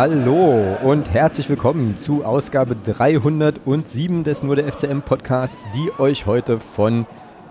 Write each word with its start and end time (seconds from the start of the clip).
Hallo 0.00 0.78
und 0.82 1.12
herzlich 1.12 1.50
willkommen 1.50 1.94
zu 1.94 2.24
Ausgabe 2.24 2.74
307 2.74 4.24
des 4.24 4.42
Nur 4.42 4.56
der 4.56 4.72
FCM 4.72 5.02
Podcasts, 5.02 5.68
die 5.74 5.92
euch 6.00 6.24
heute 6.24 6.58
von 6.58 7.04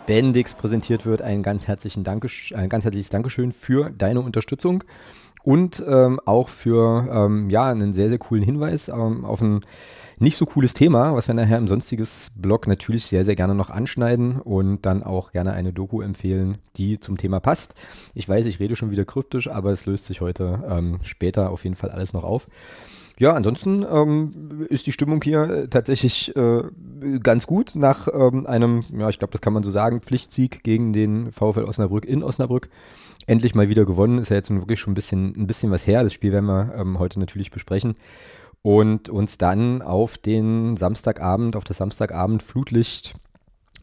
Bendix 0.08 0.56
präsentiert 0.56 1.06
wird. 1.06 1.22
Ein 1.22 1.44
ganz, 1.44 1.68
herzlichen 1.68 2.04
Danke, 2.04 2.28
ein 2.56 2.68
ganz 2.68 2.86
herzliches 2.86 3.10
Dankeschön 3.10 3.52
für 3.52 3.92
deine 3.92 4.22
Unterstützung 4.22 4.84
und 5.44 5.84
ähm, 5.88 6.20
auch 6.26 6.50
für 6.50 7.08
ähm, 7.12 7.50
ja, 7.50 7.66
einen 7.66 7.94
sehr, 7.94 8.10
sehr 8.10 8.18
coolen 8.18 8.44
Hinweis 8.44 8.90
ähm, 8.90 9.26
auf 9.26 9.42
ein 9.42 9.62
nicht 10.20 10.36
so 10.36 10.46
cooles 10.46 10.74
Thema, 10.74 11.16
was 11.16 11.28
wir 11.28 11.36
nachher 11.36 11.58
im 11.58 11.68
sonstiges 11.68 12.32
Blog 12.36 12.68
natürlich 12.68 13.06
sehr, 13.06 13.24
sehr 13.24 13.36
gerne 13.36 13.56
noch 13.56 13.70
anschneiden 13.70 14.42
und 14.42 14.86
dann 14.86 15.02
auch 15.02 15.32
gerne 15.32 15.54
eine 15.54 15.72
Doku 15.72 16.02
empfehlen, 16.02 16.58
die 16.76 17.00
zum 17.00 17.18
Thema 17.18 17.40
passt. 17.40 17.76
Ich 18.14 18.28
weiß, 18.28 18.46
ich 18.46 18.60
rede 18.60 18.76
schon 18.76 18.92
wieder 18.92 19.06
kryptisch, 19.06 19.50
aber 19.50 19.72
es 19.72 19.86
löst 19.86 20.06
sich 20.06 20.20
heute 20.20 20.62
ähm, 20.70 21.00
später 21.04 21.50
auf 21.52 21.64
jeden 21.64 21.78
Fall 21.78 21.90
alles 21.90 22.12
noch 22.12 22.26
auf. 22.26 22.48
Ja, 23.18 23.34
ansonsten 23.34 23.86
ähm, 23.90 24.66
ist 24.70 24.88
die 24.88 24.94
Stimmung 24.94 25.22
hier 25.22 25.70
tatsächlich 25.70 26.34
äh, 26.38 26.64
ganz 27.22 27.48
gut 27.48 27.74
nach 27.76 28.08
ähm, 28.14 28.46
einem, 28.48 28.84
ja, 28.98 29.10
ich 29.10 29.20
glaube, 29.20 29.32
das 29.32 29.42
kann 29.42 29.52
man 29.52 29.64
so 29.64 29.72
sagen, 29.72 30.02
Pflichtsieg 30.02 30.64
gegen 30.64 30.94
den 30.94 31.32
VfL 31.32 31.66
Osnabrück 31.66 32.06
in 32.06 32.24
Osnabrück. 32.24 32.70
Endlich 33.30 33.54
mal 33.54 33.70
wieder 33.70 33.86
gewonnen, 33.86 34.18
ist 34.18 34.30
ja 34.30 34.38
jetzt 34.38 34.50
wirklich 34.50 34.80
schon 34.80 34.94
ein 34.94 34.96
bisschen, 34.96 35.36
ein 35.38 35.46
bisschen 35.46 35.70
was 35.70 35.86
her. 35.86 36.02
Das 36.02 36.14
Spiel 36.14 36.32
werden 36.32 36.48
wir 36.48 36.74
ähm, 36.76 36.98
heute 36.98 37.20
natürlich 37.20 37.52
besprechen 37.52 37.94
und 38.64 39.08
uns 39.08 39.38
dann 39.38 39.84
auf 39.84 40.18
den 40.18 40.78
Samstagabend, 40.78 41.56
auf 41.56 41.64
das 41.64 41.78
Samstagabend 41.78 42.42
Flutlicht 42.42 43.14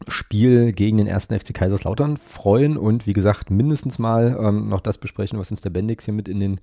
Spiel 0.09 0.73
gegen 0.73 0.97
den 0.97 1.07
ersten 1.07 1.39
FC 1.39 1.53
Kaiserslautern 1.53 2.17
freuen 2.17 2.75
und 2.75 3.07
wie 3.07 3.13
gesagt 3.13 3.49
mindestens 3.49 3.99
mal 3.99 4.37
ähm, 4.37 4.67
noch 4.67 4.81
das 4.81 4.97
besprechen, 4.97 5.39
was 5.39 5.49
uns 5.49 5.61
der 5.61 5.69
Bendix 5.69 6.03
hier 6.03 6.13
mit 6.13 6.27
in 6.27 6.41
den 6.41 6.59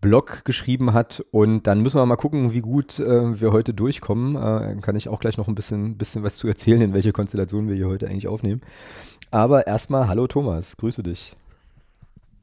Blog 0.00 0.46
geschrieben 0.46 0.94
hat. 0.94 1.22
Und 1.30 1.66
dann 1.66 1.82
müssen 1.82 2.00
wir 2.00 2.06
mal 2.06 2.16
gucken, 2.16 2.54
wie 2.54 2.62
gut 2.62 3.00
äh, 3.00 3.38
wir 3.38 3.52
heute 3.52 3.74
durchkommen. 3.74 4.34
Äh, 4.34 4.80
kann 4.80 4.96
ich 4.96 5.10
auch 5.10 5.20
gleich 5.20 5.36
noch 5.36 5.46
ein 5.46 5.54
bisschen, 5.54 5.98
bisschen 5.98 6.22
was 6.22 6.38
zu 6.38 6.48
erzählen, 6.48 6.80
in 6.80 6.94
welche 6.94 7.12
Konstellation 7.12 7.68
wir 7.68 7.76
hier 7.76 7.88
heute 7.88 8.06
eigentlich 8.08 8.28
aufnehmen. 8.28 8.62
Aber 9.30 9.66
erstmal, 9.66 10.08
hallo 10.08 10.26
Thomas, 10.26 10.78
grüße 10.78 11.02
dich. 11.02 11.34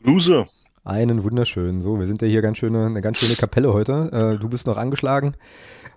Grüße. 0.05 0.45
Einen 0.83 1.23
wunderschönen. 1.23 1.81
So, 1.81 1.97
wir 1.97 2.05
sind 2.05 2.21
ja 2.21 2.27
hier 2.27 2.43
ganz 2.43 2.59
schöne, 2.59 2.85
eine 2.85 3.01
ganz 3.01 3.17
schöne 3.17 3.33
Kapelle 3.33 3.73
heute. 3.73 4.35
Äh, 4.35 4.39
du 4.39 4.49
bist 4.49 4.67
noch 4.67 4.77
angeschlagen. 4.77 5.33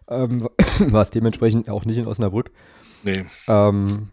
Ähm, 0.08 0.48
warst 0.80 1.14
dementsprechend 1.14 1.68
auch 1.68 1.84
nicht 1.84 1.98
in 1.98 2.06
Osnabrück. 2.06 2.50
Nee. 3.04 3.26
Ähm, 3.48 4.08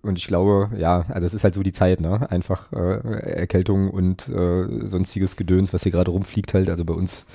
und 0.00 0.18
ich 0.18 0.26
glaube, 0.26 0.70
ja, 0.78 1.04
also 1.08 1.26
es 1.26 1.34
ist 1.34 1.44
halt 1.44 1.52
so 1.52 1.62
die 1.62 1.72
Zeit, 1.72 2.00
ne? 2.00 2.30
Einfach 2.30 2.72
äh, 2.72 3.36
Erkältung 3.40 3.90
und 3.90 4.30
äh, 4.30 4.86
sonstiges 4.86 5.36
Gedöns, 5.36 5.74
was 5.74 5.82
hier 5.82 5.92
gerade 5.92 6.10
rumfliegt 6.10 6.54
halt. 6.54 6.70
Also 6.70 6.86
bei 6.86 6.94
uns, 6.94 7.26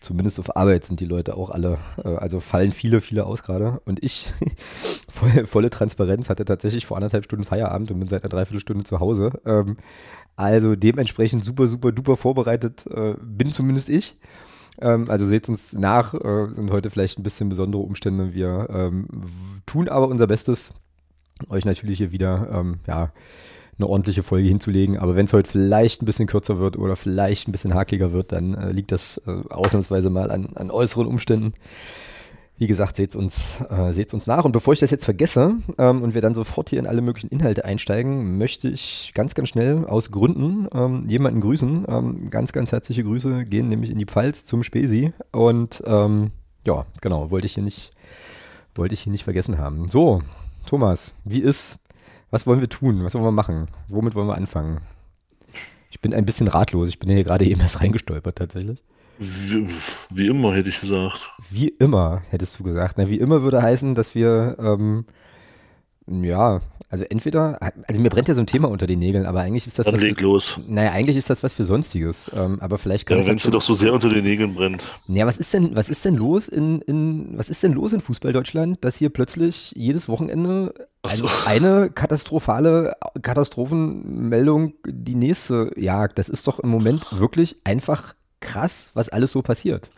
zumindest 0.00 0.40
auf 0.40 0.56
Arbeit, 0.56 0.84
sind 0.84 0.98
die 0.98 1.04
Leute 1.04 1.36
auch 1.36 1.50
alle, 1.50 1.76
äh, 2.02 2.08
also 2.08 2.40
fallen 2.40 2.72
viele, 2.72 3.02
viele 3.02 3.26
aus 3.26 3.42
gerade. 3.42 3.82
Und 3.84 4.02
ich, 4.02 4.32
voll, 5.10 5.44
volle 5.44 5.68
Transparenz, 5.68 6.30
hatte 6.30 6.46
tatsächlich 6.46 6.86
vor 6.86 6.96
anderthalb 6.96 7.24
Stunden 7.24 7.44
Feierabend 7.44 7.90
und 7.90 7.98
bin 7.98 8.08
seit 8.08 8.24
einer 8.24 8.30
Dreiviertelstunde 8.30 8.84
zu 8.84 8.98
Hause. 8.98 9.32
Ähm, 9.44 9.76
also 10.36 10.76
dementsprechend 10.76 11.44
super, 11.44 11.66
super, 11.68 11.92
duper 11.92 12.16
vorbereitet 12.16 12.86
äh, 12.86 13.14
bin 13.20 13.52
zumindest 13.52 13.88
ich. 13.88 14.16
Ähm, 14.80 15.10
also 15.10 15.26
seht 15.26 15.48
uns 15.48 15.72
nach, 15.72 16.14
äh, 16.14 16.48
sind 16.50 16.70
heute 16.70 16.90
vielleicht 16.90 17.18
ein 17.18 17.22
bisschen 17.22 17.48
besondere 17.48 17.82
Umstände. 17.82 18.34
Wir 18.34 18.68
ähm, 18.70 19.06
tun 19.66 19.88
aber 19.88 20.08
unser 20.08 20.26
Bestes, 20.26 20.70
euch 21.48 21.64
natürlich 21.64 21.98
hier 21.98 22.12
wieder, 22.12 22.48
ähm, 22.52 22.80
ja, 22.86 23.12
eine 23.78 23.88
ordentliche 23.88 24.22
Folge 24.22 24.48
hinzulegen. 24.48 24.98
Aber 24.98 25.16
wenn 25.16 25.24
es 25.24 25.32
heute 25.32 25.50
vielleicht 25.50 26.02
ein 26.02 26.06
bisschen 26.06 26.26
kürzer 26.28 26.58
wird 26.58 26.76
oder 26.76 26.96
vielleicht 26.96 27.48
ein 27.48 27.52
bisschen 27.52 27.74
hakliger 27.74 28.12
wird, 28.12 28.32
dann 28.32 28.54
äh, 28.54 28.70
liegt 28.70 28.92
das 28.92 29.20
äh, 29.26 29.42
ausnahmsweise 29.48 30.10
mal 30.10 30.30
an, 30.30 30.50
an 30.54 30.70
äußeren 30.70 31.06
Umständen. 31.06 31.54
Wie 32.62 32.68
gesagt, 32.68 32.94
seht 32.94 33.16
uns, 33.16 33.60
äh, 33.70 33.92
seht 33.92 34.14
uns 34.14 34.28
nach. 34.28 34.44
Und 34.44 34.52
bevor 34.52 34.72
ich 34.72 34.78
das 34.78 34.92
jetzt 34.92 35.04
vergesse 35.04 35.56
ähm, 35.78 36.00
und 36.00 36.14
wir 36.14 36.20
dann 36.20 36.32
sofort 36.32 36.70
hier 36.70 36.78
in 36.78 36.86
alle 36.86 37.00
möglichen 37.00 37.26
Inhalte 37.26 37.64
einsteigen, 37.64 38.38
möchte 38.38 38.68
ich 38.68 39.10
ganz, 39.16 39.34
ganz 39.34 39.48
schnell 39.48 39.84
aus 39.84 40.12
Gründen 40.12 40.68
ähm, 40.72 41.08
jemanden 41.08 41.40
grüßen. 41.40 41.86
Ähm, 41.88 42.30
ganz, 42.30 42.52
ganz 42.52 42.70
herzliche 42.70 43.02
Grüße 43.02 43.46
gehen 43.46 43.68
nämlich 43.68 43.90
in 43.90 43.98
die 43.98 44.04
Pfalz 44.04 44.44
zum 44.44 44.62
Spesi. 44.62 45.12
Und 45.32 45.82
ähm, 45.86 46.30
ja, 46.64 46.86
genau, 47.00 47.32
wollte 47.32 47.46
ich 47.46 47.54
hier 47.54 47.64
nicht, 47.64 47.90
wollte 48.76 48.94
ich 48.94 49.00
hier 49.00 49.10
nicht 49.10 49.24
vergessen 49.24 49.58
haben. 49.58 49.88
So, 49.88 50.22
Thomas, 50.64 51.14
wie 51.24 51.40
ist, 51.40 51.80
was 52.30 52.46
wollen 52.46 52.60
wir 52.60 52.68
tun? 52.68 53.02
Was 53.02 53.14
wollen 53.14 53.24
wir 53.24 53.32
machen? 53.32 53.66
Womit 53.88 54.14
wollen 54.14 54.28
wir 54.28 54.36
anfangen? 54.36 54.82
Ich 55.90 56.00
bin 56.00 56.14
ein 56.14 56.26
bisschen 56.26 56.46
ratlos. 56.46 56.90
Ich 56.90 57.00
bin 57.00 57.10
hier 57.10 57.24
gerade 57.24 57.44
eben 57.44 57.60
erst 57.60 57.80
reingestolpert 57.80 58.36
tatsächlich. 58.36 58.84
Wie, 59.22 59.68
wie, 60.10 60.26
immer, 60.26 60.54
hätte 60.54 60.68
ich 60.68 60.80
gesagt. 60.80 61.30
Wie 61.50 61.68
immer, 61.68 62.22
hättest 62.30 62.58
du 62.58 62.64
gesagt. 62.64 62.98
Na, 62.98 63.08
wie 63.08 63.18
immer 63.18 63.42
würde 63.42 63.62
heißen, 63.62 63.94
dass 63.94 64.14
wir, 64.14 64.56
ähm, 64.58 65.04
ja, 66.06 66.60
also 66.92 67.04
entweder, 67.04 67.58
also 67.88 68.02
mir 68.02 68.10
brennt 68.10 68.28
ja 68.28 68.34
so 68.34 68.42
ein 68.42 68.46
Thema 68.46 68.68
unter 68.68 68.86
den 68.86 68.98
Nägeln, 68.98 69.24
aber 69.24 69.40
eigentlich 69.40 69.66
ist 69.66 69.78
das 69.78 69.86
Dann 69.86 69.94
was. 69.94 70.02
leg 70.02 70.16
für, 70.18 70.24
los. 70.24 70.60
Naja, 70.68 70.90
eigentlich 70.90 71.16
ist 71.16 71.30
das 71.30 71.42
was 71.42 71.54
für 71.54 71.64
Sonstiges. 71.64 72.30
Ähm, 72.34 72.60
aber 72.60 72.76
vielleicht 72.76 73.06
kann 73.06 73.18
Ja, 73.18 73.26
wenn 73.26 73.36
es 73.36 73.44
dir 73.44 73.50
doch 73.50 73.62
so 73.62 73.72
sehr 73.72 73.94
unter 73.94 74.10
den 74.10 74.24
Nägeln 74.24 74.54
brennt. 74.54 74.90
Ja, 75.08 75.24
was 75.24 75.38
ist 75.38 75.54
denn, 75.54 75.74
was 75.74 75.88
ist 75.88 76.04
denn 76.04 76.16
los 76.16 76.48
in, 76.48 76.82
in, 76.82 77.32
was 77.38 77.48
ist 77.48 77.62
denn 77.62 77.72
los 77.72 77.94
in 77.94 78.00
Fußball 78.02 78.34
Deutschland, 78.34 78.84
dass 78.84 78.96
hier 78.96 79.08
plötzlich 79.08 79.72
jedes 79.74 80.06
Wochenende 80.10 80.74
also 81.00 81.28
so. 81.28 81.34
eine 81.46 81.88
katastrophale 81.88 82.94
Katastrophenmeldung 83.22 84.74
die 84.86 85.14
nächste 85.14 85.72
jagt? 85.76 86.18
Das 86.18 86.28
ist 86.28 86.46
doch 86.46 86.60
im 86.60 86.68
Moment 86.68 87.06
wirklich 87.10 87.56
einfach 87.64 88.12
krass, 88.42 88.90
was 88.94 89.08
alles 89.08 89.32
so 89.32 89.40
passiert. 89.42 89.90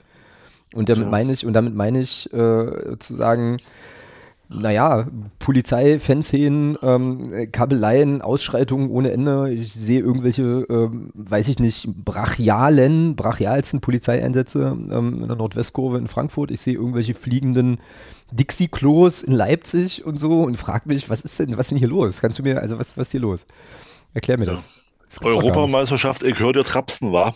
Und 0.75 0.88
damit 0.88 1.10
meine 1.10 1.32
ich, 1.32 1.44
und 1.47 1.53
damit 1.53 1.75
meine 1.75 2.00
ich 2.00 2.32
äh, 2.32 2.99
zu 2.99 3.15
sagen, 3.15 3.59
naja, 4.49 5.06
Polizei, 5.38 5.99
Fanszenen, 5.99 6.77
ähm, 6.82 7.49
Kabeleien, 7.50 8.21
Ausschreitungen 8.22 8.91
ohne 8.91 9.10
Ende. 9.10 9.50
Ich 9.53 9.72
sehe 9.72 10.00
irgendwelche, 10.00 10.66
ähm, 10.69 11.10
weiß 11.15 11.49
ich 11.49 11.59
nicht, 11.59 11.88
brachialen, 12.05 13.16
brachialsten 13.16 13.81
Polizeieinsätze 13.81 14.76
ähm, 14.91 15.22
in 15.22 15.28
der 15.28 15.37
Nordwestkurve 15.37 15.97
in 15.99 16.09
Frankfurt. 16.09 16.50
Ich 16.50 16.61
sehe 16.61 16.75
irgendwelche 16.75 17.15
fliegenden 17.15 17.78
Dixie-Klos 18.32 19.22
in 19.22 19.32
Leipzig 19.32 20.05
und 20.05 20.19
so 20.19 20.43
und 20.43 20.56
frag 20.56 20.87
mich, 20.87 21.09
was 21.09 21.22
ist 21.22 21.38
denn, 21.38 21.53
was 21.53 21.66
ist 21.66 21.71
denn 21.71 21.78
hier 21.78 21.88
los? 21.88 22.21
Kannst 22.21 22.38
du 22.38 22.43
mir, 22.43 22.61
also 22.61 22.78
was, 22.78 22.97
was 22.99 23.09
ist 23.09 23.12
hier 23.12 23.21
los? 23.21 23.47
Erklär 24.12 24.38
mir 24.38 24.44
Ja. 24.47 24.53
das. 24.53 24.69
Europameisterschaft, 25.22 26.22
ich 26.22 26.38
höre 26.38 26.52
dir 26.52 26.64
Trapsen, 26.64 27.12
war. 27.12 27.34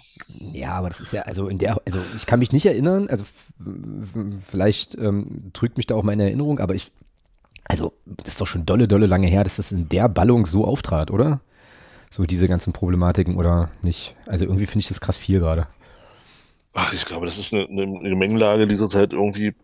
Ja, 0.53 0.72
aber 0.72 0.89
das 0.89 1.00
ist 1.00 1.12
ja, 1.12 1.22
also 1.22 1.49
in 1.49 1.59
der, 1.59 1.81
also 1.87 2.00
ich 2.16 2.27
kann 2.27 2.39
mich 2.39 2.53
nicht 2.53 2.66
erinnern, 2.66 3.09
also 3.09 3.25
vielleicht 4.41 4.97
ähm, 4.97 5.50
trügt 5.53 5.77
mich 5.77 5.87
da 5.87 5.94
auch 5.94 6.03
meine 6.03 6.25
Erinnerung, 6.25 6.59
aber 6.59 6.75
ich, 6.75 6.93
also 7.65 7.93
das 8.06 8.34
ist 8.34 8.41
doch 8.41 8.47
schon 8.47 8.66
dolle, 8.66 8.89
dolle 8.89 9.06
lange 9.06 9.27
her, 9.27 9.44
dass 9.44 9.56
das 9.56 9.72
in 9.72 9.89
der 9.89 10.09
Ballung 10.09 10.47
so 10.47 10.65
auftrat, 10.65 11.11
oder? 11.11 11.41
So 12.11 12.25
diese 12.25 12.49
ganzen 12.49 12.72
Problematiken 12.72 13.37
oder 13.37 13.71
nicht? 13.83 14.15
Also 14.27 14.47
irgendwie 14.47 14.66
finde 14.66 14.81
ich 14.81 14.89
das 14.89 15.00
krass 15.00 15.19
viel 15.19 15.41
gerade. 15.41 15.66
Ach, 16.72 16.93
ich 16.93 17.05
glaube, 17.05 17.27
das 17.27 17.39
ist 17.39 17.53
eine, 17.53 17.66
eine 17.66 18.09
Gemengelage 18.09 18.66
dieser 18.66 18.89
Zeit 18.89 19.12
irgendwie. 19.12 19.55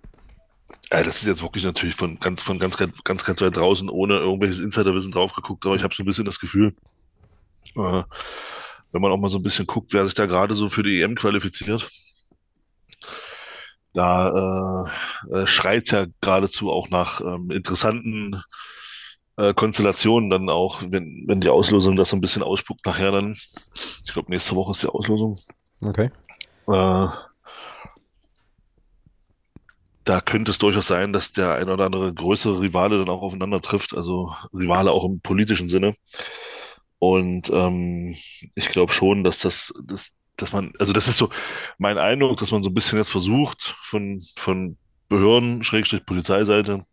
Ja, 0.92 1.02
das 1.02 1.16
ist 1.16 1.26
jetzt 1.26 1.42
wirklich 1.42 1.64
natürlich 1.64 1.94
von 1.94 2.18
ganz, 2.18 2.42
von 2.42 2.58
ganz, 2.58 2.76
ganz, 2.76 2.92
ganz, 3.04 3.24
ganz 3.24 3.40
weit 3.40 3.56
draußen, 3.56 3.88
ohne 3.88 4.16
irgendwelches 4.16 4.60
Insiderwissen 4.60 5.12
drauf 5.12 5.32
geguckt, 5.32 5.64
aber 5.64 5.76
ich 5.76 5.82
habe 5.82 5.94
so 5.94 6.02
ein 6.02 6.06
bisschen 6.06 6.24
das 6.24 6.38
Gefühl, 6.38 6.74
äh, 7.76 8.02
wenn 8.92 9.02
man 9.02 9.12
auch 9.12 9.18
mal 9.18 9.30
so 9.30 9.38
ein 9.38 9.42
bisschen 9.42 9.66
guckt, 9.66 9.92
wer 9.92 10.04
sich 10.04 10.14
da 10.14 10.26
gerade 10.26 10.54
so 10.54 10.68
für 10.68 10.82
die 10.82 11.02
EM 11.02 11.14
qualifiziert, 11.14 11.88
da 13.92 14.90
äh, 15.30 15.36
äh, 15.36 15.46
schreit 15.46 15.82
es 15.82 15.90
ja 15.90 16.06
geradezu 16.20 16.70
auch 16.70 16.90
nach 16.90 17.20
ähm, 17.20 17.50
interessanten 17.50 18.42
äh, 19.36 19.54
Konstellationen 19.54 20.30
dann 20.30 20.48
auch, 20.48 20.82
wenn, 20.88 21.24
wenn 21.26 21.40
die 21.40 21.48
Auslosung 21.48 21.96
das 21.96 22.10
so 22.10 22.16
ein 22.16 22.20
bisschen 22.20 22.42
ausspuckt 22.42 22.84
nachher 22.86 23.12
dann. 23.12 23.36
Ich 24.04 24.12
glaube, 24.12 24.30
nächste 24.30 24.54
Woche 24.56 24.72
ist 24.72 24.82
die 24.82 24.88
Auslosung. 24.88 25.38
Okay. 25.80 26.10
Äh, 26.68 27.08
da 30.04 30.20
könnte 30.20 30.50
es 30.50 30.58
durchaus 30.58 30.86
sein, 30.86 31.12
dass 31.12 31.32
der 31.32 31.54
ein 31.54 31.70
oder 31.70 31.86
andere 31.86 32.12
größere 32.12 32.60
Rivale 32.60 32.98
dann 32.98 33.08
auch 33.08 33.22
aufeinander 33.22 33.60
trifft, 33.60 33.96
also 33.96 34.34
Rivale 34.52 34.92
auch 34.92 35.04
im 35.04 35.20
politischen 35.20 35.68
Sinne. 35.68 35.94
Und 36.98 37.50
ähm, 37.50 38.16
ich 38.54 38.68
glaube 38.68 38.92
schon, 38.92 39.24
dass 39.24 39.40
das, 39.40 39.74
das, 39.84 40.12
dass 40.36 40.52
man, 40.52 40.72
also 40.78 40.92
das 40.92 41.08
ist 41.08 41.18
so 41.18 41.30
mein 41.78 41.98
Eindruck, 41.98 42.38
dass 42.38 42.50
man 42.50 42.62
so 42.62 42.70
ein 42.70 42.74
bisschen 42.74 42.98
jetzt 42.98 43.10
versucht, 43.10 43.76
von, 43.82 44.22
von 44.36 44.76
Behörden, 45.08 45.62
Schrägstrich 45.64 46.06
Polizeiseite, 46.06 46.84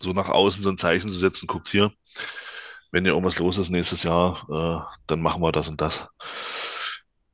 so 0.00 0.12
nach 0.12 0.28
außen 0.28 0.62
so 0.62 0.70
ein 0.70 0.78
Zeichen 0.78 1.10
zu 1.10 1.16
setzen, 1.18 1.46
guckt 1.46 1.68
hier, 1.68 1.92
wenn 2.90 3.04
hier 3.04 3.12
irgendwas 3.12 3.38
los 3.38 3.58
ist 3.58 3.70
nächstes 3.70 4.02
Jahr, 4.02 4.46
äh, 4.50 4.96
dann 5.06 5.20
machen 5.20 5.42
wir 5.42 5.52
das 5.52 5.68
und 5.68 5.80
das. 5.80 6.08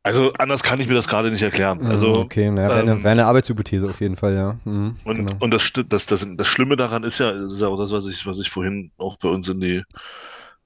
Also 0.03 0.33
anders 0.35 0.63
kann 0.63 0.81
ich 0.81 0.89
mir 0.89 0.95
das 0.95 1.09
gerade 1.09 1.31
nicht 1.31 1.41
erklären. 1.43 1.79
Mhm, 1.79 1.87
Also 1.87 2.13
okay, 2.13 2.51
naja, 2.51 2.75
wäre 2.75 2.81
eine, 2.81 2.93
ähm, 2.93 3.05
wär 3.05 3.13
eine 3.13 3.27
Arbeitshypothese 3.27 3.89
auf 3.89 4.01
jeden 4.01 4.17
Fall, 4.17 4.35
ja. 4.37 4.59
Mhm, 4.65 4.97
Und, 5.05 5.17
genau. 5.17 5.37
und 5.41 5.51
das, 5.55 5.73
das, 5.89 6.07
das, 6.07 6.27
das 6.37 6.49
Schlimme 6.49 6.77
daran 6.77 7.05
ist 7.05 7.19
ja, 7.19 7.33
das 7.33 7.55
ist 7.55 7.61
ja 7.61 7.69
auch 7.69 7.79
das, 7.79 7.91
was 7.93 8.07
ich, 8.07 8.27
was 8.27 8.39
ich 8.39 8.51
vorhin 8.51 8.93
auch 8.99 9.17
bei 9.17 9.29
uns 9.29 9.49
in 9.49 9.61
die 9.61 9.83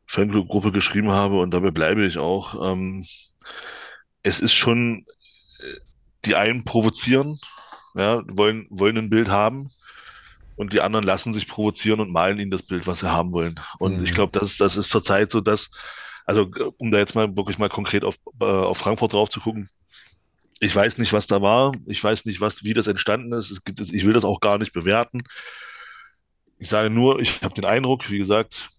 Fanclub-Gruppe 0.09 0.73
geschrieben 0.73 1.11
habe 1.11 1.39
und 1.39 1.53
dabei 1.53 1.71
bleibe 1.71 2.05
ich 2.05 2.19
auch. 2.19 2.73
Ähm, 2.73 3.05
es 4.23 4.41
ist 4.41 4.55
schon, 4.55 5.07
äh, 5.61 5.81
die 6.25 6.35
einen 6.35 6.65
provozieren, 6.65 7.39
ja, 7.95 8.23
wollen, 8.27 8.67
wollen 8.71 8.97
ein 8.97 9.11
Bild 9.11 9.29
haben 9.29 9.71
und 10.57 10.73
die 10.73 10.81
anderen 10.81 11.05
lassen 11.05 11.35
sich 11.35 11.47
provozieren 11.47 12.01
und 12.01 12.11
malen 12.11 12.39
ihnen 12.39 12.51
das 12.51 12.63
Bild, 12.63 12.87
was 12.87 13.01
sie 13.01 13.13
haben 13.13 13.33
wollen. 13.33 13.61
Und 13.79 13.99
mhm. 13.99 14.03
ich 14.03 14.15
glaube, 14.15 14.39
das, 14.39 14.57
das 14.57 14.77
ist 14.77 14.89
zurzeit 14.89 15.31
so, 15.31 15.43
dass, 15.43 15.71
also 16.25 16.51
um 16.79 16.91
da 16.91 16.99
jetzt 16.99 17.15
mal 17.15 17.37
wirklich 17.37 17.59
mal 17.59 17.69
konkret 17.69 18.03
auf, 18.03 18.17
äh, 18.41 18.45
auf 18.45 18.79
Frankfurt 18.79 19.13
drauf 19.13 19.29
zu 19.29 19.41
gucken, 19.41 19.69
ich 20.59 20.75
weiß 20.75 20.99
nicht, 20.99 21.13
was 21.13 21.27
da 21.27 21.41
war. 21.43 21.73
Ich 21.87 22.03
weiß 22.03 22.25
nicht, 22.25 22.41
was, 22.41 22.65
wie 22.65 22.75
das 22.75 22.89
entstanden 22.89 23.33
ist. 23.33 23.51
Es 23.51 23.63
gibt, 23.63 23.79
ich 23.79 24.05
will 24.05 24.13
das 24.13 24.25
auch 24.25 24.41
gar 24.41 24.59
nicht 24.59 24.73
bewerten. 24.73 25.23
Ich 26.59 26.69
sage 26.69 26.91
nur, 26.91 27.21
ich 27.21 27.43
habe 27.43 27.55
den 27.55 27.65
Eindruck, 27.65 28.11
wie 28.11 28.19
gesagt, 28.19 28.71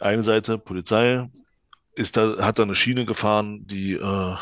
eine 0.00 0.22
Seite 0.22 0.58
Polizei 0.58 1.28
ist 1.94 2.16
da, 2.16 2.36
hat 2.38 2.58
da 2.58 2.62
eine 2.62 2.74
Schiene 2.74 3.04
gefahren, 3.04 3.66
die 3.66 3.94
äh, 3.94 4.36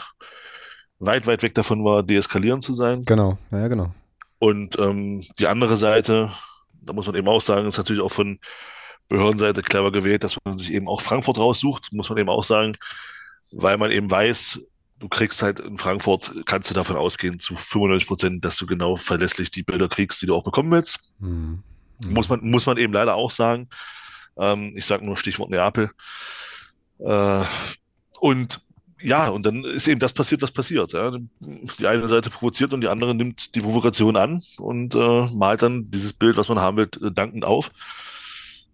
weit, 0.99 1.27
weit 1.27 1.43
weg 1.43 1.55
davon 1.55 1.85
war, 1.85 2.03
deeskalierend 2.03 2.63
zu 2.63 2.75
sein. 2.75 3.05
Genau, 3.05 3.39
ja, 3.51 3.69
genau. 3.69 3.95
Und 4.39 4.79
ähm, 4.79 5.25
die 5.39 5.47
andere 5.47 5.77
Seite, 5.77 6.31
da 6.83 6.93
muss 6.93 7.07
man 7.07 7.15
eben 7.15 7.29
auch 7.29 7.41
sagen, 7.41 7.67
ist 7.67 7.79
natürlich 7.79 8.03
auch 8.03 8.13
von 8.13 8.39
Behördenseite 9.09 9.63
clever 9.63 9.93
gewählt, 9.93 10.25
dass 10.25 10.37
man 10.45 10.59
sich 10.59 10.73
eben 10.73 10.89
auch 10.89 11.01
Frankfurt 11.01 11.39
raussucht, 11.39 11.93
muss 11.93 12.09
man 12.09 12.19
eben 12.19 12.29
auch 12.29 12.43
sagen, 12.43 12.75
weil 13.53 13.79
man 13.79 13.91
eben 13.91 14.11
weiß, 14.11 14.61
du 14.99 15.09
kriegst 15.09 15.43
halt 15.43 15.61
in 15.61 15.79
Frankfurt, 15.79 16.33
kannst 16.47 16.71
du 16.71 16.75
davon 16.75 16.97
ausgehen, 16.97 17.39
zu 17.39 17.55
95 17.57 18.09
Prozent, 18.09 18.45
dass 18.45 18.57
du 18.57 18.67
genau 18.67 18.97
verlässlich 18.97 19.51
die 19.51 19.63
Bilder 19.63 19.89
kriegst, 19.89 20.21
die 20.23 20.27
du 20.27 20.35
auch 20.35 20.45
bekommen 20.45 20.71
willst. 20.71 21.13
Mhm. 21.19 21.63
Muss, 22.09 22.29
man, 22.29 22.41
muss 22.43 22.67
man 22.67 22.77
eben 22.77 22.93
leider 22.93 23.15
auch 23.15 23.31
sagen. 23.31 23.69
Ähm, 24.39 24.73
ich 24.77 24.85
sage 24.85 25.05
nur 25.05 25.17
Stichwort 25.17 25.51
Neapel. 25.51 25.91
Äh, 26.99 27.45
und 28.21 28.61
ja, 29.01 29.29
und 29.29 29.45
dann 29.45 29.65
ist 29.65 29.89
eben 29.89 30.01
das 30.01 30.13
passiert, 30.13 30.43
was 30.43 30.53
passiert. 30.53 30.93
Ja. 30.93 31.13
Die 31.41 31.87
eine 31.87 32.09
Seite 32.09 32.31
provoziert 32.31 32.73
und 32.73 32.81
die 32.81 32.89
andere 32.89 33.15
nimmt 33.15 33.55
die 33.55 33.61
Provokation 33.61 34.17
an 34.17 34.43
und 34.59 34.95
äh, 34.95 35.27
malt 35.35 35.63
dann 35.63 35.91
dieses 35.91 36.13
Bild, 36.13 36.37
was 36.37 36.49
man 36.49 36.61
haben 36.61 36.77
will, 36.79 36.89
äh, 37.03 37.11
dankend 37.11 37.45
auf. 37.45 37.71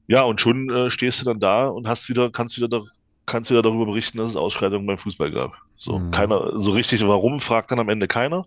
Ja, 0.07 0.23
und 0.23 0.41
schon 0.41 0.71
äh, 0.71 0.91
stehst 0.91 1.21
du 1.21 1.25
dann 1.25 1.41
da 1.41 1.67
und 1.67 1.89
hast 1.89 2.09
wieder, 2.09 2.31
kannst 2.31 2.57
wieder 2.57 2.69
da, 2.69 2.83
kannst 3.27 3.51
wieder 3.51 3.63
darüber 3.63 3.87
berichten, 3.87 4.19
dass 4.19 4.31
es 4.31 4.37
Ausschreitungen 4.37 4.87
beim 4.87 4.99
Fußball 4.99 5.31
gab. 5.31 5.57
So, 5.77 5.99
mhm. 5.99 6.11
keiner, 6.13 6.59
so 6.59 6.71
richtig, 6.71 7.07
warum, 7.07 7.41
fragt 7.41 7.71
dann 7.71 7.81
am 7.81 7.89
Ende 7.89 8.07
keiner. 8.07 8.47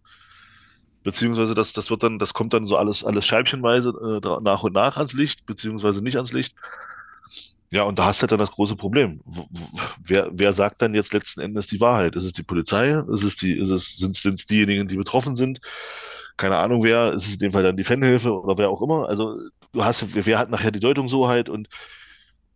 Beziehungsweise 1.04 1.54
das, 1.54 1.74
das 1.74 1.92
wird 1.92 2.04
dann, 2.04 2.20
das 2.20 2.34
kommt 2.34 2.54
dann 2.54 2.66
so 2.66 2.78
alles, 2.78 3.04
alles 3.04 3.28
scheibchenweise 3.28 4.22
äh, 4.24 4.42
nach 4.42 4.64
und 4.64 4.74
nach 4.74 4.98
ans 4.98 5.14
Licht, 5.14 5.46
beziehungsweise 5.46 6.02
nicht 6.02 6.16
ans 6.16 6.34
Licht. 6.34 6.56
Ja, 7.76 7.84
und 7.84 8.00
da 8.00 8.06
hast 8.06 8.20
du 8.20 8.22
halt 8.22 8.32
dann 8.32 8.40
das 8.40 8.52
große 8.52 8.78
Problem. 8.78 9.20
Wer, 10.02 10.30
wer 10.32 10.54
sagt 10.54 10.82
dann 10.82 10.96
jetzt 10.96 11.12
letzten 11.12 11.42
Endes 11.42 11.68
die 11.68 11.82
Wahrheit? 11.82 12.16
Ist 12.16 12.24
es 12.24 12.32
die 12.32 12.42
Polizei? 12.42 13.04
Ist 13.12 13.24
es 13.24 13.36
die, 13.36 13.60
ist 13.60 13.68
es, 13.68 13.98
sind 13.98 14.16
es 14.16 14.46
diejenigen, 14.46 14.88
die 14.88 14.96
betroffen 14.96 15.36
sind? 15.36 15.60
Keine 16.38 16.56
Ahnung 16.56 16.84
wer, 16.84 17.12
ist 17.12 17.28
es 17.28 17.34
in 17.34 17.40
dem 17.40 17.52
Fall 17.52 17.64
dann 17.64 17.76
die 17.76 17.84
Fanhilfe 17.84 18.32
oder 18.32 18.58
wer 18.58 18.70
auch 18.70 18.82
immer? 18.82 19.10
Also 19.10 19.38
du 19.74 19.84
hast, 19.84 20.06
wer 20.16 20.40
hat 20.40 20.50
nachher 20.50 20.72
die 20.72 20.80
Deutungshoheit 20.80 21.50
und 21.50 21.68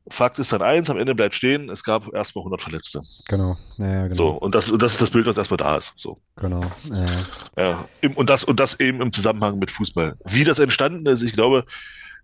Fakt 0.07 0.39
ist 0.39 0.53
dann 0.53 0.61
eins, 0.61 0.89
am 0.89 0.97
Ende 0.97 1.13
bleibt 1.13 1.35
stehen, 1.35 1.69
es 1.69 1.83
gab 1.83 2.13
erstmal 2.13 2.43
100 2.43 2.61
Verletzte. 2.61 3.01
Genau, 3.27 3.57
ja, 3.77 4.03
genau. 4.03 4.15
So, 4.15 4.29
und 4.29 4.55
das, 4.55 4.71
und 4.71 4.81
das 4.81 4.93
ist 4.93 5.01
das 5.01 5.09
Bild, 5.09 5.27
was 5.27 5.37
erstmal 5.37 5.57
da 5.57 5.75
ist. 5.75 5.93
So. 5.97 6.21
Genau. 6.37 6.61
Ja. 6.85 7.25
ja. 7.57 7.85
Und, 8.15 8.29
das, 8.29 8.45
und 8.45 8.57
das 8.61 8.79
eben 8.79 9.01
im 9.01 9.11
Zusammenhang 9.11 9.59
mit 9.59 9.69
Fußball. 9.69 10.15
Wie 10.25 10.45
das 10.45 10.59
entstanden 10.59 11.05
ist, 11.07 11.23
ich 11.23 11.33
glaube, 11.33 11.65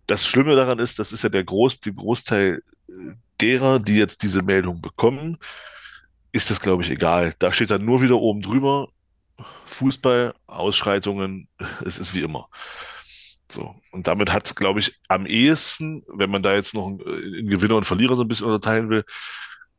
das 0.08 0.26
Schlimme 0.26 0.56
daran 0.56 0.80
ist, 0.80 0.98
das 0.98 1.12
ist 1.12 1.24
ja 1.24 1.30
der 1.30 1.44
Groß, 1.44 1.82
die 1.82 1.94
Großteil 1.94 2.62
derer, 3.42 3.80
die 3.80 3.98
jetzt 3.98 4.24
diese 4.24 4.42
Meldung 4.42 4.82
bekommen, 4.82 5.38
ist 6.32 6.50
das, 6.50 6.60
glaube 6.60 6.84
ich, 6.84 6.90
egal. 6.90 7.34
Da 7.40 7.52
steht 7.52 7.72
dann 7.72 7.86
nur 7.86 8.02
wieder 8.02 8.18
oben 8.18 8.42
drüber, 8.42 8.90
Fußball, 9.66 10.34
Ausschreitungen, 10.48 11.48
es 11.86 11.98
ist 11.98 12.14
wie 12.14 12.22
immer. 12.22 12.50
So. 13.50 13.76
Und 13.92 14.08
damit 14.08 14.34
hat, 14.34 14.56
glaube 14.56 14.80
ich, 14.80 15.00
am 15.08 15.26
ehesten, 15.26 16.04
wenn 16.08 16.32
man 16.32 16.44
da 16.44 16.54
jetzt 16.54 16.74
noch 16.74 16.90
in 16.90 17.48
Gewinner 17.48 17.76
und 17.76 17.86
Verlierer 17.86 18.16
so 18.16 18.24
ein 18.24 18.28
bisschen 18.28 18.48
unterteilen 18.48 18.90
will, 18.90 19.04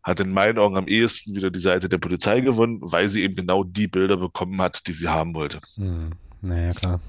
hat 0.03 0.21
in 0.21 0.33
meinen 0.33 0.59
Augen 0.59 0.77
am 0.77 0.87
ehesten 0.87 1.35
wieder 1.35 1.51
die 1.51 1.59
Seite 1.59 1.89
der 1.89 1.99
Polizei 1.99 2.41
gewonnen, 2.41 2.79
weil 2.81 3.09
sie 3.09 3.25
eben 3.25 3.35
genau 3.35 3.65
die 3.65 3.89
Bilder 3.89 4.17
bekommen 4.17 4.61
hat, 4.63 4.87
die 4.87 4.93
sie 4.93 5.09
haben 5.09 5.35
wollte. 5.35 5.59
Hm. 5.75 6.13
Naja, 6.43 6.73
klar. 6.75 7.01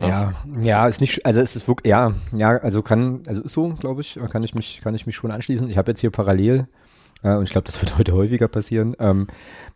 Ja, 0.00 0.32
ja, 0.60 0.88
ist 0.88 1.00
nicht, 1.00 1.24
also 1.24 1.40
es 1.40 1.56
ist 1.56 1.68
wirklich, 1.68 1.90
ja, 1.90 2.12
ja, 2.32 2.50
also 2.56 2.82
kann, 2.82 3.22
also 3.26 3.40
ist 3.42 3.52
so, 3.52 3.68
glaube 3.74 4.00
ich, 4.00 4.18
kann 4.30 4.42
ich 4.42 4.54
mich, 4.54 4.80
kann 4.82 4.94
ich 4.94 5.06
mich 5.06 5.16
schon 5.16 5.30
anschließen. 5.30 5.68
Ich 5.70 5.78
habe 5.78 5.90
jetzt 5.90 6.00
hier 6.00 6.10
parallel, 6.10 6.66
äh, 7.22 7.34
und 7.34 7.44
ich 7.44 7.50
glaube, 7.50 7.66
das 7.66 7.80
wird 7.80 7.96
heute 7.98 8.12
häufiger 8.12 8.48
passieren, 8.48 8.94
ähm, 8.98 9.26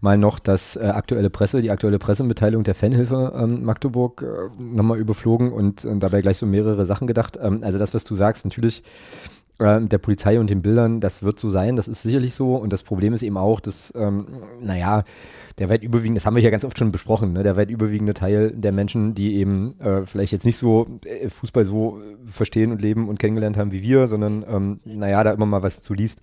mal 0.01 0.19
noch 0.19 0.39
das 0.39 0.77
äh, 0.77 0.87
aktuelle 0.87 1.31
Presse, 1.31 1.61
die 1.61 1.71
aktuelle 1.71 1.99
Pressemitteilung 1.99 2.65
der 2.65 2.75
Fanhilfe 2.75 3.33
ähm, 3.37 3.65
Magdeburg 3.65 4.23
äh, 4.23 4.63
nochmal 4.63 4.99
überflogen 4.99 5.53
und, 5.53 5.85
und 5.85 6.01
dabei 6.01 6.21
gleich 6.21 6.37
so 6.39 6.47
mehrere 6.47 6.87
Sachen 6.87 7.07
gedacht. 7.07 7.39
Ähm, 7.41 7.61
also 7.63 7.79
das, 7.79 7.95
was 7.95 8.05
du 8.05 8.15
sagst, 8.17 8.45
natürlich 8.45 8.81
äh, 8.81 9.38
der 9.61 9.99
Polizei 9.99 10.39
und 10.39 10.51
den 10.51 10.63
Bildern, 10.63 11.01
das 11.01 11.25
wird 11.25 11.41
so 11.41 11.51
sein, 11.51 11.75
das 11.75 11.89
ist 11.89 12.03
sicherlich 12.03 12.35
so. 12.35 12.55
Und 12.55 12.73
das 12.73 12.85
Problem 12.85 13.13
ist 13.13 13.23
eben 13.23 13.37
auch, 13.37 13.59
dass, 13.59 13.93
ähm, 13.97 14.27
naja, 14.61 15.03
der 15.59 15.69
weit 15.69 15.83
überwiegende, 15.83 16.21
das 16.21 16.27
haben 16.27 16.37
wir 16.37 16.43
ja 16.43 16.51
ganz 16.51 16.65
oft 16.65 16.79
schon 16.79 16.93
besprochen, 16.93 17.33
ne, 17.33 17.43
der 17.43 17.57
weit 17.57 17.69
überwiegende 17.69 18.15
Teil 18.15 18.53
der 18.53 18.71
Menschen, 18.71 19.15
die 19.15 19.35
eben 19.35 19.79
äh, 19.81 20.07
vielleicht 20.07 20.33
jetzt 20.33 20.45
nicht 20.45 20.59
so 20.59 20.87
äh, 21.05 21.29
Fußball 21.29 21.65
so 21.65 22.01
verstehen 22.25 22.71
und 22.71 22.81
leben 22.81 23.09
und 23.09 23.19
kennengelernt 23.19 23.57
haben 23.57 23.73
wie 23.73 23.83
wir, 23.83 24.07
sondern, 24.07 24.45
ähm, 24.49 24.81
naja, 24.85 25.25
da 25.25 25.33
immer 25.33 25.47
mal 25.47 25.63
was 25.65 25.83
zu 25.83 25.93
liest, 25.93 26.21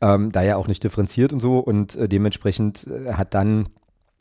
ähm, 0.00 0.30
da 0.30 0.42
ja 0.42 0.56
auch 0.56 0.68
nicht 0.68 0.84
differenziert 0.84 1.32
und 1.32 1.40
so. 1.40 1.58
Und 1.58 1.96
äh, 1.96 2.08
dementsprechend 2.08 2.86
äh, 2.86 3.14
hat 3.14 3.34
dann 3.34 3.66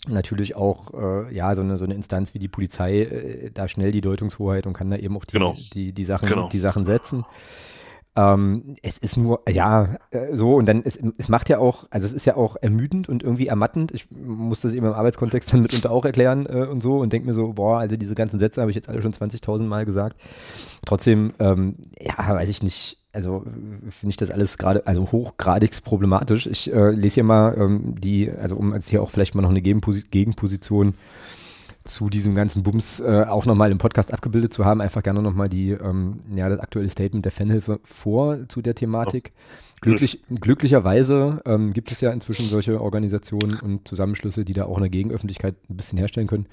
natürlich 0.08 0.56
auch 0.56 0.94
äh, 0.96 1.34
ja 1.34 1.54
so 1.54 1.62
eine 1.62 1.78
so 1.78 1.86
eine 1.86 1.94
Instanz 1.94 2.34
wie 2.34 2.40
die 2.40 2.48
Polizei 2.48 3.02
äh, 3.02 3.52
da 3.54 3.68
schnell 3.68 3.92
die 3.92 4.02
Deutungshoheit 4.02 4.66
und 4.66 4.74
kann 4.74 4.90
da 4.90 4.98
eben 4.98 5.16
auch 5.16 5.26
die 5.26 5.34
genau. 5.34 5.56
die, 5.74 5.94
die 5.94 6.04
Sachen 6.04 6.28
genau. 6.28 6.50
die 6.50 6.58
Sachen 6.58 6.84
setzen. 6.84 7.24
Ähm, 8.16 8.76
es 8.82 8.98
ist 8.98 9.16
nur, 9.16 9.42
ja, 9.48 9.96
äh, 10.12 10.36
so 10.36 10.56
und 10.56 10.66
dann, 10.68 10.82
es, 10.84 11.00
es 11.18 11.30
macht 11.30 11.48
ja 11.48 11.60
auch, 11.60 11.86
also 11.92 12.06
es 12.06 12.14
ist 12.14 12.26
ja 12.26 12.36
auch 12.36 12.58
ermüdend 12.60 13.08
und 13.08 13.24
irgendwie 13.24 13.48
ermattend. 13.48 13.94
Ich 13.94 14.12
muss 14.12 14.62
das 14.62 14.74
eben 14.74 14.86
im 14.86 14.94
Arbeitskontext 14.94 15.54
dann 15.54 15.62
mitunter 15.62 15.92
auch 15.92 16.04
erklären 16.04 16.46
äh, 16.46 16.66
und 16.66 16.84
so 16.84 17.00
und 17.00 17.14
denke 17.14 17.28
mir 17.28 17.34
so, 17.34 17.54
boah, 17.54 17.80
also 17.80 17.96
diese 17.96 18.16
ganzen 18.16 18.38
Sätze 18.38 18.60
habe 18.60 18.70
ich 18.70 18.76
jetzt 18.76 18.90
alle 18.90 19.02
schon 19.02 19.14
20.000 19.14 19.64
Mal 19.64 19.86
gesagt. 19.86 20.18
Trotzdem, 20.86 21.32
ähm, 21.40 21.76
ja, 22.02 22.18
weiß 22.18 22.50
ich 22.50 22.62
nicht, 22.62 22.98
also 23.14 23.44
finde 23.90 24.10
ich 24.10 24.18
das 24.18 24.32
alles 24.32 24.58
gerade, 24.58 24.86
also 24.88 25.12
hochgradig 25.12 25.72
problematisch. 25.84 26.48
Ich 26.48 26.72
äh, 26.74 26.92
lese 26.92 27.16
hier 27.16 27.24
mal 27.24 27.56
ähm, 27.58 27.96
die, 27.98 28.30
also 28.30 28.56
um 28.58 28.74
jetzt 28.74 28.90
hier 28.90 29.02
auch 29.02 29.10
vielleicht 29.10 29.36
mal 29.36 29.42
noch 29.42 29.50
eine 29.50 29.62
Gegenposition 29.62 30.96
zu 31.84 32.10
diesem 32.10 32.36
ganzen 32.36 32.64
Bums 32.64 33.00
äh, 33.00 33.26
auch 33.28 33.46
nochmal 33.46 33.72
im 33.72 33.78
Podcast 33.78 34.14
abgebildet 34.14 34.54
zu 34.54 34.66
haben, 34.66 34.82
einfach 34.82 35.04
gerne 35.04 35.22
nochmal 35.22 35.50
die, 35.50 35.72
ähm, 35.72 36.20
ja, 36.36 36.48
das 36.48 36.60
aktuelle 36.60 36.90
Statement 36.90 37.26
der 37.26 37.32
Fanhilfe 37.32 37.80
vor 37.84 38.48
zu 38.48 38.62
der 38.62 38.76
Thematik. 38.76 39.32
Glücklich, 39.82 40.22
glücklicherweise 40.30 41.42
ähm, 41.46 41.74
gibt 41.74 41.92
es 41.92 42.02
ja 42.02 42.12
inzwischen 42.12 42.46
solche 42.46 42.80
Organisationen 42.80 43.60
und 43.60 43.88
Zusammenschlüsse, 43.88 44.46
die 44.46 44.54
da 44.54 44.66
auch 44.66 44.78
eine 44.78 44.92
Gegenöffentlichkeit 44.92 45.56
ein 45.70 45.78
bisschen 45.78 45.98
herstellen 45.98 46.28
können. 46.28 46.46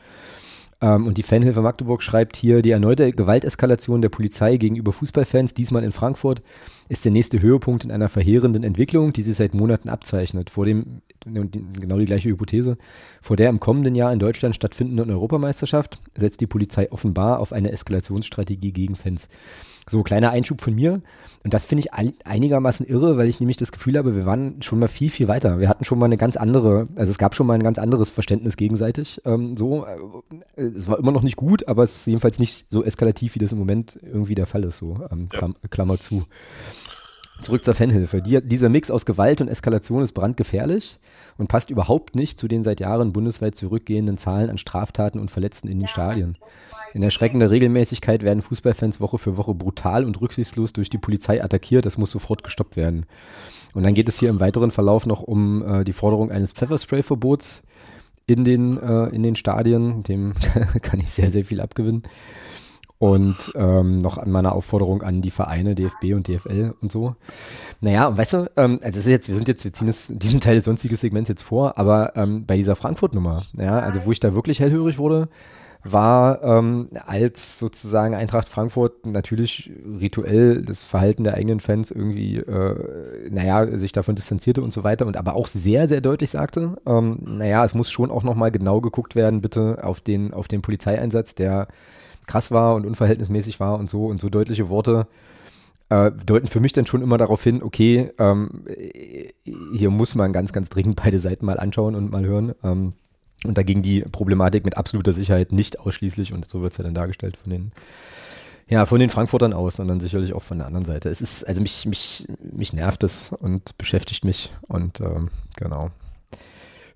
Ähm, 0.80 1.06
und 1.06 1.18
die 1.18 1.22
Fanhilfe 1.22 1.60
Magdeburg 1.60 2.02
schreibt 2.02 2.36
hier, 2.36 2.62
die 2.62 2.70
erneute 2.70 3.12
Gewalteskalation 3.12 4.02
der 4.02 4.08
Polizei 4.08 4.56
gegenüber 4.56 4.92
Fußballfans, 4.92 5.54
diesmal 5.54 5.84
in 5.84 5.92
Frankfurt, 5.92 6.42
ist 6.88 7.04
der 7.04 7.12
nächste 7.12 7.42
Höhepunkt 7.42 7.84
in 7.84 7.90
einer 7.90 8.08
verheerenden 8.08 8.62
Entwicklung, 8.62 9.12
die 9.12 9.22
sich 9.22 9.36
seit 9.36 9.54
Monaten 9.54 9.88
abzeichnet. 9.88 10.50
Vor 10.50 10.64
dem, 10.64 11.02
genau 11.24 11.98
die 11.98 12.04
gleiche 12.04 12.28
Hypothese, 12.28 12.78
vor 13.20 13.36
der 13.36 13.50
im 13.50 13.60
kommenden 13.60 13.94
Jahr 13.94 14.12
in 14.12 14.18
Deutschland 14.18 14.54
stattfindenden 14.54 15.10
Europameisterschaft 15.10 16.00
setzt 16.16 16.40
die 16.40 16.46
Polizei 16.46 16.90
offenbar 16.92 17.40
auf 17.40 17.52
eine 17.52 17.72
Eskalationsstrategie 17.72 18.72
gegen 18.72 18.94
Fans. 18.94 19.28
So, 19.88 20.02
kleiner 20.02 20.30
Einschub 20.30 20.60
von 20.60 20.74
mir. 20.74 21.02
Und 21.44 21.54
das 21.54 21.64
finde 21.64 21.80
ich 21.84 21.92
einigermaßen 22.26 22.84
irre, 22.86 23.16
weil 23.16 23.28
ich 23.28 23.40
nämlich 23.40 23.56
das 23.56 23.72
Gefühl 23.72 23.96
habe, 23.96 24.16
wir 24.16 24.26
waren 24.26 24.60
schon 24.60 24.78
mal 24.78 24.88
viel, 24.88 25.08
viel 25.08 25.28
weiter. 25.28 25.60
Wir 25.60 25.68
hatten 25.68 25.84
schon 25.84 25.98
mal 25.98 26.06
eine 26.06 26.16
ganz 26.16 26.36
andere, 26.36 26.88
also 26.96 27.10
es 27.10 27.18
gab 27.18 27.34
schon 27.34 27.46
mal 27.46 27.54
ein 27.54 27.62
ganz 27.62 27.78
anderes 27.78 28.10
Verständnis 28.10 28.56
gegenseitig. 28.56 29.22
Ähm, 29.24 29.56
so, 29.56 29.86
äh, 30.56 30.62
es 30.62 30.88
war 30.88 30.98
immer 30.98 31.12
noch 31.12 31.22
nicht 31.22 31.36
gut, 31.36 31.66
aber 31.68 31.84
es 31.84 31.98
ist 31.98 32.06
jedenfalls 32.06 32.38
nicht 32.38 32.66
so 32.70 32.84
eskalativ, 32.84 33.34
wie 33.34 33.38
das 33.38 33.52
im 33.52 33.58
Moment 33.58 33.98
irgendwie 34.02 34.34
der 34.34 34.46
Fall 34.46 34.64
ist. 34.64 34.78
So, 34.78 34.98
ähm, 35.10 35.28
Klam 35.28 35.54
Klammer 35.70 35.98
zu. 35.98 36.24
Zurück 37.40 37.64
zur 37.64 37.74
Fanhilfe. 37.74 38.20
Die, 38.20 38.42
dieser 38.42 38.68
Mix 38.68 38.90
aus 38.90 39.06
Gewalt 39.06 39.40
und 39.40 39.46
Eskalation 39.46 40.02
ist 40.02 40.12
brandgefährlich 40.12 40.98
und 41.38 41.48
passt 41.48 41.70
überhaupt 41.70 42.16
nicht 42.16 42.38
zu 42.38 42.48
den 42.48 42.62
seit 42.62 42.80
Jahren 42.80 43.12
bundesweit 43.12 43.54
zurückgehenden 43.54 44.18
Zahlen 44.18 44.50
an 44.50 44.58
Straftaten 44.58 45.18
und 45.18 45.30
Verletzten 45.30 45.68
in 45.68 45.78
den 45.78 45.88
Stadien. 45.88 46.36
In 46.94 47.02
erschreckender 47.02 47.50
Regelmäßigkeit 47.50 48.22
werden 48.22 48.42
Fußballfans 48.42 49.00
Woche 49.00 49.18
für 49.18 49.36
Woche 49.36 49.54
brutal 49.54 50.04
und 50.04 50.20
rücksichtslos 50.20 50.72
durch 50.72 50.90
die 50.90 50.98
Polizei 50.98 51.42
attackiert. 51.42 51.86
Das 51.86 51.98
muss 51.98 52.10
sofort 52.10 52.42
gestoppt 52.42 52.76
werden. 52.76 53.06
Und 53.74 53.84
dann 53.84 53.94
geht 53.94 54.08
es 54.08 54.18
hier 54.18 54.30
im 54.30 54.40
weiteren 54.40 54.70
Verlauf 54.70 55.06
noch 55.06 55.22
um 55.22 55.62
äh, 55.62 55.84
die 55.84 55.92
Forderung 55.92 56.30
eines 56.30 56.52
Pfefferspray-Verbots 56.52 57.62
in 58.26 58.44
den, 58.44 58.78
äh, 58.78 59.06
in 59.08 59.22
den 59.22 59.36
Stadien. 59.36 60.02
Dem 60.02 60.32
kann 60.82 61.00
ich 61.00 61.10
sehr, 61.10 61.30
sehr 61.30 61.44
viel 61.44 61.60
abgewinnen. 61.60 62.02
Und 62.98 63.52
ähm, 63.54 63.98
noch 63.98 64.18
an 64.18 64.30
meiner 64.30 64.52
Aufforderung 64.52 65.02
an 65.02 65.22
die 65.22 65.30
Vereine, 65.30 65.76
DFB 65.76 66.14
und 66.14 66.26
DFL 66.26 66.74
und 66.80 66.90
so. 66.90 67.14
Naja, 67.80 68.16
weißt 68.16 68.32
du, 68.32 68.50
ähm, 68.56 68.80
also 68.82 68.98
ist 68.98 69.06
jetzt, 69.06 69.28
wir 69.28 69.36
sind 69.36 69.46
jetzt, 69.46 69.62
wir 69.62 69.72
ziehen 69.72 69.86
es, 69.86 70.08
diesen 70.16 70.40
Teil 70.40 70.56
des 70.56 70.64
sonstigen 70.64 70.96
Segments 70.96 71.28
jetzt 71.28 71.42
vor, 71.42 71.78
aber 71.78 72.16
ähm, 72.16 72.44
bei 72.44 72.56
dieser 72.56 72.74
Frankfurt-Nummer, 72.74 73.42
ja, 73.56 73.78
also 73.78 74.04
wo 74.04 74.10
ich 74.10 74.18
da 74.18 74.34
wirklich 74.34 74.58
hellhörig 74.58 74.98
wurde, 74.98 75.28
war, 75.84 76.42
ähm, 76.42 76.88
als 77.06 77.58
sozusagen 77.58 78.14
Eintracht 78.14 78.48
Frankfurt 78.48 79.06
natürlich 79.06 79.70
rituell 80.00 80.62
das 80.62 80.82
Verhalten 80.82 81.24
der 81.24 81.34
eigenen 81.34 81.60
Fans 81.60 81.90
irgendwie, 81.90 82.38
äh, 82.38 83.30
naja, 83.30 83.76
sich 83.76 83.92
davon 83.92 84.16
distanzierte 84.16 84.62
und 84.62 84.72
so 84.72 84.84
weiter 84.84 85.06
und 85.06 85.16
aber 85.16 85.34
auch 85.34 85.46
sehr, 85.46 85.86
sehr 85.86 86.00
deutlich 86.00 86.30
sagte, 86.30 86.76
ähm, 86.86 87.20
naja, 87.24 87.64
es 87.64 87.74
muss 87.74 87.90
schon 87.90 88.10
auch 88.10 88.24
nochmal 88.24 88.50
genau 88.50 88.80
geguckt 88.80 89.14
werden, 89.14 89.40
bitte 89.40 89.78
auf 89.82 90.00
den, 90.00 90.34
auf 90.34 90.48
den 90.48 90.62
Polizeieinsatz, 90.62 91.34
der 91.34 91.68
krass 92.28 92.52
war 92.52 92.76
und 92.76 92.86
unverhältnismäßig 92.86 93.58
war 93.58 93.78
und 93.78 93.90
so 93.90 94.06
und 94.06 94.20
so 94.20 94.28
deutliche 94.28 94.68
Worte 94.68 95.08
äh, 95.90 96.12
deuten 96.12 96.46
für 96.46 96.60
mich 96.60 96.72
dann 96.72 96.86
schon 96.86 97.02
immer 97.02 97.18
darauf 97.18 97.42
hin, 97.42 97.62
okay, 97.62 98.10
ähm, 98.18 98.64
hier 99.72 99.90
muss 99.90 100.14
man 100.14 100.32
ganz, 100.32 100.52
ganz 100.52 100.68
dringend 100.68 101.00
beide 101.02 101.18
Seiten 101.18 101.46
mal 101.46 101.58
anschauen 101.58 101.94
und 101.94 102.10
mal 102.10 102.24
hören. 102.24 102.54
Ähm, 102.62 102.92
und 103.44 103.56
da 103.56 103.62
ging 103.62 103.82
die 103.82 104.00
Problematik 104.00 104.64
mit 104.64 104.76
absoluter 104.76 105.12
Sicherheit 105.12 105.52
nicht 105.52 105.78
ausschließlich, 105.78 106.32
und 106.32 106.50
so 106.50 106.60
wird 106.60 106.72
es 106.72 106.78
ja 106.78 106.84
dann 106.84 106.94
dargestellt 106.94 107.36
von 107.36 107.50
den, 107.50 107.72
ja, 108.68 108.84
von 108.84 108.98
den 108.98 109.10
Frankfurtern 109.10 109.52
aus, 109.52 109.76
sondern 109.76 110.00
sicherlich 110.00 110.32
auch 110.32 110.42
von 110.42 110.58
der 110.58 110.66
anderen 110.66 110.84
Seite. 110.84 111.08
Es 111.08 111.20
ist, 111.20 111.44
also 111.44 111.62
mich, 111.62 111.86
mich, 111.86 112.26
mich 112.40 112.72
nervt 112.72 113.04
es 113.04 113.32
und 113.32 113.78
beschäftigt 113.78 114.24
mich 114.24 114.52
und 114.66 115.00
ähm, 115.00 115.30
genau. 115.56 115.90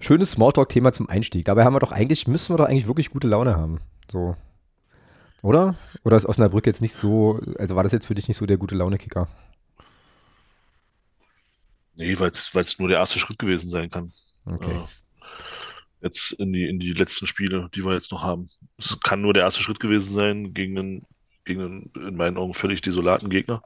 Schönes 0.01 0.33
Smalltalk-Thema 0.33 0.93
zum 0.93 1.09
Einstieg. 1.09 1.45
Dabei 1.45 1.65
haben 1.65 1.75
wir 1.75 1.81
doch 1.81 1.93
eigentlich, 1.93 2.27
müssen 2.27 2.53
wir 2.53 2.59
doch 2.59 2.67
eigentlich 2.67 2.89
wirklich 2.89 3.11
gute 3.11 3.29
Laune 3.29 3.57
haben. 3.57 3.79
So. 4.11 4.35
Oder? 5.43 5.77
Oder 6.05 6.17
ist 6.17 6.27
Osnabrück 6.27 6.67
jetzt 6.67 6.81
nicht 6.81 6.95
so, 6.95 7.41
also 7.59 7.75
war 7.75 7.83
das 7.83 7.93
jetzt 7.93 8.07
für 8.07 8.15
dich 8.15 8.29
nicht 8.29 8.37
so 8.37 8.47
der 8.47 8.57
gute 8.57 8.77
Laune-Kicker? 8.77 9.29
Nee, 11.97 12.19
weil 12.19 12.31
es 12.31 12.79
nur 12.79 12.89
der 12.89 12.99
erste 12.99 13.19
Schritt 13.19 13.39
gewesen 13.39 13.69
sein 13.69 13.91
kann. 13.91 14.13
Okay. 14.47 14.71
Äh, 14.71 15.27
jetzt 16.03 16.33
in 16.33 16.53
die, 16.53 16.69
in 16.69 16.79
die 16.79 16.93
letzten 16.93 17.27
Spiele, 17.27 17.69
die 17.75 17.85
wir 17.85 17.93
jetzt 17.93 18.13
noch 18.13 18.23
haben. 18.23 18.49
Es 18.79 18.99
kann 19.01 19.21
nur 19.21 19.35
der 19.35 19.43
erste 19.43 19.63
Schritt 19.63 19.81
gewesen 19.81 20.13
sein 20.13 20.55
gegen 20.55 20.79
einen, 20.79 21.07
gegen 21.45 21.61
einen 21.61 21.93
in 21.97 22.17
meinen 22.17 22.39
Augen 22.39 22.55
völlig 22.55 22.81
desolaten 22.81 23.29
Gegner. 23.29 23.63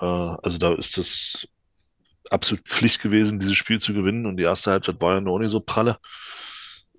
Äh, 0.00 0.04
also 0.04 0.58
da 0.58 0.74
ist 0.74 0.98
das 0.98 1.48
absolut 2.30 2.66
Pflicht 2.66 3.00
gewesen, 3.00 3.40
dieses 3.40 3.56
Spiel 3.56 3.80
zu 3.80 3.94
gewinnen. 3.94 4.26
Und 4.26 4.36
die 4.36 4.44
erste 4.44 4.72
Halbzeit 4.72 5.00
war 5.00 5.14
ja 5.14 5.20
noch 5.20 5.38
nicht 5.38 5.50
so 5.50 5.60
pralle. 5.60 5.98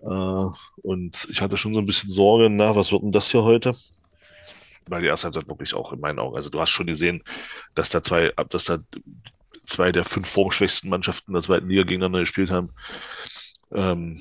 Äh, 0.06 0.48
und 0.82 1.28
ich 1.30 1.42
hatte 1.42 1.58
schon 1.58 1.74
so 1.74 1.80
ein 1.80 1.86
bisschen 1.86 2.10
Sorge, 2.10 2.50
na, 2.50 2.76
was 2.76 2.92
wird 2.92 3.04
denn 3.04 3.12
das 3.12 3.32
hier 3.32 3.44
heute? 3.44 3.76
Weil 4.88 5.02
die 5.02 5.08
erste 5.08 5.26
Halbzeit 5.26 5.48
wirklich 5.48 5.74
auch 5.74 5.94
in 5.94 6.00
meinen 6.00 6.20
Augen, 6.20 6.36
also 6.36 6.50
du 6.50 6.60
hast 6.60 6.70
schon 6.70 6.86
gesehen, 6.86 7.24
dass 7.74 7.90
da 7.90 8.04
zwei, 8.04 8.32
dass 8.50 8.66
da 8.66 8.78
zwei 9.66 9.92
der 9.92 10.06
fünf 10.06 10.30
formschwächsten 10.30 10.90
Mannschaften 10.90 11.34
der 11.34 11.42
zweiten 11.42 11.68
Liga 11.68 11.84
gegeneinander 11.84 12.20
gespielt 12.20 12.52
haben. 12.52 12.70
Ähm, 13.72 14.20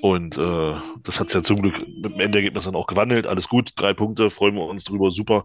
und 0.00 0.38
äh, 0.38 0.74
das 1.02 1.20
hat 1.20 1.28
es 1.28 1.34
ja 1.34 1.42
zum 1.42 1.60
Glück 1.60 1.86
mit 1.86 2.04
dem 2.06 2.20
Endergebnis 2.20 2.64
dann 2.64 2.74
auch 2.74 2.86
gewandelt. 2.86 3.26
Alles 3.26 3.48
gut, 3.48 3.72
drei 3.76 3.92
Punkte, 3.92 4.30
freuen 4.30 4.54
wir 4.54 4.64
uns 4.64 4.84
drüber, 4.84 5.10
super. 5.10 5.44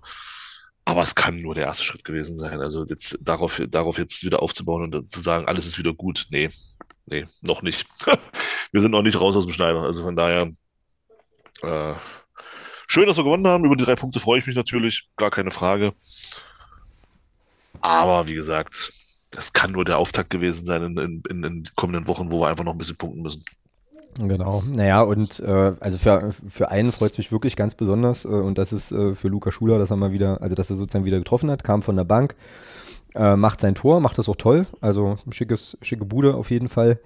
Aber 0.85 1.01
es 1.01 1.15
kann 1.15 1.35
nur 1.37 1.55
der 1.55 1.65
erste 1.65 1.83
Schritt 1.83 2.05
gewesen 2.05 2.37
sein. 2.37 2.61
Also 2.61 2.85
jetzt 2.85 3.17
darauf, 3.19 3.61
darauf 3.69 3.97
jetzt 3.97 4.23
wieder 4.23 4.41
aufzubauen 4.41 4.83
und 4.83 5.09
zu 5.09 5.19
sagen, 5.19 5.47
alles 5.47 5.65
ist 5.65 5.79
wieder 5.79 5.93
gut. 5.93 6.27
Nee, 6.29 6.49
nee, 7.05 7.27
noch 7.41 7.61
nicht. 7.61 7.87
wir 8.71 8.81
sind 8.81 8.91
noch 8.91 9.01
nicht 9.01 9.19
raus 9.19 9.35
aus 9.35 9.45
dem 9.45 9.53
Schneider. 9.53 9.81
Also 9.81 10.03
von 10.03 10.15
daher, 10.15 10.51
äh, 11.61 11.93
schön, 12.87 13.07
dass 13.07 13.17
wir 13.17 13.23
gewonnen 13.23 13.47
haben. 13.47 13.65
Über 13.65 13.75
die 13.75 13.83
drei 13.83 13.95
Punkte 13.95 14.19
freue 14.19 14.39
ich 14.39 14.47
mich 14.47 14.55
natürlich, 14.55 15.07
gar 15.15 15.31
keine 15.31 15.51
Frage. 15.51 15.93
Aber 17.81 18.27
wie 18.27 18.33
gesagt, 18.33 18.93
das 19.31 19.53
kann 19.53 19.71
nur 19.71 19.85
der 19.85 19.97
Auftakt 19.97 20.29
gewesen 20.29 20.65
sein 20.65 20.81
in, 20.83 20.97
in, 20.97 21.23
in 21.29 21.41
den 21.41 21.69
kommenden 21.75 22.07
Wochen, 22.07 22.31
wo 22.31 22.41
wir 22.41 22.47
einfach 22.47 22.63
noch 22.63 22.73
ein 22.73 22.77
bisschen 22.77 22.97
punkten 22.97 23.21
müssen. 23.21 23.43
Genau, 24.17 24.63
naja, 24.65 25.01
und 25.01 25.41
äh, 25.41 25.73
also 25.81 25.97
für, 25.97 26.31
für 26.47 26.71
einen 26.71 26.93
freut 26.93 27.11
es 27.11 27.17
mich 27.17 27.33
wirklich 27.33 27.57
ganz 27.57 27.75
besonders 27.75 28.23
äh, 28.23 28.29
und 28.29 28.57
das 28.57 28.71
ist 28.71 28.93
äh, 28.93 29.13
für 29.13 29.27
Luca 29.27 29.51
Schuler, 29.51 29.77
dass 29.77 29.91
er 29.91 29.97
mal 29.97 30.13
wieder, 30.13 30.41
also 30.41 30.55
dass 30.55 30.69
er 30.69 30.77
sozusagen 30.77 31.03
wieder 31.03 31.17
getroffen 31.17 31.51
hat, 31.51 31.65
kam 31.65 31.81
von 31.81 31.97
der 31.97 32.05
Bank, 32.05 32.35
äh, 33.15 33.35
macht 33.35 33.61
sein 33.61 33.75
Tor, 33.75 33.99
macht 33.99 34.17
das 34.17 34.29
auch 34.29 34.35
toll, 34.35 34.67
also 34.81 35.17
schickes, 35.29 35.77
schicke 35.81 36.05
Bude 36.05 36.35
auf 36.35 36.51
jeden 36.51 36.69
Fall. 36.69 36.99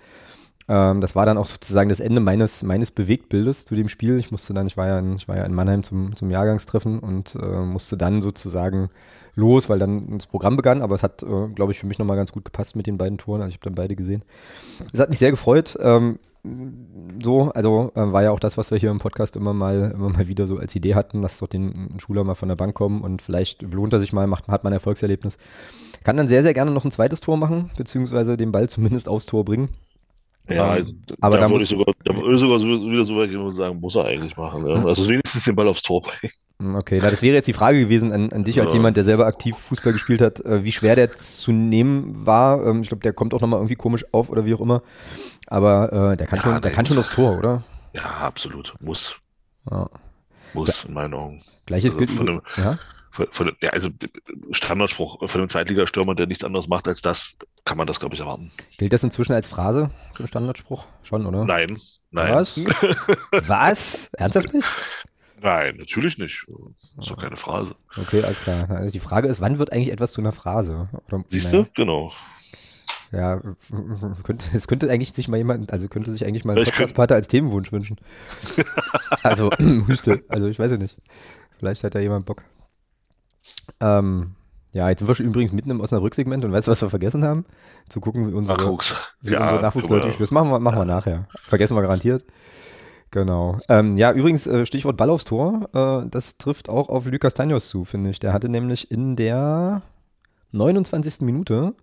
Ähm, 0.69 1.01
das 1.01 1.15
war 1.15 1.25
dann 1.25 1.37
auch 1.37 1.47
sozusagen 1.47 1.89
das 1.89 1.99
Ende 1.99 2.21
meines, 2.21 2.61
meines 2.61 2.91
Bewegtbildes 2.91 3.65
zu 3.65 3.75
dem 3.75 3.89
Spiel. 3.89 4.19
Ich 4.19 4.31
musste 4.31 4.53
dann, 4.53 4.67
ich 4.67 4.77
war 4.77 4.87
ja 4.87 4.99
in, 4.99 5.15
ich 5.15 5.27
war 5.27 5.35
ja 5.35 5.43
in 5.43 5.53
Mannheim 5.53 5.83
zum, 5.83 6.15
zum 6.15 6.29
Jahrgangstreffen 6.29 6.99
und 6.99 7.35
äh, 7.35 7.61
musste 7.61 7.97
dann 7.97 8.21
sozusagen 8.21 8.89
los, 9.35 9.69
weil 9.69 9.79
dann 9.79 10.17
das 10.17 10.27
Programm 10.27 10.57
begann, 10.57 10.81
aber 10.81 10.93
es 10.93 11.01
hat, 11.01 11.23
äh, 11.23 11.47
glaube 11.55 11.71
ich, 11.71 11.79
für 11.79 11.87
mich 11.87 11.97
nochmal 11.97 12.17
ganz 12.17 12.31
gut 12.31 12.45
gepasst 12.45 12.75
mit 12.75 12.85
den 12.85 12.97
beiden 12.99 13.17
Toren. 13.17 13.41
Also 13.41 13.49
ich 13.49 13.55
habe 13.55 13.65
dann 13.65 13.75
beide 13.75 13.95
gesehen. 13.95 14.23
Es 14.93 14.99
hat 14.99 15.09
mich 15.09 15.19
sehr 15.19 15.31
gefreut. 15.31 15.77
Ähm, 15.81 16.19
so, 17.21 17.51
also 17.51 17.91
äh, 17.95 18.13
war 18.13 18.23
ja 18.23 18.31
auch 18.31 18.39
das, 18.39 18.57
was 18.57 18.71
wir 18.71 18.77
hier 18.77 18.91
im 18.91 18.99
Podcast 18.99 19.35
immer 19.35 19.53
mal, 19.53 19.91
immer 19.93 20.09
mal 20.09 20.27
wieder 20.27 20.47
so 20.47 20.57
als 20.57 20.73
Idee 20.75 20.95
hatten, 20.95 21.21
dass 21.21 21.39
doch 21.39 21.47
den 21.47 21.97
Schüler 21.99 22.23
mal 22.23 22.35
von 22.35 22.47
der 22.47 22.55
Bank 22.55 22.75
kommen 22.75 23.01
und 23.01 23.21
vielleicht 23.21 23.69
belohnt 23.69 23.91
er 23.91 23.99
sich 23.99 24.13
mal, 24.13 24.25
macht, 24.27 24.47
hat 24.47 24.63
man 24.63 24.71
ein 24.71 24.77
Erfolgserlebnis. 24.77 25.37
Kann 26.03 26.15
dann 26.15 26.29
sehr, 26.29 26.43
sehr 26.43 26.53
gerne 26.53 26.71
noch 26.71 26.85
ein 26.85 26.91
zweites 26.91 27.19
Tor 27.19 27.35
machen, 27.35 27.71
beziehungsweise 27.75 28.37
den 28.37 28.53
Ball 28.53 28.69
zumindest 28.69 29.09
aufs 29.09 29.25
Tor 29.25 29.43
bringen. 29.43 29.69
Ja, 30.49 30.65
ähm, 30.65 30.71
also, 30.71 30.93
aber 31.21 31.37
da, 31.37 31.49
würde 31.49 31.63
ich 31.63 31.69
sogar, 31.69 31.93
da 32.03 32.15
würde 32.15 32.33
ich 32.33 32.39
sogar 32.39 32.59
wieder 32.59 33.05
so 33.05 33.17
weit 33.17 33.29
gehen 33.29 33.39
und 33.39 33.51
sagen, 33.51 33.79
muss 33.79 33.95
er 33.95 34.05
eigentlich 34.05 34.35
machen. 34.35 34.67
Ja? 34.67 34.83
Also 34.83 35.07
wenigstens 35.07 35.43
den 35.43 35.55
Ball 35.55 35.67
aufs 35.67 35.83
Tor 35.83 36.01
bringen. 36.01 36.33
Hm, 36.61 36.75
okay, 36.75 36.99
na, 37.01 37.09
das 37.09 37.21
wäre 37.21 37.35
jetzt 37.35 37.47
die 37.47 37.53
Frage 37.53 37.79
gewesen 37.79 38.11
an, 38.11 38.31
an 38.33 38.43
dich 38.43 38.59
als 38.59 38.73
ja. 38.73 38.77
jemand, 38.77 38.97
der 38.97 39.03
selber 39.03 39.27
aktiv 39.27 39.55
Fußball 39.55 39.93
gespielt 39.93 40.21
hat, 40.21 40.41
äh, 40.41 40.63
wie 40.63 40.71
schwer 40.71 40.95
der 40.95 41.11
zu 41.11 41.51
nehmen 41.51 42.25
war. 42.25 42.65
Ähm, 42.65 42.81
ich 42.81 42.89
glaube, 42.89 43.01
der 43.01 43.13
kommt 43.13 43.33
auch 43.33 43.41
nochmal 43.41 43.59
irgendwie 43.59 43.75
komisch 43.75 44.05
auf 44.11 44.29
oder 44.29 44.45
wie 44.45 44.53
auch 44.55 44.61
immer. 44.61 44.81
Aber 45.47 46.11
äh, 46.11 46.17
der 46.17 46.27
kann 46.27 46.37
ja, 46.39 46.43
schon, 46.43 46.61
der 46.61 46.71
kann 46.71 46.85
schon 46.85 46.97
aufs 46.97 47.11
Tor, 47.11 47.37
oder? 47.37 47.63
Ja, 47.93 48.03
absolut. 48.03 48.73
Muss. 48.79 49.15
Ja. 49.69 49.89
Muss, 50.53 50.83
in 50.85 50.93
meinen 50.93 51.13
Augen. 51.13 51.43
Gleiches 51.65 51.93
also 51.93 52.05
gilt. 52.05 52.11
Von 52.11 52.25
dem, 52.25 52.41
ja? 52.57 52.79
Von, 53.11 53.27
von, 53.31 53.51
ja, 53.61 53.69
also 53.69 53.89
Standardspruch 54.51 55.29
von 55.29 55.41
einem 55.41 55.49
Zweitligastürmer, 55.49 56.15
der 56.15 56.27
nichts 56.27 56.43
anderes 56.43 56.67
macht 56.67 56.87
als 56.87 57.01
das, 57.01 57.37
kann 57.69 57.77
man 57.77 57.85
das, 57.85 57.99
glaube 57.99 58.15
ich, 58.15 58.19
erwarten. 58.19 58.51
Gilt 58.79 58.91
das 58.93 59.03
inzwischen 59.03 59.33
als 59.33 59.45
Phrase, 59.45 59.91
so 60.17 60.23
ein 60.23 60.27
Standardspruch? 60.27 60.87
Schon, 61.03 61.27
oder? 61.27 61.45
Nein, 61.45 61.79
nein. 62.09 62.33
Was? 62.33 62.59
Was? 63.31 64.09
Ernsthaft 64.13 64.55
nicht? 64.55 64.67
Nein, 65.39 65.75
natürlich 65.77 66.17
nicht. 66.17 66.47
Das 66.47 67.05
ist 67.05 67.11
doch 67.11 67.21
keine 67.21 67.37
Phrase. 67.37 67.75
Okay, 67.95 68.23
alles 68.23 68.39
klar. 68.39 68.67
Also 68.71 68.91
die 68.91 68.99
Frage 68.99 69.27
ist, 69.27 69.39
wann 69.39 69.59
wird 69.59 69.71
eigentlich 69.71 69.91
etwas 69.91 70.13
zu 70.13 70.21
einer 70.21 70.31
Phrase? 70.31 70.89
Oder, 71.07 71.23
Siehst 71.29 71.53
du? 71.53 71.63
Genau. 71.75 72.11
Ja, 73.11 73.39
könnte, 74.23 74.45
es 74.51 74.67
könnte 74.67 74.89
eigentlich 74.89 75.13
sich 75.13 75.27
mal 75.27 75.37
jemand, 75.37 75.71
also 75.71 75.87
könnte 75.87 76.11
sich 76.11 76.25
eigentlich 76.25 76.45
mal 76.45 76.57
ein 76.57 76.65
Podcast-Pater 76.65 77.13
als 77.13 77.27
Themenwunsch 77.27 77.71
wünschen. 77.71 77.97
also, 79.21 79.51
Hüste, 79.59 80.23
also 80.27 80.47
ich 80.47 80.57
weiß 80.57 80.71
ja 80.71 80.77
nicht. 80.77 80.97
Vielleicht 81.59 81.83
hat 81.83 81.93
da 81.93 81.99
jemand 81.99 82.25
Bock. 82.25 82.43
Ähm, 83.79 84.35
ja, 84.71 84.89
jetzt 84.89 84.99
sind 84.99 85.07
wir 85.07 85.15
schon 85.15 85.25
übrigens 85.25 85.51
mitten 85.51 85.71
im 85.71 85.81
Osnabrück-Segment 85.81 86.45
und 86.45 86.51
weißt 86.51 86.67
du, 86.67 86.71
was 86.71 86.81
wir 86.81 86.89
vergessen 86.89 87.23
haben? 87.23 87.45
Zu 87.87 88.01
gucken, 88.01 88.29
wie 88.29 88.33
unsere, 88.33 88.59
Nachwuchs. 88.59 88.93
wie 89.21 89.31
ja, 89.31 89.41
unsere 89.41 89.61
Nachwuchsleute 89.61 90.11
spielen. 90.11 90.19
Das 90.19 90.31
machen 90.31 90.51
wir, 90.51 90.59
machen 90.59 90.77
wir 90.77 90.85
nachher. 90.85 91.27
Vergessen 91.41 91.75
wir 91.75 91.81
garantiert. 91.81 92.23
Genau. 93.11 93.57
Ähm, 93.67 93.97
ja, 93.97 94.11
übrigens, 94.11 94.45
äh, 94.45 94.65
Stichwort 94.65 94.95
Ball 94.95 95.09
aufs 95.09 95.25
Tor, 95.25 95.69
äh, 95.73 96.07
das 96.09 96.37
trifft 96.37 96.69
auch 96.69 96.89
auf 96.89 97.07
Lucas 97.07 97.33
Tanios 97.33 97.69
zu, 97.69 97.83
finde 97.83 98.11
ich. 98.11 98.19
Der 98.19 98.33
hatte 98.33 98.49
nämlich 98.49 98.91
in 98.91 99.15
der 99.15 99.81
29. 100.51 101.21
Minute 101.21 101.73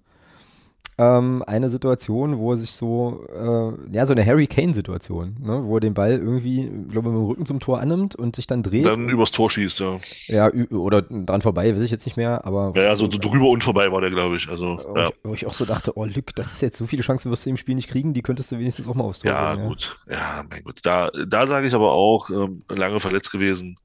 ähm, 0.99 1.45
eine 1.47 1.69
Situation, 1.69 2.39
wo 2.39 2.53
er 2.53 2.57
sich 2.57 2.71
so, 2.71 3.27
äh, 3.35 3.95
ja, 3.95 4.07
so 4.07 4.13
eine 4.13 4.25
Harry 4.25 4.47
Kane-Situation, 4.47 5.37
ne, 5.41 5.63
wo 5.65 5.77
er 5.77 5.81
den 5.81 5.93
Ball 5.93 6.13
irgendwie, 6.13 6.71
glaube 6.89 7.09
ich, 7.09 7.15
mit 7.15 7.23
dem 7.23 7.27
Rücken 7.27 7.47
zum 7.47 7.61
Tor 7.61 7.81
annimmt 7.81 8.17
und 8.17 8.35
sich 8.35 8.47
dann 8.47 8.63
dreht. 8.63 8.87
Dann 8.87 9.09
übers 9.09 9.31
Tor 9.31 9.51
schießt, 9.51 9.81
ja. 9.81 9.99
Ja, 10.27 10.51
oder 10.71 11.03
dran 11.03 11.43
vorbei, 11.43 11.75
weiß 11.75 11.83
ich 11.83 11.91
jetzt 11.91 12.07
nicht 12.07 12.17
mehr, 12.17 12.47
aber. 12.47 12.73
Ja, 12.75 12.89
also 12.89 13.11
so, 13.11 13.19
drüber 13.19 13.49
und 13.49 13.63
vorbei 13.63 13.93
war 13.93 14.01
der, 14.01 14.11
glaube 14.11 14.37
ich. 14.37 14.49
Also, 14.49 14.81
wo, 14.89 14.97
ja. 14.97 15.09
ich, 15.09 15.15
wo 15.23 15.35
ich 15.35 15.47
auch 15.47 15.55
so 15.55 15.67
dachte, 15.67 15.97
oh, 15.97 16.05
Lück, 16.07 16.35
das 16.35 16.53
ist 16.53 16.63
jetzt 16.63 16.79
so 16.79 16.87
viele 16.87 17.03
Chancen, 17.03 17.31
wirst 17.31 17.45
du 17.45 17.51
im 17.51 17.59
Spiel 17.59 17.75
nicht 17.75 17.89
kriegen, 17.89 18.15
die 18.15 18.23
könntest 18.23 18.51
du 18.53 18.59
wenigstens 18.59 18.89
auch 18.89 18.95
mal 18.95 19.05
aufs 19.05 19.21
Tor 19.21 19.31
Ja, 19.31 19.55
bringen, 19.55 19.69
gut. 19.69 19.99
Ja. 20.09 20.15
ja, 20.15 20.45
mein 20.49 20.65
Gott. 20.65 20.81
Da, 20.83 21.11
da 21.11 21.47
sage 21.47 21.67
ich 21.67 21.75
aber 21.75 21.93
auch, 21.93 22.31
ähm, 22.31 22.63
lange 22.69 23.01
verletzt 23.01 23.31
gewesen. 23.31 23.79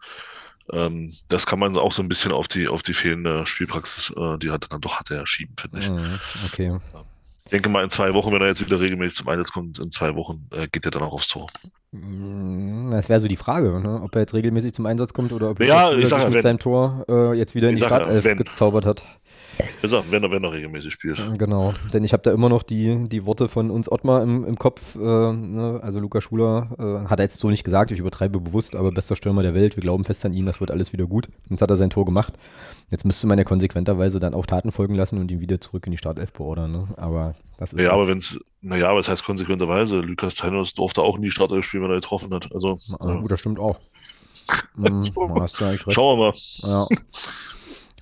Ähm, 0.71 1.13
das 1.27 1.45
kann 1.45 1.59
man 1.59 1.77
auch 1.77 1.91
so 1.91 2.01
ein 2.01 2.07
bisschen 2.07 2.31
auf 2.31 2.47
die, 2.47 2.67
auf 2.67 2.81
die 2.81 2.93
fehlende 2.93 3.45
Spielpraxis, 3.45 4.13
äh, 4.15 4.37
die 4.37 4.51
hat 4.51 4.67
dann 4.69 4.81
doch 4.81 4.99
hatte 4.99 5.15
er 5.15 5.27
schieben, 5.27 5.55
finde 5.59 5.79
ich. 5.79 5.89
Mhm, 5.89 6.19
okay. 6.45 6.79
Ich 7.45 7.51
denke 7.51 7.67
mal 7.67 7.83
in 7.83 7.89
zwei 7.89 8.13
Wochen, 8.13 8.31
wenn 8.31 8.41
er 8.41 8.47
jetzt 8.47 8.65
wieder 8.65 8.79
regelmäßig 8.79 9.17
zum 9.17 9.27
Einsatz 9.27 9.51
kommt, 9.51 9.79
in 9.79 9.91
zwei 9.91 10.15
Wochen 10.15 10.47
äh, 10.51 10.69
geht 10.71 10.85
er 10.85 10.91
dann 10.91 11.01
auch 11.01 11.11
aufs 11.11 11.27
Tor. 11.27 11.49
Mm, 11.91 12.89
das 12.91 13.09
wäre 13.09 13.19
so 13.19 13.27
die 13.27 13.35
Frage, 13.35 13.81
ne? 13.81 14.01
ob 14.01 14.15
er 14.15 14.21
jetzt 14.21 14.33
regelmäßig 14.33 14.73
zum 14.73 14.85
Einsatz 14.85 15.11
kommt 15.11 15.33
oder 15.33 15.49
ob 15.49 15.59
er 15.59 15.67
ja, 15.67 16.07
sich 16.07 16.29
mit 16.29 16.41
seinem 16.41 16.59
Tor 16.59 17.05
äh, 17.09 17.33
jetzt 17.33 17.53
wieder 17.53 17.67
in 17.67 17.75
die 17.75 17.83
Startelf 17.83 18.23
ja, 18.23 18.33
gezaubert 18.35 18.85
hat. 18.85 19.03
Wie 19.57 19.81
gesagt, 19.81 20.11
wenn 20.11 20.23
er, 20.23 20.31
wenn 20.31 20.43
er 20.43 20.53
regelmäßig 20.53 20.93
spielt. 20.93 21.21
Genau, 21.37 21.73
denn 21.93 22.03
ich 22.03 22.13
habe 22.13 22.23
da 22.23 22.31
immer 22.31 22.49
noch 22.49 22.63
die, 22.63 23.07
die 23.09 23.25
Worte 23.25 23.47
von 23.47 23.71
uns 23.71 23.91
Ottmar 23.91 24.23
im, 24.23 24.45
im 24.45 24.57
Kopf. 24.57 24.95
Äh, 24.95 24.99
ne? 24.99 25.79
Also 25.81 25.99
Luca 25.99 26.21
Schuler 26.21 26.69
äh, 26.77 27.09
hat 27.09 27.19
er 27.19 27.23
jetzt 27.23 27.39
so 27.39 27.49
nicht 27.49 27.63
gesagt, 27.63 27.91
ich 27.91 27.99
übertreibe 27.99 28.39
bewusst, 28.39 28.75
aber 28.75 28.91
bester 28.91 29.15
Stürmer 29.15 29.43
der 29.43 29.53
Welt, 29.53 29.75
wir 29.75 29.81
glauben 29.81 30.03
fest 30.03 30.25
an 30.25 30.33
ihn, 30.33 30.45
das 30.45 30.59
wird 30.59 30.71
alles 30.71 30.93
wieder 30.93 31.05
gut. 31.05 31.29
Jetzt 31.49 31.61
hat 31.61 31.69
er 31.69 31.75
sein 31.75 31.89
Tor 31.89 32.05
gemacht. 32.05 32.33
Jetzt 32.89 33.05
müsste 33.05 33.27
man 33.27 33.37
ja 33.37 33.43
konsequenterweise 33.43 34.19
dann 34.19 34.33
auch 34.33 34.45
Taten 34.45 34.71
folgen 34.71 34.95
lassen 34.95 35.17
und 35.17 35.31
ihn 35.31 35.39
wieder 35.39 35.61
zurück 35.61 35.85
in 35.85 35.91
die 35.91 35.97
Startelf 35.97 36.33
beordern. 36.33 36.71
Ne? 36.71 36.87
Aber 36.97 37.35
das 37.57 37.73
ist. 37.73 37.83
Ja, 37.83 37.93
aber 37.93 38.07
wenn 38.07 38.17
es, 38.17 38.39
naja, 38.61 38.89
aber 38.89 38.99
es 38.99 39.07
heißt 39.07 39.23
konsequenterweise, 39.23 39.97
Lukas 39.97 40.35
Teinos 40.35 40.73
durfte 40.73 41.01
auch 41.01 41.17
nie 41.17 41.31
Startelf 41.31 41.65
spielen, 41.65 41.83
wenn 41.83 41.91
er 41.91 41.95
getroffen 41.95 42.33
hat. 42.33 42.51
Also, 42.53 42.77
ja. 43.03 43.15
Gut, 43.15 43.31
das 43.31 43.39
stimmt 43.39 43.59
auch. 43.59 43.79
Eigentlich 44.77 45.87
recht. 45.87 45.93
Schauen 45.93 46.19
wir 46.19 46.25
mal. 46.25 46.33
Ja. 46.63 46.87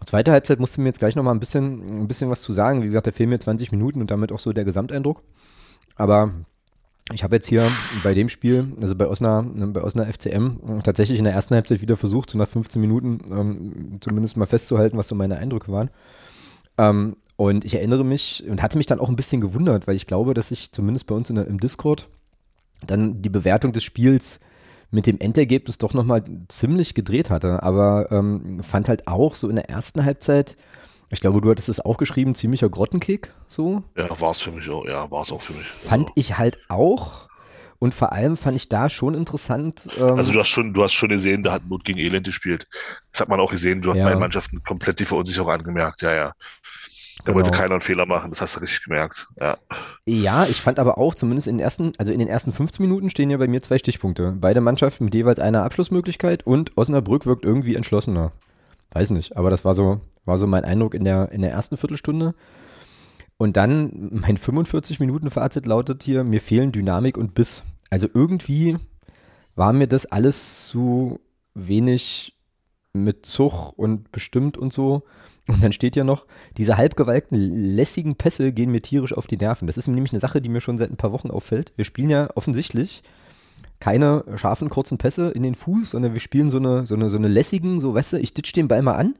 Zweite 0.09 0.31
Halbzeit 0.31 0.59
musste 0.59 0.81
mir 0.81 0.87
jetzt 0.87 0.97
gleich 0.97 1.15
nochmal 1.15 1.35
ein 1.35 1.39
bisschen, 1.39 2.01
ein 2.01 2.07
bisschen 2.07 2.31
was 2.31 2.41
zu 2.41 2.51
sagen. 2.51 2.81
Wie 2.81 2.87
gesagt, 2.87 3.05
da 3.05 3.11
fehlen 3.11 3.29
mir 3.29 3.37
20 3.37 3.71
Minuten 3.71 4.01
und 4.01 4.09
damit 4.09 4.31
auch 4.31 4.39
so 4.39 4.51
der 4.51 4.65
Gesamteindruck. 4.65 5.21
Aber 5.97 6.33
ich 7.13 7.23
habe 7.23 7.35
jetzt 7.35 7.47
hier 7.47 7.71
bei 8.01 8.15
dem 8.15 8.27
Spiel, 8.27 8.75
also 8.81 8.95
bei 8.95 9.07
Osna, 9.07 9.45
bei 9.45 9.83
Osna 9.83 10.11
FCM, 10.11 10.81
tatsächlich 10.83 11.19
in 11.19 11.25
der 11.25 11.33
ersten 11.33 11.53
Halbzeit 11.53 11.83
wieder 11.83 11.95
versucht, 11.95 12.31
so 12.31 12.39
nach 12.39 12.47
15 12.47 12.81
Minuten 12.81 13.19
ähm, 13.29 13.97
zumindest 14.01 14.35
mal 14.35 14.47
festzuhalten, 14.47 14.97
was 14.97 15.09
so 15.09 15.13
meine 15.13 15.37
Eindrücke 15.37 15.71
waren. 15.71 15.91
Ähm, 16.79 17.17
und 17.35 17.63
ich 17.63 17.75
erinnere 17.75 18.03
mich 18.03 18.43
und 18.49 18.63
hatte 18.63 18.79
mich 18.79 18.87
dann 18.87 18.99
auch 18.99 19.09
ein 19.09 19.15
bisschen 19.15 19.41
gewundert, 19.41 19.85
weil 19.85 19.95
ich 19.95 20.07
glaube, 20.07 20.33
dass 20.33 20.49
ich 20.49 20.71
zumindest 20.71 21.05
bei 21.05 21.13
uns 21.13 21.29
in 21.29 21.37
im 21.37 21.59
Discord 21.59 22.09
dann 22.83 23.21
die 23.21 23.29
Bewertung 23.29 23.73
des 23.73 23.83
Spiels 23.83 24.39
mit 24.91 25.07
dem 25.07 25.19
Endergebnis 25.19 25.77
doch 25.77 25.93
nochmal 25.93 26.23
ziemlich 26.47 26.93
gedreht 26.93 27.29
hatte. 27.29 27.63
Aber 27.63 28.11
ähm, 28.11 28.61
fand 28.63 28.89
halt 28.89 29.07
auch 29.07 29.35
so 29.35 29.49
in 29.49 29.55
der 29.55 29.69
ersten 29.69 30.03
Halbzeit, 30.03 30.57
ich 31.09 31.21
glaube, 31.21 31.41
du 31.41 31.49
hattest 31.49 31.69
es 31.69 31.79
auch 31.79 31.97
geschrieben, 31.97 32.35
ziemlicher 32.35 32.69
Grottenkick, 32.69 33.33
so. 33.47 33.83
Ja, 33.97 34.19
war 34.21 34.31
es 34.31 34.41
für 34.41 34.51
mich 34.51 34.69
auch, 34.69 34.85
ja, 34.85 35.09
war 35.09 35.21
es 35.21 35.31
auch 35.31 35.41
für 35.41 35.53
mich. 35.53 35.63
Fand 35.63 36.09
also. 36.09 36.13
ich 36.15 36.37
halt 36.37 36.57
auch. 36.69 37.29
Und 37.81 37.93
vor 37.93 38.11
allem 38.11 38.35
fand 38.35 38.57
ich 38.57 38.67
da 38.67 38.89
schon 38.89 39.13
interessant. 39.13 39.87
Ähm, 39.97 40.17
also 40.17 40.33
du 40.33 40.39
hast 40.39 40.49
schon, 40.49 40.73
du 40.73 40.83
hast 40.83 40.91
schon 40.91 41.09
gesehen, 41.09 41.43
da 41.43 41.53
hat 41.53 41.65
Not 41.65 41.85
gegen 41.85 41.97
Elend 41.97 42.25
gespielt. 42.25 42.67
Das 43.13 43.21
hat 43.21 43.29
man 43.29 43.39
auch 43.39 43.51
gesehen. 43.51 43.81
Du 43.81 43.91
hast 43.91 43.97
ja. 43.97 44.03
bei 44.03 44.17
Mannschaften 44.17 44.61
komplett 44.63 44.99
die 44.99 45.05
Verunsicherung 45.05 45.49
angemerkt. 45.49 46.01
Ja, 46.01 46.13
ja. 46.13 46.33
Da 47.19 47.25
genau. 47.25 47.35
wollte 47.35 47.51
keiner 47.51 47.73
einen 47.73 47.81
Fehler 47.81 48.05
machen, 48.05 48.31
das 48.31 48.39
hast 48.39 48.55
du 48.55 48.61
richtig 48.61 48.83
gemerkt. 48.85 49.27
Ja. 49.39 49.57
ja, 50.05 50.45
ich 50.45 50.61
fand 50.61 50.79
aber 50.79 50.97
auch, 50.97 51.15
zumindest 51.15 51.47
in 51.47 51.57
den 51.57 51.63
ersten, 51.63 51.93
also 51.97 52.13
in 52.13 52.19
den 52.19 52.29
ersten 52.29 52.53
15 52.53 52.81
Minuten 52.85 53.09
stehen 53.09 53.29
ja 53.29 53.37
bei 53.37 53.47
mir 53.47 53.61
zwei 53.61 53.77
Stichpunkte. 53.77 54.35
Beide 54.39 54.61
Mannschaften 54.61 55.05
mit 55.05 55.13
jeweils 55.13 55.39
einer 55.39 55.63
Abschlussmöglichkeit 55.63 56.47
und 56.47 56.77
Osnabrück 56.77 57.25
wirkt 57.25 57.43
irgendwie 57.43 57.75
entschlossener. 57.75 58.31
Weiß 58.91 59.09
nicht, 59.09 59.35
aber 59.35 59.49
das 59.49 59.65
war 59.65 59.73
so, 59.73 59.99
war 60.25 60.37
so 60.37 60.47
mein 60.47 60.63
Eindruck 60.63 60.93
in 60.93 61.03
der, 61.03 61.31
in 61.31 61.41
der 61.41 61.51
ersten 61.51 61.75
Viertelstunde. 61.75 62.33
Und 63.37 63.57
dann 63.57 64.09
mein 64.11 64.37
45-Minuten-Fazit 64.37 65.65
lautet 65.65 66.03
hier, 66.03 66.23
mir 66.23 66.41
fehlen 66.41 66.71
Dynamik 66.71 67.17
und 67.17 67.33
Biss. 67.33 67.63
Also 67.89 68.07
irgendwie 68.13 68.77
war 69.55 69.73
mir 69.73 69.87
das 69.87 70.05
alles 70.05 70.67
zu 70.67 71.19
wenig 71.53 72.35
mit 72.93 73.25
Zug 73.25 73.73
und 73.77 74.11
bestimmt 74.11 74.57
und 74.57 74.73
so. 74.73 75.03
Und 75.49 75.63
dann 75.63 75.71
steht 75.71 75.95
ja 75.95 76.03
noch, 76.03 76.25
diese 76.57 76.77
halbgewalkten, 76.77 77.37
lässigen 77.37 78.15
Pässe 78.15 78.53
gehen 78.53 78.71
mir 78.71 78.81
tierisch 78.81 79.13
auf 79.13 79.27
die 79.27 79.37
Nerven. 79.37 79.67
Das 79.67 79.77
ist 79.77 79.87
nämlich 79.87 80.13
eine 80.13 80.19
Sache, 80.19 80.41
die 80.41 80.49
mir 80.49 80.61
schon 80.61 80.77
seit 80.77 80.91
ein 80.91 80.97
paar 80.97 81.11
Wochen 81.11 81.31
auffällt. 81.31 81.73
Wir 81.75 81.85
spielen 81.85 82.09
ja 82.09 82.29
offensichtlich 82.35 83.03
keine 83.79 84.25
scharfen, 84.35 84.69
kurzen 84.69 84.97
Pässe 84.97 85.29
in 85.31 85.43
den 85.43 85.55
Fuß, 85.55 85.91
sondern 85.91 86.13
wir 86.13 86.19
spielen 86.19 86.49
so 86.49 86.57
eine, 86.57 86.85
so 86.85 86.95
eine, 86.95 87.09
so 87.09 87.17
eine 87.17 87.29
lässigen, 87.29 87.79
so, 87.79 87.93
weißt 87.93 88.13
du, 88.13 88.17
ich 88.17 88.33
ditch 88.33 88.53
den 88.53 88.67
Ball 88.67 88.81
mal 88.81 88.95
an 88.95 89.15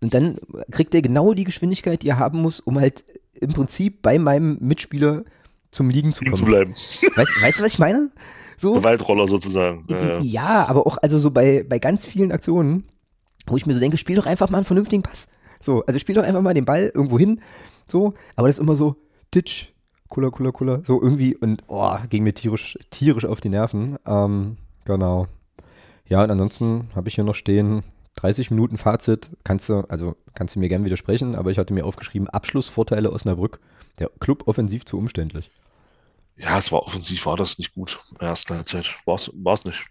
und 0.00 0.14
dann 0.14 0.38
kriegt 0.70 0.94
er 0.94 1.02
genau 1.02 1.32
die 1.32 1.44
Geschwindigkeit, 1.44 2.02
die 2.02 2.08
er 2.08 2.18
haben 2.18 2.40
muss, 2.40 2.60
um 2.60 2.78
halt 2.78 3.04
im 3.40 3.52
Prinzip 3.52 4.02
bei 4.02 4.18
meinem 4.18 4.58
Mitspieler 4.60 5.24
zum 5.70 5.90
Liegen 5.90 6.12
zu 6.12 6.24
kommen. 6.24 6.36
Zu 6.36 6.44
bleiben. 6.44 6.72
Weißt, 7.16 7.42
weißt 7.42 7.58
du, 7.58 7.64
was 7.64 7.72
ich 7.72 7.78
meine? 7.78 8.10
So, 8.58 8.82
Waldroller 8.82 9.28
sozusagen. 9.28 9.84
Ja, 9.88 10.00
ja. 10.00 10.18
ja, 10.20 10.66
aber 10.68 10.86
auch 10.86 10.96
also 10.98 11.18
so 11.18 11.30
bei, 11.30 11.64
bei 11.68 11.78
ganz 11.78 12.06
vielen 12.06 12.32
Aktionen, 12.32 12.84
wo 13.46 13.56
ich 13.56 13.66
mir 13.66 13.74
so 13.74 13.80
denke, 13.80 13.98
spiel 13.98 14.16
doch 14.16 14.26
einfach 14.26 14.48
mal 14.48 14.58
einen 14.58 14.64
vernünftigen 14.64 15.02
Pass. 15.02 15.28
So, 15.66 15.84
also 15.84 15.98
spiel 15.98 16.14
doch 16.14 16.22
einfach 16.22 16.42
mal 16.42 16.54
den 16.54 16.64
Ball 16.64 16.92
irgendwo 16.94 17.18
hin. 17.18 17.40
So, 17.88 18.14
aber 18.36 18.46
das 18.46 18.56
ist 18.56 18.62
immer 18.62 18.76
so, 18.76 18.94
Ditch, 19.34 19.72
Kula, 20.08 20.30
Kula, 20.30 20.52
Kula. 20.52 20.80
So 20.84 21.02
irgendwie 21.02 21.34
und 21.34 21.64
oh, 21.66 21.96
ging 22.08 22.22
mir 22.22 22.34
tierisch, 22.34 22.78
tierisch 22.90 23.24
auf 23.24 23.40
die 23.40 23.48
Nerven. 23.48 23.98
Ähm, 24.06 24.58
genau. 24.84 25.26
Ja, 26.06 26.22
und 26.22 26.30
ansonsten 26.30 26.88
habe 26.94 27.08
ich 27.08 27.16
hier 27.16 27.24
noch 27.24 27.34
stehen, 27.34 27.82
30 28.14 28.52
Minuten 28.52 28.76
Fazit. 28.76 29.30
Kannst 29.42 29.68
du, 29.68 29.80
also 29.88 30.14
kannst 30.34 30.54
du 30.54 30.60
mir 30.60 30.68
gerne 30.68 30.84
widersprechen, 30.84 31.34
aber 31.34 31.50
ich 31.50 31.58
hatte 31.58 31.74
mir 31.74 31.84
aufgeschrieben, 31.84 32.28
Abschlussvorteile 32.30 33.12
Osnabrück. 33.12 33.58
Der 33.98 34.08
Club 34.20 34.46
offensiv 34.46 34.84
zu 34.84 34.96
umständlich. 34.96 35.50
Ja, 36.36 36.58
es 36.58 36.70
war 36.70 36.84
offensiv, 36.84 37.26
war 37.26 37.36
das 37.36 37.58
nicht 37.58 37.74
gut 37.74 37.98
in 38.12 38.18
der 38.18 38.28
ersten 38.28 38.54
Halbzeit. 38.54 38.94
War 39.04 39.16
es 39.16 39.64
nicht. 39.64 39.84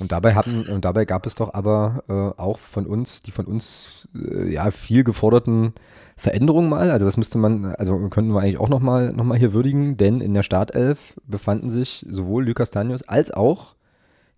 Und 0.00 0.12
dabei 0.12 0.34
hatten, 0.34 0.68
und 0.68 0.84
dabei 0.84 1.04
gab 1.04 1.26
es 1.26 1.34
doch 1.34 1.54
aber 1.54 2.04
äh, 2.08 2.40
auch 2.40 2.58
von 2.58 2.86
uns, 2.86 3.22
die 3.22 3.32
von 3.32 3.46
uns 3.46 4.08
äh, 4.14 4.52
ja 4.52 4.70
viel 4.70 5.02
geforderten 5.02 5.72
Veränderungen 6.16 6.68
mal. 6.68 6.90
Also 6.90 7.04
das 7.04 7.16
müsste 7.16 7.38
man, 7.38 7.64
also 7.64 7.98
könnten 8.08 8.32
wir 8.32 8.40
eigentlich 8.40 8.60
auch 8.60 8.68
nochmal 8.68 9.12
noch 9.12 9.24
mal 9.24 9.38
hier 9.38 9.52
würdigen, 9.52 9.96
denn 9.96 10.20
in 10.20 10.34
der 10.34 10.42
Startelf 10.44 11.14
befanden 11.24 11.68
sich 11.68 12.06
sowohl 12.08 12.46
Lukas 12.46 12.70
Tanius 12.70 13.02
als 13.02 13.30
auch 13.32 13.74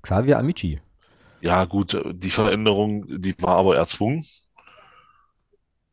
Xavier 0.02 0.38
Amici. 0.38 0.80
Ja, 1.42 1.64
gut, 1.64 2.00
die 2.12 2.30
Veränderung, 2.30 3.06
die 3.08 3.34
war 3.40 3.56
aber 3.56 3.76
erzwungen, 3.76 4.26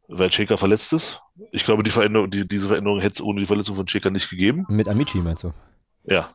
weil 0.08 0.30
Cheka 0.30 0.58
verletzt 0.58 0.94
ist. 0.94 1.22
Ich 1.52 1.64
glaube, 1.64 1.84
die 1.84 1.92
Veränderung, 1.92 2.30
die, 2.30 2.48
diese 2.48 2.68
Veränderung 2.68 3.00
hätte 3.00 3.16
es 3.16 3.22
ohne 3.22 3.40
die 3.40 3.46
Verletzung 3.46 3.76
von 3.76 3.86
Cheka 3.86 4.10
nicht 4.10 4.30
gegeben. 4.30 4.66
Mit 4.70 4.90
Amici 4.90 5.20
meinst 5.20 5.44
du? 5.44 5.54
Ja. 6.04 6.28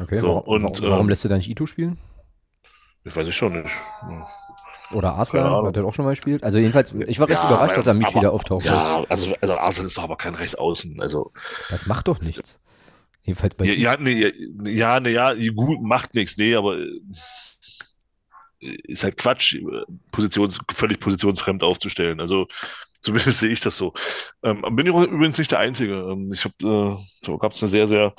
Okay, 0.00 0.16
so, 0.16 0.28
warum, 0.28 0.42
und, 0.44 0.62
warum, 0.62 0.90
warum 0.90 1.06
ähm, 1.06 1.08
lässt 1.08 1.24
du 1.24 1.28
da 1.28 1.36
nicht 1.36 1.48
Ito 1.48 1.66
spielen? 1.66 1.98
Ich 3.08 3.16
weiß 3.16 3.26
ich 3.26 3.36
schon 3.36 3.62
nicht. 3.62 3.74
Oder 4.92 5.14
Arslan, 5.14 5.66
hat 5.66 5.76
er 5.76 5.84
auch 5.84 5.94
schon 5.94 6.04
mal 6.04 6.12
gespielt. 6.12 6.42
Also 6.42 6.58
jedenfalls, 6.58 6.94
ich 6.94 7.18
war 7.20 7.28
recht 7.28 7.40
ja, 7.42 7.48
überrascht, 7.48 7.76
dass 7.76 7.86
er 7.86 7.94
Michi 7.94 8.20
da 8.20 8.30
auftaucht. 8.30 8.64
Ja, 8.64 9.04
also, 9.08 9.34
also 9.40 9.54
Arslan 9.58 9.86
ist 9.86 9.98
doch 9.98 10.04
aber 10.04 10.16
kein 10.16 10.34
Recht 10.34 10.58
außen. 10.58 11.00
Also, 11.00 11.32
das 11.68 11.86
macht 11.86 12.08
doch 12.08 12.20
nichts. 12.20 12.58
Jedenfalls 13.22 13.54
bei 13.54 13.66
ja, 13.66 13.74
ja, 13.74 13.96
nee, 13.98 14.32
ja, 14.64 15.00
nee, 15.00 15.10
ja, 15.10 15.34
gut, 15.54 15.82
macht 15.82 16.14
nichts, 16.14 16.38
nee, 16.38 16.54
aber 16.54 16.78
äh, 16.78 16.90
ist 18.60 19.04
halt 19.04 19.18
Quatsch, 19.18 19.58
Positions, 20.10 20.58
völlig 20.72 21.00
positionsfremd 21.00 21.62
aufzustellen. 21.62 22.20
Also 22.20 22.46
zumindest 23.00 23.38
sehe 23.40 23.50
ich 23.50 23.60
das 23.60 23.76
so. 23.76 23.92
Ähm, 24.42 24.62
bin 24.70 24.86
ich 24.86 24.94
übrigens 24.94 25.36
nicht 25.36 25.50
der 25.50 25.58
Einzige. 25.58 25.94
Ähm, 25.94 26.32
ich 26.32 26.44
habe, 26.44 26.98
äh, 26.98 27.24
so 27.24 27.36
gab 27.36 27.52
es 27.52 27.62
eine 27.62 27.68
sehr, 27.68 27.88
sehr 27.88 28.14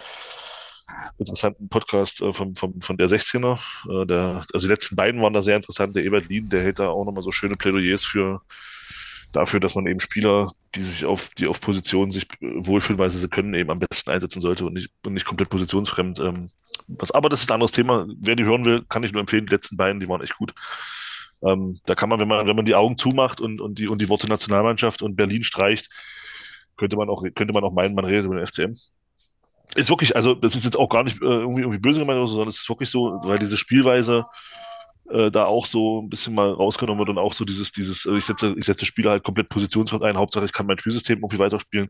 interessanten 1.17 1.69
Podcast 1.69 2.21
äh, 2.21 2.33
von, 2.33 2.55
von, 2.55 2.79
von 2.81 2.97
der 2.97 3.07
16er. 3.07 3.59
Äh, 3.89 4.05
der, 4.05 4.45
also 4.53 4.67
die 4.67 4.71
letzten 4.71 4.95
beiden 4.95 5.21
waren 5.21 5.33
da 5.33 5.41
sehr 5.41 5.55
interessant. 5.55 5.95
Der 5.95 6.03
Ebert 6.03 6.29
Lien, 6.29 6.49
der 6.49 6.63
hält 6.63 6.79
da 6.79 6.89
auch 6.89 7.05
nochmal 7.05 7.23
so 7.23 7.31
schöne 7.31 7.55
Plädoyers 7.55 8.03
für 8.03 8.41
dafür, 9.31 9.59
dass 9.59 9.75
man 9.75 9.85
eben 9.87 9.99
Spieler, 9.99 10.51
die 10.75 10.81
sich 10.81 11.05
auf, 11.05 11.29
die 11.37 11.47
auf 11.47 11.61
Positionen 11.61 12.11
sich 12.11 12.27
wohlfühlen, 12.41 12.97
weil 12.99 13.09
sie 13.09 13.19
sie 13.19 13.29
können, 13.29 13.53
eben 13.53 13.69
am 13.69 13.79
besten 13.79 14.09
einsetzen 14.09 14.39
sollte 14.39 14.65
und 14.65 14.73
nicht, 14.73 14.91
und 15.05 15.13
nicht 15.13 15.25
komplett 15.25 15.49
positionsfremd. 15.49 16.19
Ähm, 16.19 16.49
was, 16.87 17.11
aber 17.11 17.29
das 17.29 17.41
ist 17.41 17.51
ein 17.51 17.55
anderes 17.55 17.71
Thema. 17.71 18.07
Wer 18.19 18.35
die 18.35 18.45
hören 18.45 18.65
will, 18.65 18.83
kann 18.89 19.03
ich 19.03 19.11
nur 19.11 19.19
empfehlen. 19.19 19.45
Die 19.45 19.53
letzten 19.53 19.77
beiden, 19.77 19.99
die 19.99 20.09
waren 20.09 20.21
echt 20.21 20.37
gut. 20.37 20.53
Ähm, 21.43 21.77
da 21.85 21.95
kann 21.95 22.09
man, 22.09 22.19
wenn 22.19 22.27
man, 22.27 22.47
wenn 22.47 22.55
man 22.55 22.65
die 22.65 22.75
Augen 22.75 22.97
zumacht 22.97 23.39
und, 23.39 23.61
und 23.61 23.77
die, 23.77 23.87
und 23.87 24.01
die 24.01 24.09
Worte 24.09 24.27
Nationalmannschaft 24.27 25.01
und 25.01 25.15
Berlin 25.15 25.43
streicht, 25.43 25.89
könnte 26.75 26.97
man 26.97 27.09
auch, 27.09 27.23
könnte 27.35 27.53
man 27.53 27.63
auch 27.63 27.73
meinen, 27.73 27.93
man 27.93 28.05
redet 28.05 28.25
über 28.25 28.35
den 28.35 28.45
FCM 28.45 28.73
ist 29.75 29.89
wirklich, 29.89 30.15
also 30.15 30.33
das 30.33 30.55
ist 30.55 30.65
jetzt 30.65 30.77
auch 30.77 30.89
gar 30.89 31.03
nicht 31.03 31.21
äh, 31.21 31.25
irgendwie, 31.25 31.61
irgendwie 31.61 31.79
böse 31.79 31.99
gemeint, 31.99 32.27
sondern 32.27 32.47
es 32.47 32.59
ist 32.59 32.69
wirklich 32.69 32.89
so, 32.89 33.19
weil 33.23 33.39
diese 33.39 33.57
Spielweise 33.57 34.25
äh, 35.09 35.31
da 35.31 35.45
auch 35.45 35.65
so 35.65 36.01
ein 36.01 36.09
bisschen 36.09 36.35
mal 36.35 36.51
rausgenommen 36.51 36.99
wird 36.99 37.09
und 37.09 37.17
auch 37.17 37.33
so 37.33 37.45
dieses, 37.45 37.71
dieses, 37.71 38.05
äh, 38.05 38.17
ich 38.17 38.25
setze, 38.25 38.55
ich 38.57 38.65
setze 38.65 38.85
Spieler 38.85 39.11
halt 39.11 39.23
komplett 39.23 39.49
positionsfrei 39.49 40.09
ein, 40.09 40.17
Hauptsache 40.17 40.45
ich 40.45 40.53
kann 40.53 40.65
mein 40.65 40.77
Spielsystem 40.77 41.19
irgendwie 41.19 41.39
weiterspielen. 41.39 41.89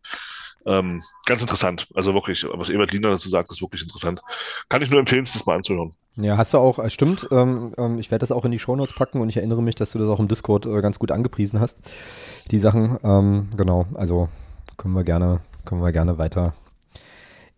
Ähm, 0.65 1.01
ganz 1.25 1.41
interessant. 1.41 1.87
Also 1.95 2.13
wirklich, 2.13 2.45
was 2.51 2.69
Ebert 2.69 2.91
Liener 2.91 3.11
dazu 3.11 3.29
sagt, 3.29 3.49
ist 3.51 3.61
wirklich 3.61 3.81
interessant. 3.81 4.21
Kann 4.67 4.81
ich 4.81 4.89
nur 4.89 4.99
empfehlen, 4.99 5.23
das 5.23 5.45
mal 5.45 5.55
anzuhören. 5.55 5.93
Ja, 6.17 6.37
hast 6.37 6.53
du 6.53 6.57
auch, 6.57 6.79
äh, 6.79 6.89
stimmt, 6.89 7.27
ähm, 7.31 7.73
ähm, 7.77 7.97
ich 7.97 8.11
werde 8.11 8.19
das 8.19 8.31
auch 8.31 8.43
in 8.43 8.51
die 8.51 8.59
Shownotes 8.59 8.93
packen 8.93 9.21
und 9.21 9.29
ich 9.29 9.37
erinnere 9.37 9.61
mich, 9.61 9.75
dass 9.75 9.91
du 9.91 9.99
das 9.99 10.09
auch 10.09 10.19
im 10.19 10.27
Discord 10.27 10.65
äh, 10.65 10.81
ganz 10.81 10.99
gut 10.99 11.11
angepriesen 11.11 11.59
hast, 11.59 11.79
die 12.51 12.59
Sachen. 12.59 12.99
Ähm, 13.03 13.49
genau, 13.55 13.85
also 13.93 14.27
können 14.75 14.93
wir 14.95 15.03
gerne, 15.03 15.39
können 15.65 15.81
wir 15.81 15.93
gerne 15.93 16.17
weiter 16.17 16.53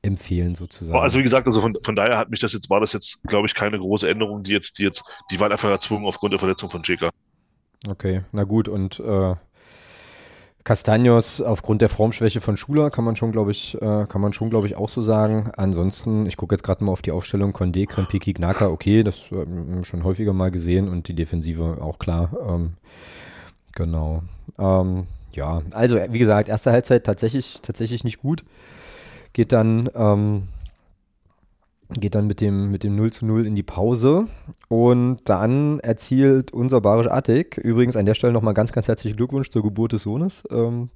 empfehlen 0.01 0.55
sozusagen. 0.55 0.99
Also 0.99 1.19
wie 1.19 1.23
gesagt, 1.23 1.47
also 1.47 1.61
von, 1.61 1.77
von 1.83 1.95
daher 1.95 2.17
hat 2.17 2.29
mich 2.29 2.39
das 2.39 2.53
jetzt, 2.53 2.69
war 2.69 2.79
das 2.79 2.93
jetzt, 2.93 3.21
glaube 3.23 3.47
ich, 3.47 3.55
keine 3.55 3.77
große 3.79 4.09
Änderung, 4.09 4.43
die 4.43 4.51
jetzt, 4.51 4.79
die 4.79 4.83
jetzt, 4.83 5.03
die 5.31 5.39
waren 5.39 5.51
einfach 5.51 5.69
erzwungen 5.69 6.05
aufgrund 6.05 6.33
der 6.33 6.39
Verletzung 6.39 6.69
von 6.69 6.81
Jeka. 6.83 7.11
Okay, 7.87 8.23
na 8.31 8.43
gut, 8.43 8.67
und 8.67 8.99
äh, 8.99 9.35
Castagnos 10.63 11.41
aufgrund 11.41 11.81
der 11.81 11.89
Formschwäche 11.89 12.41
von 12.41 12.55
Schuler 12.57 12.91
kann 12.91 13.03
man 13.03 13.15
schon, 13.15 13.31
glaube 13.31 13.51
ich, 13.51 13.75
äh, 13.81 14.05
kann 14.07 14.21
man 14.21 14.33
schon, 14.33 14.51
glaube 14.51 14.67
ich, 14.67 14.75
auch 14.75 14.89
so 14.89 15.01
sagen. 15.01 15.51
Ansonsten, 15.57 16.25
ich 16.27 16.37
gucke 16.37 16.53
jetzt 16.53 16.63
gerade 16.63 16.83
mal 16.83 16.91
auf 16.91 17.01
die 17.01 17.11
Aufstellung 17.11 17.51
Condé, 17.51 17.87
Krempiki, 17.87 18.33
Gnaka, 18.33 18.67
okay, 18.67 19.03
das 19.03 19.31
äh, 19.31 19.83
schon 19.83 20.03
häufiger 20.03 20.33
mal 20.33 20.51
gesehen 20.51 20.87
und 20.87 21.07
die 21.07 21.15
Defensive 21.15 21.79
auch 21.81 21.97
klar. 21.97 22.31
Ähm, 22.47 22.73
genau. 23.73 24.23
Ähm, 24.59 25.07
Ja, 25.33 25.61
also 25.71 25.97
wie 26.09 26.19
gesagt, 26.19 26.49
erste 26.49 26.71
Halbzeit 26.71 27.05
tatsächlich, 27.05 27.59
tatsächlich 27.61 28.03
nicht 28.03 28.19
gut. 28.19 28.43
Geht 29.33 29.51
dann, 29.51 29.89
ähm, 29.95 30.47
geht 31.89 32.15
dann 32.15 32.27
mit 32.27 32.41
dem, 32.41 32.71
mit 32.71 32.83
dem 32.83 32.95
0 32.95 33.11
zu 33.11 33.25
0 33.25 33.45
in 33.45 33.55
die 33.55 33.63
Pause 33.63 34.27
und 34.67 35.19
dann 35.25 35.79
erzielt 35.79 36.51
unser 36.51 36.81
Barisch 36.81 37.07
Attik, 37.07 37.57
übrigens 37.57 37.95
an 37.95 38.05
der 38.05 38.13
Stelle 38.13 38.33
nochmal 38.33 38.53
ganz, 38.53 38.71
ganz 38.71 38.87
herzlichen 38.87 39.17
Glückwunsch 39.17 39.49
zur 39.49 39.63
Geburt 39.63 39.93
des 39.93 40.03
Sohnes. 40.03 40.43
Ähm, 40.51 40.89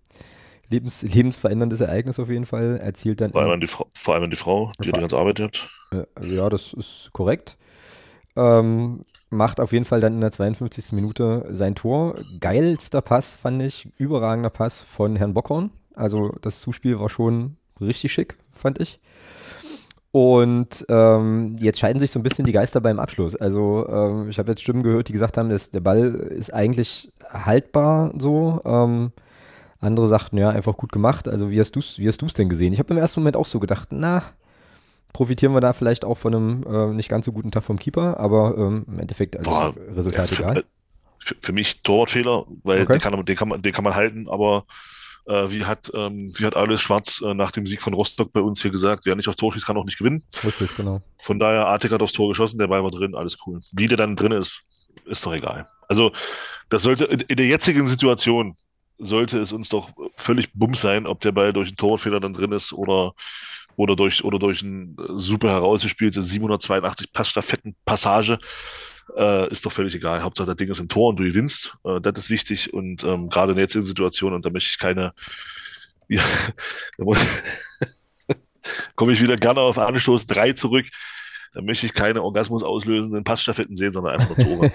Lebens, 0.70 1.04
lebensveränderndes 1.04 1.82
Ereignis 1.82 2.20
auf 2.20 2.30
jeden 2.30 2.46
Fall, 2.46 2.78
erzielt 2.78 3.22
dann. 3.22 3.32
Vor 3.32 3.42
allem 3.42 3.52
an 3.52 3.62
die, 3.62 3.68
Frau, 3.68 3.88
vor 3.94 4.16
allem 4.16 4.24
an 4.24 4.30
die 4.30 4.36
Frau, 4.36 4.72
die 4.80 4.92
die 4.92 5.00
ganze 5.00 5.18
Arbeit 5.18 5.40
hat. 5.40 5.70
Äh, 5.92 6.36
ja, 6.36 6.50
das 6.50 6.74
ist 6.74 7.10
korrekt. 7.14 7.58
Ähm, 8.36 9.04
macht 9.30 9.60
auf 9.60 9.74
jeden 9.74 9.86
Fall 9.86 10.00
dann 10.00 10.14
in 10.14 10.22
der 10.22 10.32
52. 10.32 10.92
Minute 10.94 11.46
sein 11.52 11.76
Tor. 11.76 12.16
Geilster 12.40 13.02
Pass, 13.02 13.36
fand 13.36 13.62
ich. 13.62 13.88
Überragender 13.98 14.50
Pass 14.50 14.82
von 14.82 15.16
Herrn 15.16 15.34
Bockhorn. 15.34 15.72
Also 15.94 16.36
das 16.42 16.60
Zuspiel 16.62 17.00
war 17.00 17.10
schon 17.10 17.58
richtig 17.82 18.14
schick, 18.14 18.38
fand 18.52 18.80
ich. 18.80 19.00
Und 20.12 20.86
ähm, 20.88 21.58
jetzt 21.60 21.80
scheiden 21.80 22.00
sich 22.00 22.10
so 22.10 22.20
ein 22.20 22.24
bisschen 22.24 22.46
die 22.46 22.54
Geister 22.54 22.80
beim 22.80 23.00
Abschluss. 23.00 23.36
Also 23.36 23.86
ähm, 23.90 24.30
ich 24.30 24.40
habe 24.40 24.50
jetzt 24.52 24.62
Stimmen 24.62 24.82
gehört, 24.82 25.10
die 25.10 25.14
gesagt 25.14 25.38
haben, 25.38 25.50
dass 25.50 25.72
der 25.72 25.82
Ball 25.82 26.06
ist 26.06 26.54
eigentlich 26.54 27.12
haltbar 27.30 28.14
so. 28.18 28.62
Ähm, 28.64 29.12
andere 29.82 30.08
sagten, 30.08 30.38
ja, 30.38 30.50
einfach 30.50 30.78
gut 30.78 30.94
gemacht. 30.94 31.28
Also 31.28 31.52
wie 31.52 31.60
hast 31.60 31.76
du 31.76 31.80
es 31.80 32.00
wie 32.00 32.08
hast 32.08 32.22
du's 32.22 32.34
denn 32.34 32.48
gesehen? 32.48 32.72
Ich 32.72 32.80
habe 32.80 32.94
im 32.94 33.00
ersten 33.00 33.20
Moment 33.20 33.36
auch 33.36 33.46
so 33.46 33.60
gedacht, 33.60 33.90
na, 33.92 34.24
profitieren 35.12 35.54
wir 35.54 35.62
da 35.62 35.74
vielleicht 35.74 36.06
auch 36.06 36.18
von 36.18 36.34
einem 36.34 36.64
äh, 36.64 36.94
nicht 36.94 37.10
ganz 37.10 37.26
so 37.26 37.32
guten 37.32 37.52
Tag 37.52 37.64
vom 37.64 37.78
Keeper, 37.78 38.20
aber 38.20 38.56
ähm, 38.58 38.86
im 38.88 39.00
Endeffekt 39.00 39.38
also 39.38 39.50
Boah, 39.50 39.74
Resultat 39.96 40.30
für, 40.30 40.44
egal. 40.44 40.64
Für, 41.20 41.36
für, 41.42 41.52
mich 41.54 41.82
Torwartfehler, 41.84 42.46
weil 42.64 42.84
okay. 42.84 42.94
den, 42.94 43.02
kann, 43.02 43.26
den, 43.26 43.36
kann 43.36 43.48
man, 43.50 43.62
den 43.62 43.72
kann 43.74 43.84
man 43.84 43.96
halten, 43.96 44.28
aber 44.30 44.66
äh, 45.28 45.50
wie 45.50 45.66
hat, 45.66 45.92
ähm, 45.94 46.32
wie 46.38 46.46
hat 46.46 46.56
alles 46.56 46.82
Schwarz 46.82 47.22
äh, 47.22 47.34
nach 47.34 47.52
dem 47.52 47.66
Sieg 47.66 47.82
von 47.82 47.94
Rostock 47.94 48.32
bei 48.32 48.42
uns 48.42 48.62
hier 48.62 48.72
gesagt, 48.72 49.06
wer 49.06 49.16
nicht 49.16 49.28
aufs 49.28 49.38
Tor 49.38 49.54
schießt, 49.54 49.66
kann 49.66 49.78
auch 49.78 49.86
nicht 49.86 49.98
gewinnen. 49.98 50.24
Richtig, 50.44 50.76
genau. 50.76 51.02
Von 51.20 51.40
daher, 51.40 51.68
Artik 51.68 51.92
hat 51.92 52.02
aufs 52.02 52.14
Tor 52.14 52.30
geschossen, 52.30 52.60
der 52.60 52.68
Ball 52.68 52.84
war 52.84 52.92
drin, 52.92 53.16
alles 53.16 53.38
cool. 53.46 53.60
Wie 53.72 53.88
der 53.88 53.98
dann 53.98 54.16
drin 54.16 54.32
ist, 54.32 54.62
ist 55.06 55.26
doch 55.26 55.34
egal. 55.34 55.68
Also, 55.88 56.12
das 56.70 56.84
sollte 56.84 57.06
in, 57.06 57.22
in 57.22 57.36
der 57.36 57.48
jetzigen 57.48 57.88
Situation 57.88 58.56
sollte 58.98 59.40
es 59.40 59.52
uns 59.52 59.70
doch 59.70 59.90
völlig 60.16 60.54
bums 60.54 60.82
sein, 60.82 61.06
ob 61.06 61.20
der 61.20 61.32
Ball 61.32 61.54
durch 61.54 61.70
einen 61.70 61.78
Torfehler 61.78 62.20
dann 62.20 62.34
drin 62.34 62.52
ist 62.52 62.72
oder, 62.72 63.14
oder 63.76 63.96
durch, 63.96 64.24
oder 64.24 64.40
durch 64.40 64.62
ein 64.62 64.96
super 65.16 65.50
herausgespielte 65.50 66.24
782 66.24 67.12
Passstaffetten-Passage. 67.12 68.40
Äh, 69.16 69.52
ist 69.52 69.66
doch 69.66 69.72
völlig 69.72 69.96
egal. 69.96 70.24
Hauptsache, 70.24 70.48
das 70.48 70.56
Ding 70.56 70.70
ist 70.70 70.80
im 70.80 70.88
Tor 70.88 71.10
und 71.10 71.18
du 71.18 71.24
gewinnst. 71.24 71.78
Äh, 71.84 72.02
das 72.02 72.18
ist 72.18 72.30
wichtig. 72.30 72.74
Und 72.74 73.04
ähm, 73.04 73.30
gerade 73.30 73.52
in 73.52 73.58
der 73.58 73.66
jetzigen 73.66 73.86
Situation, 73.86 74.34
und 74.34 74.46
da 74.46 74.50
möchte 74.50 74.70
ich 74.70 74.80
keine, 74.80 75.14
ja, 76.08 76.24
komme 78.96 79.14
ich 79.14 79.22
wieder 79.22 79.38
gerne 79.38 79.62
auf 79.62 79.78
Anstoß 79.78 80.28
3 80.28 80.54
zurück. 80.54 80.86
Da 81.56 81.62
möchte 81.62 81.86
ich 81.86 81.94
keine 81.94 82.22
Orgasmus 82.22 82.64
auslösenden 82.64 83.24
Passstaffetten 83.24 83.78
sehen, 83.78 83.94
sondern 83.94 84.20
einfach 84.20 84.38
nur 84.38 84.46
Tore. 84.46 84.72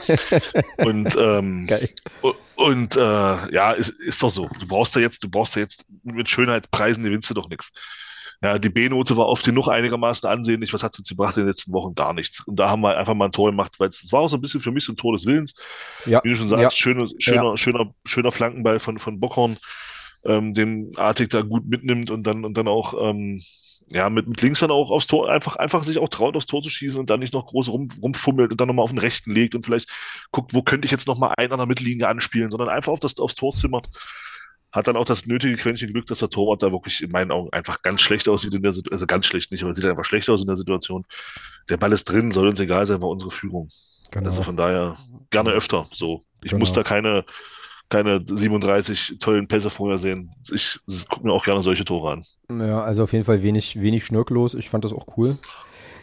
und 0.78 1.14
ähm, 1.18 1.68
und 2.56 2.96
äh, 2.96 3.00
ja, 3.54 3.72
ist, 3.72 3.90
ist 3.90 4.22
doch 4.22 4.30
so. 4.30 4.48
Du 4.58 4.66
brauchst 4.66 4.94
ja 4.94 5.02
jetzt, 5.02 5.22
du 5.22 5.28
brauchst 5.28 5.56
ja 5.56 5.62
jetzt 5.62 5.84
mit 6.04 6.30
Schönheitspreisen 6.30 7.04
gewinnst 7.04 7.28
du 7.28 7.34
doch 7.34 7.50
nichts. 7.50 7.72
Ja, 8.42 8.58
die 8.58 8.70
B-Note 8.70 9.18
war 9.18 9.28
oft 9.28 9.44
genug 9.44 9.68
einigermaßen 9.68 10.28
ansehnlich. 10.28 10.72
Was 10.72 10.82
hat 10.82 10.94
sie 10.94 11.02
gebracht 11.02 11.36
in 11.36 11.42
den 11.42 11.48
letzten 11.48 11.72
Wochen? 11.72 11.94
Gar 11.94 12.14
nichts. 12.14 12.40
Und 12.46 12.56
da 12.56 12.70
haben 12.70 12.80
wir 12.80 12.96
einfach 12.96 13.14
mal 13.14 13.26
ein 13.26 13.32
Tor 13.32 13.50
gemacht, 13.50 13.78
weil 13.78 13.90
es 13.90 14.10
war 14.12 14.20
auch 14.20 14.28
so 14.28 14.38
ein 14.38 14.40
bisschen 14.40 14.60
für 14.60 14.72
mich 14.72 14.84
so 14.84 14.92
ein 14.92 14.96
Tor 14.96 15.12
des 15.12 15.26
Willens. 15.26 15.54
Ja. 16.06 16.22
Wie 16.24 16.30
du 16.30 16.36
schon 16.36 16.48
sagst, 16.48 16.62
ja. 16.62 16.70
schöner, 16.70 17.06
schöner, 17.18 17.50
ja. 17.50 17.56
schöner, 17.58 17.94
schöner 18.06 18.32
Flankenball 18.32 18.78
von, 18.78 18.98
von 18.98 19.20
Bockhorn, 19.20 19.58
ähm, 20.24 20.54
den 20.54 20.92
Artig 20.96 21.28
da 21.28 21.42
gut 21.42 21.66
mitnimmt 21.66 22.10
und 22.10 22.22
dann, 22.26 22.46
und 22.46 22.56
dann 22.56 22.66
auch, 22.66 22.94
ähm, 23.10 23.42
ja, 23.92 24.08
mit, 24.08 24.26
mit 24.26 24.40
links 24.40 24.60
dann 24.60 24.70
auch 24.70 24.90
aufs 24.90 25.06
Tor, 25.06 25.28
einfach, 25.28 25.56
einfach 25.56 25.84
sich 25.84 25.98
auch 25.98 26.08
traut, 26.08 26.34
aufs 26.34 26.46
Tor 26.46 26.62
zu 26.62 26.70
schießen 26.70 26.98
und 26.98 27.10
dann 27.10 27.20
nicht 27.20 27.34
noch 27.34 27.44
groß 27.44 27.68
rum, 27.68 27.88
rumfummelt 28.00 28.52
und 28.52 28.60
dann 28.60 28.68
nochmal 28.68 28.84
auf 28.84 28.90
den 28.90 28.98
rechten 28.98 29.32
legt 29.32 29.54
und 29.54 29.66
vielleicht 29.66 29.90
guckt, 30.30 30.54
wo 30.54 30.62
könnte 30.62 30.86
ich 30.86 30.92
jetzt 30.92 31.08
nochmal 31.08 31.34
einen 31.36 31.52
an 31.52 31.58
der 31.58 31.66
Mittellinie 31.66 32.08
anspielen, 32.08 32.50
sondern 32.50 32.70
einfach 32.70 32.92
auf 32.92 33.00
das, 33.00 33.18
aufs 33.18 33.34
Tor 33.34 33.52
zimmert 33.52 33.88
hat 34.72 34.86
dann 34.86 34.96
auch 34.96 35.04
das 35.04 35.26
nötige 35.26 35.56
Quäntchen 35.56 35.92
Glück, 35.92 36.06
dass 36.06 36.20
der 36.20 36.28
Torwart 36.28 36.62
da 36.62 36.70
wirklich 36.70 37.02
in 37.02 37.10
meinen 37.10 37.30
Augen 37.30 37.52
einfach 37.52 37.82
ganz 37.82 38.00
schlecht 38.00 38.28
aussieht 38.28 38.54
in 38.54 38.62
der 38.62 38.72
Situation, 38.72 38.94
also 38.94 39.06
ganz 39.06 39.26
schlecht 39.26 39.50
nicht, 39.50 39.62
aber 39.62 39.74
sieht 39.74 39.84
einfach 39.84 40.04
schlecht 40.04 40.28
aus 40.30 40.40
in 40.40 40.46
der 40.46 40.56
Situation. 40.56 41.04
Der 41.68 41.76
Ball 41.76 41.92
ist 41.92 42.04
drin, 42.04 42.30
soll 42.30 42.48
uns 42.48 42.60
egal 42.60 42.86
sein, 42.86 43.02
war 43.02 43.08
unsere 43.08 43.30
Führung. 43.30 43.68
Genau. 44.10 44.26
Also 44.26 44.42
von 44.42 44.56
daher 44.56 44.96
gerne 45.30 45.50
öfter 45.50 45.86
so. 45.92 46.22
Ich 46.42 46.50
genau. 46.50 46.60
muss 46.60 46.72
da 46.72 46.82
keine, 46.82 47.24
keine 47.88 48.20
37 48.24 49.16
tollen 49.18 49.48
Pässe 49.48 49.70
vorher 49.70 49.98
sehen. 49.98 50.32
Ich 50.50 50.78
gucke 51.08 51.26
mir 51.26 51.32
auch 51.32 51.44
gerne 51.44 51.62
solche 51.62 51.84
Tore 51.84 52.12
an. 52.12 52.24
Ja, 52.60 52.82
also 52.82 53.04
auf 53.04 53.12
jeden 53.12 53.24
Fall 53.24 53.42
wenig, 53.42 53.80
wenig 53.80 54.04
schnörkellos. 54.04 54.54
Ich 54.54 54.70
fand 54.70 54.84
das 54.84 54.92
auch 54.92 55.16
cool. 55.16 55.36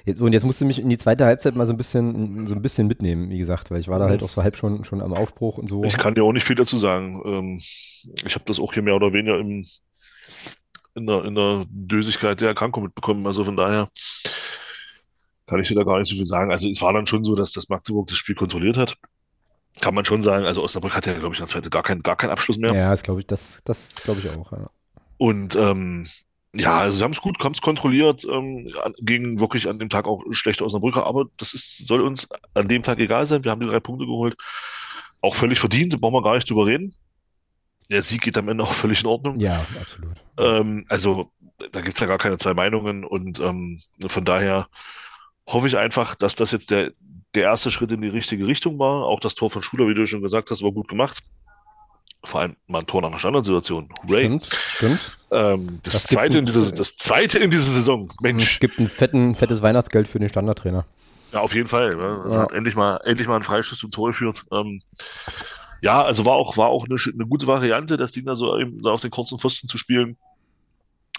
Jetzt, 0.07 0.21
und 0.21 0.31
jetzt 0.31 0.45
musste 0.45 0.63
mich 0.63 0.79
in 0.79 0.87
die 0.87 0.97
zweite 0.97 1.25
Halbzeit 1.25 1.57
mal 1.57 1.65
so 1.65 1.73
ein 1.73 1.77
bisschen, 1.77 2.47
so 2.47 2.55
ein 2.55 2.61
bisschen 2.61 2.87
mitnehmen, 2.87 3.29
wie 3.29 3.37
gesagt, 3.37 3.71
weil 3.71 3.81
ich 3.81 3.89
war 3.89 3.99
da 3.99 4.07
halt 4.07 4.23
auch 4.23 4.29
so 4.29 4.41
halb 4.41 4.55
schon, 4.55 4.85
schon 4.85 5.01
am 5.01 5.13
Aufbruch 5.13 5.57
und 5.57 5.67
so. 5.67 5.83
Ich 5.83 5.97
kann 5.97 6.15
dir 6.15 6.23
auch 6.23 6.31
nicht 6.31 6.45
viel 6.45 6.55
dazu 6.55 6.77
sagen. 6.77 7.21
Ähm, 7.25 7.61
ich 8.25 8.33
habe 8.35 8.45
das 8.45 8.57
auch 8.57 8.73
hier 8.73 8.83
mehr 8.83 8.95
oder 8.95 9.11
weniger 9.11 9.37
im, 9.37 9.65
in, 10.95 11.07
der, 11.07 11.25
in 11.25 11.35
der 11.35 11.65
Dösigkeit 11.67 12.39
der 12.39 12.47
Erkrankung 12.47 12.83
mitbekommen. 12.83 13.27
Also 13.27 13.43
von 13.43 13.57
daher 13.57 13.89
kann 15.45 15.59
ich 15.59 15.67
dir 15.67 15.75
da 15.75 15.83
gar 15.83 15.99
nicht 15.99 16.07
so 16.07 16.15
viel 16.15 16.25
sagen. 16.25 16.51
Also 16.51 16.69
es 16.69 16.81
war 16.81 16.93
dann 16.93 17.05
schon 17.05 17.25
so, 17.25 17.35
dass 17.35 17.51
das 17.51 17.67
Magdeburg 17.67 18.07
das 18.07 18.17
Spiel 18.17 18.35
kontrolliert 18.35 18.77
hat. 18.77 18.95
Kann 19.81 19.93
man 19.93 20.05
schon 20.05 20.23
sagen. 20.23 20.45
Also 20.45 20.63
Osnabrück 20.63 20.95
hat 20.95 21.05
ja, 21.05 21.19
glaube 21.19 21.35
ich, 21.35 21.41
in 21.41 21.45
der 21.45 21.51
zweiten 21.51 21.69
gar, 21.69 21.83
kein, 21.83 22.01
gar 22.01 22.15
keinen 22.15 22.31
Abschluss 22.31 22.57
mehr. 22.57 22.73
Ja, 22.73 22.91
das 22.91 23.03
glaube 23.03 23.19
ich, 23.19 23.27
das, 23.27 23.61
das 23.65 23.97
glaube 24.01 24.21
ich 24.21 24.29
auch. 24.29 24.53
Ja. 24.53 24.69
Und 25.17 25.57
ähm, 25.57 26.07
ja, 26.53 26.79
also 26.79 26.97
sie 26.97 27.03
haben 27.03 27.11
es 27.11 27.21
gut, 27.21 27.37
haben 27.43 27.53
es 27.53 27.61
kontrolliert, 27.61 28.25
ähm, 28.29 28.73
gegen 28.99 29.39
wirklich 29.39 29.67
an 29.67 29.79
dem 29.79 29.89
Tag 29.89 30.07
auch 30.07 30.23
schlecht 30.31 30.61
aus 30.61 30.71
der 30.71 30.79
Brücke, 30.79 31.03
aber 31.03 31.25
das 31.37 31.53
ist, 31.53 31.85
soll 31.87 32.01
uns 32.01 32.27
an 32.53 32.67
dem 32.67 32.81
Tag 32.81 32.99
egal 32.99 33.25
sein. 33.25 33.43
Wir 33.43 33.51
haben 33.51 33.61
die 33.61 33.67
drei 33.67 33.79
Punkte 33.79 34.05
geholt. 34.05 34.35
Auch 35.21 35.35
völlig 35.35 35.59
verdient, 35.59 35.93
da 35.93 35.97
brauchen 35.97 36.13
wir 36.13 36.21
gar 36.21 36.35
nicht 36.35 36.49
drüber 36.49 36.65
reden. 36.65 36.95
Der 37.89 38.01
Sieg 38.01 38.21
geht 38.21 38.37
am 38.37 38.49
Ende 38.49 38.63
auch 38.63 38.71
völlig 38.71 39.01
in 39.01 39.07
Ordnung. 39.07 39.39
Ja, 39.39 39.65
absolut. 39.79 40.17
Ähm, 40.37 40.85
also 40.89 41.31
da 41.71 41.81
gibt's 41.81 41.99
ja 41.99 42.07
gar 42.07 42.17
keine 42.17 42.37
zwei 42.37 42.53
Meinungen 42.53 43.03
und 43.03 43.39
ähm, 43.39 43.81
von 44.05 44.25
daher 44.25 44.67
hoffe 45.47 45.67
ich 45.67 45.77
einfach, 45.77 46.15
dass 46.15 46.35
das 46.35 46.51
jetzt 46.51 46.71
der, 46.71 46.91
der 47.33 47.43
erste 47.43 47.71
Schritt 47.71 47.91
in 47.91 48.01
die 48.01 48.09
richtige 48.09 48.45
Richtung 48.47 48.77
war. 48.79 49.05
Auch 49.05 49.19
das 49.19 49.35
Tor 49.35 49.49
von 49.49 49.61
Schuler, 49.61 49.87
wie 49.87 49.93
du 49.93 50.05
schon 50.05 50.21
gesagt 50.21 50.51
hast, 50.51 50.61
war 50.61 50.71
gut 50.71 50.87
gemacht 50.87 51.23
vor 52.23 52.41
allem 52.41 52.55
mal 52.67 52.79
ein 52.79 52.87
Tor 52.87 53.01
nach 53.01 53.09
einer 53.09 53.19
Standardsituation. 53.19 53.89
Ray. 54.09 54.19
Stimmt, 54.19 54.49
stimmt. 54.51 55.17
Ähm, 55.31 55.79
das, 55.83 55.93
das, 55.93 56.03
zweite 56.03 56.37
in 56.39 56.45
dieser, 56.45 56.71
das 56.71 56.95
zweite 56.95 57.39
in 57.39 57.51
dieser 57.51 57.67
Saison. 57.67 58.09
Mensch. 58.21 58.53
Es 58.53 58.59
gibt 58.59 58.79
ein 58.79 58.87
fetten, 58.87 59.35
fettes 59.35 59.61
Weihnachtsgeld 59.61 60.07
für 60.07 60.19
den 60.19 60.29
Standardtrainer. 60.29 60.85
Ja, 61.31 61.41
auf 61.41 61.53
jeden 61.53 61.67
Fall. 61.67 61.95
Ne? 61.95 62.21
Also 62.23 62.35
ja. 62.35 62.41
hat 62.43 62.51
endlich 62.51 62.75
mal, 62.75 62.97
endlich 63.03 63.27
mal 63.27 63.35
einen 63.35 63.43
Freischuss 63.43 63.79
zum 63.79 63.91
Tor 63.91 64.07
geführt. 64.07 64.43
Ähm, 64.51 64.81
ja, 65.81 66.01
also 66.01 66.25
war 66.25 66.33
auch, 66.33 66.57
war 66.57 66.67
auch 66.67 66.85
eine, 66.85 66.97
eine 67.13 67.27
gute 67.27 67.47
Variante, 67.47 67.97
das 67.97 68.11
Ding 68.11 68.25
da 68.25 68.35
so, 68.35 68.57
so 68.79 68.91
auf 68.91 69.01
den 69.01 69.11
kurzen 69.11 69.37
Pfosten 69.37 69.67
zu 69.67 69.77
spielen. 69.77 70.17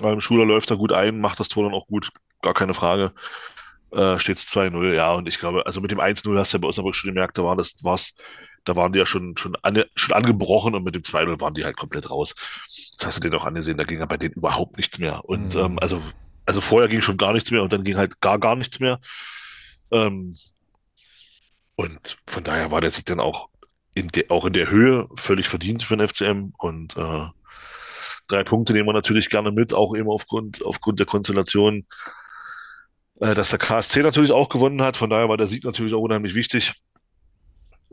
Ähm, 0.01 0.21
Schuler 0.21 0.45
läuft 0.45 0.71
da 0.71 0.75
gut 0.75 0.93
ein, 0.93 1.21
macht 1.21 1.41
das 1.41 1.49
Tor 1.49 1.65
dann 1.65 1.75
auch 1.75 1.87
gut, 1.87 2.11
gar 2.43 2.55
keine 2.55 2.75
Frage. 2.75 3.13
Äh, 3.91 4.19
steht 4.19 4.37
2-0, 4.37 4.95
ja, 4.95 5.13
und 5.13 5.29
ich 5.29 5.39
glaube, 5.39 5.65
also 5.65 5.81
mit 5.81 5.91
dem 5.91 6.01
1-0 6.01 6.39
hast 6.39 6.53
du 6.53 6.59
ja 6.59 6.61
bei 6.61 6.69
Osnabrück 6.69 6.95
schon 6.95 7.09
gemerkt, 7.09 7.39
da 7.39 7.45
war 7.45 7.57
das, 7.57 7.83
war's, 7.83 8.15
da 8.69 8.77
waren 8.77 8.93
die 8.93 8.99
ja 8.99 9.07
schon, 9.07 9.37
schon, 9.37 9.57
an, 9.63 9.83
schon 9.95 10.15
angebrochen 10.15 10.75
und 10.75 10.85
mit 10.85 10.95
dem 10.95 11.03
2-0 11.03 11.41
waren 11.41 11.55
die 11.55 11.65
halt 11.65 11.77
komplett 11.77 12.11
raus. 12.11 12.35
Das 12.99 13.07
hast 13.07 13.17
du 13.19 13.21
denen 13.23 13.41
auch 13.41 13.47
angesehen, 13.47 13.79
da 13.79 13.85
ging 13.85 14.01
ja 14.01 14.07
bei 14.07 14.17
denen 14.17 14.35
überhaupt 14.35 14.77
nichts 14.77 14.99
mehr. 14.99 15.25
Und 15.25 15.55
mhm. 15.55 15.61
ähm, 15.61 15.79
also, 15.79 16.03
also 16.47 16.61
vorher 16.61 16.89
ging 16.89 17.01
schon 17.01 17.17
gar 17.17 17.33
nichts 17.33 17.51
mehr 17.51 17.63
und 17.63 17.73
dann 17.73 17.85
ging 17.85 17.97
halt 17.97 18.21
gar, 18.21 18.39
gar 18.39 18.57
nichts 18.57 18.81
mehr. 18.81 19.01
Ähm, 19.91 20.37
und 21.77 22.19
von 22.27 22.45
daher 22.45 22.71
war 22.71 22.81
der 22.81 22.91
Sieg 22.91 23.07
dann 23.07 23.21
auch 23.21 23.49
in 23.95 24.09
der, 24.09 24.31
auch 24.31 24.45
in 24.45 24.53
der 24.53 24.71
Höhe 24.71 25.09
völlig 25.17 25.49
verdient 25.49 25.83
für 25.83 25.97
den 25.97 26.07
FCM 26.07 26.53
und 26.59 26.97
äh, 26.97 27.27
drei 28.29 28.45
Punkte 28.45 28.73
nehmen 28.73 28.89
wir 28.89 28.93
natürlich 28.93 29.31
gerne 29.31 29.51
mit, 29.51 29.73
auch 29.73 29.97
eben 29.97 30.09
aufgrund, 30.09 30.65
aufgrund 30.65 30.99
der 30.99 31.07
Konstellation, 31.07 31.87
äh, 33.21 33.35
dass 33.35 33.51
der 33.51 33.59
KSC 33.59 34.03
natürlich 34.03 34.33
auch 34.33 34.49
gewonnen 34.49 34.83
hat. 34.83 34.97
Von 34.97 35.11
daher 35.11 35.29
war 35.29 35.37
der 35.37 35.47
Sieg 35.47 35.65
natürlich 35.65 35.95
auch 35.95 36.01
unheimlich 36.01 36.35
wichtig 36.35 36.75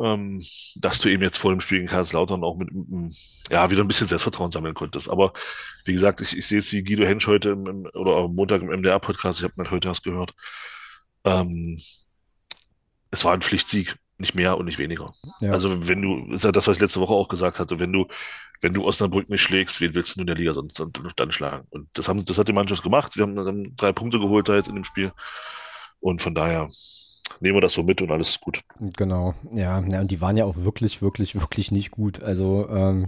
ähm, 0.03 0.41
dass 0.75 0.99
du 0.99 1.10
eben 1.10 1.23
jetzt 1.23 1.38
vor 1.38 1.51
dem 1.51 1.62
Spiel 1.62 1.79
in 1.79 1.88
Kaiserslautern 1.88 2.43
auch 2.43 2.58
mit, 2.58 2.71
mit, 2.71 3.15
ja, 3.49 3.69
wieder 3.71 3.84
ein 3.84 3.88
bisschen 3.88 4.08
Selbstvertrauen 4.08 4.51
sammeln 4.51 4.73
konntest. 4.73 5.10
Aber 5.10 5.34
wie 5.86 5.93
gesagt, 5.93 6.21
ich, 6.21 6.38
ich 6.38 6.47
sehe 6.47 6.60
es 6.60 6.71
wie 6.73 6.84
Guido 6.84 7.05
Hensch 7.05 7.27
heute 7.27 7.49
im, 7.49 7.65
im, 7.67 7.86
oder 7.93 8.17
am 8.17 8.36
Montag 8.36 8.62
im 8.62 8.69
MDR-Podcast, 8.69 9.39
ich 9.39 9.43
habe 9.43 9.53
mir 9.58 9.71
heute 9.71 9.88
erst 9.88 10.03
gehört. 10.03 10.34
Ähm, 11.23 11.79
es 13.12 13.23
war 13.23 13.34
ein 13.34 13.41
Pflichtsieg, 13.41 13.95
nicht 14.17 14.36
mehr 14.36 14.58
und 14.58 14.65
nicht 14.65 14.77
weniger. 14.77 15.12
Ja. 15.39 15.51
Also 15.51 15.88
wenn 15.88 16.01
du, 16.01 16.34
ist 16.34 16.43
ja 16.43 16.51
das, 16.51 16.67
was 16.67 16.77
ich 16.77 16.81
letzte 16.81 16.99
Woche 16.99 17.13
auch 17.13 17.27
gesagt 17.27 17.60
hatte, 17.60 17.79
wenn 17.79 17.91
du, 17.91 18.08
wenn 18.62 18.73
du 18.73 18.86
Osnabrück 18.86 19.29
nicht 19.29 19.41
schlägst, 19.41 19.81
wen 19.81 19.93
willst 19.95 20.15
du 20.15 20.21
in 20.21 20.27
der 20.27 20.36
Liga 20.36 20.53
sonst 20.53 20.81
dann 21.17 21.31
schlagen? 21.31 21.67
Und 21.69 21.89
das 21.93 22.08
haben, 22.08 22.23
das 22.25 22.38
hat 22.38 22.47
die 22.47 22.53
Mannschaft 22.53 22.84
gemacht. 22.84 23.15
Wir 23.15 23.23
haben 23.23 23.36
dann 23.36 23.75
drei 23.75 23.91
Punkte 23.91 24.19
geholt 24.19 24.47
da 24.47 24.55
jetzt 24.55 24.69
in 24.69 24.75
dem 24.75 24.84
Spiel. 24.84 25.12
Und 25.99 26.21
von 26.21 26.36
daher, 26.36 26.69
nehmen 27.39 27.58
wir 27.58 27.62
das 27.62 27.74
so 27.74 27.84
mit 27.84 28.02
und 28.02 28.12
alles 28.12 28.30
ist 28.30 28.41
gut. 28.41 28.62
Genau, 28.98 29.34
ja, 29.54 29.84
ja, 29.91 30.02
und 30.02 30.12
die 30.12 30.21
waren 30.21 30.38
ja 30.38 30.45
auch 30.45 30.56
wirklich, 30.58 31.02
wirklich, 31.02 31.36
wirklich 31.36 31.71
nicht 31.71 31.91
gut. 31.91 32.21
Also 32.21 32.67
ähm, 32.69 33.08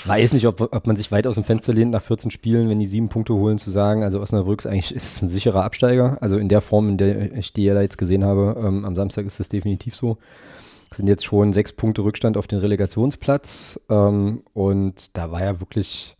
ich 0.00 0.06
weiß 0.08 0.32
nicht, 0.32 0.46
ob, 0.46 0.60
ob 0.60 0.86
man 0.86 0.96
sich 0.96 1.12
weit 1.12 1.26
aus 1.26 1.34
dem 1.34 1.44
Fenster 1.44 1.74
lehnt 1.74 1.90
nach 1.90 2.02
14 2.02 2.30
Spielen, 2.30 2.70
wenn 2.70 2.78
die 2.78 2.86
sieben 2.86 3.10
Punkte 3.10 3.34
holen, 3.34 3.58
zu 3.58 3.70
sagen, 3.70 4.02
also 4.02 4.20
Osnabrück 4.20 4.60
ist 4.60 4.66
eigentlich 4.66 4.94
ist 4.94 5.22
ein 5.22 5.28
sicherer 5.28 5.62
Absteiger. 5.62 6.16
Also 6.22 6.38
in 6.38 6.48
der 6.48 6.62
Form, 6.62 6.88
in 6.88 6.96
der 6.96 7.36
ich 7.36 7.52
die 7.52 7.64
ja 7.64 7.74
da 7.74 7.82
jetzt 7.82 7.98
gesehen 7.98 8.24
habe, 8.24 8.56
ähm, 8.58 8.84
am 8.86 8.96
Samstag 8.96 9.26
ist 9.26 9.40
es 9.40 9.50
definitiv 9.50 9.94
so. 9.94 10.16
Es 10.90 10.96
sind 10.96 11.06
jetzt 11.06 11.24
schon 11.24 11.52
sechs 11.52 11.72
Punkte 11.72 12.02
Rückstand 12.02 12.36
auf 12.36 12.46
den 12.46 12.60
Relegationsplatz. 12.60 13.78
Ähm, 13.90 14.42
und 14.54 15.16
da 15.16 15.30
war 15.30 15.42
ja 15.42 15.60
wirklich, 15.60 16.16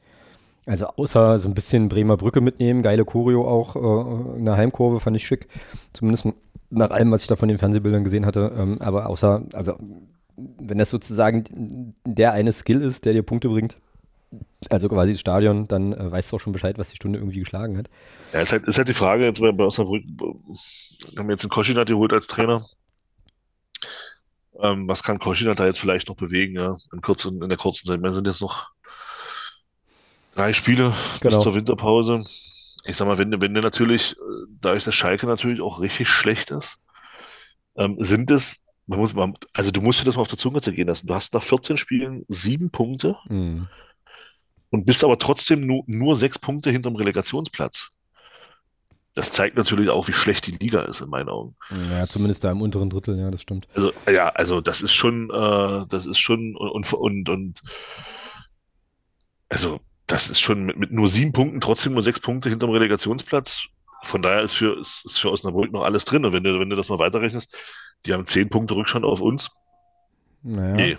also 0.67 0.87
außer 0.87 1.39
so 1.39 1.49
ein 1.49 1.55
bisschen 1.55 1.89
Bremer 1.89 2.17
Brücke 2.17 2.41
mitnehmen, 2.41 2.83
geile 2.83 3.05
Choreo 3.05 3.49
auch 3.49 3.77
äh, 3.77 4.39
in 4.39 4.45
der 4.45 4.59
Heimkurve, 4.59 5.01
fand 5.01 5.17
ich 5.17 5.27
schick. 5.27 5.49
Zumindest 5.93 6.29
nach 6.71 6.91
allem, 6.91 7.11
was 7.11 7.23
ich 7.23 7.29
da 7.29 7.37
von 7.37 7.49
den 7.49 7.59
Fernsehbildern 7.59 8.05
gesehen 8.05 8.27
hatte. 8.27 8.53
Ähm, 8.57 8.81
aber 8.81 9.07
außer, 9.07 9.43
also 9.53 9.77
wenn 10.37 10.79
das 10.79 10.91
sozusagen 10.91 11.95
der 12.07 12.33
eine 12.33 12.53
Skill 12.53 12.81
ist, 12.83 13.05
der 13.05 13.13
dir 13.13 13.23
Punkte 13.23 13.49
bringt, 13.49 13.77
also 14.69 14.89
quasi 14.89 15.13
das 15.13 15.21
Stadion, 15.21 15.67
dann 15.69 15.93
äh, 15.93 16.11
weißt 16.11 16.31
du 16.31 16.37
auch 16.37 16.41
schon 16.41 16.53
Bescheid, 16.53 16.79
was 16.79 16.91
die 16.91 16.97
Stunde 16.97 17.19
irgendwie 17.19 17.41
geschlagen 17.41 17.77
hat. 17.77 17.91
Ja, 18.33 18.41
ist 18.41 18.53
halt, 18.53 18.65
ist 18.65 18.79
halt 18.79 18.89
die 18.89 18.95
Frage, 18.95 19.25
jetzt 19.25 19.41
bei 19.41 19.49
Osnabrück, 19.53 20.05
haben 21.17 21.29
wir 21.29 21.33
jetzt 21.33 21.45
einen 21.45 21.51
Koschinat 21.51 21.89
geholt 21.89 22.13
als 22.13 22.27
Trainer. 22.27 22.65
Ähm, 24.61 24.87
was 24.89 25.03
kann 25.03 25.19
Koschinat 25.19 25.59
da 25.59 25.67
jetzt 25.67 25.81
vielleicht 25.81 26.09
noch 26.09 26.17
bewegen, 26.17 26.55
ja, 26.57 26.77
in, 26.93 27.01
kurzen, 27.01 27.43
in 27.43 27.49
der 27.49 27.59
kurzen 27.59 27.87
Zeit? 27.87 28.03
Wir 28.03 28.15
sind 28.15 28.27
jetzt 28.27 28.43
noch 28.43 28.71
drei 30.37 30.53
Spiele 30.53 30.95
Genau. 31.21 31.37
bis 31.37 31.43
zur 31.43 31.55
Winterpause. 31.55 32.23
Ich 32.85 32.97
sag 32.97 33.07
mal, 33.07 33.19
wenn, 33.19 33.41
wenn 33.41 33.55
du 33.55 33.61
natürlich, 33.61 34.13
äh, 34.17 34.47
dadurch, 34.61 34.85
dass 34.85 34.95
Schalke 34.95 35.27
natürlich 35.27 35.61
auch 35.61 35.81
richtig 35.81 36.09
schlecht 36.09 36.51
ist, 36.51 36.79
ähm, 37.77 37.97
sind 37.99 38.31
es, 38.31 38.65
man 38.87 38.99
muss, 38.99 39.15
man, 39.15 39.35
also 39.53 39.71
du 39.71 39.81
musst 39.81 40.01
dir 40.01 40.05
das 40.05 40.17
mal 40.17 40.23
auf 40.23 40.29
der 40.29 40.39
Zunge 40.39 40.61
zergehen 40.61 40.89
lassen. 40.89 41.07
Du 41.07 41.15
hast 41.15 41.35
nach 41.35 41.43
14 41.43 41.77
Spielen 41.77 42.25
sieben 42.29 42.71
Punkte 42.71 43.17
Mhm. 43.29 43.69
und 44.71 44.87
bist 44.87 45.05
aber 45.05 45.19
trotzdem 45.19 45.67
nur, 45.67 45.83
nur 45.87 46.17
sechs 46.17 46.39
Punkte 46.39 46.71
hinterm 46.71 46.97
Relegationsplatz. 46.97 47.91
Das 49.15 49.33
zeigt 49.33 49.57
natürlich 49.57 49.91
auch, 49.91 50.07
wie 50.09 50.13
schlecht 50.13 50.47
die 50.47 50.53
Liga 50.53 50.83
ist, 50.83 51.01
in 51.01 51.11
meinen 51.11 51.29
Augen. 51.29 51.57
Ja, 51.91 52.07
zumindest 52.07 52.45
da 52.45 52.53
im 52.53 52.63
unteren 52.63 52.89
Drittel, 52.91 53.19
ja, 53.19 53.31
das 53.31 53.43
stimmt. 53.43 53.67
Also, 53.75 53.93
ja, 54.11 54.29
also 54.29 54.61
das 54.61 54.81
ist 54.83 54.93
schon, 54.93 55.31
äh, 55.31 55.85
das 55.89 56.07
ist 56.07 56.19
schon 56.21 56.57
und, 56.57 56.93
und, 56.93 57.29
und 57.29 57.61
also 59.49 59.81
das 60.11 60.29
ist 60.31 60.41
schon 60.41 60.65
mit, 60.65 60.77
mit 60.77 60.93
nur 60.93 61.09
sieben 61.09 61.33
Punkten 61.33 61.61
trotzdem 61.61 61.93
nur 61.95 62.03
sechs 62.03 62.21
Punkte 62.21 62.49
hinterm 62.49 62.71
Relegationsplatz. 62.71 63.67
Von 64.03 64.23
daher 64.23 64.43
ist 64.43 64.55
für, 64.55 64.79
ist, 64.81 65.05
ist 65.05 65.19
für 65.19 65.31
Osnabrück 65.31 65.73
noch 65.73 65.83
alles 65.83 66.05
drin. 66.05 66.25
Und 66.25 66.33
wenn 66.33 66.43
du, 66.45 66.59
wenn 66.59 66.71
du 66.71 66.77
das 66.77 66.89
mal 66.89 66.99
weiterrechnest, 66.99 67.57
die 68.07 68.13
haben 68.15 68.25
zehn 68.25 68.49
Punkte 68.49 68.75
Rückstand 68.75 69.05
auf 69.05 69.21
uns. 69.21 69.51
Naja. 70.43 70.75
Nee, 70.75 70.99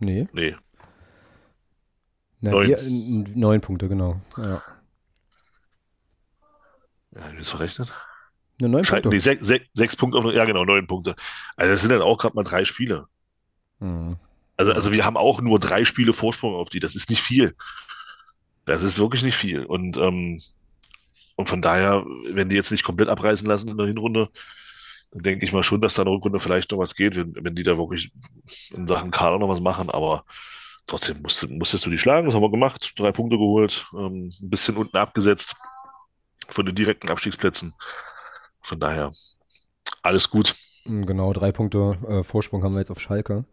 Nee. 0.00 0.28
nee. 0.32 0.56
Na, 2.40 2.52
Neun. 2.52 2.68
Wir, 2.68 2.78
neun 3.36 3.60
Punkte, 3.60 3.88
genau. 3.88 4.20
Ja. 4.36 4.62
Ja, 7.14 7.32
wie 7.32 7.38
ist 7.40 7.50
verrechnet? 7.50 7.92
Ne, 8.60 8.68
neun 8.68 8.84
Schalke, 8.84 9.02
Punkte. 9.08 9.16
nee, 9.16 9.20
sech, 9.20 9.38
sech, 9.40 9.68
sechs 9.72 9.96
Punkte 9.96 10.18
auf, 10.18 10.24
ja 10.32 10.44
genau, 10.44 10.64
neun 10.64 10.86
Punkte. 10.86 11.14
Also 11.56 11.72
das 11.72 11.80
sind 11.80 11.90
dann 11.90 12.02
auch 12.02 12.18
gerade 12.18 12.34
mal 12.34 12.42
drei 12.44 12.64
Spiele. 12.64 13.06
Mhm. 13.80 14.16
Also, 14.56 14.72
also 14.72 14.92
wir 14.92 15.04
haben 15.04 15.16
auch 15.16 15.40
nur 15.40 15.58
drei 15.58 15.84
Spiele 15.84 16.12
Vorsprung 16.12 16.54
auf 16.54 16.68
die. 16.68 16.80
Das 16.80 16.94
ist 16.94 17.10
nicht 17.10 17.22
viel. 17.22 17.54
Das 18.68 18.82
ist 18.82 18.98
wirklich 18.98 19.22
nicht 19.22 19.36
viel. 19.36 19.64
Und, 19.64 19.96
ähm, 19.96 20.42
und 21.36 21.48
von 21.48 21.62
daher, 21.62 22.04
wenn 22.30 22.50
die 22.50 22.56
jetzt 22.56 22.70
nicht 22.70 22.84
komplett 22.84 23.08
abreißen 23.08 23.48
lassen 23.48 23.70
in 23.70 23.78
der 23.78 23.86
Hinrunde, 23.86 24.28
dann 25.10 25.22
denke 25.22 25.44
ich 25.46 25.54
mal 25.54 25.62
schon, 25.62 25.80
dass 25.80 25.94
da 25.94 26.02
in 26.02 26.06
der 26.06 26.14
Rückrunde 26.14 26.38
vielleicht 26.38 26.70
noch 26.70 26.78
was 26.78 26.94
geht, 26.94 27.16
wenn, 27.16 27.34
wenn 27.34 27.54
die 27.54 27.62
da 27.62 27.78
wirklich 27.78 28.12
in 28.72 28.86
Sachen 28.86 29.10
Kader 29.10 29.38
noch 29.38 29.48
was 29.48 29.60
machen. 29.60 29.88
Aber 29.88 30.24
trotzdem 30.86 31.22
musst, 31.22 31.48
musstest 31.48 31.86
du 31.86 31.90
die 31.90 31.98
schlagen. 31.98 32.26
Das 32.26 32.34
haben 32.34 32.42
wir 32.42 32.50
gemacht. 32.50 32.92
Drei 32.96 33.10
Punkte 33.10 33.38
geholt, 33.38 33.86
ähm, 33.94 34.30
ein 34.38 34.50
bisschen 34.50 34.76
unten 34.76 34.98
abgesetzt 34.98 35.56
von 36.50 36.66
den 36.66 36.74
direkten 36.74 37.08
Abstiegsplätzen. 37.08 37.72
Von 38.60 38.80
daher, 38.80 39.12
alles 40.02 40.28
gut. 40.28 40.54
Genau, 40.84 41.32
drei 41.32 41.52
Punkte 41.52 41.96
äh, 42.06 42.22
Vorsprung 42.22 42.62
haben 42.62 42.74
wir 42.74 42.80
jetzt 42.80 42.90
auf 42.90 43.00
Schalke. 43.00 43.46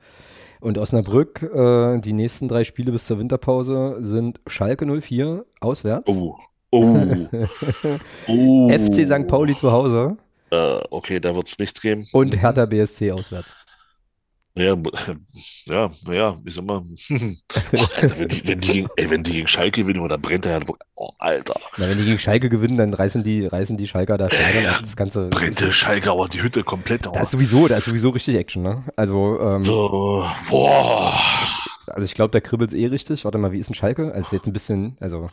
Und 0.65 0.79
Osnabrück, 0.79 1.43
äh, 1.43 1.99
die 1.99 2.13
nächsten 2.13 2.47
drei 2.47 2.63
Spiele 2.63 2.91
bis 2.91 3.05
zur 3.05 3.19
Winterpause 3.19 3.97
sind 3.99 4.39
Schalke 4.47 4.87
04 4.99 5.45
auswärts, 5.61 6.09
Oh, 6.11 6.35
oh, 6.71 6.97
oh. 8.27 8.69
FC 8.71 9.05
St. 9.05 9.27
Pauli 9.27 9.55
zu 9.55 9.71
Hause 9.71 10.17
Äh, 10.49 10.79
okay, 10.89 11.19
da 11.19 11.35
wird 11.35 11.47
es 11.49 11.59
nichts 11.59 11.79
geben. 11.79 12.07
und 12.13 12.41
Hertha 12.41 12.65
BSC 12.65 13.11
auswärts. 13.11 13.55
Ja, 14.57 14.73
ja, 15.65 15.91
ja, 16.13 16.37
ich 16.45 16.53
sag 16.53 16.63
mal, 16.63 16.81
Boah, 17.71 17.89
Alter, 17.97 18.19
wenn 18.19 18.27
die, 18.29 18.47
wenn 18.47 18.59
die, 18.61 18.71
gegen- 18.71 18.87
ey, 18.95 19.09
wenn 19.09 19.23
die 19.23 19.31
gegen 19.33 19.47
Schalke 19.47 19.81
gewinnen, 19.81 20.07
dann 20.07 20.21
brennt 20.21 20.45
der 20.45 20.59
ja, 20.59 20.65
oh, 20.95 21.09
Alter, 21.19 21.59
Na, 21.77 21.89
wenn 21.89 21.97
die 21.97 22.05
gegen 22.05 22.19
Schalke 22.19 22.47
gewinnen, 22.47 22.77
dann 22.77 22.93
reißen 22.93 23.23
die, 23.23 23.45
reißen 23.45 23.75
die 23.75 23.87
Schalker 23.87 24.17
da 24.17 24.25
ab. 24.25 24.31
Das 24.81 24.95
Ganze. 24.95 25.27
Brennt 25.27 25.59
der 25.59 25.71
Schalke 25.71 26.09
aber 26.11 26.29
die 26.29 26.41
Hütte 26.41 26.63
komplett 26.63 27.05
da 27.05 27.09
aus. 27.09 27.21
ist 27.23 27.31
sowieso, 27.31 27.67
da 27.67 27.77
ist 27.77 27.85
sowieso 27.85 28.09
richtig 28.11 28.35
Action, 28.35 28.63
ne? 28.63 28.83
Also, 28.95 29.39
ähm, 29.41 29.61
So, 29.63 30.25
boah, 30.49 31.19
also 31.87 32.03
ich 32.03 32.13
glaube, 32.13 32.31
da 32.31 32.39
kribbelt 32.39 32.71
es 32.71 32.77
eh 32.77 32.85
richtig. 32.87 33.25
Warte 33.25 33.37
mal, 33.37 33.51
wie 33.51 33.59
ist 33.59 33.69
ein 33.69 33.73
Schalke? 33.75 34.05
Also 34.13 34.19
ist 34.19 34.31
jetzt 34.33 34.47
ein 34.47 34.53
bisschen, 34.53 34.95
also 35.01 35.29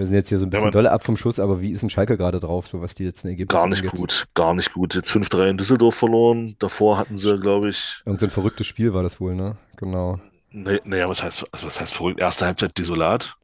wir 0.00 0.06
sind 0.06 0.16
jetzt 0.16 0.30
hier 0.30 0.38
so 0.38 0.46
ein 0.46 0.50
bisschen 0.50 0.64
man- 0.64 0.72
dolle 0.72 0.90
ab 0.90 1.04
vom 1.04 1.16
Schuss, 1.16 1.38
aber 1.38 1.60
wie 1.60 1.70
ist 1.70 1.82
ein 1.82 1.90
Schalke 1.90 2.16
gerade 2.16 2.40
drauf, 2.40 2.66
so 2.66 2.80
was 2.80 2.94
die 2.94 3.04
letzten 3.04 3.28
Ergebnisse 3.28 3.56
gar 3.60 3.68
nicht 3.68 3.80
angeht? 3.84 3.92
gut, 4.00 4.28
gar 4.34 4.54
nicht 4.54 4.72
gut. 4.72 4.94
Jetzt 4.94 5.10
5-3 5.12 5.50
in 5.50 5.58
Düsseldorf 5.58 5.94
verloren, 5.94 6.56
davor 6.58 6.96
hatten 6.98 7.18
sie, 7.18 7.38
glaube 7.38 7.68
ich, 7.68 8.00
Irgend 8.06 8.20
so 8.20 8.26
ein 8.26 8.30
verrücktes 8.30 8.66
Spiel 8.66 8.94
war 8.94 9.02
das 9.02 9.20
wohl, 9.20 9.34
ne? 9.34 9.56
Genau. 9.76 10.18
naja, 10.52 11.08
was 11.08 11.22
heißt, 11.22 11.44
also 11.52 11.66
was 11.66 11.80
heißt 11.80 11.92
verrückt? 11.94 12.18
Erste 12.20 12.46
Halbzeit 12.46 12.76
desolat, 12.78 13.34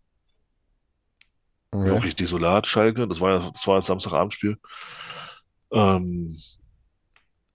Okay. 1.72 1.90
wirklich 1.90 2.16
desolat, 2.16 2.66
Schalke, 2.66 3.06
das 3.06 3.20
war 3.20 3.32
ja, 3.32 3.50
das 3.52 3.66
war 3.66 3.76
das 3.76 3.86
Samstagabendspiel. 3.86 4.56
Ähm, 5.72 6.38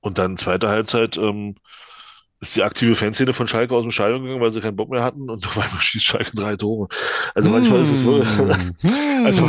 und 0.02 0.18
dann 0.18 0.38
zweite 0.38 0.70
Halbzeit, 0.70 1.18
ähm, 1.18 1.56
ist 2.42 2.56
die 2.56 2.64
aktive 2.64 2.96
Fanszene 2.96 3.34
von 3.34 3.48
Schalke 3.48 3.76
aus 3.76 3.84
dem 3.84 3.92
Stadion 3.92 4.24
gegangen, 4.24 4.42
weil 4.42 4.52
sie 4.52 4.62
keinen 4.62 4.76
Bock 4.76 4.90
mehr 4.90 5.04
hatten 5.04 5.30
und 5.30 5.46
auf 5.46 5.58
einmal 5.58 5.80
schießt 5.80 6.04
Schalke 6.06 6.32
drei 6.34 6.56
Tore. 6.56 6.88
Also 7.36 7.50
manchmal 7.50 7.82
ist 7.82 7.92
es 7.92 8.04
wirklich, 8.04 8.72
Hm. 8.82 9.26
also, 9.26 9.48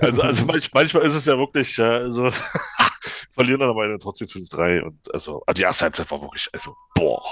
also, 0.00 0.22
also 0.22 0.44
manch, 0.44 0.70
manchmal 0.74 1.04
ist 1.04 1.14
es 1.14 1.24
ja 1.24 1.38
wirklich, 1.38 1.76
ja, 1.76 1.98
also 1.98 2.30
verlieren 3.34 3.60
dann 3.60 3.70
aber 3.70 3.96
trotzdem 3.98 4.26
5-3 4.26 4.80
und 4.82 5.14
also, 5.14 5.42
also 5.46 5.56
die 5.56 5.62
erste 5.62 5.84
Halbzeit 5.84 6.10
war 6.10 6.20
wirklich, 6.20 6.48
also, 6.52 6.74
boah. 6.94 7.22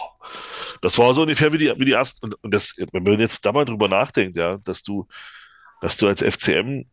Das 0.81 0.97
war 0.97 1.13
so 1.13 1.23
ungefähr 1.23 1.53
wie 1.53 1.59
die, 1.59 1.75
wie 1.77 1.85
die 1.85 1.93
erste, 1.93 2.25
und, 2.25 2.43
und 2.43 2.55
das, 2.55 2.75
wenn 2.93 3.03
man 3.03 3.19
jetzt 3.19 3.45
da 3.45 3.53
mal 3.53 3.65
drüber 3.65 3.89
nachdenkt, 3.89 4.37
ja, 4.37 4.59
dass 4.59 4.83
du, 4.83 5.09
dass 5.81 5.97
du 5.97 6.07
als 6.07 6.23
FCM 6.23 6.85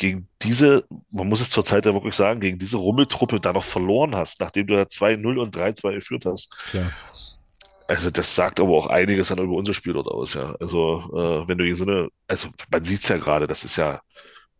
gegen 0.00 0.28
diese, 0.42 0.84
man 1.10 1.28
muss 1.28 1.40
es 1.40 1.50
zur 1.50 1.64
Zeit 1.64 1.86
ja 1.86 1.92
wirklich 1.92 2.14
sagen, 2.14 2.40
gegen 2.40 2.58
diese 2.58 2.78
Rummeltruppe 2.78 3.38
da 3.38 3.52
noch 3.52 3.62
verloren 3.62 4.16
hast, 4.16 4.40
nachdem 4.40 4.66
du 4.66 4.74
da 4.74 4.82
2-0 4.82 5.38
und 5.38 5.54
3-2 5.54 5.92
geführt 5.94 6.24
hast. 6.24 6.50
Tja. 6.70 6.90
Also 7.86 8.08
das 8.08 8.34
sagt 8.34 8.60
aber 8.60 8.70
auch 8.70 8.86
einiges 8.86 9.28
dann 9.28 9.38
über 9.38 9.54
unser 9.54 9.74
Spiel 9.74 9.92
dort 9.92 10.08
aus, 10.08 10.34
ja. 10.34 10.54
Also 10.58 11.02
äh, 11.12 11.48
wenn 11.48 11.58
du 11.58 11.64
gegen 11.64 11.76
so 11.76 11.84
eine, 11.84 12.08
also 12.26 12.48
man 12.70 12.82
sieht's 12.82 13.08
ja 13.08 13.18
gerade, 13.18 13.46
das 13.46 13.62
ist 13.62 13.76
ja 13.76 14.00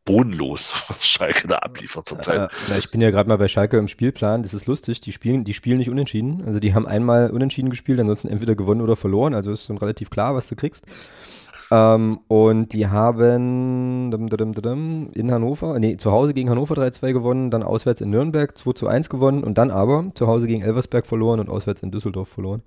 bodenlos, 0.05 0.73
was 0.89 1.09
Schalke 1.09 1.49
da 1.49 1.57
abliefert 1.59 2.05
zurzeit. 2.05 2.51
Na, 2.69 2.77
ich 2.77 2.91
bin 2.91 3.01
ja 3.01 3.11
gerade 3.11 3.29
mal 3.29 3.39
bei 3.39 3.49
Schalke 3.49 3.79
im 3.79 3.89
Spielplan. 3.89 4.43
Das 4.43 4.53
ist 4.53 4.67
lustig. 4.67 5.01
Die 5.01 5.13
spielen, 5.13 5.45
die 5.45 5.55
spielen 5.55 5.79
nicht 5.79 5.91
unentschieden. 5.91 6.43
Also 6.45 6.59
die 6.59 6.75
haben 6.75 6.87
einmal 6.87 7.31
unentschieden 7.31 7.71
gespielt, 7.71 8.01
ansonsten 8.01 8.29
entweder 8.29 8.55
gewonnen 8.55 8.81
oder 8.81 8.97
verloren. 8.97 9.35
Also 9.35 9.53
ist 9.53 9.71
dann 9.71 9.79
relativ 9.79 10.11
klar, 10.11 10.35
was 10.35 10.49
du 10.49 10.57
kriegst. 10.57 10.85
Ähm, 11.73 12.19
und 12.27 12.73
die 12.73 12.89
haben 12.89 14.13
in 15.13 15.31
Hannover, 15.31 15.79
nee, 15.79 15.97
zu 15.97 16.11
Hause 16.11 16.35
gegen 16.35 16.51
Hannover 16.51 16.75
3-2 16.75 17.13
gewonnen, 17.13 17.51
dann 17.51 17.63
auswärts 17.63 18.01
in 18.01 18.11
Nürnberg 18.11 18.55
2-1 18.57 19.09
gewonnen 19.09 19.45
und 19.45 19.57
dann 19.57 19.71
aber 19.71 20.11
zu 20.15 20.27
Hause 20.27 20.49
gegen 20.49 20.63
Elversberg 20.63 21.07
verloren 21.07 21.39
und 21.39 21.49
auswärts 21.49 21.83
in 21.83 21.93
Düsseldorf 21.93 22.29
verloren. 22.29 22.63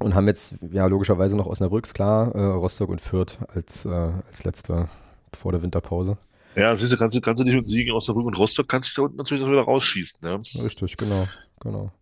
Und 0.00 0.14
haben 0.14 0.26
jetzt, 0.26 0.56
ja, 0.72 0.86
logischerweise 0.86 1.36
noch 1.36 1.46
Osnabrücks, 1.46 1.94
klar, 1.94 2.34
äh, 2.34 2.40
Rostock 2.40 2.90
und 2.90 3.00
Fürth 3.00 3.38
als, 3.54 3.86
äh, 3.86 3.88
als 3.88 4.44
letzte 4.44 4.88
vor 5.32 5.52
der 5.52 5.62
Winterpause. 5.62 6.18
Ja, 6.56 6.74
siehst 6.74 6.92
du, 6.92 6.96
kannst 6.96 7.14
du, 7.14 7.20
kannst 7.20 7.40
du 7.40 7.44
dich 7.44 7.54
mit 7.54 7.68
Siegen 7.68 7.94
aus 7.94 8.06
der 8.06 8.14
Rück 8.14 8.26
und 8.26 8.36
Rostock 8.36 8.68
kannst 8.68 8.88
dich 8.88 8.96
da 8.96 9.02
unten 9.02 9.16
natürlich 9.16 9.44
auch 9.44 9.48
wieder 9.48 9.62
rausschießen, 9.62 10.18
ne? 10.22 10.40
Richtig, 10.62 10.96
genau, 10.96 11.28
genau. 11.60 11.92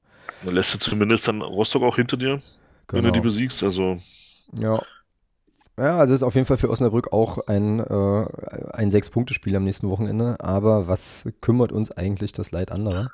Dann 0.45 0.55
lässt 0.55 0.75
du 0.75 0.79
zumindest 0.79 1.29
dann 1.29 1.43
Rostock 1.43 1.83
auch 1.83 1.97
hinter 1.97 2.17
dir, 2.17 2.41
wenn 2.89 3.03
du 3.03 3.11
die 3.11 3.19
genau. 3.19 3.25
besiegst. 3.25 3.63
Also, 3.63 3.99
Ja. 4.59 4.81
Ja, 5.77 5.99
also 5.99 6.15
ist 6.15 6.23
auf 6.23 6.35
jeden 6.35 6.47
Fall 6.47 6.57
für 6.57 6.71
Osnabrück 6.71 7.13
auch 7.13 7.39
ein, 7.49 7.81
äh, 7.81 8.27
ein 8.73 8.91
Sechs-Punkte-Spiel 8.91 9.57
am 9.57 9.65
nächsten 9.65 9.89
Wochenende. 9.89 10.37
Aber 10.39 10.87
was 10.87 11.29
kümmert 11.41 11.73
uns 11.73 11.91
eigentlich 11.91 12.33
das 12.33 12.53
Leid 12.53 12.71
anderer? 12.71 13.11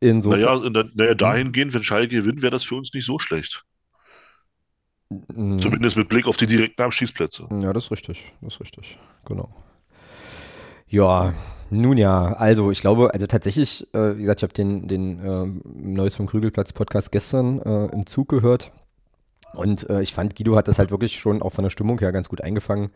Insofern. 0.00 0.40
naja, 0.40 0.70
dann, 0.70 0.92
naja, 0.94 1.14
dahingehend, 1.14 1.74
wenn 1.74 1.82
Schalke 1.82 2.16
gewinnt, 2.16 2.42
wäre 2.42 2.50
das 2.50 2.64
für 2.64 2.76
uns 2.76 2.92
nicht 2.94 3.06
so 3.06 3.18
schlecht. 3.18 3.64
Mhm. 5.08 5.58
Zumindest 5.60 5.96
mit 5.96 6.08
Blick 6.08 6.26
auf 6.26 6.36
die 6.36 6.46
direkten 6.46 6.82
Abschießplätze. 6.82 7.48
Ja, 7.62 7.72
das 7.72 7.84
ist 7.84 7.90
richtig. 7.92 8.32
Das 8.40 8.54
ist 8.54 8.60
richtig. 8.60 8.98
Genau. 9.24 9.48
Ja, 10.88 11.32
nun 11.70 11.98
ja, 11.98 12.32
also 12.32 12.70
ich 12.70 12.80
glaube, 12.80 13.12
also 13.12 13.26
tatsächlich, 13.26 13.86
äh, 13.94 14.16
wie 14.16 14.20
gesagt, 14.20 14.40
ich 14.40 14.42
habe 14.42 14.54
den, 14.54 14.88
den 14.88 15.20
ähm, 15.24 15.62
Neues 15.64 16.16
vom 16.16 16.26
Krügelplatz 16.26 16.72
Podcast 16.72 17.12
gestern 17.12 17.60
äh, 17.60 17.86
im 17.86 18.06
Zug 18.06 18.28
gehört. 18.28 18.72
Und 19.58 19.88
äh, 19.90 20.00
ich 20.02 20.12
fand, 20.14 20.36
Guido 20.36 20.56
hat 20.56 20.68
das 20.68 20.78
halt 20.78 20.90
wirklich 20.90 21.18
schon 21.18 21.42
auch 21.42 21.50
von 21.50 21.64
der 21.64 21.70
Stimmung 21.70 21.98
her 21.98 22.12
ganz 22.12 22.28
gut 22.28 22.40
eingefangen. 22.40 22.90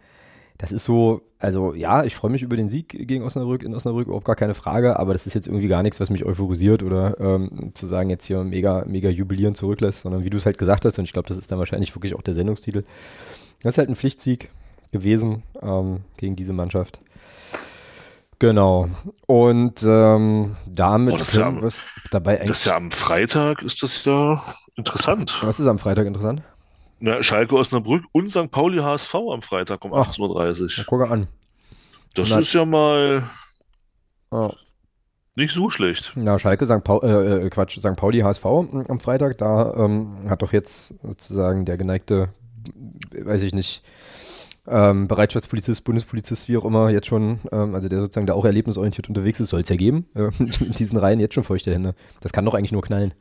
Das 0.59 0.71
ist 0.71 0.85
so, 0.85 1.23
also 1.39 1.75
ja, 1.75 2.05
ich 2.05 2.15
freue 2.15 2.31
mich 2.31 2.43
über 2.43 2.57
den 2.57 2.69
Sieg 2.69 2.89
gegen 2.91 3.25
Osnabrück 3.25 3.63
in 3.63 3.75
Osnabrück, 3.75 4.07
überhaupt 4.07 4.27
gar 4.27 4.37
keine 4.37 4.55
Frage, 4.55 4.99
aber 4.99 5.13
das 5.15 5.27
ist 5.27 5.35
jetzt 5.35 5.47
irgendwie 5.49 5.67
gar 5.67 5.83
nichts, 5.83 5.99
was 5.99 6.11
mich 6.11 6.25
euphorisiert 6.27 6.83
oder 6.83 7.19
ähm, 7.19 7.71
zu 7.75 7.87
sagen, 7.87 8.11
jetzt 8.11 8.27
hier 8.27 8.45
mega, 8.45 8.85
mega 8.87 9.09
jubilieren 9.09 9.55
zurücklässt, 9.55 10.03
sondern 10.03 10.25
wie 10.25 10.31
du 10.31 10.37
es 10.37 10.45
halt 10.47 10.59
gesagt 10.59 10.85
hast, 10.85 10.99
und 10.99 11.05
ich 11.05 11.15
glaube, 11.15 11.27
das 11.29 11.39
ist 11.39 11.51
dann 11.51 11.59
wahrscheinlich 11.59 11.97
wirklich 11.97 12.15
auch 12.15 12.23
der 12.23 12.35
Sendungstitel. 12.35 12.85
Das 13.63 13.75
ist 13.75 13.79
halt 13.79 13.89
ein 13.89 13.97
Pflichtsieg 13.97 14.51
gewesen 14.93 15.43
ähm, 15.63 16.01
gegen 16.19 16.37
diese 16.37 16.53
Mannschaft. 16.53 17.01
Genau. 18.39 18.89
Und 19.27 19.83
ähm, 19.87 20.57
damit 20.67 21.15
Oh, 21.15 21.17
das 21.17 21.35
ja 21.35 21.47
am- 21.47 21.67
dabei 22.11 22.37
Das 22.37 22.43
ist 22.45 22.51
eigentlich. 22.51 22.65
ja 22.67 22.77
am 22.77 22.91
Freitag, 22.91 23.63
ist 23.63 23.83
das 23.83 24.05
ja 24.05 24.43
interessant. 24.77 25.39
Was 25.43 25.61
ist 25.61 25.67
am 25.67 25.79
Freitag 25.79 26.07
interessant? 26.07 26.43
Na, 27.05 27.21
Schalke 27.21 27.57
Osnabrück 27.57 28.05
und 28.13 28.31
St. 28.31 28.51
Pauli 28.53 28.79
HSV 28.79 29.13
am 29.33 29.43
Freitag 29.43 29.85
um 29.85 29.93
Ach. 29.93 30.09
18.30 30.09 30.75
Na, 30.77 30.83
Uhr. 30.83 30.87
gucke 30.87 31.11
an. 31.11 31.27
Das 32.15 32.31
Na- 32.31 32.39
ist 32.39 32.53
ja 32.53 32.65
mal 32.65 33.29
Oh. 34.31 34.53
nicht 35.35 35.53
so 35.53 35.69
schlecht. 35.69 36.13
Na, 36.15 36.39
Schalke, 36.39 36.65
St. 36.65 36.85
Paul, 36.85 37.01
äh, 37.03 37.47
äh, 37.47 37.51
Quatsch, 37.51 37.77
St. 37.79 37.97
Pauli, 37.97 38.21
HSV 38.21 38.45
am 38.47 39.01
Freitag, 39.01 39.37
da 39.39 39.75
ähm, 39.75 40.13
hat 40.29 40.43
doch 40.43 40.53
jetzt 40.53 40.95
sozusagen 41.03 41.65
der 41.65 41.77
geneigte, 41.77 42.29
weiß 43.13 43.43
ich 43.43 43.53
nicht, 43.53 43.83
ähm, 44.69 45.09
Bereitschaftspolizist, 45.09 45.83
Bundespolizist, 45.83 46.49
wie 46.49 46.57
auch 46.57 46.65
immer, 46.65 46.89
jetzt 46.91 47.09
schon, 47.09 47.41
ähm, 47.51 47.75
also 47.75 47.89
der 47.89 47.99
sozusagen 48.01 48.29
da 48.29 48.35
auch 48.35 48.45
erlebnisorientiert 48.45 49.09
unterwegs 49.09 49.41
ist, 49.41 49.49
soll 49.49 49.61
es 49.63 49.69
ja 49.69 49.75
geben, 49.77 50.07
äh, 50.15 50.31
in 50.39 50.73
diesen 50.79 50.99
Reihen 50.99 51.19
jetzt 51.19 51.35
schon 51.35 51.43
feuchte 51.43 51.73
Hände. 51.73 51.97
Das 52.21 52.33
kann 52.33 52.45
doch 52.45 52.55
eigentlich 52.55 52.71
nur 52.73 52.83
knallen. 52.83 53.13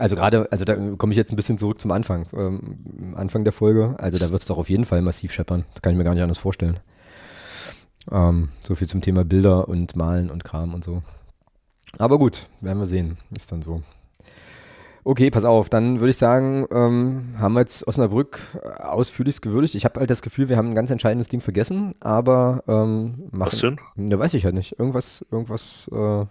Also 0.00 0.16
gerade, 0.16 0.50
also 0.50 0.64
da 0.64 0.74
komme 0.96 1.12
ich 1.12 1.18
jetzt 1.18 1.30
ein 1.30 1.36
bisschen 1.36 1.58
zurück 1.58 1.78
zum 1.78 1.90
Anfang, 1.90 2.26
ähm, 2.32 2.78
am 3.12 3.14
Anfang 3.16 3.44
der 3.44 3.52
Folge, 3.52 3.96
also 3.98 4.16
da 4.16 4.30
wird 4.30 4.40
es 4.40 4.46
doch 4.46 4.56
auf 4.56 4.70
jeden 4.70 4.86
Fall 4.86 5.02
massiv 5.02 5.30
scheppern, 5.30 5.66
das 5.74 5.82
kann 5.82 5.92
ich 5.92 5.98
mir 5.98 6.04
gar 6.04 6.14
nicht 6.14 6.22
anders 6.22 6.38
vorstellen. 6.38 6.80
Ähm, 8.10 8.48
so 8.66 8.74
viel 8.74 8.88
zum 8.88 9.02
Thema 9.02 9.26
Bilder 9.26 9.68
und 9.68 9.96
Malen 9.96 10.30
und 10.30 10.42
Kram 10.42 10.72
und 10.72 10.84
so. 10.84 11.02
Aber 11.98 12.18
gut, 12.18 12.48
werden 12.62 12.78
wir 12.78 12.86
sehen. 12.86 13.18
Ist 13.36 13.52
dann 13.52 13.60
so. 13.60 13.82
Okay, 15.04 15.30
pass 15.30 15.44
auf, 15.44 15.68
dann 15.68 16.00
würde 16.00 16.10
ich 16.10 16.16
sagen, 16.16 16.66
ähm, 16.70 17.34
haben 17.38 17.54
wir 17.54 17.60
jetzt 17.60 17.86
Osnabrück 17.86 18.40
äh, 18.62 18.82
ausführlichst 18.82 19.42
gewürdigt. 19.42 19.74
Ich 19.74 19.84
habe 19.84 20.00
halt 20.00 20.10
das 20.10 20.22
Gefühl, 20.22 20.48
wir 20.48 20.56
haben 20.56 20.70
ein 20.70 20.74
ganz 20.74 20.90
entscheidendes 20.90 21.28
Ding 21.28 21.40
vergessen, 21.40 21.94
aber 22.00 22.64
ähm, 22.68 23.28
machen. 23.32 23.52
Was 23.52 23.60
denn? 23.60 23.76
Ne, 23.96 24.18
weiß 24.18 24.32
ich 24.32 24.44
halt 24.46 24.54
nicht. 24.54 24.78
Irgendwas, 24.78 25.24
irgendwas, 25.30 25.90
äh, 25.92 26.24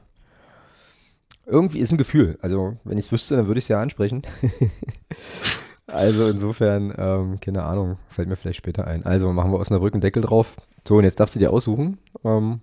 irgendwie 1.49 1.79
ist 1.79 1.91
ein 1.91 1.97
Gefühl. 1.97 2.37
Also, 2.41 2.77
wenn 2.83 2.97
ich 2.97 3.05
es 3.05 3.11
wüsste, 3.11 3.35
dann 3.35 3.47
würde 3.47 3.57
ich 3.59 3.65
es 3.65 3.69
ja 3.69 3.81
ansprechen. 3.81 4.21
also 5.87 6.27
insofern, 6.27 6.93
ähm, 6.97 7.39
keine 7.39 7.63
Ahnung, 7.63 7.97
fällt 8.07 8.29
mir 8.29 8.35
vielleicht 8.35 8.57
später 8.57 8.85
ein. 8.87 9.05
Also 9.05 9.31
machen 9.33 9.51
wir 9.51 9.59
Osnabrück 9.59 9.93
einen 9.93 10.01
Deckel 10.01 10.21
drauf. 10.21 10.55
So, 10.87 10.97
und 10.97 11.03
jetzt 11.03 11.19
darfst 11.19 11.35
du 11.35 11.39
dir 11.39 11.51
aussuchen. 11.51 11.97
Ähm, 12.23 12.61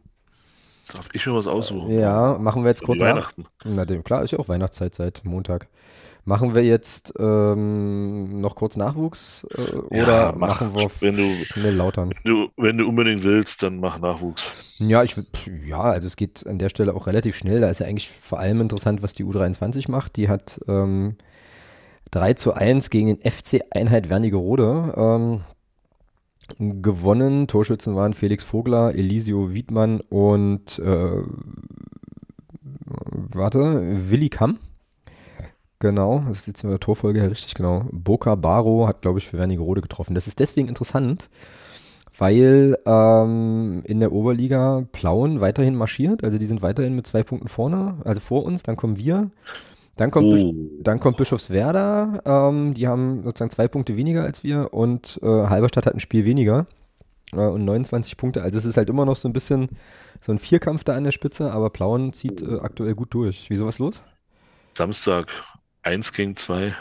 Darf 0.92 1.08
ich 1.12 1.26
mir 1.26 1.34
was 1.34 1.48
aussuchen? 1.48 1.90
ja, 1.90 2.38
machen 2.38 2.62
wir 2.62 2.70
jetzt 2.70 2.84
kurz 2.84 2.98
die 2.98 3.04
nach. 3.04 3.14
Weihnachten. 3.16 3.44
Na, 3.64 3.84
dem, 3.84 4.04
klar, 4.04 4.22
ist 4.22 4.30
ja 4.30 4.38
auch 4.38 4.48
Weihnachtszeit 4.48 4.94
seit 4.94 5.24
Montag. 5.24 5.68
Machen 6.28 6.56
wir 6.56 6.64
jetzt 6.64 7.14
ähm, 7.20 8.40
noch 8.40 8.56
kurz 8.56 8.76
Nachwuchs 8.76 9.46
äh, 9.56 9.96
Ja, 9.96 10.02
oder 10.02 10.34
mach, 10.36 10.60
machen 10.60 10.74
wir 10.74 10.90
wenn 11.00 11.16
du- 11.16 11.44
schnell 11.44 11.76
lautern? 11.76 12.10
Wenn 12.24 12.34
du, 12.34 12.48
wenn 12.56 12.78
du 12.78 12.88
unbedingt 12.88 13.22
willst, 13.22 13.62
dann 13.62 13.78
mach 13.78 14.00
Nachwuchs. 14.00 14.76
Ja, 14.80 15.04
ich 15.04 15.14
ja, 15.64 15.80
also 15.82 16.06
es 16.08 16.16
geht 16.16 16.44
an 16.44 16.58
der 16.58 16.68
Stelle 16.68 16.94
auch 16.94 17.06
relativ 17.06 17.36
schnell. 17.36 17.60
Da 17.60 17.70
ist 17.70 17.78
ja 17.78 17.86
eigentlich 17.86 18.10
vor 18.10 18.40
allem 18.40 18.60
interessant, 18.60 19.04
was 19.04 19.14
die 19.14 19.24
U23 19.24 19.88
macht. 19.88 20.16
Die 20.16 20.28
hat 20.28 20.58
ähm, 20.66 21.14
3 22.10 22.34
zu 22.34 22.54
1 22.54 22.90
gegen 22.90 23.06
den 23.06 23.30
FC 23.32 23.60
Einheit 23.70 24.10
Wernigerode 24.10 24.94
ähm, 26.58 26.82
gewonnen. 26.82 27.46
Torschützen 27.46 27.94
waren 27.94 28.14
Felix 28.14 28.42
Vogler, 28.42 28.96
Elisio 28.96 29.54
Wiedmann 29.54 30.00
und 30.00 30.80
äh, 30.80 31.22
warte, 32.84 34.10
Willi 34.10 34.28
Kamm. 34.28 34.58
Genau, 35.78 36.24
das 36.28 36.38
ist 36.38 36.46
jetzt 36.46 36.64
in 36.64 36.70
der 36.70 36.80
Torfolge 36.80 37.20
her 37.20 37.30
richtig 37.30 37.54
genau. 37.54 37.84
Boca 37.92 38.34
Baro 38.34 38.86
hat, 38.88 39.02
glaube 39.02 39.18
ich, 39.18 39.28
für 39.28 39.36
Wernigerode 39.38 39.82
getroffen. 39.82 40.14
Das 40.14 40.26
ist 40.26 40.40
deswegen 40.40 40.68
interessant, 40.68 41.28
weil 42.18 42.78
ähm, 42.86 43.82
in 43.84 44.00
der 44.00 44.12
Oberliga 44.12 44.86
Plauen 44.92 45.40
weiterhin 45.40 45.74
marschiert. 45.74 46.24
Also 46.24 46.38
die 46.38 46.46
sind 46.46 46.62
weiterhin 46.62 46.94
mit 46.96 47.06
zwei 47.06 47.22
Punkten 47.22 47.48
vorne, 47.48 47.96
also 48.04 48.20
vor 48.20 48.44
uns. 48.44 48.62
Dann 48.62 48.76
kommen 48.76 48.96
wir. 48.96 49.30
Dann 49.96 50.10
kommt, 50.10 50.32
Bisch- 50.32 50.44
Oh, 50.44 50.54
dann 50.82 51.00
kommt 51.00 51.18
Bischofswerda. 51.18 52.20
Ähm, 52.24 52.74
die 52.74 52.88
haben 52.88 53.22
sozusagen 53.24 53.50
zwei 53.50 53.68
Punkte 53.68 53.96
weniger 53.96 54.24
als 54.24 54.44
wir 54.44 54.74
und 54.74 55.20
äh, 55.22 55.26
Halberstadt 55.26 55.86
hat 55.86 55.94
ein 55.94 56.00
Spiel 56.00 56.24
weniger 56.24 56.66
äh, 57.34 57.38
und 57.38 57.64
29 57.64 58.16
Punkte. 58.16 58.42
Also 58.42 58.58
es 58.58 58.64
ist 58.66 58.76
halt 58.78 58.90
immer 58.90 59.06
noch 59.06 59.16
so 59.16 59.28
ein 59.28 59.32
bisschen 59.34 59.70
so 60.20 60.32
ein 60.32 60.38
Vierkampf 60.38 60.84
da 60.84 60.94
an 60.96 61.04
der 61.04 61.12
Spitze, 61.12 61.52
aber 61.52 61.70
Plauen 61.70 62.12
zieht 62.14 62.42
äh, 62.42 62.60
aktuell 62.60 62.94
gut 62.94 63.14
durch. 63.14 63.50
Wieso 63.50 63.66
was 63.66 63.78
los? 63.78 64.02
Samstag 64.74 65.28
1 65.86 66.12
gegen 66.14 66.34
2. 66.34 66.74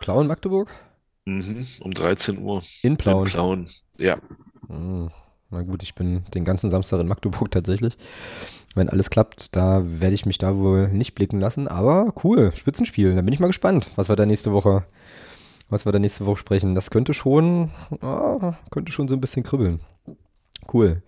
Plauen 0.00 0.26
Magdeburg? 0.26 0.68
Mhm, 1.26 1.64
um 1.78 1.94
13 1.94 2.38
Uhr. 2.38 2.60
In 2.82 2.96
Plauen. 2.96 3.24
In 3.24 3.30
Plauen. 3.30 3.70
Ja. 3.98 4.18
Hm, 4.66 5.10
Na 5.50 5.62
gut, 5.62 5.84
ich 5.84 5.94
bin 5.94 6.24
den 6.34 6.44
ganzen 6.44 6.68
Samstag 6.68 6.98
in 7.00 7.06
Magdeburg 7.06 7.50
tatsächlich. 7.52 7.96
Wenn 8.74 8.88
alles 8.88 9.10
klappt, 9.10 9.54
da 9.54 9.80
werde 9.84 10.14
ich 10.14 10.26
mich 10.26 10.38
da 10.38 10.56
wohl 10.56 10.88
nicht 10.88 11.14
blicken 11.14 11.38
lassen. 11.38 11.68
Aber 11.68 12.12
cool, 12.24 12.50
Spitzenspiel. 12.56 13.14
Da 13.14 13.22
bin 13.22 13.32
ich 13.32 13.38
mal 13.38 13.46
gespannt, 13.46 13.88
was 13.94 14.08
wir 14.08 14.16
da 14.16 14.26
nächste 14.26 14.52
Woche, 14.52 14.84
was 15.68 15.86
wir 15.86 15.92
da 15.92 16.00
nächste 16.00 16.26
Woche 16.26 16.38
sprechen. 16.38 16.74
Das 16.74 16.90
könnte 16.90 17.14
schon, 17.14 17.70
ah, 18.00 18.54
könnte 18.72 18.90
schon 18.90 19.06
so 19.06 19.14
ein 19.14 19.20
bisschen 19.20 19.44
kribbeln. 19.44 19.78
Cool. 20.72 21.00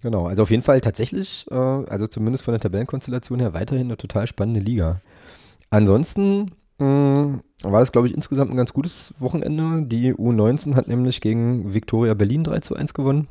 Genau, 0.00 0.28
also 0.28 0.44
auf 0.44 0.50
jeden 0.52 0.62
Fall 0.62 0.80
tatsächlich, 0.80 1.44
äh, 1.50 1.54
also 1.54 2.06
zumindest 2.06 2.44
von 2.44 2.52
der 2.52 2.60
Tabellenkonstellation 2.60 3.40
her, 3.40 3.52
weiterhin 3.52 3.88
eine 3.88 3.96
total 3.96 4.28
spannende 4.28 4.60
Liga. 4.60 5.00
Ansonsten 5.70 6.52
mh, 6.78 7.40
war 7.62 7.80
das, 7.80 7.92
glaube 7.92 8.08
ich, 8.08 8.14
insgesamt 8.14 8.50
ein 8.50 8.56
ganz 8.56 8.72
gutes 8.72 9.14
Wochenende. 9.18 9.84
Die 9.86 10.14
U19 10.14 10.74
hat 10.74 10.88
nämlich 10.88 11.20
gegen 11.20 11.74
Viktoria 11.74 12.14
Berlin 12.14 12.44
3 12.44 12.60
zu 12.60 12.76
1 12.76 12.94
gewonnen. 12.94 13.28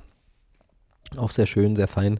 Auch 1.17 1.32
sehr 1.32 1.45
schön, 1.45 1.76
sehr 1.76 1.88
fein. 1.88 2.19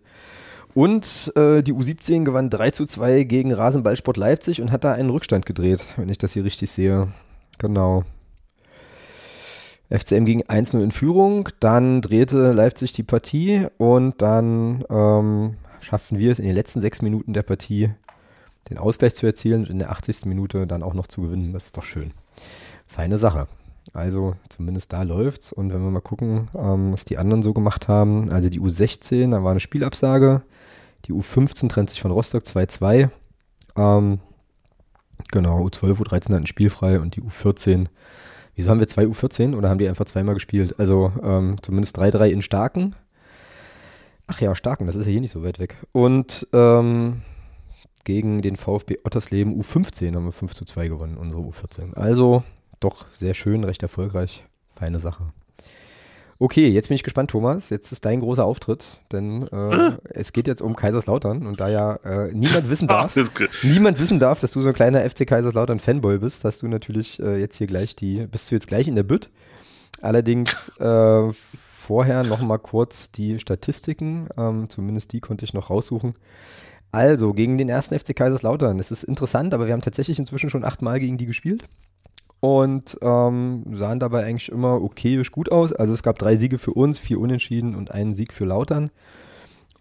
Und 0.74 1.32
äh, 1.36 1.64
die 1.64 1.74
U17 1.74 2.26
gewann 2.26 2.50
3 2.50 2.72
zu 2.72 2.86
2 2.86 3.24
gegen 3.24 3.54
Rasenballsport 3.54 4.18
Leipzig 4.18 4.62
und 4.62 4.72
hat 4.72 4.84
da 4.84 4.92
einen 4.92 5.10
Rückstand 5.10 5.46
gedreht, 5.46 5.86
wenn 5.96 6.10
ich 6.10 6.18
das 6.18 6.34
hier 6.34 6.44
richtig 6.44 6.70
sehe. 6.70 7.08
Genau. 7.58 8.04
FCM 9.90 10.26
ging 10.26 10.44
1-0 10.44 10.84
in 10.84 10.92
Führung, 10.92 11.48
dann 11.60 12.02
drehte 12.02 12.52
Leipzig 12.52 12.92
die 12.94 13.04
Partie 13.04 13.68
und 13.78 14.22
dann 14.22 14.84
ähm, 14.90 15.58
schafften 15.80 16.18
wir 16.18 16.32
es 16.32 16.40
in 16.40 16.46
den 16.46 16.56
letzten 16.56 16.82
sechs 16.82 17.02
Minuten 17.02 17.34
der 17.34 17.44
Partie 17.44 17.92
den 18.70 18.78
Ausgleich 18.78 19.16
zu 19.16 19.26
erzielen 19.26 19.62
und 19.62 19.70
in 19.70 19.80
der 19.80 19.92
80. 19.92 20.26
Minute 20.26 20.68
dann 20.68 20.84
auch 20.84 20.94
noch 20.94 21.08
zu 21.08 21.22
gewinnen. 21.22 21.54
Das 21.54 21.66
ist 21.66 21.78
doch 21.78 21.84
schön. 21.84 22.12
Feine 22.88 23.18
Sache. 23.18 23.48
Also 23.94 24.36
zumindest 24.50 24.92
da 24.94 25.04
läuft's. 25.04 25.54
Und 25.54 25.74
wenn 25.74 25.84
wir 25.84 25.92
mal 25.92 26.02
gucken, 26.02 26.50
ähm, 26.56 26.92
was 26.92 27.06
die 27.06 27.18
anderen 27.18 27.44
so 27.44 27.54
gemacht 27.54 27.88
haben. 27.88 28.30
Also 28.32 28.50
die 28.50 28.60
U16, 28.60 29.32
da 29.32 29.44
war 29.44 29.52
eine 29.52 29.60
Spielabsage. 29.60 30.42
Die 31.06 31.14
U15 31.14 31.70
trennt 31.70 31.90
sich 31.90 32.02
von 32.02 32.12
Rostock 32.12 32.44
2-2. 32.44 33.10
Ähm, 33.76 34.20
genau, 35.32 35.66
U12, 35.66 36.02
U13 36.02 36.34
hatten 36.34 36.48
spielfrei 36.48 37.00
und 37.00 37.16
die 37.16 37.22
U14. 37.22 37.88
Wieso 38.56 38.70
haben 38.70 38.80
wir 38.80 38.88
zwei 38.88 39.04
U14 39.04 39.56
oder 39.56 39.70
haben 39.70 39.78
die 39.78 39.88
einfach 39.88 40.06
zweimal 40.06 40.34
gespielt? 40.34 40.80
Also 40.80 41.12
ähm, 41.22 41.58
zumindest 41.62 42.00
3-3 42.00 42.30
in 42.30 42.42
Starken. 42.42 42.96
Ach 44.28 44.42
ja, 44.42 44.56
Starken, 44.56 44.88
das 44.88 44.96
ist 44.96 45.06
ja 45.06 45.12
hier 45.12 45.22
nicht 45.22 45.32
so 45.32 45.44
weit 45.44 45.60
weg. 45.60 45.76
Und 45.92 46.48
ähm, 46.54 47.22
gegen 48.06 48.42
den 48.42 48.56
VfB 48.56 48.98
Ottersleben 49.04 49.62
U15 49.62 50.16
haben 50.16 50.26
wir 50.26 50.32
5 50.32 50.54
zu 50.54 50.64
2 50.64 50.88
gewonnen, 50.88 51.18
unsere 51.18 51.42
U14. 51.42 51.96
Also 51.96 52.44
doch 52.80 53.06
sehr 53.12 53.34
schön, 53.34 53.64
recht 53.66 53.84
erfolgreich. 53.84 54.46
Feine 54.74 55.00
Sache. 55.00 55.34
Okay, 56.38 56.68
jetzt 56.68 56.90
bin 56.90 56.96
ich 56.96 57.04
gespannt, 57.04 57.32
Thomas. 57.32 57.70
Jetzt 57.70 57.94
ist 57.94 58.04
dein 58.04 58.20
großer 58.20 58.44
Auftritt, 58.44 59.00
denn 59.14 59.48
äh, 59.48 59.92
es 60.10 60.34
geht 60.34 60.48
jetzt 60.48 60.62
um 60.62 60.76
Kaiserslautern 60.76 61.48
und 61.48 61.62
da 61.62 61.70
ja 61.70 61.96
äh, 62.04 62.34
niemand 62.34 62.70
wissen 62.70 62.88
darf, 62.90 63.18
niemand 63.64 64.00
wissen 64.00 64.20
darf, 64.20 64.40
dass 64.40 64.52
du 64.52 64.60
so 64.60 64.68
ein 64.68 64.76
kleiner 64.76 65.10
FC 65.10 65.26
Kaiserslautern 65.26 65.80
Fanboy 65.80 66.18
bist, 66.18 66.44
hast 66.44 66.62
du 66.62 66.68
natürlich 66.68 67.22
äh, 67.22 67.40
jetzt 67.40 67.58
hier 67.58 67.68
gleich 67.68 67.96
die, 67.96 68.28
bist 68.28 68.52
du 68.52 68.56
jetzt 68.56 68.68
gleich 68.68 68.88
in 68.88 68.96
der 68.96 69.04
Bütt. 69.04 69.30
Allerdings 70.02 70.70
äh, 70.78 71.32
vorher 71.32 72.24
noch 72.24 72.42
mal 72.42 72.58
kurz 72.58 73.12
die 73.12 73.40
Statistiken, 73.40 74.28
ähm, 74.38 74.70
zumindest 74.70 75.14
die 75.14 75.22
konnte 75.22 75.46
ich 75.46 75.54
noch 75.54 75.70
raussuchen. 75.70 76.16
Also, 76.96 77.34
gegen 77.34 77.58
den 77.58 77.68
ersten 77.68 78.00
FC 78.00 78.16
Kaiserslautern. 78.16 78.80
Es 78.80 78.90
ist 78.90 79.04
interessant, 79.04 79.54
aber 79.54 79.68
wir 79.68 79.74
haben 79.74 79.82
tatsächlich 79.82 80.18
inzwischen 80.18 80.50
schon 80.50 80.64
achtmal 80.64 81.02
gegen 81.02 81.18
die 81.18 81.26
gespielt. 81.26 81.66
Und 82.40 82.98
ähm, 83.02 83.66
sahen 83.74 84.00
dabei 84.00 84.24
eigentlich 84.24 84.50
immer 84.50 84.82
okayisch 84.82 85.32
gut 85.32 85.52
aus. 85.52 85.74
Also 85.74 85.92
es 85.92 86.04
gab 86.04 86.18
drei 86.18 86.38
Siege 86.38 86.58
für 86.58 86.72
uns, 86.72 86.98
vier 86.98 87.20
Unentschieden 87.20 87.76
und 87.76 87.92
einen 87.92 88.14
Sieg 88.14 88.32
für 88.32 88.46
Lautern. 88.46 88.92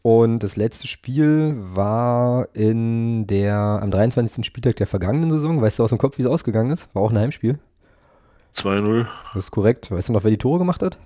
Und 0.02 0.42
das 0.42 0.56
letzte 0.56 0.88
Spiel 0.88 1.54
war 1.56 2.48
in 2.52 3.28
der, 3.28 3.54
am 3.56 3.92
23. 3.92 4.44
Spieltag 4.44 4.74
der 4.76 4.88
vergangenen 4.88 5.30
Saison. 5.30 5.62
Weißt 5.62 5.78
du 5.78 5.84
aus 5.84 5.90
dem 5.90 5.98
Kopf, 5.98 6.18
wie 6.18 6.22
es 6.22 6.28
ausgegangen 6.28 6.72
ist? 6.72 6.92
War 6.94 7.02
auch 7.02 7.12
ein 7.12 7.18
Heimspiel. 7.18 7.60
2-0. 8.56 9.06
Das 9.34 9.44
ist 9.44 9.50
korrekt. 9.52 9.92
Weißt 9.92 10.08
du 10.08 10.14
noch, 10.14 10.24
wer 10.24 10.32
die 10.32 10.38
Tore 10.38 10.58
gemacht 10.58 10.82
hat? 10.82 10.98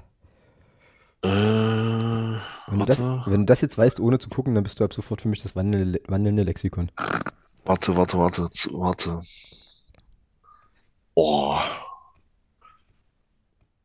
Äh, 1.23 1.29
wenn, 1.29 2.79
du 2.79 2.85
das, 2.85 3.01
wenn, 3.01 3.41
du 3.41 3.45
das, 3.45 3.61
jetzt 3.61 3.77
weißt, 3.77 4.01
ohne 4.01 4.19
zu 4.19 4.29
gucken, 4.29 4.55
dann 4.55 4.65
bist 4.65 4.81
du 4.81 4.85
ab 4.85 4.95
sofort 4.95 5.23
für 5.23 5.29
mich 5.29 5.43
das 5.43 5.57
wandelnde, 5.57 6.01
wandelnde 6.07 6.43
Lexikon. 6.43 6.91
Warte, 7.65 7.97
warte, 7.97 8.19
warte, 8.19 8.49
warte. 8.73 9.21
Oh. 11.15 11.59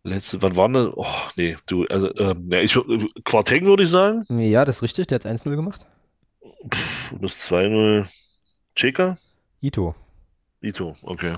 Letzte, 0.03 0.41
wann 0.41 0.55
war 0.55 0.67
ne? 0.67 0.91
Oh, 0.95 1.05
nee, 1.37 1.57
du, 1.65 1.85
also, 1.85 2.13
ähm, 2.17 2.49
ja, 2.51 2.59
ich, 2.59 2.77
Quarteng 3.23 3.65
würde 3.65 3.83
ich 3.83 3.89
sagen. 3.89 4.25
Ja, 4.29 4.65
das 4.65 4.77
ist 4.77 4.83
richtig, 4.83 5.07
der 5.07 5.15
hat 5.15 5.25
1-0 5.25 5.55
gemacht. 5.55 5.87
Pff, 6.69 7.13
das 7.19 7.33
2-0. 7.49 8.05
Cheka? 8.75 9.17
Ito. 9.61 9.95
Ito, 10.61 10.95
okay. 11.03 11.35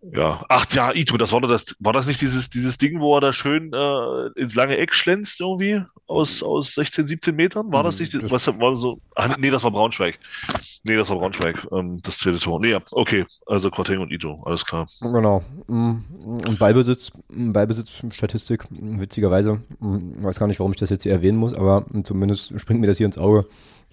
Ja, 0.00 0.44
ach 0.48 0.66
ja, 0.72 0.94
Ito, 0.94 1.16
das 1.16 1.32
war 1.32 1.40
das, 1.40 1.74
war 1.80 1.92
das 1.92 2.06
nicht 2.06 2.20
dieses, 2.20 2.48
dieses 2.50 2.78
Ding, 2.78 3.00
wo 3.00 3.16
er 3.16 3.20
da 3.20 3.32
schön 3.32 3.72
äh, 3.72 4.40
ins 4.40 4.54
lange 4.54 4.76
Eck 4.76 4.94
schlänzt 4.94 5.40
irgendwie 5.40 5.82
aus, 6.06 6.40
aus 6.40 6.74
16, 6.74 7.08
17 7.08 7.34
Metern? 7.34 7.72
War 7.72 7.82
das 7.82 7.98
nicht? 7.98 8.14
Das 8.14 8.30
was 8.30 8.46
war 8.46 8.76
so? 8.76 9.00
Ach, 9.16 9.36
nee, 9.38 9.50
das 9.50 9.64
war 9.64 9.72
Braunschweig. 9.72 10.18
Nee, 10.84 10.94
das 10.94 11.10
war 11.10 11.18
Braunschweig, 11.18 11.66
ähm, 11.72 12.00
das 12.02 12.18
zweite 12.18 12.38
Tor. 12.38 12.60
Nee, 12.60 12.70
ja, 12.70 12.80
okay, 12.92 13.26
also 13.46 13.70
Quarteng 13.70 13.98
und 13.98 14.12
Ito, 14.12 14.40
alles 14.44 14.64
klar. 14.64 14.86
Genau. 15.00 15.42
Mm, 15.66 15.96
und 16.46 16.58
Ballbesitz, 16.60 17.10
Ballbesitz, 17.28 17.92
Statistik, 18.10 18.66
witzigerweise, 18.70 19.60
mm, 19.80 20.22
weiß 20.22 20.38
gar 20.38 20.46
nicht, 20.46 20.60
warum 20.60 20.72
ich 20.72 20.78
das 20.78 20.90
jetzt 20.90 21.02
hier 21.02 21.12
erwähnen 21.12 21.38
muss, 21.38 21.54
aber 21.54 21.84
zumindest 22.04 22.58
springt 22.60 22.80
mir 22.80 22.86
das 22.86 22.98
hier 22.98 23.06
ins 23.06 23.18
Auge. 23.18 23.46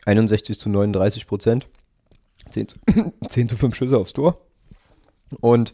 61 0.06 0.60
zu 0.60 0.70
39 0.70 1.26
Prozent. 1.26 1.68
10 2.52 2.68
zu, 2.68 2.78
10 3.28 3.50
zu 3.50 3.58
5 3.58 3.76
Schüsse 3.76 3.98
aufs 3.98 4.14
Tor. 4.14 4.38
Und 5.42 5.74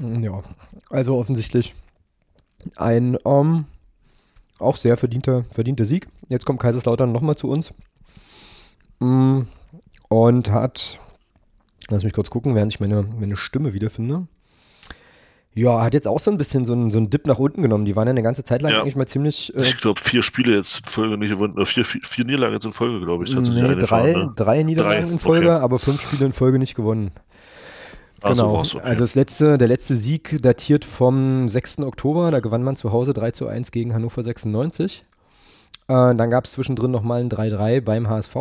ja, 0.00 0.42
also 0.90 1.16
offensichtlich 1.18 1.74
ein 2.76 3.18
ähm, 3.24 3.66
auch 4.60 4.76
sehr 4.76 4.96
verdienter, 4.96 5.44
verdienter 5.50 5.84
Sieg. 5.84 6.08
Jetzt 6.28 6.46
kommt 6.46 6.60
Kaiserslautern 6.60 7.12
nochmal 7.12 7.36
zu 7.36 7.48
uns 7.48 7.74
mm, 9.00 9.40
und 10.08 10.50
hat, 10.50 11.00
lass 11.90 12.04
mich 12.04 12.12
kurz 12.12 12.30
gucken, 12.30 12.54
während 12.54 12.72
ich 12.72 12.80
meine, 12.80 13.02
meine 13.18 13.36
Stimme 13.36 13.72
wiederfinde. 13.72 14.26
Ja, 15.56 15.82
hat 15.82 15.94
jetzt 15.94 16.08
auch 16.08 16.18
so 16.18 16.32
ein 16.32 16.36
bisschen 16.36 16.64
so 16.64 16.72
einen, 16.72 16.90
so 16.90 16.98
einen 16.98 17.10
Dip 17.10 17.28
nach 17.28 17.38
unten 17.38 17.62
genommen. 17.62 17.84
Die 17.84 17.94
waren 17.94 18.08
ja 18.08 18.10
eine 18.10 18.24
ganze 18.24 18.42
Zeit 18.42 18.60
lang 18.60 18.72
ja. 18.72 18.80
eigentlich 18.80 18.96
mal 18.96 19.06
ziemlich. 19.06 19.54
Äh, 19.54 19.62
ich 19.62 19.76
glaube, 19.76 20.00
vier 20.00 20.24
Spiele 20.24 20.56
jetzt 20.56 20.80
in 20.80 20.86
Folge 20.86 21.16
nicht 21.16 21.32
gewonnen. 21.32 21.56
Äh, 21.56 21.64
vier, 21.64 21.84
vier, 21.84 22.00
vier 22.02 22.24
Niederlagen 22.24 22.54
jetzt 22.54 22.64
in 22.64 22.72
Folge, 22.72 23.04
glaube 23.04 23.24
ich. 23.24 23.32
Nee, 23.32 23.76
drei, 23.76 24.12
ne? 24.12 24.32
drei 24.34 24.64
Niederlagen 24.64 25.04
drei, 25.04 25.12
in 25.12 25.18
Folge, 25.20 25.50
okay. 25.50 25.62
aber 25.62 25.78
fünf 25.78 26.00
Spiele 26.00 26.26
in 26.26 26.32
Folge 26.32 26.58
nicht 26.58 26.74
gewonnen. 26.74 27.12
Genau. 28.24 28.58
okay. 28.58 28.80
Also 28.82 29.02
das 29.02 29.14
letzte, 29.14 29.58
der 29.58 29.68
letzte 29.68 29.96
Sieg 29.96 30.38
datiert 30.42 30.84
vom 30.84 31.48
6. 31.48 31.80
Oktober. 31.80 32.30
Da 32.30 32.40
gewann 32.40 32.62
man 32.62 32.76
zu 32.76 32.92
Hause 32.92 33.12
3 33.12 33.30
zu 33.32 33.46
1 33.46 33.70
gegen 33.70 33.94
Hannover 33.94 34.22
96. 34.22 35.04
Äh, 35.86 36.14
dann 36.14 36.30
gab 36.30 36.46
es 36.46 36.52
zwischendrin 36.52 36.90
nochmal 36.90 37.20
ein 37.20 37.30
3-3 37.30 37.80
beim 37.80 38.08
HSV. 38.08 38.36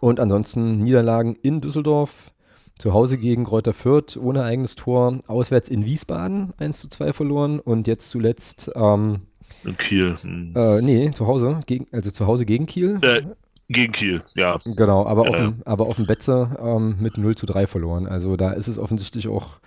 Und 0.00 0.20
ansonsten 0.20 0.82
Niederlagen 0.82 1.36
in 1.42 1.60
Düsseldorf, 1.60 2.32
zu 2.78 2.92
Hause 2.92 3.18
gegen 3.18 3.44
Kräuter 3.44 3.72
Fürth 3.72 4.16
ohne 4.16 4.44
eigenes 4.44 4.76
Tor, 4.76 5.18
auswärts 5.26 5.68
in 5.68 5.84
Wiesbaden 5.84 6.52
1 6.58 6.78
zu 6.80 6.88
2 6.88 7.12
verloren 7.12 7.58
und 7.58 7.88
jetzt 7.88 8.08
zuletzt 8.10 8.70
ähm, 8.76 9.22
in 9.64 9.76
Kiel. 9.76 10.16
Hm. 10.20 10.52
Äh, 10.54 10.80
nee, 10.82 11.10
zu 11.10 11.26
Hause, 11.26 11.60
gegen, 11.66 11.86
also 11.92 12.10
zu 12.10 12.26
Hause 12.26 12.46
gegen 12.46 12.66
Kiel. 12.66 12.98
Äh, 13.02 13.22
gegen 13.68 13.92
Kiel, 13.92 14.22
ja. 14.34 14.58
Genau, 14.64 15.06
aber, 15.06 15.24
ja, 15.24 15.30
auf, 15.30 15.36
dem, 15.36 15.62
aber 15.64 15.86
auf 15.86 15.96
dem 15.96 16.06
Betze 16.06 16.56
ähm, 16.62 16.96
mit 17.00 17.18
0 17.18 17.34
zu 17.34 17.44
3 17.44 17.66
verloren. 17.66 18.06
Also 18.06 18.36
da 18.36 18.52
ist 18.52 18.66
es 18.66 18.78
offensichtlich 18.78 19.28
auch 19.28 19.60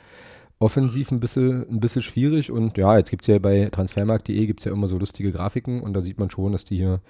offensiv 0.62 1.12
ein 1.12 1.20
bisschen, 1.20 1.70
ein 1.70 1.80
bisschen 1.80 2.02
schwierig. 2.02 2.52
Und 2.52 2.78
ja, 2.78 2.98
jetzt 2.98 3.10
gibt 3.10 3.24
es 3.24 3.28
ja 3.28 3.40
bei 3.40 3.70
transfermarkt.de 3.72 4.46
gibt 4.46 4.60
es 4.60 4.66
ja 4.66 4.72
immer 4.72 4.88
so 4.88 4.98
lustige 4.98 5.32
Grafiken 5.32 5.82
und 5.82 5.94
da 5.94 6.02
sieht 6.02 6.20
man 6.20 6.30
schon, 6.30 6.52
dass 6.52 6.66
die 6.66 6.78
hier 6.78 7.02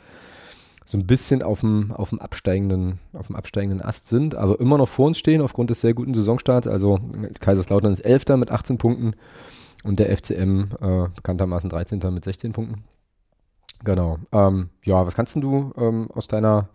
so 0.84 0.98
ein 0.98 1.06
bisschen 1.06 1.44
auf 1.44 1.62
dem, 1.62 1.92
auf 1.92 2.10
dem, 2.10 2.20
absteigenden, 2.20 3.00
auf 3.14 3.28
dem 3.28 3.36
absteigenden 3.36 3.82
Ast 3.82 4.08
sind, 4.08 4.36
aber 4.36 4.60
immer 4.60 4.78
noch 4.78 4.90
vor 4.90 5.08
uns 5.08 5.20
stehen 5.20 5.42
aufgrund 5.42 5.70
des 5.70 5.82
sehr 5.82 5.94
guten 5.94 6.14
Saisonstarts. 6.14 6.68
Also 6.68 7.00
Kaiserslautern 7.40 7.94
ist 7.94 8.02
Elfter 8.02 8.36
mit 8.36 8.52
18 8.52 8.78
Punkten 8.78 9.14
und 9.84 10.00
der 10.00 10.16
FCM 10.16 10.70
äh, 10.82 11.08
bekanntermaßen 11.16 11.70
13. 11.70 12.00
mit 12.12 12.24
16 12.24 12.52
Punkten. 12.52 12.84
Genau. 13.84 14.18
Ähm, 14.32 14.70
ja, 14.84 15.06
was 15.06 15.16
kannst 15.16 15.36
du 15.36 15.74
ähm, 15.78 16.10
aus 16.12 16.28
deiner 16.28 16.70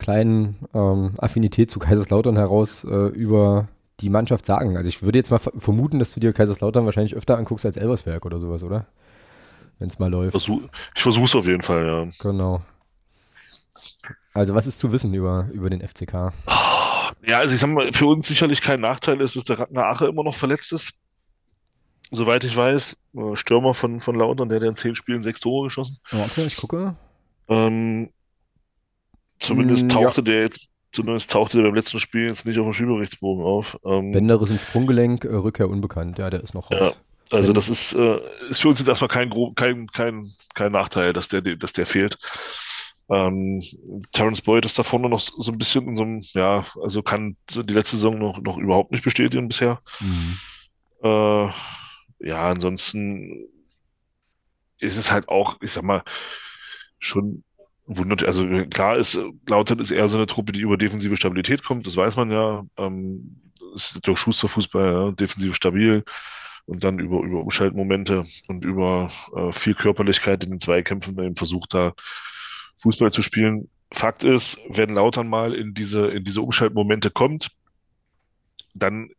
kleinen 0.00 0.56
ähm, 0.74 1.14
Affinität 1.18 1.70
zu 1.70 1.78
Kaiserslautern 1.78 2.36
heraus 2.36 2.82
äh, 2.84 3.08
über 3.08 3.68
die 4.00 4.10
Mannschaft 4.10 4.44
sagen? 4.44 4.76
Also 4.76 4.88
ich 4.88 5.02
würde 5.02 5.18
jetzt 5.18 5.30
mal 5.30 5.38
vermuten, 5.38 6.00
dass 6.00 6.12
du 6.12 6.18
dir 6.18 6.32
Kaiserslautern 6.32 6.84
wahrscheinlich 6.84 7.14
öfter 7.14 7.36
anguckst 7.36 7.64
als 7.64 7.76
Elversberg 7.76 8.26
oder 8.26 8.40
sowas, 8.40 8.64
oder? 8.64 8.86
Wenn 9.78 9.88
es 9.88 9.98
mal 9.98 10.10
läuft. 10.10 10.32
Versuch, 10.32 10.62
ich 10.94 11.02
versuche 11.02 11.26
es 11.26 11.34
auf 11.36 11.46
jeden 11.46 11.62
Fall, 11.62 11.86
ja. 11.86 12.08
Genau. 12.20 12.62
Also 14.34 14.54
was 14.54 14.66
ist 14.66 14.78
zu 14.78 14.92
wissen 14.92 15.14
über, 15.14 15.48
über 15.52 15.70
den 15.70 15.86
FCK? 15.86 16.32
Ja, 17.26 17.38
also 17.38 17.54
ich 17.54 17.60
sag 17.60 17.70
mal, 17.70 17.92
für 17.92 18.06
uns 18.06 18.28
sicherlich 18.28 18.60
kein 18.62 18.80
Nachteil 18.80 19.20
ist, 19.20 19.36
dass 19.36 19.44
der 19.44 19.58
Ragnar 19.58 19.86
Ache 19.86 20.06
immer 20.06 20.24
noch 20.24 20.34
verletzt 20.34 20.72
ist. 20.72 20.94
Soweit 22.10 22.44
ich 22.44 22.56
weiß, 22.56 22.96
äh, 23.14 23.36
Stürmer 23.36 23.74
von, 23.74 24.00
von 24.00 24.16
Lautern, 24.16 24.48
der 24.48 24.60
hat 24.60 24.66
in 24.66 24.76
zehn 24.76 24.94
Spielen 24.94 25.22
sechs 25.22 25.40
Tore 25.40 25.68
geschossen. 25.68 25.98
Warte, 26.10 26.42
ich 26.42 26.56
gucke. 26.56 26.96
Ähm, 27.48 28.10
zumindest 29.40 29.86
mm, 29.86 29.88
tauchte 29.88 30.20
ja. 30.20 30.24
der 30.24 30.40
jetzt, 30.42 30.68
zumindest 30.92 31.30
tauchte 31.30 31.56
der 31.56 31.64
beim 31.64 31.74
letzten 31.74 31.98
Spiel 31.98 32.26
jetzt 32.26 32.46
nicht 32.46 32.58
auf 32.58 32.66
dem 32.66 32.72
Spielberichtsbogen 32.72 33.44
auf. 33.44 33.78
Ähm, 33.84 34.12
Bänderes 34.12 34.50
im 34.50 34.58
Sprunggelenk, 34.58 35.24
äh, 35.24 35.34
Rückkehr 35.34 35.68
unbekannt, 35.68 36.18
ja, 36.18 36.30
der 36.30 36.42
ist 36.42 36.54
noch 36.54 36.70
raus. 36.70 36.96
Ja, 37.32 37.36
also 37.36 37.52
das 37.52 37.68
ist, 37.68 37.94
äh, 37.94 38.20
ist 38.48 38.60
für 38.60 38.68
uns 38.68 38.78
jetzt 38.78 38.88
erstmal 38.88 39.08
kein, 39.08 39.30
kein, 39.54 39.86
kein, 39.88 40.30
kein 40.54 40.72
Nachteil, 40.72 41.12
dass 41.12 41.28
der, 41.28 41.42
dass 41.42 41.72
der 41.72 41.86
fehlt. 41.86 42.18
Ähm, 43.08 43.60
Terence 44.12 44.40
Boyd 44.40 44.64
ist 44.64 44.78
da 44.78 44.84
vorne 44.84 45.08
noch 45.08 45.20
so 45.20 45.50
ein 45.50 45.58
bisschen 45.58 45.88
in 45.88 45.96
so 45.96 46.02
einem, 46.02 46.20
ja, 46.32 46.64
also 46.80 47.02
kann 47.02 47.36
die 47.50 47.74
letzte 47.74 47.96
Saison 47.96 48.18
noch, 48.18 48.40
noch 48.40 48.56
überhaupt 48.56 48.92
nicht 48.92 49.02
bestätigen 49.02 49.48
bisher. 49.48 49.80
Mhm. 49.98 50.38
Äh, 51.02 51.50
ja, 52.20 52.48
ansonsten 52.48 53.48
ist 54.78 54.96
es 54.96 55.10
halt 55.10 55.28
auch, 55.28 55.56
ich 55.60 55.72
sag 55.72 55.82
mal, 55.82 56.02
schon 56.98 57.42
wundert, 57.96 58.24
also 58.24 58.46
klar 58.70 58.96
ist, 58.96 59.18
Lautern 59.46 59.80
ist 59.80 59.90
eher 59.90 60.08
so 60.08 60.16
eine 60.16 60.26
Truppe, 60.26 60.52
die 60.52 60.60
über 60.60 60.76
defensive 60.76 61.16
Stabilität 61.16 61.64
kommt, 61.64 61.86
das 61.86 61.96
weiß 61.96 62.16
man 62.16 62.30
ja. 62.30 62.64
Ähm, 62.76 63.36
ist 63.74 64.06
durch 64.06 64.18
Schusterfußball, 64.18 64.92
ja, 64.92 65.10
defensiv 65.12 65.54
stabil 65.54 66.04
und 66.66 66.84
dann 66.84 66.98
über, 66.98 67.20
über 67.20 67.40
Umschaltmomente 67.40 68.24
und 68.48 68.64
über 68.64 69.10
äh, 69.34 69.52
viel 69.52 69.74
Körperlichkeit 69.74 70.44
in 70.44 70.50
den 70.50 70.60
Zweikämpfen 70.60 71.18
eben 71.18 71.36
versucht 71.36 71.74
da 71.74 71.94
Fußball 72.78 73.10
zu 73.10 73.22
spielen. 73.22 73.68
Fakt 73.92 74.24
ist, 74.24 74.58
wenn 74.68 74.94
Lautern 74.94 75.28
mal 75.28 75.54
in 75.54 75.74
diese, 75.74 76.06
in 76.08 76.24
diese 76.24 76.42
Umschaltmomente 76.42 77.10
kommt, 77.10 77.50
dann 78.74 79.10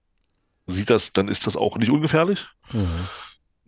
sieht 0.66 0.90
das, 0.90 1.12
dann 1.12 1.28
ist 1.28 1.46
das 1.46 1.58
auch 1.58 1.78
nicht 1.78 1.92
ungefährlich. 1.92 2.48
Mhm. 2.72 3.08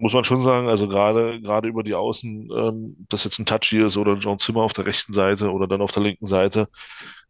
Muss 0.04 0.14
man 0.14 0.26
schon 0.26 0.42
sagen, 0.42 0.68
also 0.68 0.90
gerade, 0.90 1.40
gerade 1.40 1.70
über 1.70 1.82
die 1.82 1.96
Außen, 1.96 2.50
ähm, 2.54 3.06
dass 3.08 3.24
jetzt 3.24 3.40
ein 3.40 3.46
Touchy 3.46 3.86
ist 3.86 3.96
oder 3.96 4.16
John 4.16 4.38
Zimmer 4.38 4.64
auf 4.64 4.74
der 4.74 4.86
rechten 4.86 5.14
Seite 5.14 5.50
oder 5.50 5.66
dann 5.66 5.82
auf 5.82 5.94
der 5.94 6.04
linken 6.04 6.26
Seite. 6.26 6.68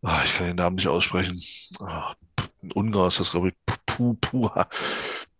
Ach, 0.01 0.25
ich 0.25 0.33
kann 0.33 0.47
den 0.47 0.55
Namen 0.55 0.77
nicht 0.77 0.87
aussprechen. 0.87 1.39
Ach, 1.85 2.15
Ungar 2.73 3.09
ist 3.09 3.19
das, 3.19 3.29
glaube 3.29 3.49
ich, 3.49 3.53
Puh, 3.85 4.15
Puh, 4.19 4.49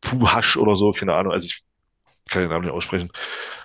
Puhasch 0.02 0.58
oder 0.58 0.76
so, 0.76 0.92
keine 0.92 1.16
Ahnung. 1.16 1.34
Also 1.34 1.48
ich 1.48 1.64
kann 2.30 2.44
den 2.44 2.52
Namen 2.52 2.66
nicht 2.66 2.74
aussprechen. 2.74 3.10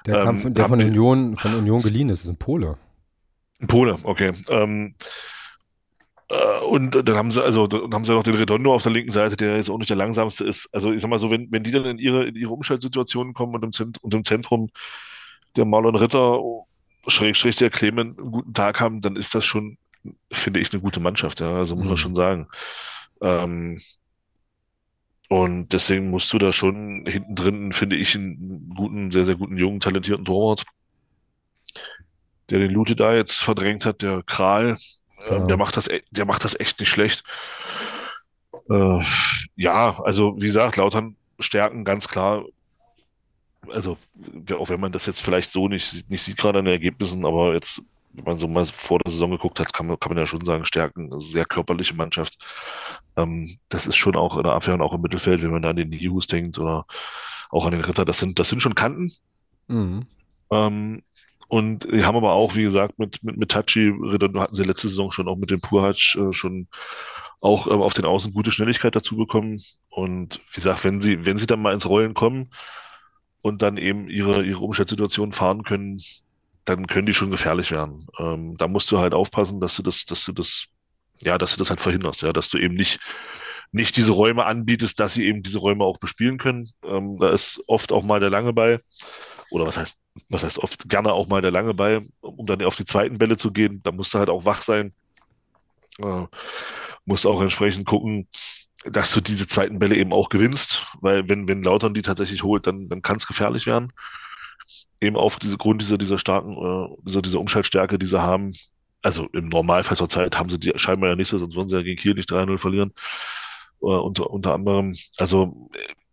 Der, 0.06 0.24
ähm, 0.24 0.38
von, 0.38 0.54
der 0.54 0.66
von 0.66 0.80
Union, 0.80 1.36
von 1.36 1.54
Union 1.54 1.82
geliehen 1.82 2.08
ist, 2.08 2.24
ist 2.24 2.30
ein 2.30 2.38
Pole. 2.38 2.78
Ein 3.60 3.66
Pole, 3.66 3.98
okay. 4.04 4.32
Ähm, 4.48 4.94
äh, 4.98 5.04
und 6.68 6.90
dann 6.90 7.16
haben 7.16 7.30
sie, 7.30 7.42
also 7.42 7.66
dann 7.66 7.92
haben 7.92 8.04
sie 8.04 8.12
noch 8.12 8.22
den 8.22 8.34
Redondo 8.34 8.74
auf 8.74 8.82
der 8.82 8.92
linken 8.92 9.10
Seite, 9.10 9.36
der 9.36 9.56
jetzt 9.56 9.70
auch 9.70 9.78
nicht 9.78 9.88
der 9.88 9.96
langsamste 9.96 10.44
ist. 10.44 10.68
Also 10.72 10.92
ich 10.92 11.00
sag 11.00 11.08
mal 11.08 11.18
so, 11.18 11.30
wenn, 11.30 11.50
wenn 11.50 11.62
die 11.62 11.70
dann 11.70 11.86
in 11.86 11.98
ihre, 11.98 12.26
in 12.26 12.34
ihre 12.34 12.52
Umschaltsituationen 12.52 13.32
kommen 13.32 13.54
und 13.54 13.64
im, 13.64 13.72
Zent 13.72 14.02
und 14.02 14.12
im 14.12 14.24
Zentrum 14.24 14.70
der 15.56 15.64
Marlon 15.64 15.96
Ritter, 15.96 16.40
Schrägstrich 17.06 17.56
der 17.56 17.70
Clement 17.70 18.18
einen 18.18 18.30
guten 18.30 18.52
Tag 18.52 18.80
haben, 18.80 19.00
dann 19.00 19.16
ist 19.16 19.34
das 19.34 19.46
schon, 19.46 19.78
finde 20.30 20.60
ich, 20.60 20.72
eine 20.72 20.82
gute 20.82 21.00
Mannschaft, 21.00 21.40
ja. 21.40 21.56
Also 21.56 21.74
muss 21.76 21.84
man 21.84 21.94
mhm. 21.94 21.98
schon 21.98 22.14
sagen. 22.14 22.48
Ähm, 23.22 23.80
und 25.30 25.72
deswegen 25.72 26.10
musst 26.10 26.32
du 26.32 26.38
da 26.38 26.52
schon 26.52 27.04
hinten 27.06 27.34
drin, 27.34 27.72
finde 27.72 27.96
ich, 27.96 28.14
einen 28.14 28.74
guten, 28.76 29.10
sehr, 29.10 29.24
sehr 29.24 29.36
guten, 29.36 29.56
jungen, 29.56 29.80
talentierten 29.80 30.26
Torwart 30.26 30.64
der 32.50 32.60
den 32.60 32.70
Lute 32.70 32.96
da 32.96 33.14
jetzt 33.14 33.42
verdrängt 33.42 33.84
hat, 33.84 34.02
der 34.02 34.22
Kral, 34.22 34.76
genau. 35.26 35.46
der 35.46 35.56
macht 35.56 35.76
das, 35.76 35.88
e-, 35.88 36.02
der 36.10 36.24
macht 36.24 36.44
das 36.44 36.58
echt 36.58 36.80
nicht 36.80 36.88
schlecht. 36.88 37.24
Äh, 38.70 39.02
ja, 39.56 40.00
also 40.02 40.34
wie 40.36 40.46
gesagt, 40.46 40.76
Lautern 40.76 41.16
Stärken 41.38 41.84
ganz 41.84 42.08
klar. 42.08 42.44
Also 43.70 43.98
auch 44.56 44.70
wenn 44.70 44.80
man 44.80 44.92
das 44.92 45.06
jetzt 45.06 45.22
vielleicht 45.22 45.52
so 45.52 45.68
nicht, 45.68 46.10
nicht 46.10 46.22
sieht 46.22 46.36
gerade 46.36 46.60
an 46.60 46.64
den 46.64 46.74
Ergebnissen, 46.74 47.24
aber 47.26 47.52
jetzt 47.54 47.82
wenn 48.12 48.24
man 48.24 48.36
so 48.36 48.48
mal 48.48 48.64
vor 48.66 48.98
der 48.98 49.12
Saison 49.12 49.30
geguckt 49.30 49.60
hat, 49.60 49.72
kann 49.72 49.86
man, 49.86 49.98
kann 49.98 50.12
man 50.12 50.18
ja 50.18 50.26
schon 50.26 50.44
sagen, 50.44 50.64
Stärken, 50.64 51.20
sehr 51.20 51.44
körperliche 51.44 51.94
Mannschaft. 51.94 52.38
Ähm, 53.16 53.58
das 53.68 53.86
ist 53.86 53.96
schon 53.96 54.16
auch 54.16 54.36
in 54.36 54.42
der 54.42 54.52
Abwehr 54.52 54.74
und 54.74 54.82
auch 54.82 54.94
im 54.94 55.02
Mittelfeld, 55.02 55.42
wenn 55.42 55.50
man 55.50 55.62
da 55.62 55.70
an 55.70 55.76
den 55.76 55.90
Nihus 55.90 56.26
denkt 56.26 56.58
oder 56.58 56.86
auch 57.50 57.64
an 57.64 57.72
den 57.72 57.80
Ritter, 57.80 58.04
das 58.04 58.18
sind, 58.18 58.38
das 58.38 58.48
sind 58.48 58.60
schon 58.60 58.74
Kanten. 58.74 59.12
Mhm. 59.68 60.06
Ähm, 60.50 61.02
und 61.48 61.90
die 61.90 62.04
haben 62.04 62.16
aber 62.16 62.32
auch, 62.32 62.54
wie 62.54 62.62
gesagt, 62.62 62.98
mit, 62.98 63.22
mit, 63.24 63.38
mit 63.38 63.50
Tachi, 63.50 63.92
hatten 64.36 64.54
sie 64.54 64.64
letzte 64.64 64.88
Saison 64.88 65.10
schon 65.10 65.28
auch 65.28 65.36
mit 65.36 65.50
dem 65.50 65.60
Purhatsch 65.60 66.16
äh, 66.16 66.32
schon 66.32 66.68
auch 67.40 67.66
äh, 67.66 67.70
auf 67.70 67.94
den 67.94 68.04
Außen 68.04 68.34
gute 68.34 68.50
Schnelligkeit 68.50 68.94
dazu 68.94 69.16
bekommen. 69.16 69.60
Und 69.88 70.40
wie 70.50 70.56
gesagt, 70.56 70.84
wenn 70.84 71.00
sie, 71.00 71.24
wenn 71.24 71.38
sie 71.38 71.46
dann 71.46 71.62
mal 71.62 71.72
ins 71.72 71.88
Rollen 71.88 72.12
kommen 72.12 72.50
und 73.40 73.62
dann 73.62 73.78
eben 73.78 74.08
ihre, 74.08 74.44
ihre 74.44 74.60
Umstellsituation 74.60 75.32
fahren 75.32 75.62
können, 75.62 76.00
dann 76.66 76.86
können 76.86 77.06
die 77.06 77.14
schon 77.14 77.30
gefährlich 77.30 77.70
werden. 77.70 78.06
Ähm, 78.18 78.56
da 78.58 78.68
musst 78.68 78.90
du 78.92 78.98
halt 78.98 79.14
aufpassen, 79.14 79.58
dass 79.58 79.76
du 79.76 79.82
das, 79.82 80.04
dass 80.04 80.26
du 80.26 80.32
das, 80.32 80.66
ja, 81.18 81.38
dass 81.38 81.52
du 81.52 81.58
das 81.58 81.70
halt 81.70 81.80
verhinderst, 81.80 82.22
ja, 82.22 82.32
dass 82.34 82.50
du 82.50 82.58
eben 82.58 82.74
nicht, 82.74 83.00
nicht 83.72 83.96
diese 83.96 84.12
Räume 84.12 84.44
anbietest, 84.44 85.00
dass 85.00 85.14
sie 85.14 85.24
eben 85.24 85.42
diese 85.42 85.58
Räume 85.58 85.84
auch 85.84 85.98
bespielen 85.98 86.36
können. 86.36 86.68
Ähm, 86.84 87.18
da 87.18 87.30
ist 87.30 87.62
oft 87.66 87.90
auch 87.90 88.02
mal 88.02 88.20
der 88.20 88.30
Lange 88.30 88.52
bei. 88.52 88.80
Oder 89.50 89.66
was 89.66 89.76
heißt, 89.76 89.98
was 90.28 90.42
heißt 90.42 90.58
oft 90.58 90.88
gerne 90.88 91.12
auch 91.12 91.28
mal 91.28 91.42
der 91.42 91.50
Lange 91.50 91.74
bei, 91.74 92.02
um 92.20 92.46
dann 92.46 92.62
auf 92.64 92.76
die 92.76 92.84
zweiten 92.84 93.18
Bälle 93.18 93.36
zu 93.36 93.52
gehen. 93.52 93.80
Da 93.82 93.92
musst 93.92 94.14
du 94.14 94.18
halt 94.18 94.28
auch 94.28 94.44
wach 94.44 94.62
sein. 94.62 94.92
Äh, 95.98 96.26
musst 97.04 97.26
auch 97.26 97.40
entsprechend 97.40 97.86
gucken, 97.86 98.28
dass 98.84 99.12
du 99.12 99.20
diese 99.20 99.46
zweiten 99.46 99.78
Bälle 99.78 99.96
eben 99.96 100.12
auch 100.12 100.28
gewinnst, 100.28 100.86
weil 101.00 101.28
wenn, 101.28 101.48
wenn 101.48 101.62
Lautern 101.62 101.94
die 101.94 102.02
tatsächlich 102.02 102.42
holt, 102.42 102.66
dann, 102.66 102.88
dann 102.88 103.02
kann 103.02 103.16
es 103.16 103.26
gefährlich 103.26 103.66
werden 103.66 103.92
eben 105.00 105.16
auf 105.16 105.36
diese 105.36 105.56
Grund 105.56 105.82
dieser, 105.82 105.98
dieser 105.98 106.18
starken, 106.18 106.56
äh, 106.56 106.96
dieser, 107.04 107.22
dieser 107.22 107.40
Umschaltstärke, 107.40 107.98
die 107.98 108.06
sie 108.06 108.20
haben. 108.20 108.54
Also 109.02 109.26
im 109.32 109.48
Normalfall 109.48 109.96
zur 109.96 110.08
Zeit 110.08 110.38
haben 110.38 110.50
sie 110.50 110.58
die 110.58 110.72
scheinbar 110.76 111.10
ja 111.10 111.16
nicht 111.16 111.28
so, 111.28 111.38
sonst 111.38 111.54
würden 111.54 111.68
sie 111.68 111.76
ja 111.76 111.82
gegen 111.82 112.00
Kiel 112.00 112.14
nicht 112.14 112.30
3-0 112.30 112.58
verlieren. 112.58 112.92
Äh, 113.80 113.86
unter, 113.86 114.30
unter 114.30 114.54
anderem. 114.54 114.96
Also 115.18 115.70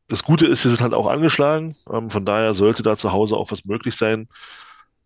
das 0.07 0.23
Gute 0.23 0.47
ist, 0.47 0.61
sie 0.61 0.69
sind 0.69 0.81
halt 0.81 0.93
auch 0.93 1.07
angeschlagen. 1.07 1.75
Ähm, 1.91 2.09
von 2.09 2.25
daher 2.25 2.53
sollte 2.53 2.83
da 2.83 2.95
zu 2.95 3.11
Hause 3.11 3.37
auch 3.37 3.51
was 3.51 3.65
möglich 3.65 3.95
sein, 3.95 4.27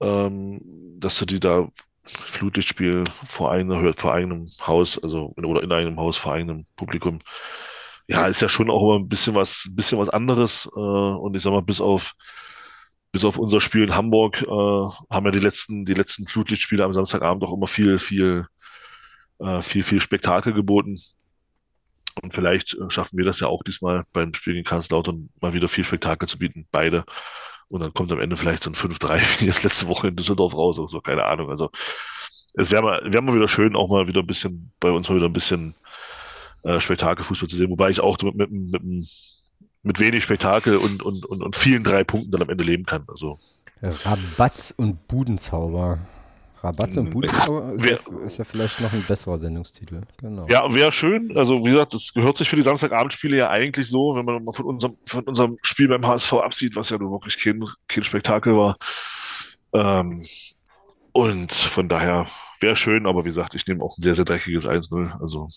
ähm, 0.02 0.60
dass 1.00 1.18
du 1.18 1.26
die 1.26 1.40
da 1.40 1.68
Flutlichtspiel 2.04 3.04
vor 3.26 3.52
eigenem, 3.52 3.94
vor 3.94 4.14
eigenem 4.14 4.50
Haus, 4.66 5.02
also 5.02 5.34
oder 5.38 5.64
in 5.64 5.72
einem 5.72 6.00
Haus 6.00 6.18
vor 6.18 6.34
eigenem 6.34 6.66
Publikum. 6.76 7.20
Ja, 8.08 8.26
ist 8.26 8.42
ja 8.42 8.50
schon 8.50 8.70
auch 8.72 8.82
immer 8.84 9.00
ein 9.00 9.10
bisschen 9.10 9.36
was, 9.36 9.66
ein 9.68 9.76
bisschen 9.76 10.00
was 10.00 10.10
anderes. 10.10 10.70
Äh, 10.76 10.80
und 10.80 11.36
ich 11.36 11.44
sag 11.44 11.52
mal, 11.52 11.62
bis 11.62 11.82
auf 11.82 12.16
bis 13.12 13.26
auf 13.26 13.38
unser 13.38 13.60
Spiel 13.62 13.84
in 13.84 13.96
Hamburg 13.96 14.42
äh, 14.44 14.46
haben 14.48 15.26
ja 15.26 15.32
die 15.32 15.40
letzten, 15.40 15.86
die 15.86 15.94
letzten 15.94 16.28
Flutlichtspiele 16.28 16.84
am 16.84 16.94
Samstagabend 16.94 17.44
auch 17.44 17.54
immer 17.54 17.68
viel, 17.68 18.00
viel, 18.00 18.46
äh, 19.40 19.62
viel, 19.62 19.84
viel 19.84 20.00
Spektakel 20.00 20.54
geboten. 20.54 21.00
Und 22.22 22.34
vielleicht 22.34 22.76
äh, 22.76 22.90
schaffen 22.90 23.18
wir 23.18 23.26
das 23.26 23.40
ja 23.40 23.48
auch 23.48 23.64
diesmal 23.64 24.04
beim 24.14 24.34
Spiel 24.34 24.54
gegen 24.54 24.66
Karlslautern 24.66 25.30
mal 25.42 25.54
wieder 25.54 25.68
viel 25.68 25.84
Spektakel 25.84 26.28
zu 26.28 26.38
bieten, 26.38 26.68
beide. 26.72 27.06
Und 27.68 27.82
dann 27.82 27.94
kommt 27.94 28.12
am 28.12 28.20
Ende 28.20 28.38
vielleicht 28.38 28.64
so 28.64 28.72
ein 28.72 28.76
5-3 28.76 29.20
wie 29.42 29.46
jetzt 29.46 29.64
letzte 29.64 29.88
Woche 29.88 30.08
in 30.08 30.16
Düsseldorf 30.16 30.54
raus 30.54 30.80
oder 30.80 30.88
so, 30.88 31.02
keine 31.02 31.26
Ahnung. 31.26 31.50
Also 31.50 31.70
es 32.56 32.72
wäre 32.72 32.84
mal, 32.84 33.02
wär 33.06 33.22
mal 33.22 33.36
wieder 33.36 33.48
schön, 33.48 33.76
auch 33.76 33.90
mal 33.90 34.08
wieder 34.08 34.22
ein 34.22 34.28
bisschen, 34.28 34.72
bei 34.80 34.92
uns 34.92 35.08
mal 35.08 35.16
wieder 35.16 35.28
ein 35.28 35.34
bisschen 35.34 35.76
äh, 36.64 36.80
Spektakelfußball 36.80 37.48
zu 37.48 37.56
sehen, 37.56 37.70
wobei 37.70 37.90
ich 37.90 38.02
auch 38.02 38.18
mit, 38.22 38.36
mit, 38.36 38.52
mit, 38.52 38.84
mit 38.84 39.08
mit 39.84 40.00
wenig 40.00 40.24
Spektakel 40.24 40.78
und, 40.78 41.04
und, 41.04 41.26
und, 41.26 41.42
und 41.42 41.56
vielen 41.56 41.84
drei 41.84 42.04
Punkten 42.04 42.32
dann 42.32 42.42
am 42.42 42.50
Ende 42.50 42.64
leben 42.64 42.86
kann. 42.86 43.06
Also. 43.08 43.40
Rabatz 43.82 44.74
und 44.76 45.08
Budenzauber. 45.08 46.00
Rabatz 46.62 46.98
und 46.98 47.10
Budenzauber 47.12 47.74
ist, 47.74 47.86
ja, 47.86 47.98
ist, 48.26 48.38
ja, 48.38 48.44
vielleicht 48.44 48.82
noch 48.82 48.92
ein 48.92 49.04
besserer 49.08 49.38
Sendungstitel. 49.38 50.02
Genau. 50.18 50.46
Ja, 50.50 50.74
wäre 50.74 50.92
schön. 50.92 51.38
Also 51.38 51.66
wie 51.66 51.72
gesagt, 51.72 51.94
das 51.94 52.14
gehört 52.14 52.38
sich 52.38 52.50
für 52.50 52.58
die 52.58 52.62
Samstagabendspiele 52.62 53.38
ja 53.38 53.50
eigentlich 53.50 53.88
so, 53.88 54.16
wenn 54.16 54.26
man 54.26 54.44
mal 54.44 54.54
von 54.54 54.66
unserem, 54.66 54.98
von 55.06 55.24
unserem 55.24 55.58
Spiel 55.62 55.88
beim 55.88 56.06
HSV 56.06 56.34
absieht, 56.34 56.76
was 56.76 56.90
ja 56.90 56.98
nur 56.98 57.12
wirklich 57.12 57.42
kein, 57.42 57.64
kein 57.88 58.04
Spektakel 58.04 58.58
war. 58.58 58.78
Ähm, 59.74 60.26
und 61.14 61.52
von 61.52 61.88
daher 61.88 62.28
wäre 62.62 62.76
schön, 62.76 63.06
aber 63.06 63.24
wie 63.24 63.30
gesagt, 63.30 63.56
ich 63.56 63.68
nehme 63.68 63.84
auch 63.84 63.98
ein 63.98 64.02
sehr, 64.02 64.16
sehr 64.16 64.26
dreckiges 64.26 64.66
1-0. 64.66 65.20
Also. 65.20 65.50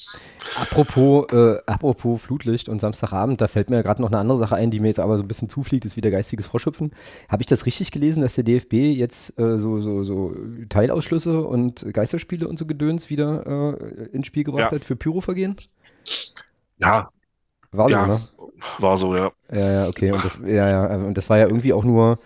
Apropos, 0.57 1.33
äh, 1.33 1.59
apropos 1.67 2.23
Flutlicht 2.23 2.69
und 2.69 2.81
Samstagabend, 2.81 3.41
da 3.41 3.47
fällt 3.47 3.71
mir 3.71 3.83
gerade 3.83 4.01
noch 4.01 4.11
eine 4.11 4.19
andere 4.19 4.39
Sache 4.39 4.57
ein, 4.57 4.71
die 4.71 4.81
mir 4.81 4.89
jetzt 4.89 5.01
aber 5.01 5.17
so 5.19 5.25
ein 5.25 5.29
bisschen 5.29 5.49
zufliegt, 5.49 5.85
ist 5.85 5.97
wieder 5.97 6.11
geistiges 6.11 6.47
Froschhüpfen. 6.47 6.93
Habe 7.29 7.43
ich 7.43 7.47
das 7.47 7.67
richtig 7.67 7.91
gelesen, 7.91 8.23
dass 8.23 8.35
der 8.35 8.45
DFB 8.45 8.75
jetzt 8.75 9.39
äh, 9.39 9.59
so, 9.59 9.81
so, 9.81 10.05
so 10.05 10.35
Teilausschlüsse 10.69 11.43
und 11.43 11.87
Geisterspiele 11.93 12.47
und 12.47 12.59
so 12.59 12.67
Gedöns 12.67 13.11
wieder 13.11 13.79
äh, 13.81 14.05
ins 14.13 14.27
Spiel 14.27 14.45
gebracht 14.45 14.73
ja. 14.73 14.77
hat 14.77 14.85
für 14.85 14.97
Pyrovergehen? 14.97 15.57
Ja. 16.79 17.11
War 17.73 17.89
so, 17.89 17.97
ja, 17.97 18.07
ne? 18.07 18.21
War 18.79 18.99
so, 18.99 19.17
ja. 19.17 19.33
Ja, 19.51 19.73
ja, 19.73 19.89
okay. 19.89 20.13
Und 20.13 20.25
das, 20.25 20.41
ja, 20.45 20.69
ja, 20.69 20.97
und 20.97 21.17
das 21.17 21.31
war 21.31 21.39
ja 21.39 21.47
irgendwie 21.47 21.73
auch 21.73 21.85
nur 21.85 22.19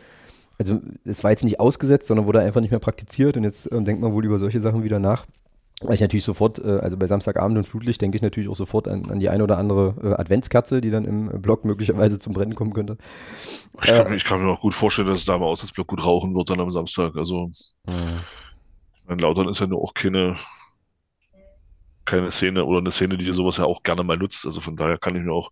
also 0.58 0.80
es 1.04 1.22
war 1.22 1.30
jetzt 1.30 1.44
nicht 1.44 1.60
ausgesetzt, 1.60 2.08
sondern 2.08 2.26
wurde 2.26 2.40
einfach 2.40 2.60
nicht 2.60 2.70
mehr 2.70 2.80
praktiziert 2.80 3.36
und 3.36 3.44
jetzt 3.44 3.70
äh, 3.70 3.82
denkt 3.82 4.00
man 4.00 4.12
wohl 4.12 4.24
über 4.24 4.38
solche 4.38 4.60
Sachen 4.60 4.82
wieder 4.82 4.98
nach. 4.98 5.26
Weil 5.82 5.94
ich 5.94 6.00
natürlich 6.00 6.24
sofort, 6.24 6.58
äh, 6.58 6.78
also 6.78 6.96
bei 6.96 7.06
Samstagabend 7.06 7.58
und 7.58 7.66
Flutlicht 7.66 8.00
denke 8.00 8.16
ich 8.16 8.22
natürlich 8.22 8.48
auch 8.48 8.56
sofort 8.56 8.88
an, 8.88 9.10
an 9.10 9.20
die 9.20 9.28
eine 9.28 9.44
oder 9.44 9.58
andere 9.58 9.94
äh, 10.02 10.14
Adventskerze, 10.14 10.80
die 10.80 10.90
dann 10.90 11.04
im 11.04 11.42
Block 11.42 11.66
möglicherweise 11.66 12.18
zum 12.18 12.32
Brennen 12.32 12.54
kommen 12.54 12.72
könnte. 12.72 12.96
Ich 13.82 13.90
kann, 13.90 14.06
äh, 14.06 14.16
ich 14.16 14.24
kann 14.24 14.42
mir 14.42 14.50
auch 14.50 14.60
gut 14.60 14.72
vorstellen, 14.72 15.08
dass 15.08 15.18
es 15.18 15.26
da 15.26 15.36
mal 15.36 15.44
aus 15.44 15.60
das 15.60 15.72
Block 15.72 15.88
gut 15.88 16.02
rauchen 16.02 16.34
wird 16.34 16.48
dann 16.48 16.60
am 16.60 16.72
Samstag. 16.72 17.14
Also 17.16 17.50
mhm. 17.86 18.20
mein 19.06 19.18
Lautern 19.18 19.48
ist 19.48 19.60
ja 19.60 19.66
nur 19.66 19.82
auch 19.82 19.92
keine, 19.92 20.36
keine 22.06 22.30
Szene 22.30 22.64
oder 22.64 22.78
eine 22.78 22.90
Szene, 22.90 23.18
die 23.18 23.30
sowas 23.34 23.58
ja 23.58 23.66
auch 23.66 23.82
gerne 23.82 24.02
mal 24.02 24.16
nutzt. 24.16 24.46
Also 24.46 24.62
von 24.62 24.76
daher 24.76 24.96
kann 24.96 25.14
ich 25.14 25.22
mir 25.22 25.32
auch 25.32 25.50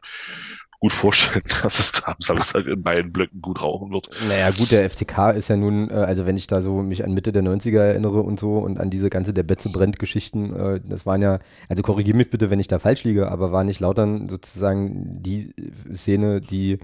gut 0.85 0.93
vorstellen, 0.93 1.43
dass 1.63 1.79
es 1.79 1.93
da 1.93 2.13
am 2.13 2.17
Samstag 2.19 2.67
in 2.67 2.83
beiden 2.83 3.11
Blöcken 3.11 3.41
gut 3.41 3.63
rauchen 3.63 3.91
wird. 3.91 4.11
Naja, 4.29 4.51
gut, 4.51 4.71
der 4.71 4.89
FCK 4.91 5.35
ist 5.35 5.49
ja 5.49 5.57
nun, 5.57 5.89
äh, 5.89 5.95
also 5.95 6.27
wenn 6.27 6.37
ich 6.37 6.47
da 6.47 6.61
so 6.61 6.83
mich 6.83 7.05
an 7.05 7.15
Mitte 7.15 7.33
der 7.33 7.43
90er 7.43 7.79
erinnere 7.79 8.21
und 8.21 8.39
so 8.39 8.59
und 8.59 8.79
an 8.79 8.91
diese 8.91 9.09
ganze 9.09 9.33
der 9.33 9.45
Betze 9.45 9.71
brennt 9.71 9.99
Geschichten, 9.99 10.55
äh, 10.55 10.81
das 10.87 11.07
waren 11.07 11.23
ja, 11.23 11.39
also 11.71 11.83
korrigier 11.83 12.15
mich 12.15 12.29
bitte, 12.29 12.51
wenn 12.51 12.61
ich 12.61 12.69
da 12.69 12.79
falsch 12.79 13.05
liege, 13.05 13.31
aber 13.33 13.51
war 13.51 13.65
nicht 13.65 13.81
Lautern 13.81 14.29
sozusagen 14.29 15.23
die 15.23 15.55
Szene, 15.95 16.43
die 16.43 16.79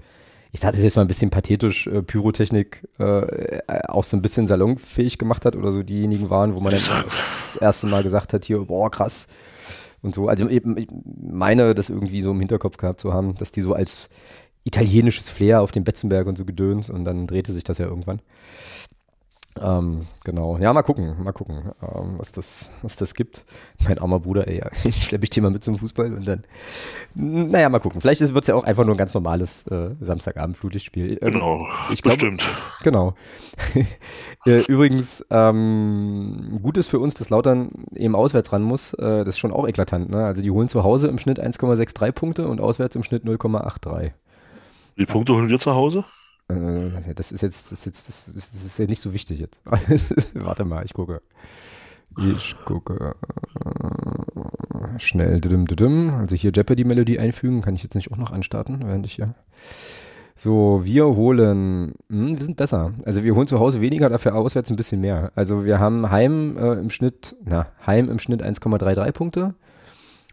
ich 0.53 0.59
sage 0.59 0.73
das 0.75 0.83
jetzt 0.83 0.95
mal 0.95 1.03
ein 1.03 1.07
bisschen 1.07 1.29
pathetisch, 1.29 1.85
äh, 1.85 2.01
Pyrotechnik 2.01 2.85
äh, 2.97 3.59
auch 3.87 4.03
so 4.03 4.17
ein 4.17 4.23
bisschen 4.23 4.47
salonfähig 4.47 5.19
gemacht 5.19 5.45
hat 5.45 5.55
oder 5.55 5.71
so 5.71 5.83
diejenigen 5.83 6.31
waren, 6.31 6.55
wo 6.55 6.59
man 6.59 6.73
das 6.73 7.55
erste 7.55 7.87
Mal 7.87 8.01
gesagt 8.01 8.33
hat, 8.33 8.45
hier, 8.45 8.59
boah, 8.61 8.89
krass, 8.89 9.27
und 10.01 10.15
so. 10.15 10.27
Also 10.27 10.47
ich 10.49 10.63
meine, 10.63 11.75
das 11.75 11.89
irgendwie 11.89 12.21
so 12.21 12.31
im 12.31 12.39
Hinterkopf 12.39 12.77
gehabt 12.77 12.99
zu 12.99 13.13
haben, 13.13 13.35
dass 13.35 13.51
die 13.51 13.61
so 13.61 13.73
als 13.73 14.09
italienisches 14.63 15.29
Flair 15.29 15.61
auf 15.61 15.71
dem 15.71 15.83
Betzenberg 15.83 16.27
und 16.27 16.37
so 16.37 16.45
gedöns 16.45 16.89
und 16.89 17.05
dann 17.05 17.27
drehte 17.27 17.51
sich 17.51 17.63
das 17.63 17.77
ja 17.77 17.87
irgendwann. 17.87 18.21
Ähm, 19.59 19.99
genau. 20.23 20.57
Ja, 20.57 20.71
mal 20.71 20.81
gucken, 20.81 21.21
mal 21.21 21.33
gucken, 21.33 21.71
ähm, 21.81 22.13
was, 22.17 22.31
das, 22.31 22.71
was 22.81 22.95
das 22.95 23.13
gibt. 23.13 23.45
Mein 23.85 23.99
armer 23.99 24.19
Bruder, 24.19 24.47
ey, 24.47 24.59
ja, 24.85 24.91
schleppe 24.91 25.25
ich 25.25 25.29
den 25.29 25.43
mal 25.43 25.49
mit 25.49 25.63
zum 25.63 25.77
Fußball 25.77 26.13
und 26.13 26.25
dann, 26.25 26.43
naja, 27.15 27.67
mal 27.69 27.79
gucken. 27.79 27.99
Vielleicht 27.99 28.21
wird 28.21 28.43
es 28.43 28.47
ja 28.47 28.55
auch 28.55 28.63
einfach 28.63 28.85
nur 28.85 28.95
ein 28.95 28.97
ganz 28.97 29.13
normales 29.13 29.67
äh, 29.67 29.91
Samstagabend-Flutlichtspiel. 29.99 31.19
Ähm, 31.21 31.33
genau, 31.33 31.67
ich 31.91 32.01
bestimmt. 32.01 32.41
Glaube, 32.81 32.83
genau. 32.83 33.13
Äh, 34.43 34.61
übrigens, 34.61 35.23
ähm, 35.29 36.57
gut 36.63 36.75
ist 36.75 36.87
für 36.87 36.97
uns, 36.97 37.13
dass 37.13 37.29
Lautern 37.29 37.85
eben 37.93 38.15
auswärts 38.15 38.51
ran 38.51 38.63
muss. 38.63 38.95
Äh, 38.95 39.23
das 39.23 39.35
ist 39.35 39.37
schon 39.37 39.51
auch 39.51 39.67
eklatant. 39.67 40.09
Ne? 40.09 40.25
Also 40.25 40.41
die 40.41 40.49
holen 40.49 40.67
zu 40.67 40.83
Hause 40.83 41.09
im 41.09 41.19
Schnitt 41.19 41.39
1,63 41.39 42.11
Punkte 42.11 42.47
und 42.47 42.59
auswärts 42.59 42.95
im 42.95 43.03
Schnitt 43.03 43.23
0,83. 43.23 44.13
Wie 44.95 45.05
Punkte 45.05 45.35
holen 45.35 45.49
wir 45.49 45.59
zu 45.59 45.75
Hause? 45.75 46.05
Äh, 46.51 47.13
das 47.13 47.31
ist 47.31 47.41
jetzt, 47.41 47.71
das 47.71 47.79
ist 47.79 47.85
jetzt, 47.85 48.07
das 48.07 48.27
ist, 48.27 48.53
das 48.53 48.65
ist 48.65 48.77
ja 48.77 48.85
nicht 48.85 49.01
so 49.01 49.13
wichtig 49.13 49.39
jetzt. 49.39 49.61
Warte 50.33 50.65
mal, 50.65 50.83
ich 50.85 50.93
gucke. 50.93 51.21
Ich 52.17 52.55
gucke 52.65 53.15
schnell. 54.97 55.41
Also 56.19 56.35
hier 56.35 56.51
Jeopardy-Melodie 56.51 57.19
einfügen, 57.19 57.61
kann 57.61 57.75
ich 57.75 57.83
jetzt 57.83 57.95
nicht 57.95 58.11
auch 58.11 58.17
noch 58.17 58.31
anstarten, 58.31 58.81
während 58.85 59.05
ich 59.05 59.17
ja. 59.17 59.33
So, 60.35 60.81
wir 60.83 61.05
holen, 61.05 61.93
hm, 62.09 62.37
wir 62.37 62.45
sind 62.45 62.57
besser. 62.57 62.93
Also 63.05 63.23
wir 63.23 63.35
holen 63.35 63.47
zu 63.47 63.59
Hause 63.59 63.81
weniger, 63.81 64.09
dafür 64.09 64.35
auswärts 64.35 64.69
ein 64.69 64.75
bisschen 64.75 65.01
mehr. 65.01 65.31
Also 65.35 65.65
wir 65.65 65.79
haben 65.79 66.09
Heim 66.09 66.57
äh, 66.57 66.73
im 66.73 66.89
Schnitt, 66.89 67.35
na, 67.43 67.67
Heim 67.85 68.09
im 68.09 68.19
Schnitt 68.19 68.41
1,33 68.41 69.11
Punkte. 69.11 69.53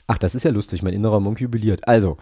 Ach, 0.06 0.16
das 0.16 0.34
ist 0.34 0.44
ja 0.44 0.50
lustig, 0.50 0.82
mein 0.82 0.94
innerer 0.94 1.20
Monk 1.20 1.40
jubiliert. 1.40 1.86
Also, 1.86 2.16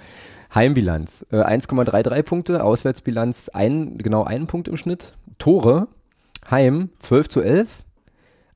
Heimbilanz 0.57 1.25
äh, 1.31 1.37
1,33 1.37 2.23
Punkte, 2.25 2.65
Auswärtsbilanz 2.65 3.51
ein, 3.51 3.99
genau 3.99 4.25
einen 4.25 4.49
Punkt 4.49 4.67
im 4.67 4.77
Schnitt. 4.77 5.15
Tore, 5.39 5.87
Heim 6.51 6.91
12 6.99 7.29
zu 7.29 7.43
11, 7.43 7.85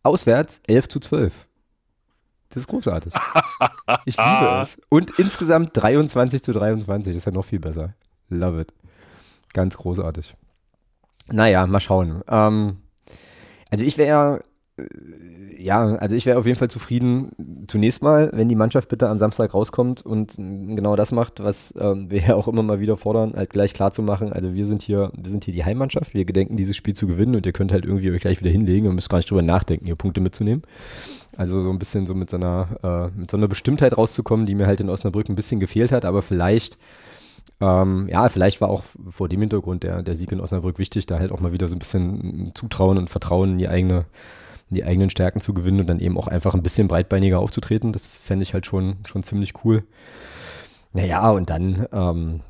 auswärts 0.02 0.62
11 0.66 0.88
zu 0.88 1.00
12. 1.00 1.46
Das 2.48 2.56
ist 2.56 2.66
großartig. 2.66 3.14
Ich 4.04 4.16
liebe 4.16 4.60
es. 4.62 4.80
Und 4.88 5.18
insgesamt 5.18 5.70
23 5.74 6.42
zu 6.42 6.52
23, 6.52 7.12
das 7.12 7.22
ist 7.22 7.24
ja 7.24 7.32
noch 7.32 7.44
viel 7.44 7.58
besser. 7.58 7.94
Love 8.28 8.60
it. 8.60 8.72
Ganz 9.52 9.76
großartig. 9.76 10.36
Naja, 11.28 11.66
mal 11.66 11.80
schauen. 11.80 12.22
Ähm, 12.28 12.78
also 13.70 13.84
ich 13.84 13.98
wäre 13.98 14.42
ja, 15.58 15.96
also 15.96 16.16
ich 16.16 16.24
wäre 16.26 16.38
auf 16.38 16.46
jeden 16.46 16.58
Fall 16.58 16.70
zufrieden, 16.70 17.32
zunächst 17.66 18.02
mal, 18.02 18.30
wenn 18.32 18.48
die 18.48 18.54
Mannschaft 18.54 18.88
bitte 18.88 19.08
am 19.08 19.18
Samstag 19.18 19.52
rauskommt 19.52 20.04
und 20.04 20.36
genau 20.36 20.96
das 20.96 21.12
macht, 21.12 21.42
was 21.42 21.74
ähm, 21.78 22.06
wir 22.10 22.20
ja 22.20 22.34
auch 22.34 22.48
immer 22.48 22.62
mal 22.62 22.80
wieder 22.80 22.96
fordern, 22.96 23.34
halt 23.36 23.50
gleich 23.50 23.74
klar 23.74 23.92
zu 23.92 24.02
machen. 24.02 24.32
Also 24.32 24.54
wir 24.54 24.66
sind 24.66 24.82
hier, 24.82 25.12
wir 25.16 25.30
sind 25.30 25.44
hier 25.44 25.54
die 25.54 25.64
Heimmannschaft, 25.64 26.14
wir 26.14 26.24
gedenken 26.24 26.56
dieses 26.56 26.76
Spiel 26.76 26.94
zu 26.94 27.06
gewinnen 27.06 27.36
und 27.36 27.46
ihr 27.46 27.52
könnt 27.52 27.72
halt 27.72 27.84
irgendwie 27.84 28.10
euch 28.10 28.20
gleich 28.20 28.40
wieder 28.40 28.50
hinlegen 28.50 28.88
und 28.88 28.94
müsst 28.94 29.10
gar 29.10 29.18
nicht 29.18 29.30
drüber 29.30 29.42
nachdenken, 29.42 29.86
hier 29.86 29.96
Punkte 29.96 30.20
mitzunehmen. 30.20 30.62
Also 31.36 31.62
so 31.62 31.70
ein 31.70 31.78
bisschen 31.78 32.06
so 32.06 32.14
mit 32.14 32.30
so 32.30 32.36
einer, 32.36 33.10
äh, 33.14 33.18
mit 33.18 33.30
so 33.30 33.36
einer 33.36 33.48
Bestimmtheit 33.48 33.96
rauszukommen, 33.96 34.46
die 34.46 34.54
mir 34.54 34.66
halt 34.66 34.80
in 34.80 34.88
Osnabrück 34.88 35.28
ein 35.28 35.36
bisschen 35.36 35.60
gefehlt 35.60 35.92
hat, 35.92 36.04
aber 36.04 36.22
vielleicht 36.22 36.78
ähm, 37.60 38.08
ja, 38.10 38.28
vielleicht 38.28 38.60
war 38.60 38.70
auch 38.70 38.84
vor 39.10 39.28
dem 39.28 39.40
Hintergrund 39.40 39.82
der, 39.82 40.02
der 40.02 40.14
Sieg 40.14 40.32
in 40.32 40.40
Osnabrück 40.40 40.78
wichtig, 40.78 41.06
da 41.06 41.18
halt 41.18 41.30
auch 41.30 41.40
mal 41.40 41.52
wieder 41.52 41.68
so 41.68 41.76
ein 41.76 41.78
bisschen 41.78 42.52
Zutrauen 42.54 42.96
und 42.96 43.10
Vertrauen 43.10 43.52
in 43.52 43.58
die 43.58 43.68
eigene, 43.68 44.06
die 44.70 44.84
eigenen 44.84 45.10
Stärken 45.10 45.40
zu 45.40 45.52
gewinnen 45.52 45.80
und 45.80 45.88
dann 45.88 46.00
eben 46.00 46.16
auch 46.16 46.28
einfach 46.28 46.54
ein 46.54 46.62
bisschen 46.62 46.88
breitbeiniger 46.88 47.38
aufzutreten. 47.38 47.92
Das 47.92 48.06
fände 48.06 48.44
ich 48.44 48.54
halt 48.54 48.66
schon, 48.66 48.96
schon 49.04 49.22
ziemlich 49.22 49.64
cool. 49.64 49.84
Naja, 50.92 51.30
und 51.30 51.50
dann, 51.50 51.86
ähm, 51.92 52.40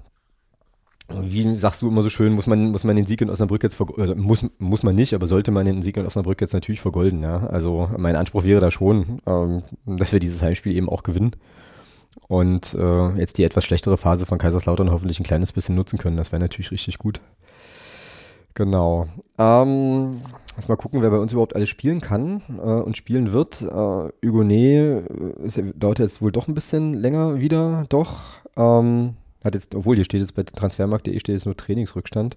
wie 1.08 1.58
sagst 1.58 1.82
du 1.82 1.88
immer 1.88 2.02
so 2.02 2.10
schön, 2.10 2.32
muss 2.34 2.46
man, 2.46 2.70
muss 2.70 2.84
man 2.84 2.96
den 2.96 3.06
Sieg 3.06 3.20
in 3.20 3.30
Osnabrück 3.30 3.62
jetzt 3.62 3.80
also 3.96 4.14
muss, 4.14 4.46
muss 4.58 4.82
man 4.82 4.94
nicht, 4.94 5.14
aber 5.14 5.26
sollte 5.26 5.50
man 5.50 5.66
den 5.66 5.82
Sieg 5.82 5.96
in 5.96 6.06
Osnabrück 6.06 6.40
jetzt 6.40 6.52
natürlich 6.52 6.80
vergolden, 6.80 7.22
ja. 7.22 7.46
Also 7.48 7.90
mein 7.96 8.16
Anspruch 8.16 8.44
wäre 8.44 8.60
da 8.60 8.70
schon, 8.70 9.20
ähm, 9.26 9.62
dass 9.86 10.12
wir 10.12 10.20
dieses 10.20 10.42
Heimspiel 10.42 10.76
eben 10.76 10.88
auch 10.88 11.02
gewinnen 11.02 11.32
und 12.28 12.74
äh, 12.74 13.08
jetzt 13.18 13.38
die 13.38 13.44
etwas 13.44 13.64
schlechtere 13.64 13.96
Phase 13.96 14.26
von 14.26 14.38
Kaiserslautern 14.38 14.90
hoffentlich 14.90 15.20
ein 15.20 15.24
kleines 15.24 15.52
bisschen 15.52 15.74
nutzen 15.74 15.98
können. 15.98 16.16
Das 16.16 16.32
wäre 16.32 16.40
natürlich 16.40 16.70
richtig 16.70 16.98
gut. 16.98 17.20
Genau. 18.60 19.08
Ähm, 19.38 20.20
mal 20.68 20.76
gucken, 20.76 21.00
wer 21.00 21.08
bei 21.08 21.18
uns 21.18 21.32
überhaupt 21.32 21.56
alles 21.56 21.70
spielen 21.70 22.02
kann 22.02 22.42
äh, 22.58 22.60
und 22.60 22.94
spielen 22.94 23.32
wird. 23.32 23.62
Äh, 23.62 24.26
Hugonet 24.26 25.02
äh, 25.56 25.62
dauert 25.74 25.98
jetzt 25.98 26.20
wohl 26.20 26.30
doch 26.30 26.46
ein 26.46 26.52
bisschen 26.52 26.92
länger 26.92 27.40
wieder, 27.40 27.86
doch. 27.88 28.34
Ähm, 28.58 29.14
hat 29.42 29.54
jetzt, 29.54 29.74
obwohl 29.74 29.96
hier 29.96 30.04
steht 30.04 30.20
jetzt 30.20 30.34
bei 30.34 30.42
transfermarkt.de 30.42 31.18
steht 31.18 31.32
jetzt 31.36 31.46
nur 31.46 31.56
Trainingsrückstand. 31.56 32.36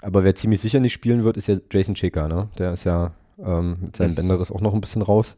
Aber 0.00 0.24
wer 0.24 0.34
ziemlich 0.34 0.62
sicher 0.62 0.80
nicht 0.80 0.94
spielen 0.94 1.22
wird, 1.22 1.36
ist 1.36 1.48
ja 1.48 1.56
Jason 1.70 1.96
Checker, 1.96 2.28
ne? 2.28 2.48
Der 2.56 2.72
ist 2.72 2.84
ja 2.84 3.12
ähm, 3.38 3.76
mit 3.82 3.96
seinem 3.96 4.14
Bänderriss 4.14 4.50
auch 4.50 4.62
noch 4.62 4.72
ein 4.72 4.80
bisschen 4.80 5.02
raus. 5.02 5.36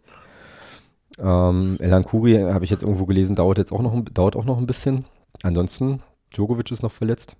Ähm, 1.19 1.77
Elan 1.81 2.05
Kuri, 2.05 2.35
habe 2.35 2.65
ich 2.65 2.71
jetzt 2.71 2.85
irgendwo 2.85 3.07
gelesen, 3.07 3.35
dauert 3.35 3.59
jetzt 3.59 3.73
auch 3.73 3.83
noch, 3.83 4.01
dauert 4.15 4.37
auch 4.37 4.45
noch 4.45 4.59
ein 4.59 4.67
bisschen. 4.69 5.07
Ansonsten, 5.43 6.05
Djokovic 6.33 6.71
ist 6.71 6.85
noch 6.85 6.93
verletzt. 6.93 7.37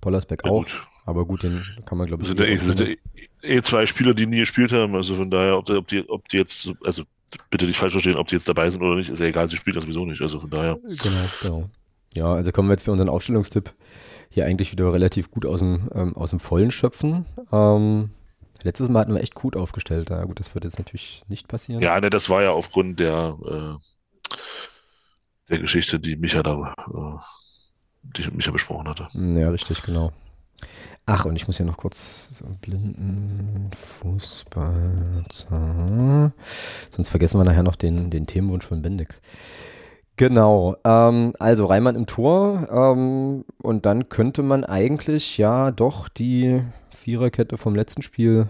Pollersbeck 0.00 0.44
ja, 0.44 0.50
auch. 0.50 0.64
Gut. 0.64 0.86
Aber 1.06 1.24
gut, 1.24 1.42
den 1.42 1.64
kann 1.86 1.98
man, 1.98 2.06
glaube 2.06 2.22
ich. 2.22 2.28
Sind, 2.28 2.40
eh, 2.40 2.56
sind 2.56 2.80
eh, 2.80 2.96
eh 3.42 3.62
zwei 3.62 3.86
Spieler, 3.86 4.14
die 4.14 4.26
nie 4.26 4.38
gespielt 4.38 4.72
haben. 4.72 4.94
Also 4.94 5.14
von 5.14 5.30
daher, 5.30 5.58
ob, 5.58 5.68
ob, 5.70 5.88
die, 5.88 6.08
ob 6.08 6.28
die 6.28 6.36
jetzt, 6.36 6.72
also 6.84 7.04
bitte 7.50 7.66
nicht 7.66 7.78
falsch 7.78 7.92
verstehen, 7.92 8.16
ob 8.16 8.26
die 8.28 8.36
jetzt 8.36 8.48
dabei 8.48 8.70
sind 8.70 8.82
oder 8.82 8.96
nicht, 8.96 9.10
ist 9.10 9.18
ja 9.18 9.26
egal, 9.26 9.48
sie 9.48 9.56
spielen 9.56 9.74
das 9.74 9.84
sowieso 9.84 10.04
nicht. 10.04 10.22
Also 10.22 10.40
von 10.40 10.50
daher. 10.50 10.78
Genau, 11.02 11.24
genau. 11.42 11.70
Ja, 12.14 12.26
also 12.26 12.52
kommen 12.52 12.68
wir 12.68 12.72
jetzt 12.72 12.84
für 12.84 12.92
unseren 12.92 13.08
Aufstellungstipp 13.08 13.72
hier 14.30 14.44
eigentlich 14.46 14.72
wieder 14.72 14.92
relativ 14.92 15.30
gut 15.30 15.46
aus 15.46 15.60
dem, 15.60 15.88
ähm, 15.94 16.16
aus 16.16 16.30
dem 16.30 16.40
Vollen 16.40 16.70
schöpfen. 16.70 17.24
Ähm, 17.52 18.10
Letztes 18.62 18.88
Mal 18.88 19.00
hatten 19.00 19.14
wir 19.14 19.22
echt 19.22 19.34
gut 19.34 19.56
aufgestellt. 19.56 20.10
Ja, 20.10 20.24
gut, 20.24 20.38
das 20.38 20.54
wird 20.54 20.64
jetzt 20.64 20.78
natürlich 20.78 21.22
nicht 21.28 21.48
passieren. 21.48 21.82
Ja, 21.82 21.98
ne, 22.00 22.10
das 22.10 22.28
war 22.28 22.42
ja 22.42 22.50
aufgrund 22.50 23.00
der, 23.00 23.38
äh, 23.44 24.36
der 25.48 25.58
Geschichte, 25.60 25.98
die 25.98 26.16
Micha 26.16 26.42
da, 26.42 26.74
äh, 26.78 27.18
die 28.02 28.30
Micha 28.30 28.50
besprochen 28.50 28.88
hatte. 28.88 29.08
Ja, 29.14 29.50
richtig, 29.50 29.82
genau. 29.82 30.12
Ach, 31.06 31.24
und 31.24 31.36
ich 31.36 31.46
muss 31.46 31.58
ja 31.58 31.64
noch 31.64 31.76
kurz 31.76 32.38
so 32.38 32.44
blinden 32.60 33.70
Fußball. 33.74 35.24
Sonst 36.90 37.08
vergessen 37.08 37.40
wir 37.40 37.44
nachher 37.44 37.62
noch 37.62 37.76
den, 37.76 38.10
den 38.10 38.26
Themenwunsch 38.26 38.66
von 38.66 38.82
Bendix. 38.82 39.20
Genau, 40.16 40.76
ähm, 40.84 41.32
also 41.38 41.64
Reimann 41.64 41.96
im 41.96 42.04
Tor 42.06 42.68
ähm, 42.70 43.44
und 43.62 43.86
dann 43.86 44.10
könnte 44.10 44.42
man 44.42 44.64
eigentlich 44.64 45.38
ja 45.38 45.70
doch 45.70 46.10
die 46.10 46.62
Viererkette 46.90 47.56
vom 47.56 47.74
letzten 47.74 48.02
Spiel 48.02 48.46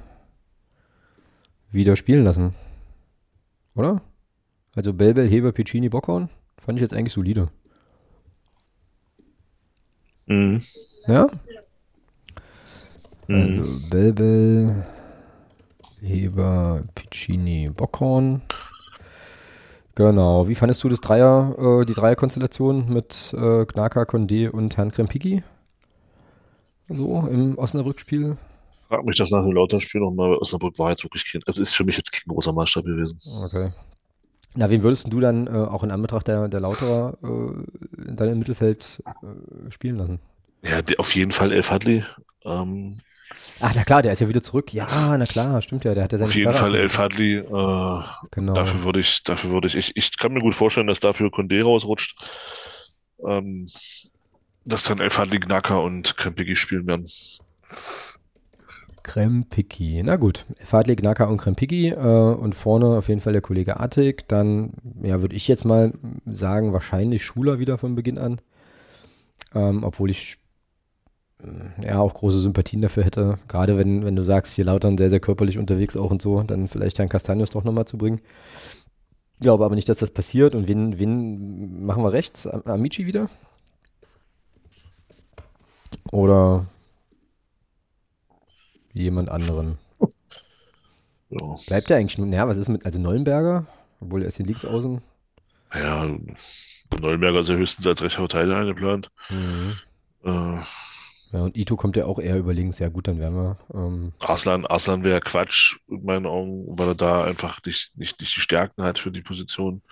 wieder 1.70 1.94
spielen 1.94 2.24
lassen. 2.24 2.54
Oder? 3.76 4.02
Also 4.74 4.92
Belbel, 4.92 5.28
Heber, 5.28 5.52
Piccini, 5.52 5.88
Bockhorn 5.88 6.28
fand 6.58 6.78
ich 6.78 6.82
jetzt 6.82 6.92
eigentlich 6.92 7.12
solide. 7.12 7.48
Mhm. 10.30 10.62
Ja? 11.08 11.28
Mhm. 13.26 13.58
Also 13.58 13.88
Belbel, 13.90 14.86
Heber, 16.00 16.84
Piccini, 16.94 17.68
Bockhorn. 17.68 18.42
Genau. 19.96 20.46
Wie 20.46 20.54
fandest 20.54 20.84
du 20.84 20.88
das 20.88 21.00
Dreier, 21.00 21.56
äh, 21.58 21.84
die 21.84 21.94
Dreierkonstellation 21.94 22.92
mit 22.92 23.34
äh, 23.36 23.66
Gnaka, 23.66 24.02
Condé 24.02 24.48
und 24.48 24.76
Herrn 24.76 24.92
Krempiki? 24.92 25.42
So 26.88 27.26
im 27.26 27.58
Osnabrück-Spiel? 27.58 28.36
Frag 28.88 29.04
mich 29.04 29.16
das 29.16 29.30
nach 29.30 29.42
dem 29.42 29.52
Lautern-Spiel 29.52 30.00
nochmal. 30.00 30.36
Osnabrück 30.36 30.78
war 30.78 30.90
jetzt 30.90 31.04
wirklich 31.04 31.24
kein, 31.30 31.42
es 31.46 31.58
ist 31.58 31.74
für 31.74 31.84
mich 31.84 31.96
jetzt 31.96 32.12
kein 32.12 32.28
großer 32.28 32.52
Maßstab 32.52 32.84
gewesen. 32.84 33.20
Okay. 33.44 33.70
Na, 34.56 34.68
wen 34.68 34.82
würdest 34.82 35.12
du 35.12 35.20
dann 35.20 35.46
äh, 35.46 35.50
auch 35.50 35.84
in 35.84 35.90
Anbetracht 35.90 36.26
der, 36.26 36.48
der 36.48 36.60
Lauterer 36.60 37.16
äh, 37.22 38.14
dann 38.14 38.28
im 38.28 38.38
Mittelfeld 38.38 39.02
äh, 39.06 39.70
spielen 39.70 39.96
lassen? 39.96 40.18
Ja, 40.62 40.80
auf 40.98 41.14
jeden 41.14 41.32
Fall 41.32 41.52
Elf 41.52 41.70
Hadley. 41.70 42.04
Ähm, 42.44 43.00
Ach, 43.60 43.72
na 43.74 43.84
klar, 43.84 44.02
der 44.02 44.12
ist 44.12 44.20
ja 44.20 44.28
wieder 44.28 44.42
zurück. 44.42 44.72
Ja, 44.72 45.16
na 45.16 45.24
klar, 45.26 45.62
stimmt 45.62 45.84
ja. 45.84 45.94
Der 45.94 46.04
hat 46.04 46.12
ja 46.12 46.18
seine 46.18 46.28
Auf 46.28 46.34
jeden 46.34 46.52
Fall 46.52 46.74
Elf 46.74 46.98
Hadley. 46.98 47.36
Äh, 47.36 48.02
genau. 48.30 48.54
Dafür 48.54 48.84
würde 48.84 49.00
ich, 49.00 49.22
dafür 49.22 49.50
würde 49.50 49.68
ich, 49.68 49.76
ich, 49.76 49.96
ich 49.96 50.18
kann 50.18 50.32
mir 50.32 50.40
gut 50.40 50.54
vorstellen, 50.54 50.88
dass 50.88 51.00
dafür 51.00 51.28
Condé 51.28 51.62
rausrutscht. 51.62 52.16
Ähm, 53.24 53.68
dass 54.64 54.84
dann 54.84 55.00
Elf 55.00 55.18
Hadley, 55.18 55.38
Knacker 55.38 55.82
und 55.82 56.16
Krempiki 56.16 56.56
spielen 56.56 56.86
werden. 56.86 57.08
Krempiki. 59.02 60.02
Na 60.04 60.16
gut, 60.16 60.46
Fadli, 60.58 60.96
Knacker 60.96 61.28
und 61.28 61.38
Krempiki 61.38 61.88
äh, 61.88 61.96
und 61.96 62.54
vorne 62.54 62.86
auf 62.98 63.08
jeden 63.08 63.20
Fall 63.20 63.32
der 63.32 63.42
Kollege 63.42 63.80
Attig. 63.80 64.28
Dann, 64.28 64.72
ja, 65.02 65.20
würde 65.20 65.36
ich 65.36 65.48
jetzt 65.48 65.64
mal 65.64 65.92
sagen, 66.26 66.72
wahrscheinlich 66.72 67.24
Schuler 67.24 67.58
wieder 67.58 67.78
von 67.78 67.94
Beginn 67.94 68.18
an. 68.18 68.40
Ähm, 69.54 69.82
obwohl 69.84 70.10
ich 70.10 70.38
äh, 71.42 71.86
ja 71.86 71.98
auch 71.98 72.14
große 72.14 72.40
Sympathien 72.40 72.82
dafür 72.82 73.04
hätte. 73.04 73.38
Gerade 73.48 73.78
wenn, 73.78 74.04
wenn 74.04 74.16
du 74.16 74.24
sagst, 74.24 74.54
hier 74.54 74.64
Lautern 74.64 74.98
sehr, 74.98 75.10
sehr 75.10 75.20
körperlich 75.20 75.58
unterwegs 75.58 75.96
auch 75.96 76.10
und 76.10 76.22
so, 76.22 76.42
dann 76.42 76.68
vielleicht 76.68 76.98
Herrn 76.98 77.08
Castanius 77.08 77.50
doch 77.50 77.64
nochmal 77.64 77.86
zu 77.86 77.98
bringen. 77.98 78.20
Ich 79.34 79.40
glaube 79.40 79.64
aber 79.64 79.74
nicht, 79.74 79.88
dass 79.88 79.98
das 79.98 80.10
passiert. 80.10 80.54
Und 80.54 80.68
wen, 80.68 80.98
wen 80.98 81.84
machen 81.84 82.02
wir 82.02 82.12
rechts? 82.12 82.46
Amici 82.46 83.06
wieder? 83.06 83.28
Oder 86.12 86.66
jemand 88.92 89.28
anderen? 89.28 89.78
Ja. 91.32 91.56
Bleibt 91.68 91.88
er 91.88 91.96
eigentlich 91.96 92.18
nur, 92.18 92.26
naja, 92.26 92.48
was 92.48 92.58
ist 92.58 92.68
mit, 92.68 92.84
also 92.84 92.98
Neuenberger? 92.98 93.64
Obwohl 94.00 94.22
er 94.22 94.26
ist 94.26 94.38
hier 94.38 94.46
links 94.46 94.64
außen. 94.64 95.00
Ja, 95.72 96.04
Neuenberger 97.00 97.38
ist 97.38 97.48
ja 97.48 97.54
höchstens 97.54 97.86
als 97.86 98.02
rechter 98.02 98.18
Verteidiger 98.18 98.56
eingeplant. 98.56 99.12
Mhm. 99.28 99.76
Äh, 100.24 100.58
ja, 101.32 101.42
und 101.42 101.56
Ito 101.56 101.76
kommt 101.76 101.96
ja 101.96 102.06
auch 102.06 102.18
eher 102.18 102.36
über 102.36 102.52
links. 102.52 102.80
Ja, 102.80 102.88
gut, 102.88 103.06
dann 103.06 103.20
wären 103.20 103.34
wir. 103.34 103.56
Ähm, 103.72 104.12
Arslan, 104.24 104.66
Arslan 104.66 105.04
wäre 105.04 105.20
Quatsch, 105.20 105.76
in 105.88 106.04
meinen 106.04 106.26
Augen, 106.26 106.66
weil 106.66 106.88
er 106.88 106.94
da 106.96 107.24
einfach 107.24 107.60
nicht, 107.64 107.92
nicht, 107.96 108.20
nicht 108.20 108.36
die 108.36 108.40
Stärken 108.40 108.82
hat 108.82 108.98
für 108.98 109.12
die 109.12 109.22
Position. 109.22 109.82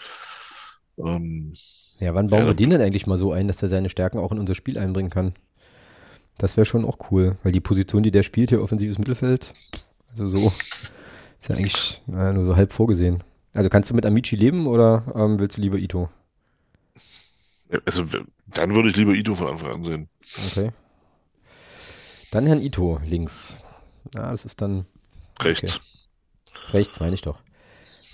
Ähm, 0.98 1.54
ja, 2.00 2.14
wann 2.14 2.28
bauen 2.28 2.40
ja, 2.40 2.46
wir 2.46 2.54
den 2.54 2.70
denn 2.70 2.80
eigentlich 2.80 3.06
mal 3.06 3.16
so 3.16 3.32
ein, 3.32 3.46
dass 3.46 3.62
er 3.62 3.68
seine 3.68 3.88
Stärken 3.88 4.18
auch 4.18 4.32
in 4.32 4.38
unser 4.38 4.56
Spiel 4.56 4.78
einbringen 4.78 5.10
kann? 5.10 5.34
Das 6.38 6.56
wäre 6.56 6.64
schon 6.64 6.84
auch 6.84 7.10
cool, 7.10 7.36
weil 7.42 7.52
die 7.52 7.60
Position, 7.60 8.02
die 8.02 8.12
der 8.12 8.22
spielt, 8.22 8.50
hier 8.50 8.62
offensives 8.62 8.98
Mittelfeld, 8.98 9.52
also 10.10 10.28
so, 10.28 10.52
ist 11.38 11.48
ja 11.48 11.56
eigentlich 11.56 12.00
äh, 12.08 12.32
nur 12.32 12.46
so 12.46 12.56
halb 12.56 12.72
vorgesehen. 12.72 13.22
Also 13.54 13.68
kannst 13.68 13.90
du 13.90 13.94
mit 13.94 14.06
Amici 14.06 14.36
leben 14.36 14.66
oder 14.66 15.02
ähm, 15.14 15.38
willst 15.40 15.56
du 15.56 15.62
lieber 15.62 15.78
Ito? 15.78 16.08
Also 17.84 18.04
dann 18.46 18.74
würde 18.74 18.88
ich 18.88 18.96
lieber 18.96 19.12
Ito 19.12 19.34
von 19.34 19.48
Anfang 19.48 19.72
an 19.72 19.82
sehen. 19.82 20.08
Okay. 20.50 20.70
Dann 22.30 22.46
Herrn 22.46 22.62
Ito 22.62 23.00
links. 23.04 23.58
Ja, 24.14 24.30
das 24.30 24.44
ist 24.44 24.62
dann. 24.62 24.84
Rechts. 25.40 25.80
Okay. 26.44 26.72
Rechts, 26.72 27.00
meine 27.00 27.14
ich 27.14 27.22
doch. 27.22 27.40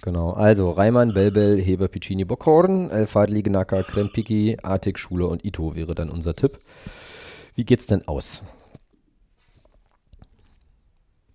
Genau. 0.03 0.33
Also 0.33 0.71
Reimann, 0.71 1.15
Belbel, 1.15 1.61
Heber, 1.61 1.89
Piccini, 1.89 2.25
Bockhorn, 2.25 2.91
Elfadli, 2.91 3.43
Gnaka, 3.43 3.83
Krempiki, 3.83 4.59
Artik, 4.63 4.99
Schuler 4.99 5.29
und 5.29 5.45
Ito 5.45 5.75
wäre 5.75 5.95
dann 5.95 6.11
unser 6.11 6.35
Tipp. 6.35 6.59
Wie 7.55 7.65
geht's 7.65 7.87
denn 7.87 8.07
aus? 8.09 8.43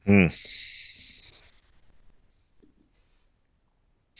Hm. 0.05 0.31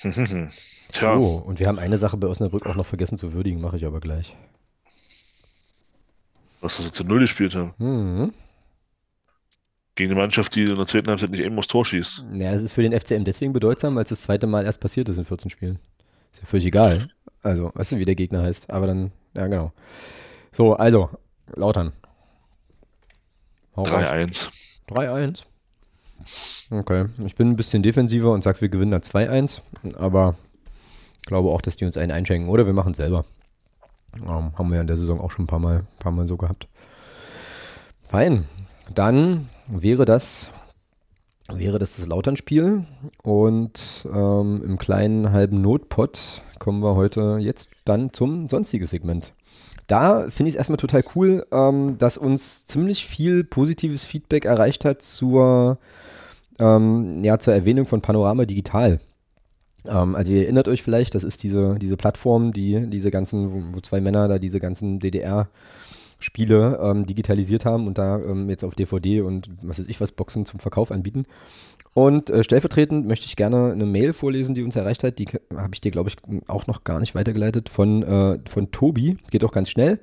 Tja. 0.91 1.17
Oh, 1.17 1.37
und 1.45 1.59
wir 1.59 1.67
haben 1.67 1.79
eine 1.79 1.97
Sache 1.97 2.17
bei 2.17 2.27
Osnabrück 2.27 2.65
auch 2.65 2.75
noch 2.75 2.85
vergessen 2.85 3.17
zu 3.17 3.33
würdigen, 3.33 3.59
mache 3.61 3.77
ich 3.77 3.85
aber 3.85 3.99
gleich. 3.99 4.35
Was, 6.61 6.77
dass 6.77 6.85
wir 6.85 6.93
zu 6.93 7.03
Null 7.03 7.19
gespielt 7.19 7.55
haben? 7.55 7.73
Mhm. 7.77 8.33
gegen 9.95 10.11
eine 10.11 10.19
Mannschaft, 10.21 10.55
die 10.55 10.63
in 10.63 10.75
der 10.75 10.85
zweiten 10.85 11.09
Halbzeit 11.09 11.29
nicht 11.31 11.41
eben 11.41 11.57
aufs 11.57 11.67
Tor 11.67 11.85
schießt. 11.85 12.23
Ja, 12.33 12.51
das 12.53 12.61
ist 12.61 12.71
für 12.73 12.81
den 12.81 12.97
FCM 12.97 13.25
deswegen 13.25 13.51
bedeutsam, 13.51 13.95
weil 13.95 14.03
es 14.03 14.09
das 14.09 14.21
zweite 14.21 14.47
Mal 14.47 14.63
erst 14.63 14.79
passiert 14.79 15.09
ist 15.09 15.17
in 15.17 15.25
14 15.25 15.51
Spielen. 15.51 15.79
Ist 16.31 16.41
ja 16.41 16.45
völlig 16.45 16.65
egal. 16.65 17.09
Also, 17.41 17.71
weißt 17.73 17.91
du, 17.93 17.97
wie 17.97 18.05
der 18.05 18.15
Gegner 18.15 18.41
heißt. 18.43 18.71
Aber 18.71 18.87
dann, 18.87 19.11
ja, 19.33 19.47
genau. 19.47 19.73
So, 20.53 20.73
also, 20.75 21.09
Lautern. 21.55 21.93
3-1. 23.75 24.49
3-1. 24.89 25.43
Okay. 26.71 27.05
Ich 27.25 27.35
bin 27.35 27.49
ein 27.49 27.55
bisschen 27.55 27.83
defensiver 27.83 28.31
und 28.31 28.43
sage, 28.43 28.61
wir 28.61 28.69
gewinnen 28.69 28.91
da 28.91 28.97
2-1. 28.97 29.61
Aber 29.97 30.35
glaube 31.25 31.49
auch, 31.49 31.61
dass 31.61 31.75
die 31.75 31.85
uns 31.85 31.95
einen 31.95 32.11
einschenken. 32.11 32.49
Oder 32.49 32.65
wir 32.65 32.73
machen 32.73 32.91
es 32.91 32.97
selber. 32.97 33.23
Ähm, 34.15 34.51
haben 34.57 34.69
wir 34.69 34.75
ja 34.75 34.81
in 34.81 34.87
der 34.87 34.97
Saison 34.97 35.21
auch 35.21 35.31
schon 35.31 35.43
ein 35.43 35.47
paar 35.47 35.59
Mal, 35.59 35.85
paar 35.99 36.11
Mal 36.11 36.27
so 36.27 36.35
gehabt. 36.35 36.67
Fein. 38.01 38.45
Dann 38.93 39.49
wäre 39.67 40.05
das, 40.05 40.49
wäre 41.47 41.77
das 41.77 41.97
das 41.97 42.07
Lautern-Spiel. 42.07 42.85
Und 43.21 44.07
ähm, 44.11 44.63
im 44.65 44.77
kleinen 44.77 45.31
halben 45.31 45.61
Notpot 45.61 46.41
kommen 46.57 46.81
wir 46.81 46.95
heute 46.95 47.37
jetzt 47.39 47.69
dann 47.85 48.11
zum 48.11 48.49
sonstigen 48.49 48.87
Segment. 48.87 49.33
Da 49.89 50.29
finde 50.29 50.49
ich 50.49 50.53
es 50.53 50.57
erstmal 50.57 50.77
total 50.77 51.03
cool, 51.15 51.45
ähm, 51.51 51.97
dass 51.97 52.15
uns 52.15 52.67
ziemlich 52.67 53.07
viel 53.07 53.43
positives 53.43 54.05
Feedback 54.05 54.45
erreicht 54.45 54.85
hat 54.85 55.01
zur, 55.01 55.79
ähm, 56.59 57.23
ja, 57.23 57.39
zur 57.39 57.55
Erwähnung 57.55 57.87
von 57.87 57.99
Panorama 57.99 58.45
Digital. 58.45 58.99
Ähm, 59.87 60.15
also 60.15 60.31
ihr 60.31 60.43
erinnert 60.43 60.67
euch 60.67 60.83
vielleicht, 60.83 61.15
das 61.15 61.23
ist 61.23 61.41
diese, 61.41 61.75
diese 61.79 61.97
Plattform, 61.97 62.53
die 62.53 62.87
diese 62.87 63.09
ganzen, 63.09 63.51
wo, 63.51 63.75
wo 63.75 63.81
zwei 63.81 63.99
Männer 63.99 64.27
da 64.27 64.37
diese 64.37 64.59
ganzen 64.59 64.99
DDR- 64.99 65.47
Spiele 66.19 66.79
ähm, 66.81 67.05
digitalisiert 67.05 67.65
haben 67.65 67.87
und 67.87 67.97
da 67.97 68.19
ähm, 68.19 68.49
jetzt 68.49 68.63
auf 68.63 68.75
DVD 68.75 69.21
und 69.21 69.49
was 69.61 69.79
weiß 69.79 69.87
ich 69.87 70.01
was 70.01 70.11
Boxen 70.11 70.45
zum 70.45 70.59
Verkauf 70.59 70.91
anbieten. 70.91 71.23
Und 71.93 72.29
äh, 72.29 72.43
stellvertretend 72.43 73.07
möchte 73.07 73.25
ich 73.25 73.35
gerne 73.35 73.71
eine 73.71 73.85
Mail 73.85 74.13
vorlesen, 74.13 74.53
die 74.53 74.63
uns 74.63 74.75
erreicht 74.75 75.03
hat. 75.03 75.17
Die 75.19 75.27
habe 75.55 75.73
ich 75.73 75.81
dir, 75.81 75.91
glaube 75.91 76.09
ich, 76.09 76.17
auch 76.47 76.67
noch 76.67 76.83
gar 76.83 76.99
nicht 76.99 77.15
weitergeleitet 77.15 77.69
von, 77.69 78.03
äh, 78.03 78.39
von 78.47 78.71
Tobi. 78.71 79.17
Geht 79.31 79.43
auch 79.43 79.51
ganz 79.51 79.69
schnell. 79.69 79.99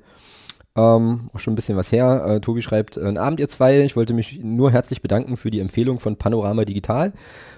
Ähm, 0.77 1.31
auch 1.33 1.39
schon 1.39 1.53
ein 1.53 1.55
bisschen 1.55 1.75
was 1.75 1.91
her. 1.91 2.23
Äh, 2.27 2.39
Tobi 2.39 2.61
schreibt, 2.61 2.97
äh, 2.97 3.13
Abend 3.17 3.39
ihr 3.39 3.47
zwei, 3.47 3.81
ich 3.81 3.95
wollte 3.95 4.13
mich 4.13 4.39
nur 4.43 4.69
herzlich 4.71 5.01
bedanken 5.01 5.35
für 5.35 5.49
die 5.49 5.59
Empfehlung 5.59 5.99
von 5.99 6.17
Panorama 6.17 6.65
Digital 6.65 7.13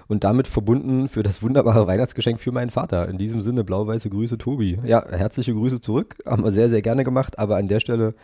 und 0.08 0.24
damit 0.24 0.48
verbunden 0.48 1.06
für 1.06 1.22
das 1.22 1.42
wunderbare 1.42 1.86
Weihnachtsgeschenk 1.86 2.40
für 2.40 2.50
meinen 2.50 2.70
Vater. 2.70 3.08
In 3.08 3.18
diesem 3.18 3.42
Sinne, 3.42 3.62
blau-weiße 3.62 4.08
Grüße, 4.08 4.38
Tobi. 4.38 4.78
Ja, 4.84 5.06
herzliche 5.06 5.52
Grüße 5.52 5.82
zurück. 5.82 6.16
Haben 6.24 6.44
wir 6.44 6.50
sehr, 6.50 6.70
sehr 6.70 6.80
gerne 6.80 7.04
gemacht, 7.04 7.38
aber 7.38 7.58
an 7.58 7.68
der 7.68 7.80
Stelle 7.80 8.14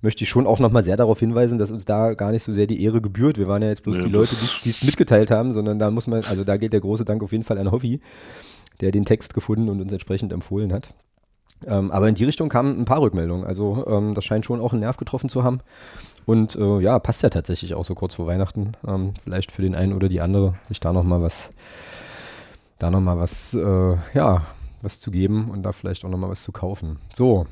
möchte 0.00 0.24
ich 0.24 0.30
schon 0.30 0.46
auch 0.46 0.60
nochmal 0.60 0.82
sehr 0.82 0.96
darauf 0.96 1.20
hinweisen, 1.20 1.58
dass 1.58 1.70
uns 1.70 1.84
da 1.84 2.14
gar 2.14 2.32
nicht 2.32 2.42
so 2.42 2.52
sehr 2.54 2.66
die 2.66 2.82
Ehre 2.82 3.02
gebührt. 3.02 3.36
Wir 3.36 3.48
waren 3.48 3.60
ja 3.60 3.68
jetzt 3.68 3.82
bloß 3.82 3.98
ja. 3.98 4.04
die 4.04 4.10
Leute, 4.10 4.34
die 4.64 4.70
es 4.70 4.82
mitgeteilt 4.82 5.30
haben, 5.30 5.52
sondern 5.52 5.78
da 5.78 5.90
muss 5.90 6.06
man, 6.06 6.24
also 6.24 6.42
da 6.44 6.56
geht 6.56 6.72
der 6.72 6.80
große 6.80 7.04
Dank 7.04 7.22
auf 7.22 7.32
jeden 7.32 7.44
Fall 7.44 7.58
an 7.58 7.70
Hoffi, 7.70 8.00
der 8.80 8.92
den 8.92 9.04
Text 9.04 9.34
gefunden 9.34 9.68
und 9.68 9.82
uns 9.82 9.92
entsprechend 9.92 10.32
empfohlen 10.32 10.72
hat. 10.72 10.94
Ähm, 11.66 11.90
aber 11.90 12.08
in 12.08 12.14
die 12.14 12.24
Richtung 12.24 12.48
kamen 12.48 12.80
ein 12.80 12.84
paar 12.84 13.00
Rückmeldungen. 13.00 13.44
Also 13.46 13.86
ähm, 13.86 14.14
das 14.14 14.24
scheint 14.24 14.44
schon 14.44 14.60
auch 14.60 14.72
einen 14.72 14.80
Nerv 14.80 14.96
getroffen 14.96 15.28
zu 15.28 15.44
haben. 15.44 15.60
Und 16.26 16.56
äh, 16.56 16.80
ja, 16.80 16.98
passt 16.98 17.22
ja 17.22 17.30
tatsächlich 17.30 17.74
auch 17.74 17.84
so 17.84 17.94
kurz 17.94 18.14
vor 18.14 18.26
Weihnachten. 18.26 18.72
Ähm, 18.86 19.14
vielleicht 19.22 19.50
für 19.50 19.62
den 19.62 19.74
einen 19.74 19.92
oder 19.92 20.08
die 20.08 20.20
andere, 20.20 20.54
sich 20.64 20.78
da 20.78 20.92
nochmal 20.92 21.22
was, 21.22 21.50
da 22.78 22.90
nochmal 22.90 23.18
was, 23.18 23.54
äh, 23.54 23.96
ja, 24.14 24.42
was 24.82 25.00
zu 25.00 25.10
geben 25.10 25.50
und 25.50 25.62
da 25.62 25.72
vielleicht 25.72 26.04
auch 26.04 26.10
nochmal 26.10 26.30
was 26.30 26.42
zu 26.42 26.52
kaufen. 26.52 26.98
So, 27.12 27.46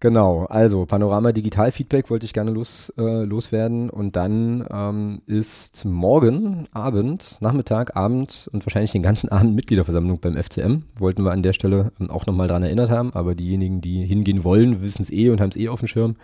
Genau, 0.00 0.44
also 0.44 0.86
Panorama 0.86 1.32
Digital 1.32 1.72
Feedback 1.72 2.08
wollte 2.08 2.24
ich 2.24 2.32
gerne 2.32 2.52
los, 2.52 2.92
äh, 2.96 3.24
loswerden 3.24 3.90
und 3.90 4.14
dann 4.14 4.64
ähm, 4.70 5.22
ist 5.26 5.84
morgen 5.84 6.68
Abend, 6.72 7.38
Nachmittag, 7.40 7.96
Abend 7.96 8.48
und 8.52 8.64
wahrscheinlich 8.64 8.92
den 8.92 9.02
ganzen 9.02 9.28
Abend 9.32 9.56
Mitgliederversammlung 9.56 10.20
beim 10.20 10.40
FCM. 10.40 10.84
Wollten 10.96 11.24
wir 11.24 11.32
an 11.32 11.42
der 11.42 11.52
Stelle 11.52 11.90
ähm, 11.98 12.10
auch 12.10 12.26
nochmal 12.26 12.46
daran 12.46 12.62
erinnert 12.62 12.90
haben, 12.90 13.12
aber 13.12 13.34
diejenigen, 13.34 13.80
die 13.80 14.04
hingehen 14.04 14.44
wollen, 14.44 14.82
wissen 14.82 15.02
es 15.02 15.10
eh 15.10 15.30
und 15.30 15.40
haben 15.40 15.50
es 15.50 15.56
eh 15.56 15.68
auf 15.68 15.80
dem 15.80 15.88
Schirm, 15.88 16.14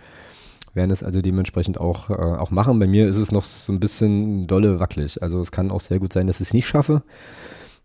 werden 0.72 0.92
es 0.92 1.02
also 1.02 1.20
dementsprechend 1.20 1.80
auch, 1.80 2.10
äh, 2.10 2.14
auch 2.14 2.52
machen. 2.52 2.78
Bei 2.78 2.86
mir 2.86 3.08
ist 3.08 3.18
es 3.18 3.32
noch 3.32 3.44
so 3.44 3.72
ein 3.72 3.80
bisschen 3.80 4.46
dolle 4.46 4.78
wackelig. 4.78 5.20
Also 5.20 5.40
es 5.40 5.50
kann 5.50 5.72
auch 5.72 5.80
sehr 5.80 5.98
gut 5.98 6.12
sein, 6.12 6.28
dass 6.28 6.40
ich 6.40 6.48
es 6.48 6.54
nicht 6.54 6.68
schaffe. 6.68 7.02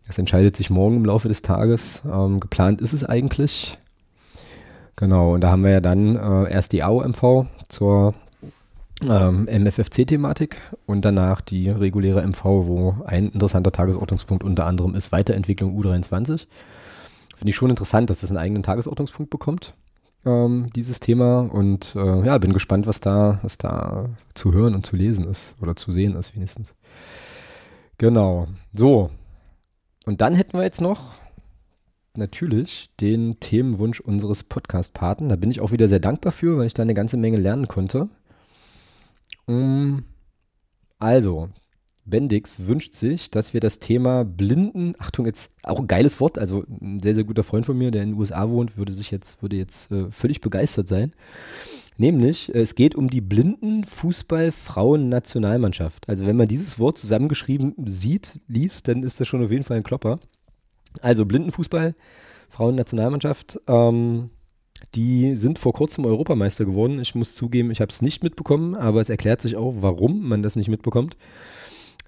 Es 0.07 0.19
entscheidet 0.19 0.55
sich 0.55 0.69
morgen 0.69 0.97
im 0.97 1.05
Laufe 1.05 1.27
des 1.27 1.41
Tages. 1.41 2.03
Ähm, 2.11 2.39
geplant 2.39 2.79
ist 2.79 2.93
es 2.93 3.03
eigentlich. 3.03 3.79
Genau, 4.99 5.35
und 5.35 5.41
da 5.41 5.51
haben 5.51 5.63
wir 5.63 5.71
ja 5.71 5.79
dann 5.79 6.17
äh, 6.17 6.51
erst 6.51 6.73
die 6.73 6.83
AOMV 6.83 7.45
zur 7.69 8.13
ähm, 9.01 9.45
MFFC-Thematik 9.45 10.57
und 10.85 11.05
danach 11.05 11.39
die 11.39 11.69
reguläre 11.69 12.21
MV, 12.21 12.43
wo 12.43 12.97
ein 13.05 13.29
interessanter 13.29 13.71
Tagesordnungspunkt 13.71 14.43
unter 14.43 14.65
anderem 14.65 14.95
ist 14.95 15.13
Weiterentwicklung 15.13 15.79
U23. 15.79 16.47
Finde 17.33 17.49
ich 17.49 17.55
schon 17.55 17.69
interessant, 17.69 18.09
dass 18.09 18.19
das 18.19 18.29
einen 18.29 18.39
eigenen 18.39 18.61
Tagesordnungspunkt 18.61 19.29
bekommt, 19.29 19.73
ähm, 20.25 20.69
dieses 20.75 20.99
Thema. 20.99 21.49
Und 21.49 21.95
äh, 21.95 22.25
ja, 22.25 22.37
bin 22.37 22.51
gespannt, 22.51 22.85
was 22.85 22.99
da, 22.99 23.39
was 23.41 23.57
da 23.57 24.09
zu 24.33 24.51
hören 24.51 24.75
und 24.75 24.85
zu 24.85 24.97
lesen 24.97 25.29
ist 25.29 25.55
oder 25.61 25.77
zu 25.77 25.93
sehen 25.93 26.17
ist 26.17 26.35
wenigstens. 26.35 26.75
Genau. 27.99 28.47
So. 28.73 29.11
Und 30.05 30.19
dann 30.19 30.35
hätten 30.35 30.57
wir 30.57 30.63
jetzt 30.63 30.81
noch 30.81 31.18
natürlich 32.15 32.89
den 32.99 33.39
Themenwunsch 33.39 33.99
unseres 33.99 34.43
Podcast-Paten. 34.43 35.29
Da 35.29 35.35
bin 35.35 35.51
ich 35.51 35.61
auch 35.61 35.71
wieder 35.71 35.87
sehr 35.87 35.99
dankbar 35.99 36.31
für, 36.31 36.57
weil 36.57 36.67
ich 36.67 36.73
da 36.73 36.83
eine 36.83 36.93
ganze 36.93 37.17
Menge 37.17 37.37
lernen 37.37 37.67
konnte. 37.67 38.09
Mm, 39.47 39.99
also, 40.99 41.49
Bendix 42.05 42.67
wünscht 42.67 42.93
sich, 42.93 43.31
dass 43.31 43.53
wir 43.53 43.61
das 43.61 43.79
Thema 43.79 44.25
Blinden, 44.25 44.95
Achtung, 44.97 45.25
jetzt 45.25 45.55
auch 45.63 45.79
ein 45.79 45.87
geiles 45.87 46.19
Wort, 46.19 46.37
also 46.37 46.65
ein 46.81 46.99
sehr, 46.99 47.15
sehr 47.15 47.23
guter 47.23 47.43
Freund 47.43 47.65
von 47.65 47.77
mir, 47.77 47.91
der 47.91 48.03
in 48.03 48.11
den 48.11 48.19
USA 48.19 48.49
wohnt, 48.49 48.75
würde 48.77 48.91
sich 48.93 49.11
jetzt, 49.11 49.41
würde 49.41 49.55
jetzt 49.55 49.91
äh, 49.91 50.11
völlig 50.11 50.41
begeistert 50.41 50.87
sein. 50.87 51.13
Nämlich, 51.97 52.53
es 52.55 52.75
geht 52.75 52.95
um 52.95 53.09
die 53.09 53.21
Blinden-Fußball-Frauen-Nationalmannschaft. 53.21 56.07
Also, 56.07 56.25
wenn 56.25 56.37
man 56.37 56.47
dieses 56.47 56.79
Wort 56.79 56.97
zusammengeschrieben 56.97 57.75
sieht, 57.85 58.39
liest, 58.47 58.87
dann 58.87 59.03
ist 59.03 59.19
das 59.19 59.27
schon 59.27 59.43
auf 59.43 59.51
jeden 59.51 59.65
Fall 59.65 59.77
ein 59.77 59.83
Klopper. 59.83 60.19
Also 61.01 61.25
Blindenfußball, 61.25 61.95
Frauennationalmannschaft, 62.49 63.59
ähm, 63.67 64.31
die 64.95 65.35
sind 65.35 65.59
vor 65.59 65.73
kurzem 65.73 66.05
Europameister 66.05 66.65
geworden. 66.65 66.99
Ich 66.99 67.15
muss 67.15 67.35
zugeben, 67.35 67.71
ich 67.71 67.81
habe 67.81 67.91
es 67.91 68.01
nicht 68.01 68.23
mitbekommen, 68.23 68.75
aber 68.75 69.01
es 69.01 69.09
erklärt 69.09 69.41
sich 69.41 69.55
auch, 69.55 69.75
warum 69.79 70.27
man 70.27 70.41
das 70.41 70.55
nicht 70.55 70.69
mitbekommt. 70.69 71.17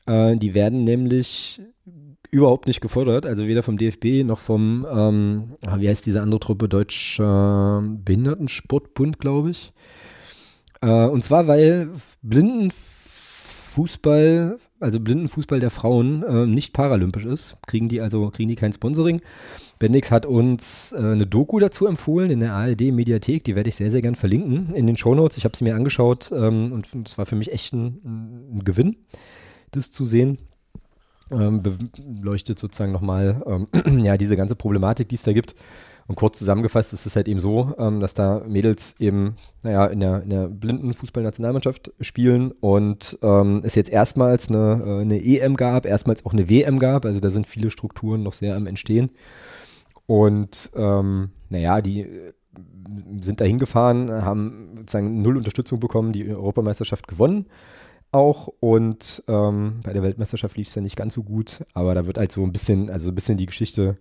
Äh, 0.05 0.38
die 0.38 0.53
werden 0.53 0.84
nämlich 0.84 1.61
überhaupt 2.32 2.67
nicht 2.67 2.82
gefordert, 2.82 3.25
also 3.25 3.45
weder 3.45 3.61
vom 3.61 3.77
DFB 3.77 4.23
noch 4.23 4.39
vom, 4.39 4.88
ähm, 4.89 5.51
ah, 5.65 5.79
wie 5.79 5.89
heißt 5.89 6.05
diese 6.05 6.21
andere 6.21 6.39
Truppe, 6.39 6.69
Deutscher 6.69 7.84
Behindertensportbund, 7.84 9.19
glaube 9.19 9.49
ich. 9.51 9.73
Äh, 10.82 11.07
und 11.07 11.23
zwar, 11.23 11.47
weil 11.47 11.89
Blindenfußball 12.21 14.57
also 14.82 14.99
Blindenfußball 14.99 15.59
der 15.59 15.69
Frauen, 15.69 16.23
äh, 16.23 16.45
nicht 16.45 16.73
paralympisch 16.73 17.25
ist, 17.25 17.57
kriegen 17.67 17.88
die 17.88 18.01
also 18.01 18.29
kriegen 18.29 18.49
die 18.49 18.55
kein 18.55 18.73
Sponsoring. 18.73 19.21
Bendix 19.79 20.11
hat 20.11 20.25
uns 20.25 20.91
äh, 20.91 20.97
eine 20.97 21.27
Doku 21.27 21.59
dazu 21.59 21.88
empfohlen 21.88 22.32
in 22.32 22.39
der 22.39 22.53
ARD 22.53 22.91
Mediathek, 22.91 23.43
die 23.43 23.55
werde 23.55 23.69
ich 23.69 23.75
sehr, 23.75 23.91
sehr 23.91 24.01
gern 24.01 24.15
verlinken 24.15 24.75
in 24.75 24.88
den 24.88 24.97
Shownotes. 24.97 25.38
Ich 25.38 25.45
habe 25.45 25.55
sie 25.55 25.63
mir 25.63 25.75
angeschaut 25.75 26.32
ähm, 26.32 26.71
und 26.71 27.07
es 27.07 27.17
war 27.17 27.25
für 27.25 27.36
mich 27.36 27.51
echt 27.51 27.73
ein, 27.73 28.01
ein 28.55 28.65
Gewinn, 28.65 28.97
das 29.71 29.91
zu 29.91 30.03
sehen. 30.05 30.38
Ähm, 31.32 31.63
beleuchtet 31.63 32.59
sozusagen 32.59 32.91
nochmal 32.91 33.41
ähm, 33.45 34.03
ja, 34.03 34.17
diese 34.17 34.36
ganze 34.36 34.55
Problematik, 34.55 35.07
die 35.07 35.15
es 35.15 35.23
da 35.23 35.32
gibt. 35.32 35.55
Und 36.08 36.16
kurz 36.16 36.38
zusammengefasst 36.38 36.93
ist 36.93 37.06
es 37.06 37.16
halt 37.16 37.28
eben 37.28 37.39
so, 37.39 37.74
ähm, 37.78 37.99
dass 37.99 38.14
da 38.14 38.41
Mädels 38.47 38.95
eben, 38.99 39.36
naja, 39.64 39.86
in 39.88 39.99
der, 39.99 40.24
in 40.24 40.30
der 40.30 40.47
blinden 40.47 40.93
Fußballnationalmannschaft 40.93 41.93
spielen 42.02 42.52
und 42.60 43.18
ähm, 43.22 43.62
es 43.64 43.76
jetzt 43.76 43.89
erstmals 43.89 44.49
eine, 44.49 44.84
äh, 44.86 45.02
eine 45.02 45.24
EM 45.24 45.56
gab, 45.56 45.86
erstmals 45.86 46.26
auch 46.26 46.34
eine 46.34 46.49
WM 46.49 46.80
gab, 46.80 47.06
also 47.06 47.20
da 47.20 47.30
sind 47.30 47.47
viele 47.47 47.72
Strukturen 47.72 48.24
noch 48.24 48.34
sehr 48.34 48.56
am 48.56 48.68
Entstehen. 48.68 49.12
Und 50.06 50.72
ähm, 50.76 51.30
naja, 51.49 51.82
die 51.82 52.02
äh, 52.02 52.34
sind 53.22 53.39
da 53.39 53.45
hingefahren, 53.45 54.12
haben 54.12 54.76
sozusagen 54.80 55.22
null 55.22 55.38
Unterstützung 55.38 55.80
bekommen, 55.80 56.12
die 56.12 56.28
Europameisterschaft 56.28 57.08
gewonnen 57.08 57.45
auch 58.12 58.49
und 58.60 59.24
ähm, 59.28 59.80
bei 59.84 59.93
der 59.93 60.04
Weltmeisterschaft 60.04 60.58
lief 60.58 60.68
es 60.68 60.76
ja 60.76 60.82
nicht 60.82 60.97
ganz 60.97 61.14
so 61.14 61.24
gut, 61.24 61.64
aber 61.74 61.95
da 61.95 62.06
wird 62.06 62.18
halt 62.18 62.32
so 62.32 62.43
ein 62.43 62.52
bisschen, 62.52 62.89
also 62.89 63.10
ein 63.10 63.16
bisschen 63.16 63.38
die 63.38 63.45
Geschichte 63.45 63.97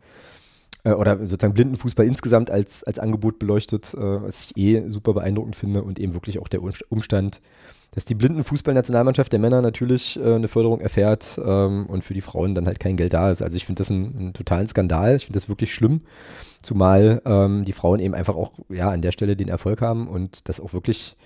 äh, 0.84 0.92
oder 0.92 1.18
sozusagen 1.18 1.54
Blindenfußball 1.54 2.06
insgesamt 2.06 2.50
als, 2.50 2.84
als 2.84 2.98
Angebot 2.98 3.38
beleuchtet, 3.38 3.94
äh, 3.94 4.22
was 4.22 4.46
ich 4.46 4.56
eh 4.56 4.88
super 4.88 5.14
beeindruckend 5.14 5.56
finde 5.56 5.82
und 5.82 5.98
eben 5.98 6.14
wirklich 6.14 6.38
auch 6.38 6.48
der 6.48 6.60
Umstand, 6.62 7.40
dass 7.92 8.04
die 8.04 8.14
Blindenfußballnationalmannschaft 8.14 9.32
der 9.32 9.40
Männer 9.40 9.62
natürlich 9.62 10.18
äh, 10.18 10.34
eine 10.34 10.48
Förderung 10.48 10.80
erfährt 10.80 11.40
ähm, 11.44 11.86
und 11.86 12.04
für 12.04 12.14
die 12.14 12.20
Frauen 12.20 12.54
dann 12.54 12.66
halt 12.66 12.78
kein 12.78 12.96
Geld 12.96 13.14
da 13.14 13.30
ist. 13.30 13.42
Also 13.42 13.56
ich 13.56 13.66
finde 13.66 13.80
das 13.80 13.90
einen, 13.90 14.16
einen 14.16 14.32
totalen 14.32 14.66
Skandal. 14.66 15.16
Ich 15.16 15.26
finde 15.26 15.38
das 15.38 15.48
wirklich 15.48 15.74
schlimm, 15.74 16.02
zumal 16.62 17.20
ähm, 17.24 17.64
die 17.64 17.72
Frauen 17.72 17.98
eben 17.98 18.14
einfach 18.14 18.36
auch 18.36 18.52
ja 18.68 18.90
an 18.90 19.02
der 19.02 19.10
Stelle 19.12 19.36
den 19.36 19.48
Erfolg 19.48 19.80
haben 19.80 20.06
und 20.06 20.48
das 20.48 20.60
auch 20.60 20.72
wirklich 20.72 21.16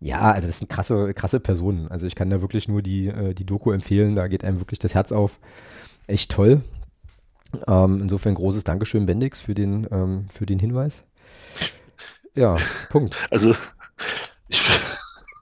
Ja, 0.00 0.32
also 0.32 0.46
das 0.48 0.58
sind 0.58 0.68
krasse, 0.70 1.12
krasse 1.14 1.40
Personen. 1.40 1.88
Also 1.88 2.06
ich 2.06 2.14
kann 2.14 2.30
da 2.30 2.40
wirklich 2.40 2.68
nur 2.68 2.82
die, 2.82 3.08
äh, 3.08 3.34
die 3.34 3.44
Doku 3.44 3.70
empfehlen. 3.70 4.16
Da 4.16 4.28
geht 4.28 4.44
einem 4.44 4.58
wirklich 4.58 4.78
das 4.78 4.94
Herz 4.94 5.12
auf. 5.12 5.38
Echt 6.06 6.32
toll. 6.32 6.62
Ähm, 7.66 8.00
insofern 8.02 8.34
großes 8.34 8.64
Dankeschön, 8.64 9.06
Bendix, 9.06 9.40
für 9.40 9.54
den, 9.54 9.86
ähm, 9.90 10.26
für 10.30 10.46
den 10.46 10.58
Hinweis. 10.58 11.04
Ja, 12.34 12.56
Punkt. 12.90 13.16
Also, 13.30 13.54
ich, 14.48 14.60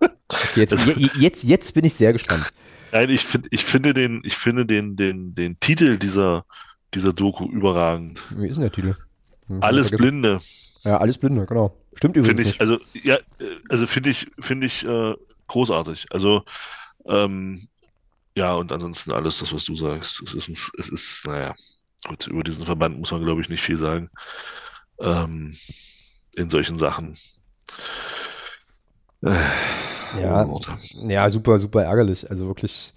okay, 0.00 0.60
jetzt, 0.60 0.72
also, 0.72 0.90
jetzt, 0.90 1.44
jetzt 1.44 1.74
bin 1.74 1.84
ich 1.84 1.94
sehr 1.94 2.12
gespannt. 2.12 2.50
Nein, 2.92 3.10
ich, 3.10 3.24
find, 3.24 3.46
ich 3.50 3.64
finde 3.64 3.94
den, 3.94 4.22
ich 4.24 4.36
finde 4.36 4.64
den, 4.64 4.96
den, 4.96 5.34
den 5.34 5.60
Titel 5.60 5.98
dieser, 5.98 6.44
dieser 6.94 7.12
Doku 7.12 7.44
überragend. 7.46 8.22
Wie 8.30 8.48
ist 8.48 8.56
denn 8.56 8.62
der 8.62 8.72
Titel? 8.72 8.96
Hm, 9.46 9.62
alles 9.62 9.90
Blinde. 9.90 10.40
Ja, 10.84 10.98
alles 10.98 11.18
Blinde, 11.18 11.44
genau. 11.46 11.76
Stimmt 11.94 12.16
übrigens. 12.16 12.40
Finde 12.40 12.50
ich, 12.50 12.60
also, 12.60 12.78
ja, 12.94 13.18
also 13.68 13.86
finde 13.86 14.10
ich, 14.10 14.30
finde 14.38 14.66
ich 14.66 14.86
äh, 14.86 15.14
großartig. 15.48 16.06
Also, 16.10 16.44
ähm, 17.06 17.68
ja, 18.34 18.54
und 18.54 18.70
ansonsten 18.70 19.12
alles 19.12 19.38
das, 19.38 19.52
was 19.52 19.64
du 19.64 19.74
sagst. 19.74 20.22
Es 20.22 20.48
ist, 20.48 20.70
es 20.78 20.88
ist, 20.88 21.26
naja, 21.26 21.54
gut, 22.06 22.26
über 22.26 22.44
diesen 22.44 22.64
Verband 22.64 22.98
muss 22.98 23.10
man, 23.10 23.24
glaube 23.24 23.40
ich, 23.40 23.48
nicht 23.48 23.62
viel 23.62 23.78
sagen. 23.78 24.10
Ähm, 25.00 25.56
in 26.36 26.48
solchen 26.48 26.78
Sachen. 26.78 27.16
Äh, 29.22 29.34
ja, 30.20 30.48
ja, 31.06 31.30
super, 31.30 31.58
super 31.58 31.82
ärgerlich. 31.82 32.30
Also 32.30 32.46
wirklich, 32.46 32.94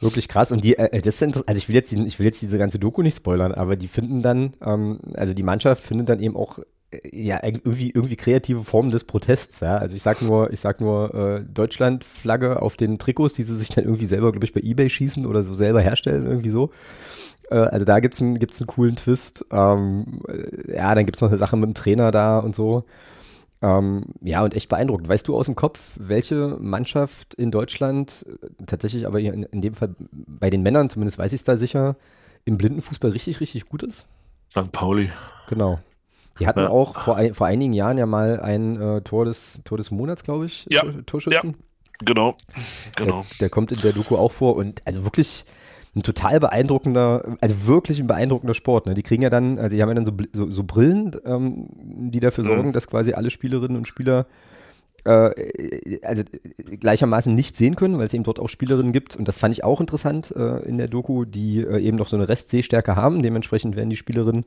wirklich 0.00 0.28
krass. 0.28 0.52
Und 0.52 0.64
die, 0.64 0.76
äh, 0.78 1.00
das 1.00 1.20
ist 1.20 1.36
also 1.46 1.58
ich 1.58 1.68
will 1.68 1.76
jetzt, 1.76 1.92
die, 1.92 2.04
ich 2.04 2.18
will 2.18 2.26
jetzt 2.26 2.42
diese 2.42 2.58
ganze 2.58 2.78
Doku 2.78 3.02
nicht 3.02 3.16
spoilern, 3.16 3.52
aber 3.52 3.76
die 3.76 3.88
finden 3.88 4.22
dann, 4.22 4.56
ähm, 4.62 5.00
also 5.14 5.34
die 5.34 5.42
Mannschaft 5.42 5.82
findet 5.82 6.08
dann 6.08 6.20
eben 6.20 6.36
auch 6.36 6.58
ja 7.12 7.42
irgendwie 7.42 7.90
irgendwie 7.90 8.16
kreative 8.16 8.62
Formen 8.62 8.90
des 8.90 9.04
Protests. 9.04 9.60
Ja, 9.60 9.78
also 9.78 9.96
ich 9.96 10.02
sag 10.02 10.22
nur, 10.22 10.52
ich 10.52 10.60
sag 10.60 10.80
nur 10.80 11.14
äh, 11.14 11.44
Deutschland-Flagge 11.44 12.62
auf 12.62 12.76
den 12.76 12.98
Trikots, 12.98 13.34
die 13.34 13.42
sie 13.42 13.56
sich 13.56 13.70
dann 13.70 13.84
irgendwie 13.84 14.04
selber, 14.04 14.32
glaube 14.32 14.44
ich, 14.44 14.52
bei 14.52 14.60
eBay 14.60 14.88
schießen 14.88 15.26
oder 15.26 15.42
so 15.42 15.54
selber 15.54 15.80
herstellen 15.80 16.26
irgendwie 16.26 16.50
so. 16.50 16.70
Äh, 17.50 17.56
also 17.56 17.84
da 17.84 18.00
gibt's 18.00 18.22
einen, 18.22 18.38
gibt's 18.38 18.60
einen 18.60 18.68
coolen 18.68 18.96
Twist. 18.96 19.44
Ähm, 19.50 20.20
ja, 20.68 20.94
dann 20.94 21.06
gibt's 21.06 21.20
noch 21.20 21.28
eine 21.28 21.38
Sache 21.38 21.56
mit 21.56 21.66
dem 21.66 21.74
Trainer 21.74 22.10
da 22.10 22.38
und 22.38 22.54
so. 22.54 22.84
Ähm, 23.62 24.04
ja, 24.20 24.44
und 24.44 24.54
echt 24.54 24.68
beeindruckend. 24.68 25.08
Weißt 25.08 25.26
du 25.26 25.36
aus 25.36 25.46
dem 25.46 25.56
Kopf, 25.56 25.96
welche 25.98 26.56
Mannschaft 26.60 27.34
in 27.34 27.50
Deutschland, 27.50 28.26
äh, 28.28 28.64
tatsächlich 28.66 29.06
aber 29.06 29.18
in, 29.20 29.44
in 29.44 29.60
dem 29.60 29.74
Fall 29.74 29.94
bei 30.10 30.50
den 30.50 30.62
Männern, 30.62 30.90
zumindest 30.90 31.18
weiß 31.18 31.32
ich 31.32 31.40
es 31.40 31.44
da 31.44 31.56
sicher, 31.56 31.96
im 32.44 32.58
Blindenfußball 32.58 33.10
richtig, 33.10 33.40
richtig 33.40 33.66
gut 33.66 33.82
ist? 33.82 34.06
St. 34.50 34.70
Pauli. 34.72 35.10
Genau. 35.48 35.80
Die 36.38 36.46
hatten 36.46 36.60
ja. 36.60 36.68
auch 36.68 37.02
vor, 37.02 37.16
ein, 37.16 37.34
vor 37.34 37.46
einigen 37.46 37.72
Jahren 37.72 37.98
ja 37.98 38.06
mal 38.06 38.40
ein 38.40 38.80
äh, 38.80 39.00
Tor, 39.02 39.24
des, 39.24 39.62
Tor 39.64 39.78
des 39.78 39.90
Monats, 39.90 40.22
glaube 40.22 40.46
ich, 40.46 40.66
ja. 40.70 40.82
Torschützen. 41.06 41.50
Ja. 41.50 41.56
Genau, 42.04 42.34
genau. 42.94 43.22
Der, 43.22 43.38
der, 43.40 43.50
kommt 43.50 43.72
in 43.72 43.80
der 43.80 43.92
Doku 43.94 44.16
auch 44.16 44.32
vor 44.32 44.56
und 44.56 44.82
also 44.84 45.04
wirklich 45.04 45.46
ein 45.94 46.02
total 46.02 46.40
beeindruckender, 46.40 47.36
also 47.40 47.66
wirklich 47.66 47.98
ein 48.00 48.06
beeindruckender 48.06 48.52
Sport. 48.52 48.84
Ne? 48.84 48.92
Die 48.92 49.02
kriegen 49.02 49.22
ja 49.22 49.30
dann, 49.30 49.58
also 49.58 49.74
die 49.74 49.80
haben 49.80 49.88
ja 49.88 49.94
dann 49.94 50.04
so, 50.04 50.12
so, 50.32 50.50
so 50.50 50.64
Brillen, 50.64 51.16
ähm, 51.24 51.68
die 52.10 52.20
dafür 52.20 52.44
mhm. 52.44 52.48
sorgen, 52.48 52.68
mhm. 52.68 52.72
dass 52.72 52.86
quasi 52.86 53.14
alle 53.14 53.30
Spielerinnen 53.30 53.78
und 53.78 53.88
Spieler 53.88 54.26
äh, 55.06 55.98
also 56.02 56.22
gleichermaßen 56.80 57.34
nicht 57.34 57.56
sehen 57.56 57.76
können, 57.76 57.96
weil 57.96 58.06
es 58.06 58.14
eben 58.14 58.24
dort 58.24 58.40
auch 58.40 58.48
Spielerinnen 58.48 58.92
gibt. 58.92 59.16
Und 59.16 59.26
das 59.26 59.38
fand 59.38 59.54
ich 59.54 59.64
auch 59.64 59.80
interessant 59.80 60.34
äh, 60.36 60.58
in 60.64 60.76
der 60.76 60.88
Doku, 60.88 61.24
die 61.24 61.60
äh, 61.60 61.78
eben 61.78 61.96
noch 61.96 62.08
so 62.08 62.16
eine 62.16 62.28
Restsehstärke 62.28 62.94
haben. 62.94 63.22
Dementsprechend 63.22 63.74
werden 63.74 63.88
die 63.88 63.96
Spielerinnen 63.96 64.44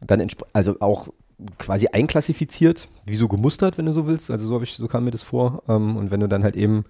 dann 0.00 0.26
also 0.52 0.80
auch 0.80 1.08
quasi 1.58 1.88
einklassifiziert, 1.88 2.88
wie 3.06 3.14
so 3.14 3.28
gemustert, 3.28 3.78
wenn 3.78 3.86
du 3.86 3.92
so 3.92 4.06
willst. 4.06 4.30
Also 4.30 4.48
so 4.48 4.54
habe 4.54 4.64
ich, 4.64 4.74
so 4.74 4.88
kam 4.88 5.04
mir 5.04 5.10
das 5.10 5.22
vor. 5.22 5.62
Ähm, 5.68 5.96
und 5.96 6.10
wenn 6.10 6.20
du 6.20 6.28
dann 6.28 6.42
halt 6.42 6.56
eben 6.56 6.84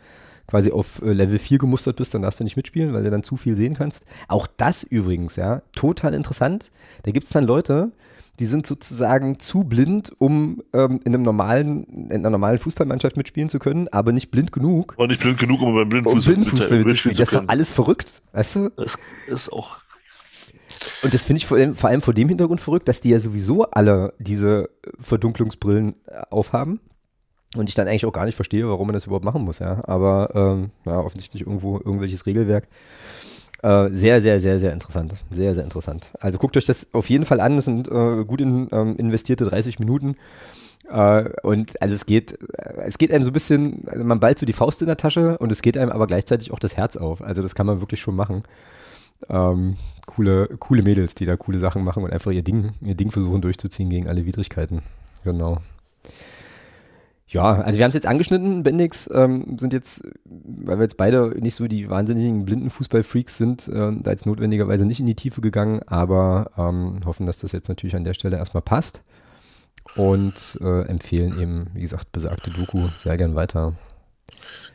quasi 0.46 0.70
auf 0.70 1.02
äh, 1.02 1.12
Level 1.12 1.38
4 1.38 1.58
gemustert 1.58 1.96
bist, 1.96 2.14
dann 2.14 2.22
darfst 2.22 2.40
du 2.40 2.44
nicht 2.44 2.56
mitspielen, 2.56 2.92
weil 2.92 3.02
du 3.02 3.10
dann 3.10 3.22
zu 3.22 3.36
viel 3.36 3.56
sehen 3.56 3.74
kannst. 3.74 4.04
Auch 4.28 4.46
das 4.56 4.84
übrigens, 4.84 5.36
ja, 5.36 5.62
total 5.74 6.14
interessant. 6.14 6.70
Da 7.02 7.10
gibt 7.10 7.26
es 7.26 7.32
dann 7.32 7.44
Leute, 7.44 7.90
die 8.38 8.44
sind 8.44 8.66
sozusagen 8.66 9.38
zu 9.38 9.64
blind, 9.64 10.12
um 10.18 10.62
ähm, 10.72 11.00
in 11.04 11.14
einem 11.14 11.22
normalen, 11.22 11.84
in 12.10 12.12
einer 12.12 12.30
normalen 12.30 12.58
Fußballmannschaft 12.58 13.16
mitspielen 13.16 13.48
zu 13.48 13.58
können, 13.58 13.88
aber 13.88 14.12
nicht 14.12 14.30
blind 14.30 14.52
genug. 14.52 14.94
Aber 14.96 15.08
nicht 15.08 15.20
blind 15.20 15.38
genug, 15.38 15.62
um 15.62 15.74
beim 15.74 15.88
Blindenfußball, 15.88 16.34
um 16.34 16.42
Blindenfußball 16.42 16.78
mitzuspielen. 16.78 17.16
Das 17.16 17.28
ist 17.28 17.34
doch 17.34 17.48
alles 17.48 17.72
verrückt, 17.72 18.22
weißt 18.32 18.56
du? 18.56 18.70
Das 18.76 18.98
ist 19.26 19.52
auch. 19.52 19.78
Und 21.02 21.14
das 21.14 21.24
finde 21.24 21.38
ich 21.38 21.46
vor 21.46 21.56
allem, 21.56 21.74
vor 21.74 21.90
allem 21.90 22.00
vor 22.00 22.14
dem 22.14 22.28
Hintergrund 22.28 22.60
verrückt, 22.60 22.88
dass 22.88 23.00
die 23.00 23.10
ja 23.10 23.20
sowieso 23.20 23.70
alle 23.70 24.14
diese 24.18 24.70
Verdunklungsbrillen 24.98 25.94
äh, 26.06 26.22
aufhaben. 26.30 26.80
Und 27.56 27.68
ich 27.68 27.74
dann 27.74 27.88
eigentlich 27.88 28.06
auch 28.06 28.12
gar 28.12 28.26
nicht 28.26 28.34
verstehe, 28.34 28.68
warum 28.68 28.86
man 28.86 28.94
das 28.94 29.06
überhaupt 29.06 29.24
machen 29.24 29.42
muss, 29.42 29.60
ja. 29.60 29.80
Aber 29.86 30.30
ähm, 30.34 30.70
ja, 30.84 30.98
offensichtlich 31.00 31.42
irgendwo 31.42 31.76
irgendwelches 31.76 32.26
Regelwerk. 32.26 32.68
Äh, 33.62 33.88
sehr, 33.92 34.20
sehr, 34.20 34.40
sehr, 34.40 34.58
sehr 34.58 34.72
interessant. 34.72 35.14
Sehr, 35.30 35.54
sehr 35.54 35.64
interessant. 35.64 36.12
Also 36.20 36.38
guckt 36.38 36.56
euch 36.56 36.66
das 36.66 36.92
auf 36.92 37.08
jeden 37.08 37.24
Fall 37.24 37.40
an. 37.40 37.56
Es 37.56 37.64
sind 37.64 37.88
äh, 37.88 38.24
gut 38.24 38.40
in, 38.40 38.68
ähm, 38.72 38.96
investierte 38.96 39.44
30 39.44 39.78
Minuten. 39.78 40.16
Äh, 40.90 41.30
und 41.42 41.80
also 41.80 41.94
es 41.94 42.06
geht, 42.06 42.38
äh, 42.54 42.82
es 42.84 42.98
geht 42.98 43.10
einem 43.10 43.24
so 43.24 43.30
ein 43.30 43.32
bisschen, 43.32 43.84
also 43.86 44.04
man 44.04 44.20
ballt 44.20 44.38
so 44.38 44.46
die 44.46 44.52
Faust 44.52 44.82
in 44.82 44.86
der 44.86 44.96
Tasche 44.96 45.38
und 45.38 45.50
es 45.50 45.62
geht 45.62 45.78
einem 45.78 45.90
aber 45.90 46.06
gleichzeitig 46.06 46.52
auch 46.52 46.58
das 46.58 46.76
Herz 46.76 46.96
auf. 46.96 47.22
Also 47.22 47.42
das 47.42 47.54
kann 47.54 47.66
man 47.66 47.80
wirklich 47.80 48.00
schon 48.00 48.14
machen. 48.14 48.42
Ähm, 49.28 49.76
coole, 50.06 50.48
coole 50.58 50.82
Mädels, 50.82 51.14
die 51.14 51.26
da 51.26 51.36
coole 51.36 51.58
Sachen 51.58 51.84
machen 51.84 52.04
und 52.04 52.12
einfach 52.12 52.30
ihr 52.30 52.42
Ding, 52.42 52.72
ihr 52.80 52.94
Ding 52.94 53.10
versuchen 53.10 53.42
durchzuziehen 53.42 53.90
gegen 53.90 54.08
alle 54.08 54.24
Widrigkeiten. 54.24 54.82
Genau. 55.24 55.58
Ja, 57.28 57.56
also 57.56 57.78
wir 57.78 57.84
haben 57.84 57.88
es 57.88 57.94
jetzt 57.94 58.06
angeschnitten, 58.06 58.62
Bendix, 58.62 59.10
ähm, 59.12 59.58
sind 59.58 59.72
jetzt, 59.72 60.04
weil 60.24 60.78
wir 60.78 60.84
jetzt 60.84 60.96
beide 60.96 61.34
nicht 61.40 61.56
so 61.56 61.66
die 61.66 61.90
wahnsinnigen 61.90 62.44
blinden 62.44 62.70
Fußballfreaks 62.70 63.36
sind, 63.36 63.66
äh, 63.66 63.92
da 64.00 64.12
jetzt 64.12 64.26
notwendigerweise 64.26 64.86
nicht 64.86 65.00
in 65.00 65.06
die 65.06 65.16
Tiefe 65.16 65.40
gegangen, 65.40 65.80
aber 65.86 66.52
ähm, 66.56 67.00
hoffen, 67.04 67.26
dass 67.26 67.38
das 67.38 67.50
jetzt 67.50 67.68
natürlich 67.68 67.96
an 67.96 68.04
der 68.04 68.14
Stelle 68.14 68.36
erstmal 68.36 68.62
passt 68.62 69.02
und 69.96 70.56
äh, 70.60 70.82
empfehlen 70.82 71.40
eben, 71.40 71.66
wie 71.74 71.80
gesagt, 71.80 72.12
besagte 72.12 72.50
Doku 72.50 72.88
sehr 72.94 73.16
gern 73.16 73.34
weiter. 73.34 73.74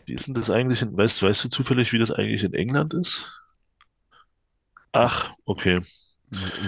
Wie 0.05 0.13
ist 0.13 0.27
denn 0.27 0.33
das 0.33 0.49
eigentlich, 0.49 0.81
in, 0.81 0.97
weißt, 0.97 1.23
weißt 1.23 1.45
du 1.45 1.49
zufällig, 1.49 1.93
wie 1.93 1.99
das 1.99 2.11
eigentlich 2.11 2.43
in 2.43 2.53
England 2.53 2.93
ist? 2.93 3.40
Ach, 4.91 5.31
okay. 5.45 5.81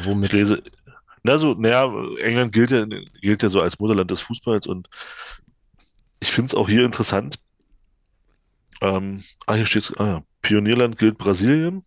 Womit? 0.04 0.34
Ich 0.34 0.40
lese, 0.40 0.64
na 1.24 1.38
so, 1.38 1.54
naja, 1.54 1.92
England 2.20 2.52
gilt 2.52 2.72
ja, 2.72 2.86
gilt 3.22 3.44
ja 3.44 3.50
so 3.50 3.62
als 3.62 3.80
Mutterland 3.80 4.12
des 4.12 4.22
Fußballs 4.22 4.68
und 4.68 4.90
ich 6.20 6.32
finde 6.32 6.48
es 6.48 6.56
auch 6.56 6.68
hier 6.68 6.84
interessant. 6.84 7.38
Ähm, 8.82 9.24
ah, 9.46 9.56
hier 9.56 9.66
steht 9.66 9.94
ah, 9.98 10.24
Pionierland 10.42 10.98
gilt 10.98 11.18
Brasilien. 11.18 11.86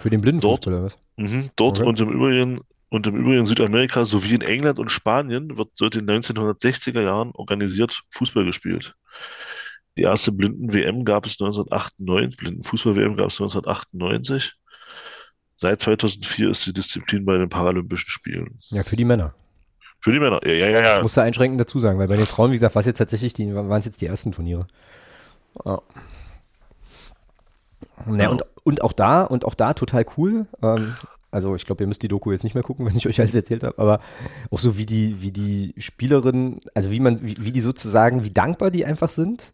Für 0.00 0.10
den 0.10 0.20
Blindenfußball 0.20 0.74
oder 0.74 0.84
was? 0.84 0.98
Mh, 1.16 1.50
dort 1.56 1.78
okay. 1.78 1.88
und 1.88 2.00
im 2.00 2.10
Übrigen 2.10 2.60
und 2.90 3.06
im 3.06 3.16
Übrigen 3.16 3.46
Südamerika 3.46 4.04
sowie 4.04 4.34
in 4.34 4.42
England 4.42 4.78
und 4.78 4.90
Spanien 4.90 5.56
wird 5.56 5.70
seit 5.74 5.94
den 5.94 6.06
1960er 6.06 7.00
Jahren 7.00 7.32
organisiert 7.34 8.02
Fußball 8.10 8.44
gespielt. 8.44 8.94
Die 9.96 10.02
erste 10.02 10.32
Blinden-WM 10.32 11.04
gab 11.04 11.26
es 11.26 11.40
1998, 11.40 12.36
Blinden-Fußball-WM 12.36 13.14
gab 13.14 13.28
es 13.28 13.40
1998. 13.40 14.54
Seit 15.64 15.80
2004 15.80 16.50
ist 16.50 16.66
die 16.66 16.74
Disziplin 16.74 17.24
bei 17.24 17.38
den 17.38 17.48
Paralympischen 17.48 18.10
Spielen. 18.10 18.58
Ja, 18.68 18.82
für 18.82 18.96
die 18.96 19.06
Männer. 19.06 19.32
Für 19.98 20.12
die 20.12 20.18
Männer, 20.18 20.46
ja, 20.46 20.52
ja, 20.52 20.68
ja. 20.68 20.82
Das 20.82 21.02
musst 21.02 21.16
du 21.16 21.22
einschränkend 21.22 21.58
dazu 21.58 21.78
sagen, 21.78 21.98
weil 21.98 22.06
bei 22.06 22.16
den 22.16 22.26
Frauen, 22.26 22.50
wie 22.50 22.56
gesagt, 22.56 22.74
was 22.74 22.84
jetzt 22.84 22.98
tatsächlich, 22.98 23.32
die 23.32 23.54
waren 23.54 23.80
es 23.80 23.86
jetzt 23.86 24.02
die 24.02 24.06
ersten 24.06 24.32
Turniere. 24.32 24.66
Ja. 25.64 25.80
Ja, 28.14 28.28
und, 28.28 28.42
und 28.64 28.82
auch 28.82 28.92
da, 28.92 29.22
und 29.22 29.46
auch 29.46 29.54
da 29.54 29.72
total 29.72 30.04
cool. 30.18 30.44
Ähm, 30.60 30.96
also 31.30 31.56
ich 31.56 31.64
glaube, 31.64 31.82
ihr 31.82 31.86
müsst 31.86 32.02
die 32.02 32.08
Doku 32.08 32.30
jetzt 32.30 32.44
nicht 32.44 32.52
mehr 32.52 32.62
gucken, 32.62 32.84
wenn 32.86 32.98
ich 32.98 33.08
euch 33.08 33.18
alles 33.18 33.34
erzählt 33.34 33.64
habe, 33.64 33.78
aber 33.78 34.00
auch 34.50 34.58
so 34.58 34.76
wie 34.76 34.84
die, 34.84 35.22
wie 35.22 35.30
die 35.30 35.72
Spielerinnen, 35.78 36.60
also 36.74 36.90
wie 36.90 37.00
man, 37.00 37.22
wie, 37.22 37.36
wie 37.38 37.52
die 37.52 37.62
sozusagen, 37.62 38.22
wie 38.22 38.30
dankbar 38.30 38.70
die 38.70 38.84
einfach 38.84 39.08
sind 39.08 39.52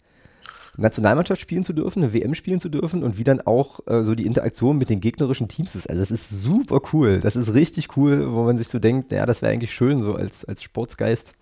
Nationalmannschaft 0.80 1.40
spielen 1.40 1.64
zu 1.64 1.72
dürfen, 1.72 2.02
eine 2.02 2.12
WM 2.12 2.34
spielen 2.34 2.60
zu 2.60 2.68
dürfen 2.68 3.02
und 3.02 3.18
wie 3.18 3.24
dann 3.24 3.40
auch 3.40 3.80
äh, 3.86 4.02
so 4.02 4.14
die 4.14 4.26
Interaktion 4.26 4.78
mit 4.78 4.90
den 4.90 5.00
gegnerischen 5.00 5.48
Teams 5.48 5.74
ist. 5.74 5.88
Also 5.88 6.02
es 6.02 6.10
ist 6.10 6.30
super 6.30 6.80
cool. 6.92 7.20
Das 7.20 7.36
ist 7.36 7.54
richtig 7.54 7.96
cool, 7.96 8.32
wo 8.32 8.44
man 8.44 8.58
sich 8.58 8.68
so 8.68 8.78
denkt, 8.78 9.12
ja, 9.12 9.26
das 9.26 9.42
wäre 9.42 9.52
eigentlich 9.52 9.74
schön, 9.74 10.02
so 10.02 10.14
als, 10.14 10.44
als 10.44 10.62
Sportsgeist. 10.62 11.34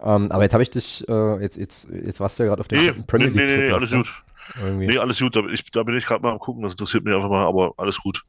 Ähm, 0.00 0.30
aber 0.30 0.42
jetzt 0.42 0.52
habe 0.52 0.62
ich 0.62 0.70
dich, 0.70 1.06
äh, 1.08 1.40
jetzt, 1.40 1.56
jetzt, 1.56 1.88
jetzt 1.90 2.20
warst 2.20 2.38
du 2.38 2.42
ja 2.42 2.48
gerade 2.48 2.60
auf 2.60 2.68
der 2.68 2.80
nee, 2.80 2.92
Premier 3.06 3.28
League. 3.28 3.36
Nee, 3.36 3.56
nee, 3.56 3.66
nee, 3.68 3.72
alles 3.72 3.90
ne? 3.90 3.98
gut. 3.98 4.22
Irgendwie. 4.60 4.86
Nee, 4.86 4.98
alles 4.98 5.18
gut. 5.18 5.36
Da, 5.36 5.40
ich, 5.52 5.70
da 5.70 5.82
bin 5.82 5.96
ich 5.96 6.06
gerade 6.06 6.22
mal 6.22 6.32
am 6.32 6.38
gucken, 6.38 6.62
das 6.62 6.72
interessiert 6.72 7.04
mich 7.04 7.14
einfach 7.14 7.30
mal, 7.30 7.46
aber 7.46 7.74
alles 7.76 7.98
gut. 7.98 8.24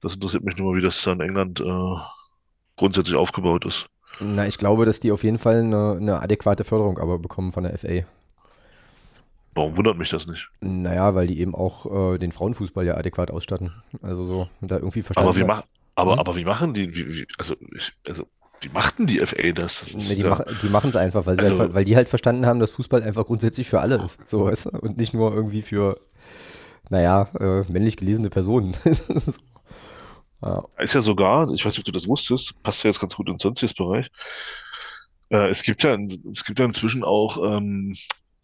Das 0.00 0.14
interessiert 0.14 0.44
mich 0.44 0.56
nur 0.56 0.72
mal, 0.72 0.78
wie 0.78 0.82
das 0.82 1.02
dann 1.02 1.20
in 1.20 1.28
England 1.28 1.60
äh, 1.60 1.96
grundsätzlich 2.76 3.16
aufgebaut 3.16 3.64
ist. 3.64 3.86
Na, 4.20 4.46
ich 4.46 4.58
glaube, 4.58 4.86
dass 4.86 5.00
die 5.00 5.10
auf 5.10 5.24
jeden 5.24 5.38
Fall 5.38 5.60
eine, 5.60 5.96
eine 6.00 6.22
adäquate 6.22 6.64
Förderung 6.64 6.98
aber 6.98 7.18
bekommen 7.18 7.52
von 7.52 7.64
der 7.64 7.76
FA. 7.76 8.06
Warum 9.54 9.76
wundert 9.76 9.96
mich 9.96 10.10
das 10.10 10.26
nicht? 10.26 10.50
Naja, 10.60 11.14
weil 11.14 11.28
die 11.28 11.40
eben 11.40 11.54
auch 11.54 12.14
äh, 12.14 12.18
den 12.18 12.32
Frauenfußball 12.32 12.84
ja 12.84 12.96
adäquat 12.96 13.30
ausstatten. 13.30 13.72
Also 14.02 14.22
so, 14.22 14.48
da 14.60 14.76
irgendwie 14.76 15.02
verstanden. 15.02 15.28
Aber 15.28 15.38
wie, 15.38 15.44
mach, 15.44 15.62
aber, 15.94 16.12
hm? 16.12 16.18
aber 16.18 16.36
wie 16.36 16.44
machen 16.44 16.74
die, 16.74 16.94
wie, 16.96 17.16
wie, 17.16 17.26
also, 17.38 17.54
ich, 17.74 17.92
also 18.06 18.26
wie 18.60 18.68
machten 18.70 19.06
die 19.06 19.18
FA 19.18 19.52
das? 19.52 19.80
das 19.80 19.94
ist, 19.94 20.08
nee, 20.08 20.16
die, 20.16 20.22
ja, 20.22 20.30
mach, 20.30 20.40
die 20.60 20.68
machen 20.68 20.90
es 20.90 20.96
einfach, 20.96 21.26
weil, 21.26 21.38
also, 21.38 21.52
einfach, 21.52 21.74
weil 21.74 21.84
die 21.84 21.94
halt 21.94 22.08
verstanden 22.08 22.46
haben, 22.46 22.58
dass 22.58 22.72
Fußball 22.72 23.02
einfach 23.02 23.26
grundsätzlich 23.26 23.68
für 23.68 23.80
alle 23.80 24.02
ist. 24.02 24.18
So, 24.26 24.46
weißt 24.46 24.66
du? 24.66 24.70
Und 24.78 24.96
nicht 24.96 25.14
nur 25.14 25.32
irgendwie 25.32 25.62
für, 25.62 26.00
naja, 26.90 27.28
äh, 27.38 27.62
männlich 27.70 27.96
gelesene 27.96 28.30
Personen. 28.30 28.74
so. 28.84 29.32
ja. 30.42 30.64
Ist 30.78 30.94
ja 30.94 31.02
sogar, 31.02 31.48
ich 31.52 31.64
weiß 31.64 31.74
nicht, 31.74 31.80
ob 31.80 31.84
du 31.84 31.92
das 31.92 32.08
wusstest, 32.08 32.60
passt 32.62 32.82
ja 32.82 32.90
jetzt 32.90 33.00
ganz 33.00 33.14
gut 33.14 33.28
ins 33.28 33.42
sonstiges 33.42 33.74
Bereich. 33.74 34.10
Äh, 35.28 35.48
es 35.48 35.62
gibt 35.62 35.82
ja, 35.82 35.96
es 36.30 36.44
gibt 36.44 36.58
ja 36.58 36.64
inzwischen 36.64 37.04
auch 37.04 37.38
ähm, 37.56 37.94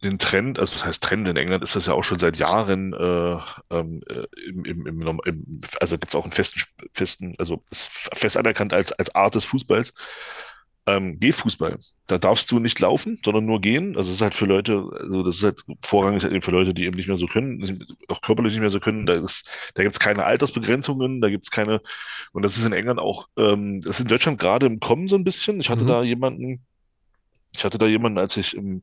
den 0.03 0.17
Trend, 0.17 0.59
also 0.59 0.73
das 0.73 0.85
heißt 0.85 1.03
Trend 1.03 1.27
in 1.27 1.37
England 1.37 1.63
ist 1.63 1.75
das 1.75 1.85
ja 1.85 1.93
auch 1.93 2.03
schon 2.03 2.19
seit 2.19 2.37
Jahren, 2.37 2.93
äh, 2.93 3.37
ähm, 3.69 4.01
äh, 4.09 4.25
im, 4.47 4.65
im, 4.65 4.87
im, 4.87 5.21
im, 5.25 5.61
also 5.79 5.97
gibt 5.97 6.09
es 6.09 6.15
auch 6.15 6.23
einen 6.23 6.31
festen, 6.31 6.61
festen, 6.91 7.35
also 7.37 7.63
ist 7.69 7.91
fest 8.13 8.37
anerkannt 8.37 8.73
als, 8.73 8.91
als 8.93 9.13
Art 9.13 9.35
des 9.35 9.45
Fußballs. 9.45 9.93
Ähm, 10.87 11.19
Gehfußball. 11.19 11.77
Da 12.07 12.17
darfst 12.17 12.51
du 12.51 12.57
nicht 12.57 12.79
laufen, 12.79 13.19
sondern 13.23 13.45
nur 13.45 13.61
gehen. 13.61 13.95
Also 13.95 14.09
es 14.09 14.15
ist 14.15 14.21
halt 14.23 14.33
für 14.33 14.47
Leute, 14.47 14.83
also 14.99 15.21
das 15.21 15.35
ist 15.35 15.43
halt 15.43 15.61
vorrangig 15.83 16.23
halt 16.23 16.33
eben 16.33 16.41
für 16.41 16.49
Leute, 16.49 16.73
die 16.73 16.85
eben 16.85 16.95
nicht 16.95 17.07
mehr 17.07 17.17
so 17.17 17.27
können, 17.27 17.85
auch 18.07 18.21
körperlich 18.21 18.53
nicht 18.53 18.61
mehr 18.61 18.71
so 18.71 18.79
können. 18.79 19.05
Da 19.05 19.13
ist, 19.13 19.47
da 19.75 19.83
gibt 19.83 19.93
es 19.93 19.99
keine 19.99 20.23
Altersbegrenzungen, 20.23 21.21
da 21.21 21.29
gibt 21.29 21.45
es 21.45 21.51
keine, 21.51 21.81
und 22.31 22.41
das 22.41 22.57
ist 22.57 22.65
in 22.65 22.73
England 22.73 22.99
auch, 22.99 23.27
ähm, 23.37 23.81
das 23.81 23.97
ist 23.97 24.01
in 24.01 24.07
Deutschland 24.07 24.39
gerade 24.39 24.65
im 24.65 24.79
Kommen 24.79 25.07
so 25.07 25.15
ein 25.15 25.23
bisschen. 25.23 25.59
Ich 25.59 25.69
hatte 25.69 25.83
mhm. 25.83 25.87
da 25.87 26.03
jemanden, 26.03 26.65
ich 27.55 27.63
hatte 27.63 27.77
da 27.77 27.85
jemanden, 27.85 28.17
als 28.17 28.35
ich 28.37 28.57
im 28.57 28.81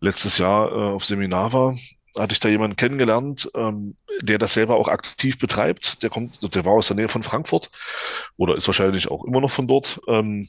letztes 0.00 0.38
Jahr 0.38 0.70
äh, 0.70 0.94
auf 0.94 1.04
Seminar 1.04 1.52
war, 1.52 1.76
hatte 2.16 2.32
ich 2.32 2.40
da 2.40 2.48
jemanden 2.48 2.76
kennengelernt, 2.76 3.50
ähm, 3.54 3.96
der 4.20 4.38
das 4.38 4.54
selber 4.54 4.76
auch 4.76 4.88
aktiv 4.88 5.38
betreibt. 5.38 6.02
Der 6.02 6.10
kommt, 6.10 6.54
der 6.54 6.64
war 6.64 6.72
aus 6.72 6.88
der 6.88 6.96
Nähe 6.96 7.08
von 7.08 7.22
Frankfurt 7.22 7.70
oder 8.36 8.56
ist 8.56 8.66
wahrscheinlich 8.66 9.10
auch 9.10 9.24
immer 9.24 9.40
noch 9.40 9.50
von 9.50 9.68
dort. 9.68 10.00
Ähm, 10.08 10.48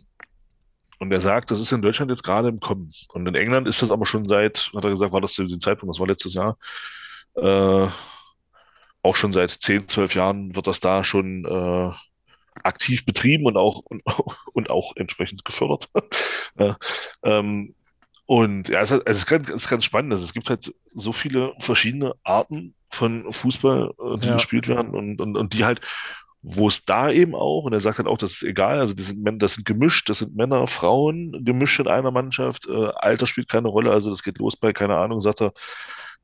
und 1.00 1.12
er 1.12 1.22
sagt, 1.22 1.50
das 1.50 1.60
ist 1.60 1.72
in 1.72 1.82
Deutschland 1.82 2.12
jetzt 2.12 2.24
gerade 2.24 2.50
im 2.50 2.60
Kommen. 2.60 2.92
Und 3.14 3.28
in 3.28 3.36
England 3.36 3.68
ist 3.68 3.82
das 3.82 3.92
aber 3.92 4.06
schon 4.06 4.28
seit, 4.28 4.72
hat 4.76 4.84
er 4.84 4.90
gesagt, 4.90 5.14
war 5.14 5.22
das 5.22 5.34
zu 5.34 5.46
dem 5.46 5.60
Zeitpunkt, 5.60 5.94
das 5.94 6.00
war 6.00 6.08
letztes 6.08 6.34
Jahr, 6.34 6.58
äh, 7.36 7.88
auch 9.02 9.16
schon 9.16 9.32
seit 9.32 9.52
10, 9.52 9.88
12 9.88 10.16
Jahren 10.16 10.56
wird 10.56 10.68
das 10.68 10.82
da 10.82 11.06
schon 11.06 11.46
äh, 11.46 11.92
aktiv 12.64 13.06
betrieben 13.06 13.46
und 13.46 13.56
auch 13.56 13.80
und, 13.86 14.04
und 14.54 14.70
auch 14.70 14.96
entsprechend 14.98 15.46
gefördert. 15.46 15.88
äh, 16.58 16.74
ähm, 17.24 17.76
und 18.30 18.70
ja, 18.70 18.82
es, 18.82 18.92
ist 18.92 19.26
ganz, 19.26 19.50
es 19.50 19.64
ist 19.64 19.70
ganz 19.70 19.84
spannend. 19.84 20.12
Also 20.12 20.24
es 20.24 20.34
gibt 20.34 20.52
halt 20.52 20.72
so 20.94 21.14
viele 21.14 21.56
verschiedene 21.58 22.14
Arten 22.24 22.76
von 22.92 23.34
Fußball, 23.34 23.90
äh, 23.90 24.20
die 24.20 24.28
ja. 24.28 24.34
gespielt 24.34 24.68
werden 24.68 24.94
und, 24.94 25.20
und, 25.20 25.36
und 25.36 25.54
die 25.54 25.66
halt, 25.66 25.82
wo 26.44 26.68
es 26.68 26.86
da 26.86 27.10
eben 27.10 27.34
auch, 27.34 27.64
und 27.64 27.74
er 27.74 27.80
sagt 27.80 27.98
halt 27.98 28.08
auch, 28.08 28.20
das 28.20 28.34
ist 28.34 28.44
egal, 28.44 28.82
also 28.82 28.94
das 28.94 29.08
sind, 29.08 29.42
das 29.42 29.56
sind 29.56 29.66
gemischt, 29.66 30.12
das 30.12 30.20
sind 30.20 30.36
Männer, 30.36 30.68
Frauen 30.68 31.44
gemischt 31.44 31.80
in 31.80 31.88
einer 31.88 32.12
Mannschaft, 32.12 32.68
äh, 32.68 32.90
Alter 32.98 33.26
spielt 33.26 33.50
keine 33.50 33.70
Rolle, 33.70 33.90
also 33.90 34.12
das 34.12 34.22
geht 34.22 34.38
los 34.38 34.56
bei, 34.56 34.74
keine 34.74 34.98
Ahnung, 34.98 35.22
sagt 35.22 35.42
er, 35.42 35.52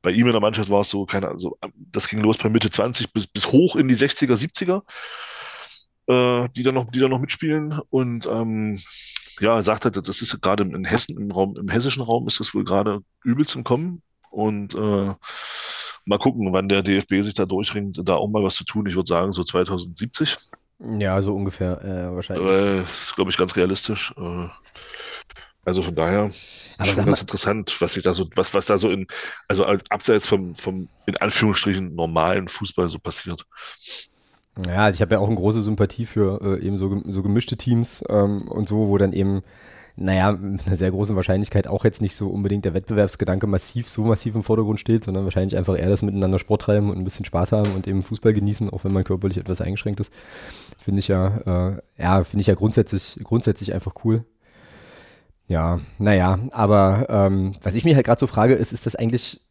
bei 0.04 0.12
ihm 0.12 0.28
in 0.28 0.34
der 0.34 0.42
Mannschaft 0.42 0.70
war 0.70 0.82
es 0.82 0.90
so, 0.90 1.08
keine 1.08 1.26
Ahnung, 1.26 1.40
so, 1.40 1.58
das 1.74 2.08
ging 2.08 2.20
los 2.20 2.38
bei 2.38 2.50
Mitte 2.50 2.70
20 2.70 3.14
bis, 3.14 3.26
bis 3.26 3.52
hoch 3.52 3.78
in 3.78 3.88
die 3.88 3.96
60er, 3.96 4.36
70er, 4.36 4.84
äh, 6.06 6.50
die 6.56 6.62
da 6.62 6.72
noch, 6.72 6.92
die 6.92 7.00
da 7.00 7.08
noch 7.08 7.20
mitspielen 7.20 7.80
und 7.90 8.28
ähm, 8.28 8.80
ja, 9.40 9.56
er 9.56 9.64
sagt 9.64 9.86
halt, 9.86 9.96
das 9.96 10.22
ist 10.22 10.42
gerade 10.42 10.64
in 10.64 10.86
Hessen, 10.86 11.18
im 11.18 11.32
Raum, 11.32 11.56
im 11.58 11.70
hessischen 11.70 12.04
Raum 12.04 12.28
ist 12.28 12.40
das 12.40 12.54
wohl 12.54 12.64
gerade 12.64 13.02
übelst 13.24 13.56
im 13.56 13.64
Kommen. 13.64 14.02
Und 14.30 14.76
äh, 14.76 15.14
mal 16.06 16.20
gucken, 16.20 16.52
wann 16.52 16.70
der 16.70 16.84
DFB 16.84 17.24
sich 17.24 17.34
da 17.34 17.46
durchringt, 17.46 18.00
da 18.04 18.16
auch 18.16 18.30
mal 18.30 18.44
was 18.44 18.56
zu 18.56 18.66
tun. 18.66 18.86
Ich 18.86 18.96
würde 18.96 19.08
sagen, 19.08 19.32
so 19.32 19.44
2070. 19.44 20.38
Ja, 21.00 21.22
so 21.22 21.34
ungefähr 21.34 21.82
äh, 21.84 22.14
wahrscheinlich. 22.14 22.56
Äh, 22.56 22.82
ist, 22.82 23.16
glaube 23.16 23.32
ich, 23.32 23.38
ganz 23.38 23.56
realistisch. 23.56 24.14
Äh, 24.18 24.48
also 25.66 25.82
von 25.82 25.96
daher 25.96 26.30
Aber 26.78 26.86
schon 26.86 27.06
ganz 27.06 27.22
interessant, 27.22 27.76
was 27.80 27.94
sich 27.94 28.04
da 28.04 28.14
so, 28.14 28.30
was, 28.36 28.54
was 28.54 28.68
da 28.68 28.78
so 28.78 28.92
in, 28.92 29.08
also 29.48 29.66
abseits 29.66 30.28
vom, 30.28 30.54
vom 30.54 30.88
in 31.08 31.18
Anführungsstrichen 31.18 31.96
normalen 31.96 32.48
Fußball 32.48 32.88
so 32.90 33.00
passiert. 33.00 33.46
Ja, 34.64 34.86
also 34.86 34.98
ich 34.98 35.02
habe 35.02 35.16
ja 35.16 35.20
auch 35.20 35.28
eine 35.28 35.36
große 35.36 35.62
Sympathie 35.62 36.06
für 36.06 36.40
äh, 36.42 36.66
eben 36.66 36.78
so, 36.78 37.02
so 37.06 37.24
gemischte 37.24 37.58
Teams 37.58 38.04
ähm, 38.10 38.44
und 38.48 38.70
so, 38.70 38.88
wo 38.88 38.98
dann 38.98 39.12
eben, 39.12 39.44
naja, 39.98 40.32
mit 40.32 40.66
einer 40.66 40.78
sehr 40.78 40.92
großen 40.92 41.16
Wahrscheinlichkeit 41.16 41.68
auch 41.68 41.84
jetzt 41.84 42.02
nicht 42.02 42.16
so 42.16 42.30
unbedingt 42.30 42.64
der 42.64 42.74
Wettbewerbsgedanke 42.74 43.48
massiv, 43.48 43.90
so 43.90 44.06
massiv 44.06 44.36
im 44.36 44.44
Vordergrund 44.44 44.80
steht, 44.80 45.04
sondern 45.04 45.26
wahrscheinlich 45.26 45.58
einfach 45.58 45.78
eher 45.78 45.90
das 45.90 46.04
miteinander 46.04 46.40
Sport 46.40 46.62
treiben 46.62 46.90
und 46.90 46.98
ein 46.98 47.04
bisschen 47.04 47.26
Spaß 47.26 47.52
haben 47.52 47.72
und 47.74 47.86
eben 47.86 48.02
Fußball 48.02 48.34
genießen, 48.34 48.70
auch 48.70 48.86
wenn 48.86 48.94
man 48.94 49.04
körperlich 49.04 49.38
etwas 49.38 49.60
eingeschränkt 49.60 50.00
ist. 50.00 50.14
Finde 50.80 51.00
ich 51.00 51.10
ja, 51.10 51.76
äh, 51.78 51.82
ja, 52.02 52.24
finde 52.24 52.42
ich 52.42 52.48
ja 52.48 52.56
grundsätzlich, 52.56 53.20
grundsätzlich 53.24 53.74
einfach 53.74 53.94
cool. 54.06 54.24
Ja, 55.48 55.80
naja, 56.00 56.40
aber 56.52 57.06
ähm, 57.10 57.54
was 57.62 57.76
ich 57.76 57.84
mir 57.86 57.96
halt 57.96 58.06
gerade 58.06 58.20
so 58.20 58.26
frage, 58.26 58.56
ist, 58.56 58.74
ist 58.74 58.86
das 58.86 58.96
eigentlich 58.96 59.45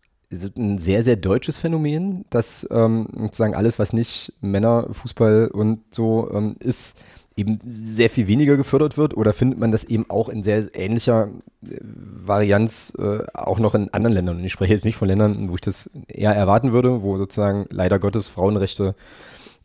ein 0.57 0.79
sehr, 0.79 1.03
sehr 1.03 1.17
deutsches 1.17 1.59
Phänomen, 1.59 2.25
dass 2.31 2.67
ähm, 2.71 3.09
sozusagen 3.17 3.55
alles, 3.55 3.79
was 3.79 3.93
nicht 3.93 4.33
Männerfußball 4.41 5.49
und 5.49 5.81
so 5.91 6.31
ähm, 6.33 6.57
ist, 6.61 6.99
eben 7.37 7.59
sehr 7.67 8.11
viel 8.11 8.29
weniger 8.29 8.57
gefördert 8.57 8.97
wird? 8.97 9.17
Oder 9.17 9.33
findet 9.33 9.59
man 9.59 9.73
das 9.73 9.85
eben 9.85 10.09
auch 10.09 10.29
in 10.29 10.43
sehr 10.43 10.69
ähnlicher 10.75 11.31
äh, 11.65 11.79
Varianz 11.81 12.93
äh, 12.99 13.25
auch 13.35 13.59
noch 13.59 13.75
in 13.75 13.93
anderen 13.93 14.15
Ländern? 14.15 14.37
Und 14.37 14.45
ich 14.45 14.53
spreche 14.53 14.75
jetzt 14.75 14.85
nicht 14.85 14.97
von 14.97 15.09
Ländern, 15.09 15.49
wo 15.49 15.55
ich 15.55 15.61
das 15.61 15.91
eher 16.07 16.35
erwarten 16.35 16.73
würde, 16.73 17.03
wo 17.03 17.17
sozusagen 17.19 17.67
leider 17.71 17.99
Gottes 17.99 18.29
Frauenrechte 18.29 18.95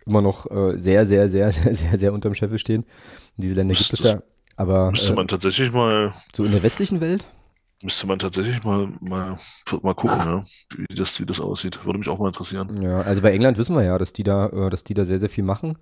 immer 0.05 0.22
noch 0.22 0.49
äh, 0.49 0.78
sehr, 0.78 1.05
sehr, 1.05 1.30
sehr, 1.30 1.51
sehr, 1.51 1.76
sehr, 1.76 1.97
sehr 1.97 2.13
unterm 2.13 2.34
Scheffel 2.34 2.59
stehen. 2.59 2.84
Und 3.38 3.43
diese 3.43 3.55
Länder 3.55 3.76
gibt 3.76 3.93
es 3.93 4.03
ja. 4.03 4.22
Aber, 4.55 4.91
müsste 4.91 5.13
man 5.13 5.26
äh, 5.26 5.30
tatsächlich 5.30 5.72
mal. 5.72 6.13
So 6.34 6.43
in 6.43 6.51
der 6.51 6.63
westlichen 6.63 6.99
Welt? 6.99 7.26
Müsste 7.82 8.07
man 8.07 8.19
tatsächlich 8.19 8.61
mal, 8.63 8.91
mal, 8.99 9.38
mal 9.82 9.93
gucken, 9.93 10.17
ne? 10.17 10.43
wie, 10.75 10.95
das, 10.95 11.17
wie 11.19 11.25
das 11.25 11.39
aussieht. 11.39 11.86
Würde 11.86 11.99
mich 11.99 12.09
auch 12.09 12.19
mal 12.19 12.27
interessieren. 12.27 12.75
Ja, 12.82 13.01
also 13.01 13.21
bei 13.21 13.32
England 13.32 13.57
wissen 13.57 13.73
wir 13.73 13.84
ja, 13.84 13.97
dass 13.97 14.11
die 14.11 14.23
da, 14.23 14.47
äh, 14.47 14.69
dass 14.69 14.84
die 14.84 14.93
da 14.93 15.05
sehr, 15.05 15.17
sehr 15.17 15.30
viel 15.30 15.45
machen. 15.45 15.77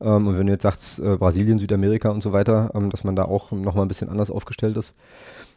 Ähm, 0.00 0.26
und 0.26 0.36
wenn 0.36 0.46
du 0.46 0.52
jetzt 0.52 0.64
sagst, 0.64 0.98
äh, 0.98 1.16
Brasilien, 1.16 1.60
Südamerika 1.60 2.10
und 2.10 2.22
so 2.22 2.32
weiter, 2.32 2.72
ähm, 2.74 2.90
dass 2.90 3.04
man 3.04 3.14
da 3.14 3.24
auch 3.24 3.52
nochmal 3.52 3.84
ein 3.84 3.88
bisschen 3.88 4.08
anders 4.08 4.32
aufgestellt 4.32 4.76
ist. 4.76 4.94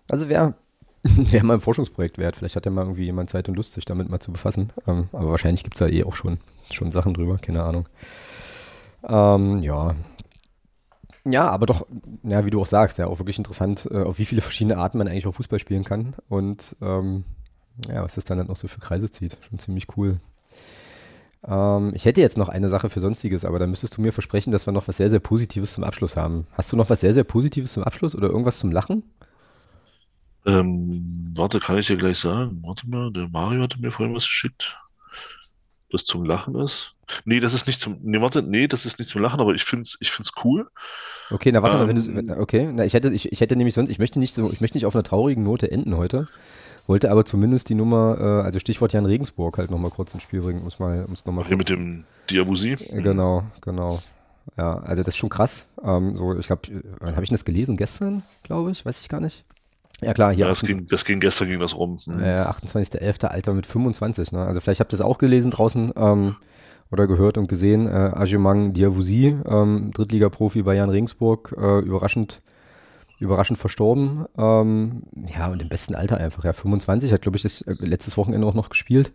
Also 0.08 0.30
wäre 0.30 0.54
wär 1.04 1.44
mal 1.44 1.56
ein 1.56 1.60
Forschungsprojekt 1.62 2.20
wert. 2.20 2.36
Vielleicht 2.36 2.56
hat 2.56 2.66
ja 2.66 2.72
mal 2.72 2.84
irgendwie 2.84 3.06
jemand 3.06 3.32
Zeit 3.32 3.50
und 3.50 3.56
Lust, 3.56 3.74
sich 3.74 3.86
damit 3.86 4.08
mal 4.08 4.20
zu 4.20 4.32
befassen. 4.32 4.72
Ähm, 4.86 5.10
aber 5.14 5.30
wahrscheinlich 5.32 5.64
gibt 5.64 5.78
es 5.78 5.80
da 5.80 5.88
eh 5.88 6.04
auch 6.04 6.16
schon, 6.16 6.38
schon 6.70 6.92
Sachen 6.92 7.16
drüber, 7.16 7.38
keine 7.38 7.64
Ahnung. 7.64 7.88
ja, 9.04 9.96
ja, 11.26 11.50
aber 11.50 11.66
doch, 11.66 11.88
ja, 12.24 12.46
wie 12.46 12.50
du 12.50 12.62
auch 12.62 12.66
sagst, 12.66 12.98
ja, 12.98 13.08
auch 13.08 13.20
wirklich 13.20 13.38
interessant, 13.38 13.88
äh, 13.92 14.04
auf 14.04 14.18
wie 14.20 14.26
viele 14.26 14.42
verschiedene 14.42 14.78
Arten 14.78 14.98
man 14.98 15.08
eigentlich 15.08 15.28
auch 15.28 15.36
Fußball 15.36 15.60
spielen 15.60 15.84
kann 15.84 16.16
und 16.30 16.76
ähm, 16.82 17.26
ja, 17.88 18.04
was 18.04 18.16
das 18.16 18.26
dann 18.26 18.38
halt 18.38 18.50
noch 18.50 18.56
so 18.56 18.68
für 18.68 18.80
Kreise 18.80 19.10
zieht. 19.10 19.38
Schon 19.48 19.60
ziemlich 19.60 19.88
cool. 19.98 20.20
Ähm, 21.48 21.94
ich 21.96 22.06
hätte 22.06 22.22
jetzt 22.22 22.38
noch 22.38 22.50
eine 22.50 22.70
Sache 22.70 22.90
für 22.90 23.00
Sonstiges, 23.00 23.46
aber 23.46 23.60
da 23.60 23.68
müsstest 23.68 23.98
du 23.98 24.02
mir 24.02 24.12
versprechen, 24.12 24.52
dass 24.52 24.68
wir 24.68 24.74
noch 24.74 24.88
was 24.88 24.98
sehr, 24.98 25.10
sehr 25.10 25.20
Positives 25.20 25.74
zum 25.74 25.84
Abschluss 25.84 26.16
haben. 26.16 26.48
Hast 26.54 26.72
du 26.72 26.76
noch 26.76 26.90
was 26.90 27.02
sehr, 27.02 27.14
sehr 27.14 27.24
Positives 27.24 27.74
zum 27.74 27.84
Abschluss 27.84 28.16
oder 28.16 28.30
irgendwas 28.30 28.60
zum 28.60 28.72
Lachen? 28.72 29.04
Ähm, 30.46 31.32
warte, 31.36 31.60
kann 31.60 31.78
ich 31.78 31.88
dir 31.88 31.98
gleich 31.98 32.20
sagen. 32.20 32.62
Warte 32.66 32.88
mal, 32.90 33.12
der 33.12 33.28
Mario 33.28 33.62
hatte 33.62 33.80
mir 33.80 33.92
vorhin 33.92 34.16
was 34.16 34.24
geschickt, 34.24 34.78
das 35.92 36.06
zum 36.06 36.26
Lachen 36.26 36.56
ist. 36.56 36.96
Nee, 37.26 37.40
das 37.40 37.54
ist 37.54 37.68
nicht 37.68 37.82
zum, 37.82 37.98
nee, 38.02 38.22
warte, 38.22 38.42
nee, 38.42 38.68
das 38.68 38.86
ist 38.86 39.00
nicht 39.00 39.10
zum 39.10 39.22
Lachen, 39.22 39.40
aber 39.40 39.54
ich 39.54 39.64
finde 39.64 39.84
es 39.84 39.98
ich 40.00 40.12
find's 40.12 40.32
cool. 40.44 40.68
Okay, 41.30 41.52
na 41.52 41.62
warte 41.62 41.78
ähm, 41.78 41.82
mal, 41.82 41.88
wenn 41.88 41.96
du, 41.96 42.34
ähm, 42.34 42.42
okay, 42.42 42.70
na, 42.72 42.86
ich 42.86 42.94
hätte, 42.94 43.14
ich, 43.14 43.32
ich 43.32 43.42
hätte 43.42 43.56
nämlich 43.56 43.76
sonst, 43.76 43.90
ich 43.90 44.00
möchte 44.00 44.20
nicht 44.20 44.34
so, 44.34 44.52
ich 44.52 44.62
möchte 44.62 44.78
nicht 44.78 44.86
auf 44.86 44.96
einer 44.96 45.04
traurigen 45.04 45.44
Note 45.44 45.72
enden 45.72 45.98
heute, 45.98 46.28
wollte 46.88 47.12
aber 47.12 47.26
zumindest 47.26 47.70
die 47.70 47.76
Nummer, 47.76 48.18
äh, 48.20 48.46
also 48.46 48.60
Stichwort 48.60 48.94
Jan 48.94 49.06
Regensburg 49.06 49.58
halt 49.58 49.72
nochmal 49.72 49.92
kurz 49.92 50.14
ins 50.14 50.24
Spiel 50.24 50.42
bringen, 50.42 50.62
um 50.62 50.68
es 50.68 50.80
mal, 50.80 51.06
um 51.06 51.14
es 51.14 51.26
nochmal 51.26 51.46
Hier 51.46 51.58
mit 51.58 51.70
dem 51.70 52.04
Diabusi. 52.30 52.72
Äh, 52.72 53.02
genau, 53.02 53.44
genau. 53.62 54.02
Ja, 54.58 54.78
also 54.80 55.04
das 55.04 55.14
ist 55.14 55.18
schon 55.18 55.30
krass. 55.30 55.68
Ähm, 55.84 56.16
so, 56.18 56.38
ich 56.38 56.48
glaube, 56.48 56.62
wann 57.00 57.16
habe 57.16 57.24
ich 57.24 57.30
das 57.30 57.46
gelesen? 57.46 57.78
Gestern, 57.78 58.24
glaube 58.44 58.72
ich, 58.72 58.86
weiß 58.86 59.00
ich 59.00 59.10
gar 59.10 59.22
nicht. 59.22 59.46
Ja 60.02 60.14
klar, 60.14 60.34
hier. 60.34 60.46
Ja, 60.46 60.50
das, 60.50 60.62
ging, 60.62 60.88
das 60.88 61.06
ging 61.06 61.20
gestern 61.20 61.48
ging 61.48 61.60
das 61.60 61.76
rum. 61.76 62.00
Mhm. 62.06 62.20
Äh, 62.20 62.42
28.11. 62.42 63.26
Alter 63.28 63.54
mit 63.54 63.68
25. 63.68 64.32
Ne? 64.32 64.44
Also 64.44 64.60
vielleicht 64.60 64.80
habt 64.80 64.92
ihr 64.94 64.96
es 64.96 65.02
auch 65.02 65.20
gelesen 65.20 65.52
draußen 65.52 65.94
ähm, 65.96 66.36
oder 66.92 67.08
gehört 67.08 67.38
und 67.38 67.48
gesehen. 67.48 67.88
Äh, 67.88 68.12
Ajumang 68.14 68.74
Diawusi, 68.74 69.38
ähm, 69.46 69.92
Drittliga-Profi 69.94 70.64
bei 70.64 70.76
Jan 70.76 70.90
Regensburg, 70.90 71.56
äh, 71.58 71.80
überraschend, 71.80 72.42
überraschend 73.20 73.58
verstorben. 73.58 74.26
Ähm, 74.38 75.04
ja, 75.34 75.50
und 75.50 75.62
im 75.62 75.70
besten 75.70 75.96
Alter 75.96 76.18
einfach. 76.18 76.44
Ja, 76.44 76.54
25, 76.54 77.14
hat 77.14 77.22
glaube 77.22 77.38
ich 77.38 77.44
das 77.44 77.62
äh, 77.62 77.76
letztes 77.80 78.18
Wochenende 78.18 78.46
auch 78.46 78.54
noch 78.54 78.70
gespielt. 78.70 79.14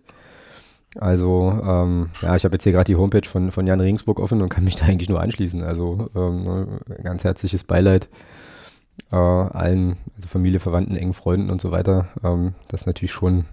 Also, 0.99 1.51
ähm, 1.63 2.09
ja, 2.23 2.37
ich 2.37 2.45
habe 2.45 2.55
jetzt 2.55 2.65
hier 2.65 2.73
gerade 2.73 2.91
die 2.91 2.97
Homepage 2.97 3.29
von, 3.29 3.51
von 3.51 3.67
Jan 3.67 3.81
Regensburg 3.81 4.19
offen 4.19 4.41
und 4.41 4.49
kann 4.49 4.65
mich 4.65 4.77
da 4.77 4.87
eigentlich 4.87 5.11
nur 5.11 5.21
anschließen. 5.21 5.63
Also, 5.63 6.09
ähm, 6.15 6.45
ne, 6.45 6.81
ganz 7.03 7.25
herzliches 7.25 7.65
Beileid 7.65 8.09
äh, 9.13 9.17
allen, 9.17 9.99
also 10.15 10.29
Familie, 10.29 10.61
Verwandten, 10.61 10.97
engen 10.97 11.13
Freunden 11.13 11.51
und 11.51 11.61
so 11.61 11.71
weiter. 11.71 12.09
Ähm, 12.25 12.55
das 12.69 12.83
ist 12.83 12.87
natürlich 12.87 13.13
schon 13.13 13.45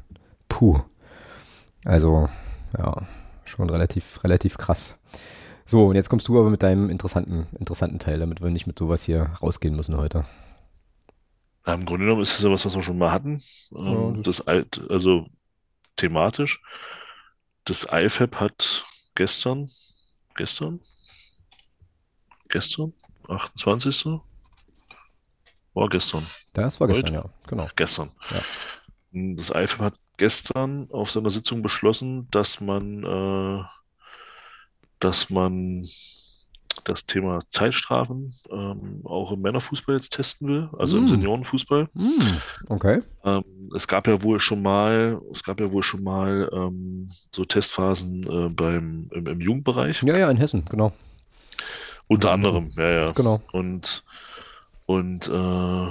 puh. 0.47 0.79
Also, 1.83 2.29
ja, 2.77 3.01
schon 3.55 3.69
relativ, 3.69 4.23
relativ 4.23 4.57
krass. 4.57 4.97
So, 5.65 5.85
und 5.87 5.95
jetzt 5.95 6.09
kommst 6.09 6.27
du 6.27 6.37
aber 6.39 6.49
mit 6.49 6.63
deinem 6.63 6.89
interessanten, 6.89 7.47
interessanten 7.57 7.99
Teil, 7.99 8.19
damit 8.19 8.41
wir 8.41 8.49
nicht 8.49 8.67
mit 8.67 8.77
sowas 8.77 9.03
hier 9.03 9.31
rausgehen 9.41 9.75
müssen 9.75 9.95
heute. 9.97 10.25
Na, 11.65 11.73
Im 11.73 11.85
Grunde 11.85 12.05
genommen 12.05 12.21
ist 12.21 12.37
es 12.37 12.43
ja 12.43 12.51
was, 12.51 12.65
was 12.65 12.75
wir 12.75 12.83
schon 12.83 12.97
mal 12.97 13.11
hatten. 13.11 13.41
Ähm, 13.77 14.15
Ja, 14.15 14.21
das 14.21 14.41
alt, 14.41 14.81
also 14.89 15.25
thematisch. 15.95 16.61
Das 17.65 17.87
IFAB 17.89 18.35
hat 18.35 18.83
gestern, 19.15 19.69
gestern, 20.35 20.81
gestern, 22.49 22.93
28. 23.29 24.05
War 25.73 25.89
gestern, 25.89 26.27
Das 26.53 26.79
war 26.81 26.87
gestern, 26.87 27.15
heute, 27.15 27.27
ja, 27.27 27.33
genau. 27.47 27.69
gestern. 27.75 28.11
Ja. 28.29 28.41
Das 29.35 29.49
IFAB 29.49 29.79
hat 29.79 29.93
gestern 30.23 30.87
auf 30.89 31.11
seiner 31.11 31.29
Sitzung 31.31 31.61
beschlossen, 31.61 32.29
dass 32.31 32.61
man, 32.61 33.03
äh, 33.03 33.61
dass 34.99 35.29
man 35.29 35.85
das 36.85 37.05
Thema 37.05 37.39
Zeitstrafen 37.49 38.33
ähm, 38.49 39.01
auch 39.03 39.33
im 39.33 39.41
Männerfußball 39.41 39.97
jetzt 39.97 40.13
testen 40.13 40.47
will, 40.47 40.69
also 40.79 40.97
im 40.97 41.03
Mm, 41.03 41.07
Seniorenfußball. 41.09 41.89
mm, 41.93 42.37
okay. 42.69 43.01
Ähm, 43.25 43.43
es 43.75 43.85
gab 43.85 44.07
ja 44.07 44.23
wohl 44.23 44.39
schon 44.39 44.61
mal, 44.61 45.19
es 45.29 45.43
gab 45.43 45.59
ja 45.59 45.69
wohl 45.69 45.83
schon 45.83 46.03
mal 46.03 46.49
ähm, 46.53 47.09
so 47.35 47.43
Testphasen 47.43 48.23
äh, 48.23 48.49
beim, 48.49 49.09
im, 49.11 49.27
im 49.27 49.41
Jugendbereich. 49.41 50.03
Ja, 50.03 50.17
ja, 50.17 50.31
in 50.31 50.37
Hessen, 50.37 50.63
genau. 50.69 50.93
Unter 52.07 52.31
anderem. 52.31 52.67
anderem, 52.77 52.79
ja, 52.79 53.07
ja. 53.07 53.11
Genau. 53.11 53.41
Und, 53.51 54.03
und 54.85 55.27
äh, 55.27 55.87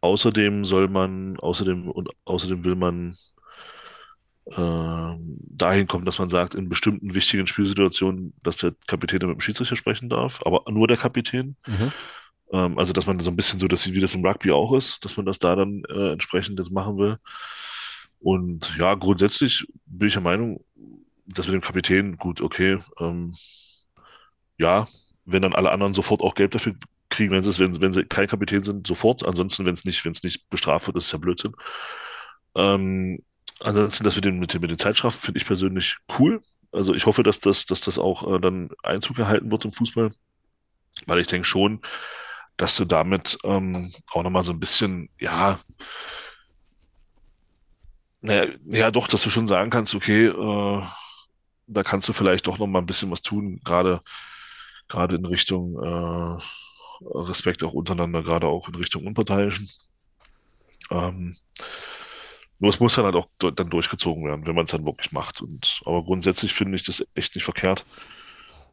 außerdem 0.00 0.64
soll 0.64 0.88
man, 0.88 1.38
außerdem, 1.38 1.88
und 1.88 2.08
außerdem 2.24 2.64
will 2.64 2.74
man 2.74 3.14
ähm, 4.50 5.38
dahin 5.40 5.86
kommen, 5.86 6.04
dass 6.04 6.18
man 6.18 6.28
sagt, 6.28 6.54
in 6.54 6.68
bestimmten 6.68 7.14
wichtigen 7.14 7.46
Spielsituationen, 7.46 8.34
dass 8.42 8.58
der 8.58 8.74
Kapitän 8.86 9.20
mit 9.26 9.36
dem 9.36 9.40
Schiedsrichter 9.40 9.76
sprechen 9.76 10.08
darf, 10.08 10.40
aber 10.44 10.70
nur 10.70 10.86
der 10.86 10.96
Kapitän. 10.96 11.56
Mhm. 11.66 11.92
Ähm, 12.52 12.78
also, 12.78 12.92
dass 12.92 13.06
man 13.06 13.18
so 13.20 13.30
ein 13.30 13.36
bisschen 13.36 13.58
so, 13.58 13.68
dass, 13.68 13.90
wie 13.90 14.00
das 14.00 14.14
im 14.14 14.24
Rugby 14.24 14.50
auch 14.52 14.74
ist, 14.74 15.04
dass 15.04 15.16
man 15.16 15.26
das 15.26 15.38
da 15.38 15.56
dann 15.56 15.82
äh, 15.88 16.12
entsprechend 16.12 16.58
jetzt 16.58 16.72
machen 16.72 16.98
will. 16.98 17.18
Und 18.20 18.76
ja, 18.76 18.94
grundsätzlich 18.94 19.66
bin 19.86 20.08
ich 20.08 20.14
der 20.14 20.22
Meinung, 20.22 20.64
dass 21.26 21.46
mit 21.46 21.54
dem 21.54 21.60
Kapitän, 21.60 22.16
gut, 22.16 22.40
okay, 22.40 22.78
ähm, 23.00 23.32
ja, 24.58 24.86
wenn 25.24 25.42
dann 25.42 25.54
alle 25.54 25.70
anderen 25.70 25.94
sofort 25.94 26.20
auch 26.20 26.34
Geld 26.34 26.54
dafür 26.54 26.74
kriegen, 27.08 27.32
wenn 27.32 27.42
sie 27.42 27.50
es, 27.50 27.58
wenn, 27.58 27.80
wenn 27.80 27.92
sie 27.92 28.04
kein 28.04 28.28
Kapitän 28.28 28.60
sind, 28.60 28.86
sofort. 28.86 29.24
Ansonsten, 29.24 29.64
wenn 29.64 29.74
es 29.74 29.84
nicht, 29.84 30.04
wenn 30.04 30.12
es 30.12 30.22
nicht 30.22 30.48
bestraft 30.50 30.86
wird, 30.86 30.96
ist 30.96 31.06
es 31.06 31.12
ja 31.12 31.18
Blödsinn. 31.18 31.52
Ähm, 32.54 33.20
ansonsten, 33.64 34.04
das 34.04 34.16
mit 34.16 34.24
den, 34.24 34.38
mit 34.38 34.54
den, 34.54 34.60
mit 34.60 34.70
den 34.70 34.78
Zeitstrafen 34.78 35.20
finde 35.20 35.38
ich 35.38 35.46
persönlich 35.46 35.96
cool. 36.18 36.40
Also 36.72 36.94
ich 36.94 37.06
hoffe, 37.06 37.22
dass 37.22 37.40
das, 37.40 37.66
dass 37.66 37.80
das 37.80 37.98
auch 37.98 38.34
äh, 38.34 38.40
dann 38.40 38.70
Einzug 38.82 39.18
erhalten 39.18 39.50
wird 39.50 39.64
im 39.64 39.72
Fußball, 39.72 40.10
weil 41.06 41.18
ich 41.20 41.26
denke 41.26 41.46
schon, 41.46 41.80
dass 42.56 42.76
du 42.76 42.84
damit 42.84 43.38
ähm, 43.44 43.92
auch 44.12 44.22
nochmal 44.22 44.42
so 44.42 44.52
ein 44.52 44.60
bisschen, 44.60 45.08
ja, 45.18 45.60
naja, 48.20 48.52
ja 48.66 48.90
doch, 48.90 49.08
dass 49.08 49.22
du 49.22 49.30
schon 49.30 49.48
sagen 49.48 49.70
kannst, 49.70 49.94
okay, 49.94 50.26
äh, 50.26 50.82
da 51.66 51.82
kannst 51.82 52.08
du 52.08 52.12
vielleicht 52.12 52.46
doch 52.46 52.58
nochmal 52.58 52.82
ein 52.82 52.86
bisschen 52.86 53.10
was 53.10 53.22
tun, 53.22 53.60
gerade 53.64 54.00
gerade 54.88 55.16
in 55.16 55.24
Richtung 55.24 55.82
äh, 55.82 56.38
Respekt 57.04 57.62
auch 57.64 57.72
untereinander, 57.72 58.22
gerade 58.22 58.46
auch 58.46 58.68
in 58.68 58.74
Richtung 58.74 59.06
Unparteiischen. 59.06 59.68
Ähm, 60.90 61.36
nur 62.58 62.70
es 62.70 62.80
muss 62.80 62.94
dann 62.94 63.04
halt 63.04 63.16
auch 63.16 63.28
dann 63.38 63.70
durchgezogen 63.70 64.24
werden, 64.24 64.46
wenn 64.46 64.54
man 64.54 64.64
es 64.64 64.70
dann 64.70 64.86
wirklich 64.86 65.12
macht. 65.12 65.42
Und 65.42 65.82
aber 65.84 66.02
grundsätzlich 66.04 66.54
finde 66.54 66.76
ich 66.76 66.84
das 66.84 67.06
echt 67.14 67.34
nicht 67.34 67.44
verkehrt, 67.44 67.84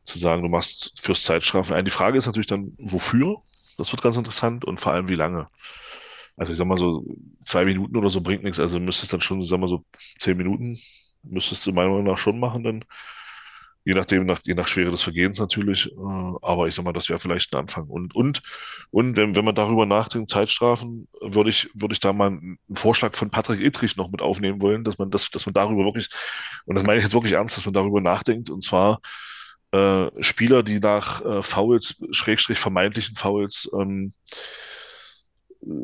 zu 0.03 0.17
sagen, 0.17 0.41
du 0.43 0.49
machst 0.49 0.93
fürs 1.01 1.23
Zeitstrafen 1.23 1.75
ein. 1.75 1.85
Die 1.85 1.91
Frage 1.91 2.17
ist 2.17 2.25
natürlich 2.25 2.47
dann, 2.47 2.73
wofür? 2.77 3.37
Das 3.77 3.91
wird 3.91 4.01
ganz 4.01 4.17
interessant 4.17 4.65
und 4.65 4.79
vor 4.79 4.93
allem 4.93 5.09
wie 5.09 5.15
lange. 5.15 5.47
Also 6.37 6.53
ich 6.53 6.57
sag 6.57 6.67
mal 6.67 6.77
so, 6.77 7.05
zwei 7.45 7.65
Minuten 7.65 7.95
oder 7.97 8.09
so 8.09 8.21
bringt 8.21 8.43
nichts. 8.43 8.59
Also 8.59 8.79
müsstest 8.79 9.13
dann 9.13 9.21
schon, 9.21 9.41
sag 9.41 9.59
mal 9.59 9.67
so, 9.67 9.83
zehn 10.19 10.37
Minuten 10.37 10.77
müsstest 11.23 11.65
du 11.65 11.71
meiner 11.71 11.89
Meinung 11.89 12.05
nach 12.05 12.17
schon 12.17 12.39
machen, 12.39 12.63
dann 12.63 12.85
Je 13.83 13.93
nachdem, 13.93 14.25
nach, 14.25 14.39
je 14.43 14.53
nach 14.53 14.67
Schwere 14.67 14.91
des 14.91 15.01
Vergehens 15.01 15.39
natürlich. 15.39 15.91
Äh, 15.91 16.33
aber 16.41 16.67
ich 16.67 16.75
sag 16.75 16.85
mal, 16.85 16.93
das 16.93 17.09
wäre 17.09 17.19
vielleicht 17.19 17.53
ein 17.53 17.61
Anfang. 17.61 17.87
Und, 17.87 18.15
und, 18.15 18.41
und 18.91 19.15
wenn, 19.17 19.35
wenn 19.35 19.45
man 19.45 19.55
darüber 19.55 19.85
nachdenkt, 19.85 20.29
Zeitstrafen, 20.29 21.07
würde 21.19 21.49
ich, 21.49 21.69
würde 21.73 21.93
ich 21.93 21.99
da 21.99 22.13
mal 22.13 22.27
einen 22.27 22.59
Vorschlag 22.73 23.15
von 23.15 23.31
Patrick 23.31 23.61
Ittrich 23.61 23.97
noch 23.97 24.11
mit 24.11 24.21
aufnehmen 24.21 24.61
wollen, 24.61 24.83
dass 24.83 24.97
man 24.97 25.09
das, 25.09 25.29
dass 25.29 25.45
man 25.45 25.53
darüber 25.53 25.83
wirklich, 25.83 26.09
und 26.65 26.75
das 26.75 26.85
meine 26.85 26.97
ich 26.97 27.03
jetzt 27.03 27.13
wirklich 27.13 27.33
ernst, 27.33 27.57
dass 27.57 27.65
man 27.65 27.73
darüber 27.73 28.01
nachdenkt, 28.01 28.49
und 28.49 28.63
zwar 28.63 28.99
äh, 29.71 30.09
Spieler, 30.21 30.63
die 30.63 30.79
nach 30.79 31.23
äh, 31.23 31.41
Fouls, 31.41 31.95
Schrägstrich 32.11 32.59
vermeintlichen 32.59 33.15
Fouls, 33.15 33.69
ähm, 33.73 34.13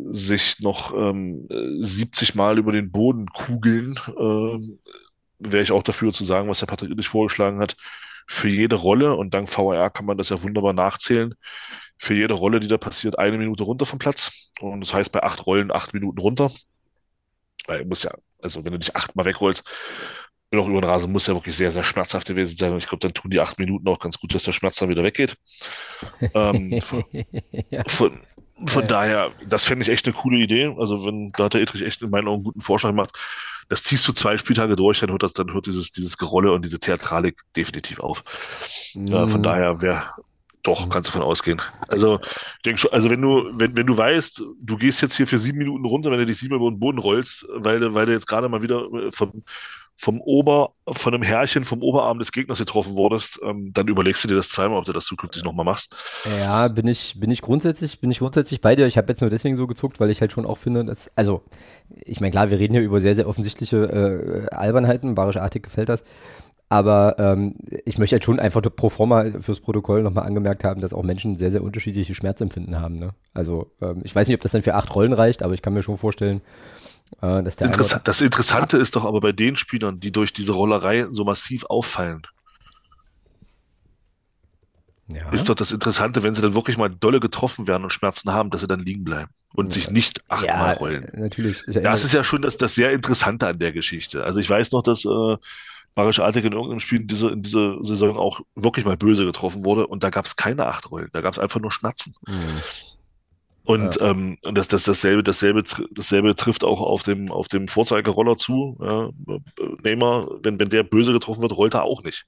sich 0.09 0.59
noch 0.59 0.95
ähm, 0.95 1.47
70 1.79 2.35
Mal 2.35 2.57
über 2.57 2.71
den 2.71 2.91
Boden 2.91 3.27
kugeln, 3.27 3.99
ähm, 4.17 4.79
wäre 5.39 5.63
ich 5.63 5.71
auch 5.71 5.83
dafür 5.83 6.13
zu 6.13 6.23
sagen, 6.23 6.49
was 6.49 6.59
der 6.59 6.65
Patrick 6.67 6.91
Ittrich 6.91 7.07
vorgeschlagen 7.07 7.59
hat. 7.59 7.75
Für 8.27 8.49
jede 8.49 8.75
Rolle, 8.75 9.15
und 9.15 9.33
dank 9.33 9.55
VAR 9.55 9.89
kann 9.89 10.05
man 10.05 10.17
das 10.17 10.29
ja 10.29 10.41
wunderbar 10.41 10.73
nachzählen, 10.73 11.35
für 11.97 12.13
jede 12.13 12.33
Rolle, 12.33 12.59
die 12.59 12.67
da 12.67 12.77
passiert, 12.77 13.17
eine 13.17 13.38
Minute 13.38 13.63
runter 13.63 13.85
vom 13.85 13.99
Platz. 13.99 14.51
Und 14.59 14.81
das 14.81 14.93
heißt 14.93 15.11
bei 15.11 15.23
acht 15.23 15.45
Rollen 15.45 15.71
acht 15.71 15.93
Minuten 15.93 16.19
runter. 16.19 16.51
Weil 17.65 17.85
muss 17.85 18.03
ja, 18.03 18.11
also 18.41 18.63
wenn 18.63 18.73
du 18.73 18.79
dich 18.79 18.95
achtmal 18.95 19.25
wegrollst, 19.25 19.63
noch 20.51 20.69
über 20.69 20.79
den 20.79 20.89
Rasen, 20.89 21.11
muss 21.11 21.27
ja 21.27 21.33
wirklich 21.33 21.55
sehr, 21.55 21.71
sehr 21.71 21.83
schmerzhaft 21.83 22.27
gewesen 22.27 22.55
sein. 22.55 22.71
Und 22.71 22.77
ich 22.77 22.88
glaube, 22.88 23.01
dann 23.01 23.13
tun 23.13 23.31
die 23.31 23.39
acht 23.39 23.59
Minuten 23.59 23.88
auch 23.88 23.99
ganz 23.99 24.17
gut, 24.17 24.33
dass 24.33 24.43
der 24.43 24.53
Schmerz 24.53 24.75
dann 24.77 24.89
wieder 24.89 25.03
weggeht. 25.03 25.35
Ähm, 26.33 26.79
von, 26.81 27.03
ja, 27.69 27.83
von, 27.88 28.19
von 28.65 28.83
ja. 28.83 28.88
daher, 28.88 29.31
das 29.45 29.65
fände 29.65 29.83
ich 29.83 29.89
echt 29.89 30.05
eine 30.05 30.15
coole 30.15 30.39
Idee. 30.39 30.73
Also 30.77 31.05
wenn, 31.05 31.31
da 31.35 31.45
hat 31.45 31.53
der 31.53 31.61
Ittrich 31.61 31.83
echt 31.83 32.01
in 32.01 32.09
meinen 32.09 32.27
Augen 32.27 32.38
einen 32.38 32.43
guten 32.45 32.61
Vorschlag 32.61 32.91
gemacht. 32.91 33.17
Das 33.70 33.84
ziehst 33.84 34.07
du 34.07 34.13
zwei 34.13 34.38
Spieltage 34.38 34.76
durch, 34.76 34.99
dann 34.99 35.11
hört 35.11 35.24
das, 35.24 35.34
dann 35.34 35.53
hört 35.53 35.65
dieses, 35.65 35.91
dieses 35.91 36.18
Gerolle 36.18 36.51
und 36.51 36.63
diese 36.63 36.80
Theatralik 36.80 37.41
definitiv 37.55 37.99
auf. 37.99 38.24
Äh, 38.95 39.28
von 39.28 39.43
daher 39.43 39.82
wäre, 39.82 40.03
doch, 40.63 40.86
mm. 40.86 40.89
kannst 40.89 41.09
du 41.09 41.13
davon 41.13 41.28
ausgehen. 41.28 41.61
Also, 41.88 42.20
ich 42.22 42.61
denke 42.65 42.80
schon, 42.80 42.91
also 42.91 43.09
wenn 43.09 43.22
du, 43.22 43.49
wenn, 43.53 43.76
wenn 43.78 43.88
du 43.88 43.97
weißt, 43.97 44.43
du 44.59 44.78
gehst 44.78 45.01
jetzt 45.01 45.15
hier 45.15 45.28
für 45.28 45.39
sieben 45.39 45.57
Minuten 45.57 45.86
runter, 45.86 46.11
wenn 46.11 46.20
du 46.20 46.26
dich 46.26 46.38
siebenmal 46.38 46.59
über 46.59 46.76
den 46.76 46.80
Boden 46.80 46.99
rollst, 46.99 47.45
weil 47.53 47.80
du, 47.80 47.93
weil 47.93 48.05
du 48.05 48.11
jetzt 48.11 48.28
gerade 48.28 48.49
mal 48.49 48.61
wieder 48.61 48.86
äh, 48.93 49.11
vom, 49.97 50.21
Ober, 50.21 50.73
von 50.87 51.13
einem 51.13 51.23
Härchen 51.23 51.65
vom 51.65 51.81
Oberarm 51.81 52.19
des 52.19 52.31
Gegners 52.31 52.59
getroffen 52.59 52.95
wurdest, 52.95 53.39
ähm, 53.43 53.71
dann 53.73 53.87
überlegst 53.87 54.23
du 54.23 54.27
dir 54.27 54.35
das 54.35 54.49
zweimal, 54.49 54.77
ob 54.77 54.85
du 54.85 54.93
das 54.93 55.05
zukünftig 55.05 55.43
nochmal 55.43 55.65
machst. 55.65 55.95
Ja, 56.39 56.67
bin 56.67 56.87
ich, 56.87 57.19
bin 57.19 57.31
ich 57.31 57.41
grundsätzlich, 57.41 57.99
bin 57.99 58.11
ich 58.11 58.19
grundsätzlich 58.19 58.61
bei 58.61 58.75
dir. 58.75 58.85
Ich 58.85 58.97
habe 58.97 59.07
jetzt 59.09 59.21
nur 59.21 59.31
deswegen 59.31 59.55
so 59.55 59.65
gezuckt, 59.65 59.99
weil 59.99 60.11
ich 60.11 60.21
halt 60.21 60.31
schon 60.31 60.45
auch 60.45 60.57
finde, 60.59 60.85
dass, 60.85 61.11
also, 61.15 61.41
ich 62.05 62.21
meine, 62.21 62.31
klar, 62.31 62.51
wir 62.51 62.59
reden 62.59 62.75
hier 62.75 62.83
über 62.83 62.99
sehr, 62.99 63.15
sehr 63.15 63.27
offensichtliche 63.27 64.47
äh, 64.51 64.55
Albernheiten, 64.55 65.15
Barische 65.15 65.41
Artig 65.41 65.63
gefällt 65.63 65.89
das. 65.89 66.03
Aber 66.69 67.15
ähm, 67.17 67.55
ich 67.85 67.97
möchte 67.97 68.15
halt 68.15 68.26
schon 68.26 68.41
einfach 68.41 68.61
pro 68.61 68.89
forma 68.89 69.26
fürs 69.39 69.61
Protokoll 69.61 70.03
nochmal 70.03 70.26
angemerkt 70.26 70.65
haben, 70.65 70.81
dass 70.81 70.93
auch 70.93 71.03
Menschen 71.03 71.38
sehr, 71.38 71.49
sehr 71.49 71.63
unterschiedliche 71.63 72.13
Schmerzempfinden 72.13 72.80
haben. 72.80 72.99
Ne? 72.99 73.11
Also 73.34 73.72
ähm, 73.81 74.01
ich 74.03 74.13
weiß 74.13 74.27
nicht, 74.27 74.35
ob 74.35 74.41
das 74.41 74.51
dann 74.51 74.63
für 74.63 74.76
acht 74.76 74.93
Rollen 74.93 75.13
reicht, 75.13 75.43
aber 75.43 75.53
ich 75.53 75.61
kann 75.61 75.73
mir 75.73 75.81
schon 75.81 75.97
vorstellen, 75.97 76.41
äh, 77.21 77.43
dass 77.43 77.55
der 77.55 77.67
Interess 77.67 77.99
das 78.03 78.21
Interessante 78.21 78.77
ist 78.77 78.95
doch 78.95 79.05
aber 79.05 79.21
bei 79.21 79.31
den 79.31 79.55
Spielern, 79.55 79.99
die 79.99 80.11
durch 80.11 80.34
diese 80.34 80.51
Rollerei 80.51 81.07
so 81.11 81.23
massiv 81.23 81.65
auffallen, 81.65 82.23
ja, 85.11 85.29
ist 85.29 85.47
doch 85.47 85.55
das 85.55 85.71
Interessante, 85.71 86.23
wenn 86.23 86.35
sie 86.35 86.41
dann 86.41 86.53
wirklich 86.53 86.77
mal 86.77 86.89
dolle 86.89 87.19
getroffen 87.19 87.65
werden 87.67 87.84
und 87.84 87.93
Schmerzen 87.93 88.34
haben, 88.34 88.49
dass 88.49 88.61
sie 88.61 88.67
dann 88.67 88.81
liegen 88.81 89.05
bleiben 89.05 89.31
und 89.53 89.71
sich 89.71 89.89
nicht 89.89 90.21
achtmal 90.29 90.73
ja, 90.73 90.73
rollen. 90.73 91.07
natürlich. 91.13 91.63
Ich 91.67 91.81
Das 91.81 92.03
ist 92.03 92.13
ja 92.13 92.25
schon 92.25 92.41
das, 92.41 92.57
das 92.57 92.75
sehr 92.75 92.91
Interessante 92.91 93.47
an 93.47 93.57
der 93.57 93.71
Geschichte. 93.71 94.25
Also 94.25 94.41
ich 94.41 94.49
weiß 94.49 94.71
noch, 94.71 94.84
dass 94.84 95.05
äh, 95.05 95.38
Barisch 95.95 96.19
Artig 96.19 96.43
in 96.43 96.51
irgendeinem 96.51 96.81
Spiel 96.81 97.01
in 97.01 97.07
dieser, 97.07 97.31
in 97.31 97.41
dieser 97.41 97.81
Saison 97.84 98.17
auch 98.17 98.41
wirklich 98.55 98.85
mal 98.85 98.97
böse 98.97 99.25
getroffen 99.25 99.63
wurde 99.63 99.88
und 99.88 100.03
da 100.03 100.09
gab 100.09 100.25
es 100.25 100.35
keine 100.35 100.67
acht 100.67 100.91
Rollen, 100.91 101.09
da 101.13 101.21
gab 101.21 101.34
es 101.34 101.39
einfach 101.39 101.59
nur 101.61 101.71
Schmerzen. 101.71 102.13
Hm, 102.27 102.61
Und, 103.68 103.98
ja. 103.98 104.11
ähm, 104.11 104.38
und 104.45 104.57
das, 104.57 104.69
das, 104.69 104.85
dasselbe, 104.85 105.23
dasselbe, 105.23 105.61
dasselbe 105.91 106.35
trifft 106.35 106.64
auch 106.64 106.80
auf 106.80 107.03
dem, 107.03 107.30
auf 107.30 107.49
dem 107.49 107.68
Vorzeigeroller 107.68 108.38
zu. 108.38 108.77
Ja, 108.80 109.10
Neymar, 109.84 110.26
wenn, 110.41 110.57
wenn 110.57 110.69
der 110.69 110.84
böse 110.84 111.11
getroffen 111.11 111.41
wird, 111.41 111.52
rollt 111.52 111.73
er 111.73 111.84
auch 111.84 112.02
nicht. 112.02 112.26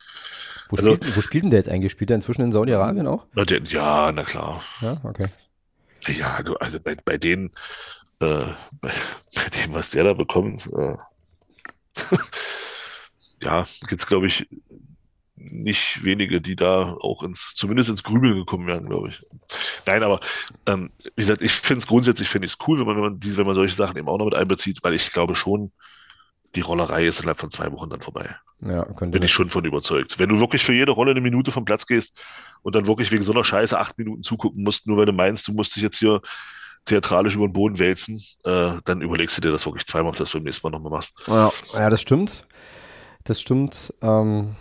Wo, 0.68 0.76
Also, 0.76 0.96
spielt, 0.96 1.16
wo 1.16 1.22
spielt 1.22 1.44
denn 1.46 1.52
der 1.52 1.60
jetzt 1.60 1.70
eigentlich? 1.70 1.94
Spielt 1.94 2.10
der 2.10 2.16
inzwischen 2.16 2.42
in 2.42 2.52
Saudi-Arabien 2.52 3.08
auch? 3.08 3.26
na, 3.36 3.46
der, 3.46 3.62
ja, 3.64 4.12
na 4.12 4.24
klar. 4.26 4.62
Ja, 4.82 4.98
okay. 5.06 5.28
Ja, 6.08 6.44
du, 6.44 6.56
also 6.56 6.78
bei, 6.82 6.98
bei 7.06 7.18
denen, 7.18 7.52
äh, 8.20 8.42
bei, 8.82 8.92
bei 9.34 9.50
dem, 9.64 9.74
was 9.74 9.92
der 9.92 10.04
da 10.04 10.14
bekommt, 10.14 10.70
äh, 10.74 10.98
ja, 13.42 13.64
gibt's 13.88 14.08
glaube 14.08 14.28
ich, 14.28 14.46
nicht 15.40 16.04
wenige, 16.04 16.42
die 16.42 16.56
da 16.56 16.94
auch 17.00 17.24
ins, 17.24 17.56
zumindest 17.56 17.90
ins 17.90 18.04
Grübeln 18.04 18.36
gekommen 18.36 18.68
wären, 18.68 18.86
glaube 18.86 19.10
ich. 19.10 19.22
Nein, 19.86 20.04
aber 20.04 20.20
ähm, 20.66 20.92
wie 21.04 21.22
gesagt, 21.22 21.42
ich 21.42 21.52
finde 21.52 21.80
es 21.80 21.88
grundsätzlich 21.88 22.28
finde 22.28 22.46
ich 22.46 22.54
es 22.54 22.68
cool, 22.68 22.80
wenn 22.80 22.86
man, 22.86 22.96
wenn 22.96 23.04
man 23.04 23.20
diese, 23.20 23.38
wenn 23.38 23.46
man 23.46 23.56
solche 23.56 23.76
Sachen 23.76 23.98
eben 23.98 24.10
auch 24.10 24.18
noch 24.18 24.26
mit 24.26 24.36
einbezieht, 24.36 24.80
weil 24.84 24.94
ich 24.94 25.12
glaube 25.12 25.36
schon, 25.36 25.72
die 26.56 26.62
Rollerei 26.62 27.06
ist 27.06 27.20
innerhalb 27.20 27.40
von 27.40 27.52
zwei 27.52 27.72
Wochen 27.72 27.90
dann 27.90 28.02
vorbei. 28.02 28.36
Ja, 28.62 28.84
Bin 28.84 29.24
ich 29.24 29.32
schon 29.32 29.50
von 29.50 29.64
überzeugt. 29.64 30.20
Wenn 30.20 30.30
du 30.30 30.40
wirklich 30.40 30.66
für 30.66 30.74
jede 30.74 30.92
Rolle 30.92 31.12
eine 31.12 31.22
Minute 31.22 31.52
vom 31.52 31.64
Platz 31.64 31.86
gehst 31.86 32.20
und 32.62 32.76
dann 32.76 32.88
wirklich 32.88 33.12
wegen 33.12 33.24
so 33.24 33.32
einer 33.32 33.46
Scheiße 33.46 33.80
acht 33.80 33.98
Minuten 33.98 34.24
zugucken 34.24 34.64
musst, 34.64 34.86
nur 34.86 34.98
weil 34.98 35.06
du 35.06 35.14
meinst, 35.14 35.48
du 35.48 35.54
musst 35.54 35.76
dich 35.76 35.84
jetzt 35.84 36.00
hier 36.00 36.22
theatralisch 36.86 37.36
über 37.36 37.48
den 37.48 37.54
Boden 37.54 37.80
wälzen, 37.80 38.22
äh, 38.44 38.74
dann 38.84 39.02
überlegst 39.02 39.38
du 39.38 39.42
dir 39.42 39.52
das 39.52 39.66
wirklich 39.66 39.86
zweimal, 39.86 40.10
ob 40.10 40.18
du 40.18 40.24
das 40.24 40.34
beim 40.34 40.44
nächsten 40.44 40.68
Mal 40.68 40.72
nochmal 40.72 40.92
machst. 40.92 41.16
Ja, 41.28 41.52
ja, 41.74 41.90
das 41.90 42.02
stimmt. 42.02 42.44
Das 43.24 43.40
stimmt. 43.40 43.94
Ähm, 44.02 44.56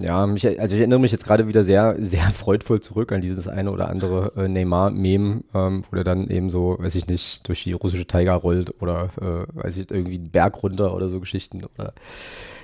ja, 0.00 0.26
mich, 0.26 0.46
also 0.46 0.74
ich 0.74 0.80
erinnere 0.80 0.98
mich 0.98 1.12
jetzt 1.12 1.24
gerade 1.24 1.48
wieder 1.48 1.64
sehr, 1.64 1.96
sehr 1.98 2.22
freudvoll 2.32 2.80
zurück 2.80 3.12
an 3.12 3.20
dieses 3.20 3.48
eine 3.48 3.70
oder 3.70 3.88
andere 3.88 4.32
äh, 4.36 4.48
Neymar-Meme, 4.48 5.44
ähm, 5.54 5.84
wo 5.88 5.94
der 5.94 6.04
dann 6.04 6.28
eben 6.28 6.50
so, 6.50 6.76
weiß 6.78 6.94
ich 6.94 7.06
nicht, 7.06 7.48
durch 7.48 7.64
die 7.64 7.72
russische 7.72 8.06
Taiga 8.06 8.34
rollt 8.34 8.80
oder, 8.82 9.10
äh, 9.20 9.56
weiß 9.56 9.76
ich, 9.78 9.90
irgendwie 9.90 10.16
einen 10.16 10.30
Berg 10.30 10.62
runter 10.62 10.94
oder 10.94 11.08
so 11.08 11.20
Geschichten. 11.20 11.64
Oder, 11.76 11.92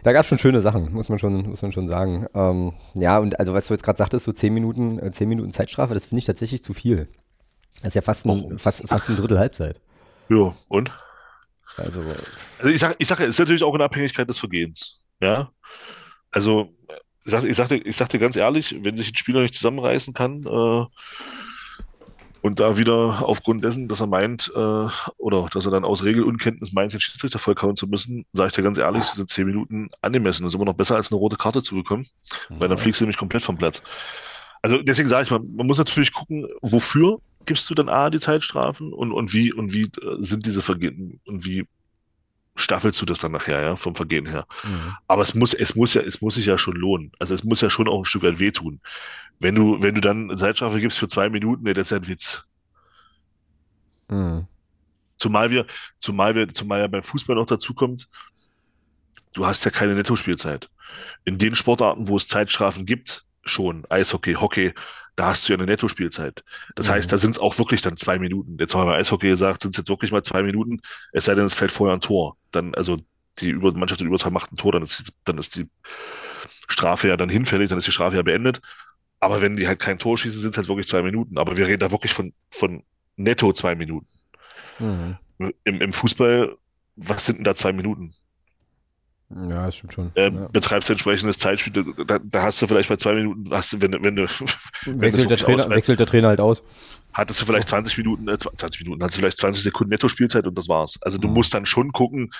da 0.02 0.12
gab 0.12 0.22
es 0.22 0.28
schon 0.28 0.38
schöne 0.38 0.60
Sachen, 0.60 0.92
muss 0.92 1.08
man 1.08 1.18
schon, 1.18 1.48
muss 1.48 1.62
man 1.62 1.72
schon 1.72 1.88
sagen. 1.88 2.26
Ähm, 2.34 2.74
ja, 2.94 3.18
und 3.18 3.38
also 3.38 3.54
was 3.54 3.68
du 3.68 3.74
jetzt 3.74 3.82
gerade 3.82 3.98
sagtest, 3.98 4.24
so 4.24 4.32
zehn 4.32 4.52
Minuten, 4.52 4.98
äh, 4.98 5.10
zehn 5.10 5.28
Minuten 5.28 5.50
Zeitstrafe, 5.50 5.94
das 5.94 6.04
finde 6.04 6.18
ich 6.20 6.26
tatsächlich 6.26 6.62
zu 6.62 6.74
viel. 6.74 7.08
Das 7.78 7.88
ist 7.88 7.94
ja 7.94 8.02
fast 8.02 8.26
ein, 8.26 8.58
fast, 8.58 8.88
fast 8.88 9.08
ein 9.08 9.16
Drittel 9.16 9.38
Halbzeit. 9.38 9.80
Ja, 10.28 10.54
und? 10.68 10.90
Also, 11.76 12.02
Also 12.58 12.70
ich 12.70 12.78
sage, 12.78 12.94
ich 12.98 13.08
sage, 13.08 13.24
es 13.24 13.30
ist 13.30 13.38
natürlich 13.38 13.62
auch 13.62 13.74
in 13.74 13.82
Abhängigkeit 13.82 14.28
des 14.28 14.38
Vergehens. 14.38 15.00
Ja. 15.20 15.50
Also, 16.30 16.68
ich 17.24 17.30
sagte, 17.30 17.48
ich 17.48 17.56
sagte, 17.56 17.76
ich 17.76 17.96
sagte 17.96 18.18
ganz 18.18 18.36
ehrlich, 18.36 18.76
wenn 18.82 18.96
sich 18.96 19.12
ein 19.12 19.16
Spieler 19.16 19.42
nicht 19.42 19.54
zusammenreißen 19.54 20.12
kann 20.12 20.44
äh, 20.44 20.84
und 22.42 22.60
da 22.60 22.76
wieder 22.76 23.26
aufgrund 23.26 23.64
dessen, 23.64 23.88
dass 23.88 24.00
er 24.00 24.06
meint, 24.06 24.52
äh, 24.54 24.86
oder 25.16 25.48
dass 25.50 25.64
er 25.64 25.70
dann 25.70 25.84
aus 25.84 26.04
Regelunkenntnis 26.04 26.72
meint, 26.72 26.92
den 26.92 27.00
Schiedsrichter 27.00 27.38
vollkauen 27.38 27.76
zu 27.76 27.86
müssen, 27.86 28.26
sage 28.34 28.48
ich 28.48 28.54
dir 28.54 28.62
ganz 28.62 28.76
ehrlich, 28.76 29.04
sind 29.04 29.30
zehn 29.30 29.46
Minuten 29.46 29.88
angemessen. 30.02 30.42
Das 30.42 30.52
ist 30.52 30.56
immer 30.56 30.66
noch 30.66 30.74
besser, 30.74 30.96
als 30.96 31.10
eine 31.10 31.18
rote 31.18 31.36
Karte 31.36 31.62
zu 31.62 31.74
bekommen, 31.74 32.06
weil 32.50 32.68
dann 32.68 32.78
fliegst 32.78 33.00
du 33.00 33.04
nämlich 33.04 33.16
komplett 33.16 33.42
vom 33.42 33.56
Platz. 33.56 33.82
Also 34.60 34.82
deswegen 34.82 35.08
sage 35.08 35.24
ich 35.24 35.30
mal, 35.30 35.40
man 35.40 35.66
muss 35.66 35.78
natürlich 35.78 36.12
gucken, 36.12 36.46
wofür 36.60 37.20
gibst 37.46 37.68
du 37.70 37.74
dann 37.74 37.88
A 37.88 38.10
die 38.10 38.20
Zeitstrafen 38.20 38.92
und, 38.92 39.12
und 39.12 39.32
wie 39.32 39.52
und 39.52 39.72
wie 39.72 39.84
äh, 39.84 40.16
sind 40.18 40.44
diese 40.46 40.62
Vergehen 40.62 41.20
und 41.26 41.44
wie 41.46 41.66
staffelst 42.56 43.00
du 43.00 43.06
das 43.06 43.20
dann 43.20 43.32
nachher, 43.32 43.60
ja, 43.60 43.76
vom 43.76 43.94
Vergehen 43.94 44.26
her. 44.26 44.46
mhm. 44.62 44.96
Aber 45.08 45.22
es 45.22 45.34
muss, 45.34 45.54
es 45.54 45.74
muss 45.74 45.94
ja, 45.94 46.02
es 46.02 46.20
muss 46.20 46.34
sich 46.34 46.46
ja 46.46 46.58
schon 46.58 46.76
lohnen. 46.76 47.12
Also 47.18 47.34
es 47.34 47.44
muss 47.44 47.60
ja 47.60 47.70
schon 47.70 47.88
auch 47.88 48.00
ein 48.00 48.04
Stück 48.04 48.22
weit 48.22 48.38
wehtun. 48.38 48.80
Wenn 49.40 49.54
du, 49.54 49.82
wenn 49.82 49.94
du 49.94 50.00
dann 50.00 50.30
eine 50.30 50.38
Zeitstrafe 50.38 50.80
gibst 50.80 50.98
für 50.98 51.08
zwei 51.08 51.28
Minuten, 51.28 51.64
nee, 51.64 51.74
das 51.74 51.88
ist 51.88 51.90
ja 51.90 51.96
ein 51.96 52.08
Witz. 52.08 52.44
Mhm. 54.08 54.46
Zumal 55.16 55.50
wir, 55.50 55.66
zumal 55.98 56.34
wir, 56.34 56.52
zumal 56.52 56.80
ja 56.80 56.86
beim 56.86 57.02
Fußball 57.02 57.36
noch 57.36 57.46
dazu 57.46 57.74
kommt, 57.74 58.08
du 59.32 59.46
hast 59.46 59.64
ja 59.64 59.70
keine 59.70 59.94
Nettospielzeit. 59.94 60.70
In 61.24 61.38
den 61.38 61.56
Sportarten, 61.56 62.08
wo 62.08 62.16
es 62.16 62.28
Zeitstrafen 62.28 62.86
gibt, 62.86 63.24
schon, 63.44 63.84
Eishockey, 63.90 64.34
Hockey, 64.34 64.74
da 65.16 65.26
hast 65.26 65.48
du 65.48 65.52
ja 65.52 65.58
eine 65.58 65.66
Nettospielzeit. 65.66 66.44
Das 66.74 66.88
Mhm. 66.88 66.92
heißt, 66.92 67.12
da 67.12 67.18
sind 67.18 67.32
es 67.32 67.38
auch 67.38 67.58
wirklich 67.58 67.82
dann 67.82 67.96
zwei 67.96 68.18
Minuten. 68.18 68.56
Jetzt 68.58 68.74
haben 68.74 68.82
wir 68.86 68.92
bei 68.92 68.98
Eishockey 68.98 69.28
gesagt, 69.28 69.62
sind 69.62 69.72
es 69.72 69.78
jetzt 69.78 69.88
wirklich 69.88 70.12
mal 70.12 70.22
zwei 70.22 70.42
Minuten, 70.42 70.80
es 71.12 71.24
sei 71.26 71.34
denn, 71.34 71.44
es 71.44 71.54
fällt 71.54 71.72
vorher 71.72 71.96
ein 71.96 72.00
Tor. 72.00 72.36
Dann, 72.50 72.74
also 72.74 72.98
die 73.40 73.50
Über 73.50 73.72
Mannschaft 73.72 74.00
in 74.00 74.06
Überzahl 74.08 74.32
macht 74.32 74.52
ein 74.52 74.56
Tor, 74.56 74.72
dann 74.72 74.82
ist, 74.82 75.12
dann 75.24 75.38
ist 75.38 75.56
die 75.56 75.68
Strafe 76.68 77.08
ja 77.08 77.16
dann 77.16 77.28
hinfällig, 77.28 77.68
dann 77.68 77.78
ist 77.78 77.86
die 77.86 77.92
Strafe 77.92 78.16
ja 78.16 78.22
beendet. 78.22 78.60
Aber 79.20 79.40
wenn 79.42 79.56
die 79.56 79.66
halt 79.68 79.78
kein 79.80 79.98
Tor 79.98 80.18
schießen, 80.18 80.40
sind 80.40 80.50
es 80.50 80.56
halt 80.58 80.68
wirklich 80.68 80.88
zwei 80.88 81.02
Minuten. 81.02 81.38
Aber 81.38 81.56
wir 81.56 81.66
reden 81.66 81.80
da 81.80 81.90
wirklich 81.90 82.12
von, 82.12 82.32
von 82.50 82.82
netto 83.16 83.52
zwei 83.52 83.74
Minuten. 83.74 84.06
Mhm. 84.78 85.16
Im, 85.64 85.80
im 85.80 85.92
Fußball, 85.92 86.56
was 86.96 87.26
sind 87.26 87.36
denn 87.38 87.44
da 87.44 87.54
zwei 87.54 87.72
Minuten? 87.72 88.14
Ja, 89.30 89.66
das 89.66 89.76
stimmt 89.76 89.94
schon. 89.94 90.10
Äh, 90.14 90.30
ja. 90.30 90.48
Betreibst 90.52 90.88
du 90.88 90.92
entsprechendes 90.92 91.38
Zeitspiel, 91.38 91.84
da, 92.06 92.18
da 92.22 92.42
hast 92.42 92.60
du 92.62 92.66
vielleicht 92.66 92.88
bei 92.88 92.96
zwei 92.96 93.14
Minuten, 93.14 93.50
hast 93.50 93.72
du, 93.72 93.80
wenn, 93.80 93.92
du- 93.92 94.02
wenn 94.02 94.16
du, 94.16 94.26
wenn 94.84 95.00
Wechselt, 95.00 95.30
der 95.30 95.38
Trainer, 95.38 95.64
auswärts- 95.64 95.76
wechselt 95.76 96.00
der 96.00 96.06
Trainer 96.06 96.28
halt 96.28 96.40
aus. 96.40 96.62
hattest 97.12 97.40
du 97.40 97.46
vielleicht 97.46 97.68
20 97.68 97.96
Minuten, 97.98 98.28
äh, 98.28 98.38
20 98.38 98.82
Minuten, 98.82 99.02
hattest 99.02 99.16
du 99.16 99.20
vielleicht 99.20 99.38
20 99.38 99.62
Sekunden 99.62 99.90
Netto-Spielzeit 99.90 100.46
und 100.46 100.56
das 100.56 100.68
war's. 100.68 100.98
Also 101.02 101.18
du 101.18 101.28
Mhm. 101.28 101.34
musst 101.34 101.54
dann 101.54 101.66
schon 101.66 101.92
gucken, 101.92 102.30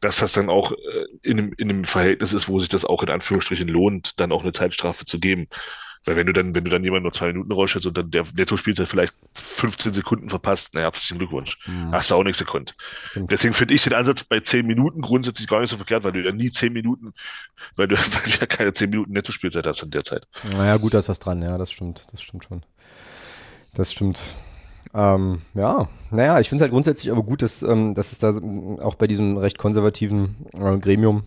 dass 0.00 0.16
das 0.16 0.32
dann 0.32 0.48
auch 0.48 0.72
äh, 0.72 0.76
in 1.22 1.38
einem, 1.38 1.52
in 1.58 1.68
einem 1.70 1.84
Verhältnis 1.84 2.32
ist, 2.32 2.48
wo 2.48 2.58
sich 2.58 2.70
das 2.70 2.84
auch 2.86 3.02
in 3.02 3.10
Anführungsstrichen 3.10 3.68
lohnt, 3.68 4.18
dann 4.18 4.32
auch 4.32 4.42
eine 4.42 4.52
Zeitstrafe 4.52 5.04
zu 5.04 5.20
geben. 5.20 5.46
Weil 6.04 6.16
wenn 6.16 6.26
du 6.26 6.32
dann, 6.32 6.54
wenn 6.54 6.64
du 6.64 6.70
dann 6.70 6.82
jemand 6.82 7.02
nur 7.02 7.12
zwei 7.12 7.26
Minuten 7.26 7.52
rausstellst 7.52 7.86
und 7.86 7.96
dann 7.96 8.10
der 8.10 8.24
Netto-Spielzeit 8.34 8.88
vielleicht 8.88 9.14
15 9.34 9.92
Sekunden 9.92 10.30
verpasst, 10.30 10.70
na 10.72 10.80
herzlichen 10.80 11.18
Glückwunsch. 11.18 11.58
Mhm. 11.66 11.92
Hast 11.92 12.10
du 12.10 12.14
auch 12.14 12.24
nichts 12.24 12.38
gekonnt. 12.38 12.74
Stimmt. 13.10 13.30
Deswegen 13.30 13.52
finde 13.52 13.74
ich 13.74 13.84
den 13.84 13.92
Ansatz 13.92 14.24
bei 14.24 14.40
10 14.40 14.66
Minuten 14.66 15.02
grundsätzlich 15.02 15.46
gar 15.46 15.60
nicht 15.60 15.70
so 15.70 15.76
verkehrt, 15.76 16.04
weil 16.04 16.12
du 16.12 16.22
ja 16.22 16.32
nie 16.32 16.50
10 16.50 16.72
Minuten, 16.72 17.12
weil 17.76 17.88
du, 17.88 17.96
weil 18.14 18.22
du 18.24 18.30
ja 18.30 18.46
keine 18.46 18.72
10 18.72 18.88
Minuten 18.88 19.12
Netto-Spielzeit 19.12 19.66
hast 19.66 19.82
in 19.82 19.90
der 19.90 20.04
Zeit. 20.04 20.26
Naja, 20.52 20.78
gut, 20.78 20.94
da 20.94 21.00
ist 21.00 21.10
was 21.10 21.18
dran, 21.18 21.42
ja, 21.42 21.58
das 21.58 21.70
stimmt, 21.70 22.06
das 22.12 22.22
stimmt 22.22 22.44
schon. 22.44 22.62
Das 23.74 23.92
stimmt. 23.92 24.20
Ähm, 24.92 25.42
ja, 25.54 25.88
naja, 26.10 26.40
ich 26.40 26.48
finde 26.48 26.60
es 26.60 26.62
halt 26.62 26.72
grundsätzlich 26.72 27.12
aber 27.12 27.22
gut, 27.22 27.42
dass, 27.42 27.62
ähm, 27.62 27.94
dass 27.94 28.10
es 28.12 28.18
da 28.18 28.34
auch 28.82 28.96
bei 28.96 29.06
diesem 29.06 29.36
recht 29.36 29.58
konservativen 29.58 30.46
äh, 30.54 30.78
Gremium 30.78 31.24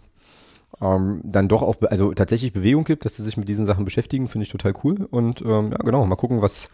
ähm, 0.81 1.21
dann 1.23 1.47
doch 1.47 1.61
auch, 1.61 1.77
also 1.83 2.13
tatsächlich 2.13 2.53
Bewegung 2.53 2.83
gibt, 2.85 3.05
dass 3.05 3.15
sie 3.17 3.23
sich 3.23 3.37
mit 3.37 3.49
diesen 3.49 3.65
Sachen 3.65 3.85
beschäftigen, 3.85 4.27
finde 4.29 4.43
ich 4.45 4.51
total 4.51 4.73
cool. 4.83 5.07
Und 5.11 5.41
ähm, 5.41 5.71
ja, 5.71 5.77
genau, 5.79 6.05
mal 6.05 6.15
gucken, 6.15 6.41
was, 6.41 6.69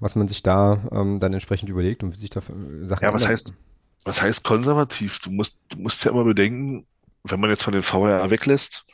was 0.00 0.16
man 0.16 0.28
sich 0.28 0.42
da 0.42 0.82
ähm, 0.92 1.18
dann 1.20 1.32
entsprechend 1.34 1.70
überlegt 1.70 2.02
und 2.04 2.12
wie 2.14 2.18
sich 2.18 2.30
da 2.30 2.40
äh, 2.40 2.86
Sachen 2.86 3.08
Ja, 3.08 3.12
was 3.12 3.26
ändern. 3.26 3.28
heißt, 3.28 3.54
was 4.04 4.22
heißt 4.22 4.44
konservativ? 4.44 5.18
Du 5.20 5.30
musst, 5.30 5.58
du 5.68 5.78
musst 5.80 6.04
ja 6.04 6.10
immer 6.10 6.24
bedenken, 6.24 6.86
wenn 7.24 7.40
man 7.40 7.50
jetzt 7.50 7.62
von 7.64 7.72
den 7.72 7.82
VRR 7.82 8.30
weglässt, 8.30 8.84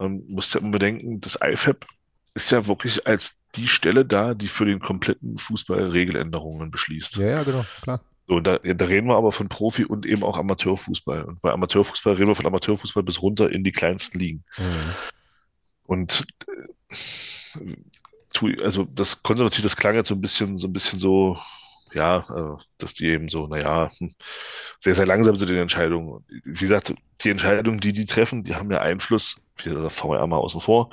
ähm, 0.00 0.24
musst 0.28 0.54
ja 0.54 0.60
immer 0.60 0.72
bedenken, 0.72 1.20
das 1.20 1.38
IFAB 1.42 1.86
ist 2.34 2.50
ja 2.50 2.66
wirklich 2.66 3.06
als 3.06 3.40
die 3.54 3.68
Stelle 3.68 4.04
da, 4.04 4.34
die 4.34 4.48
für 4.48 4.66
den 4.66 4.80
kompletten 4.80 5.38
Fußball 5.38 5.88
Regeländerungen 5.88 6.70
beschließt. 6.70 7.16
Ja, 7.16 7.26
ja, 7.26 7.42
genau, 7.44 7.66
klar. 7.80 8.00
So, 8.28 8.40
da, 8.40 8.58
da 8.58 8.84
reden 8.84 9.06
wir 9.06 9.16
aber 9.16 9.30
von 9.30 9.48
Profi 9.48 9.84
und 9.84 10.04
eben 10.04 10.24
auch 10.24 10.36
Amateurfußball. 10.36 11.24
Und 11.24 11.40
bei 11.42 11.52
Amateurfußball 11.52 12.14
reden 12.14 12.28
wir 12.28 12.34
von 12.34 12.46
Amateurfußball 12.46 13.04
bis 13.04 13.22
runter 13.22 13.50
in 13.50 13.62
die 13.62 13.72
kleinsten 13.72 14.18
Ligen. 14.18 14.44
Mhm. 14.58 14.94
Und 15.84 16.26
äh, 16.48 16.66
also 18.62 18.84
das 18.84 19.22
konservativ, 19.22 19.62
das 19.62 19.76
klang 19.76 19.94
jetzt 19.94 20.08
so 20.08 20.14
ein 20.14 20.20
bisschen, 20.20 20.58
so 20.58 20.66
ein 20.66 20.72
bisschen 20.72 20.98
so, 20.98 21.38
ja, 21.94 22.18
äh, 22.18 22.56
dass 22.78 22.94
die 22.94 23.06
eben 23.06 23.28
so, 23.28 23.46
naja, 23.46 23.90
hm, 23.96 24.12
sehr, 24.78 24.94
sehr 24.94 25.06
langsam 25.06 25.36
sind 25.36 25.48
in 25.48 25.54
den 25.54 25.62
Entscheidungen. 25.62 26.24
Wie 26.28 26.60
gesagt, 26.60 26.94
die 27.22 27.30
Entscheidungen, 27.30 27.80
die 27.80 27.92
die 27.92 28.06
treffen, 28.06 28.44
die 28.44 28.56
haben 28.56 28.70
ja 28.70 28.80
Einfluss, 28.80 29.36
wie 29.62 29.70
gesagt, 29.70 29.92
VR 29.92 30.26
mal 30.26 30.36
außen 30.36 30.60
vor, 30.60 30.90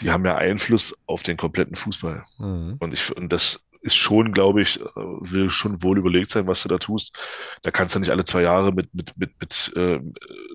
die 0.00 0.10
haben 0.10 0.24
ja 0.24 0.36
Einfluss 0.36 0.94
auf 1.06 1.22
den 1.22 1.36
kompletten 1.36 1.74
Fußball. 1.74 2.24
Mhm. 2.38 2.76
Und 2.80 2.94
ich, 2.94 3.16
und 3.16 3.32
das 3.32 3.65
ist 3.86 3.96
schon, 3.96 4.32
glaube 4.32 4.62
ich, 4.62 4.80
äh, 4.80 4.84
will 4.94 5.48
schon 5.48 5.82
wohl 5.82 5.98
überlegt 5.98 6.30
sein, 6.30 6.46
was 6.46 6.62
du 6.62 6.68
da 6.68 6.78
tust. 6.78 7.16
Da 7.62 7.70
kannst 7.70 7.94
du 7.94 8.00
nicht 8.00 8.10
alle 8.10 8.24
zwei 8.24 8.42
Jahre 8.42 8.72
mit, 8.72 8.92
mit, 8.94 9.16
mit, 9.16 9.40
mit 9.40 9.72
äh, 9.76 10.00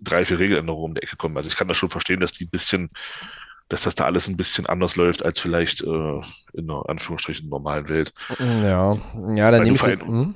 drei, 0.01 0.25
vier 0.25 0.37
Regeländerungen 0.37 0.83
um 0.83 0.93
die 0.93 1.01
Ecke 1.01 1.15
kommen. 1.15 1.37
Also 1.37 1.49
ich 1.49 1.55
kann 1.55 1.67
das 1.67 1.77
schon 1.77 1.89
verstehen, 1.89 2.19
dass 2.19 2.33
die 2.33 2.45
ein 2.45 2.49
bisschen, 2.49 2.89
dass 3.69 3.83
das 3.83 3.95
da 3.95 4.05
alles 4.05 4.27
ein 4.27 4.37
bisschen 4.37 4.65
anders 4.65 4.97
läuft 4.97 5.23
als 5.23 5.39
vielleicht 5.39 5.81
äh, 5.81 6.21
in 6.53 6.69
einer 6.69 6.87
Anführungsstrichen 6.89 7.49
normalen 7.49 7.87
Welt. 7.87 8.13
Ja, 8.39 8.93
ja, 8.93 9.51
dann 9.51 9.61
Weil 9.61 9.63
nehme 9.63 9.75
ich 9.75 9.81
das. 9.81 9.99
Mhm. 9.99 10.35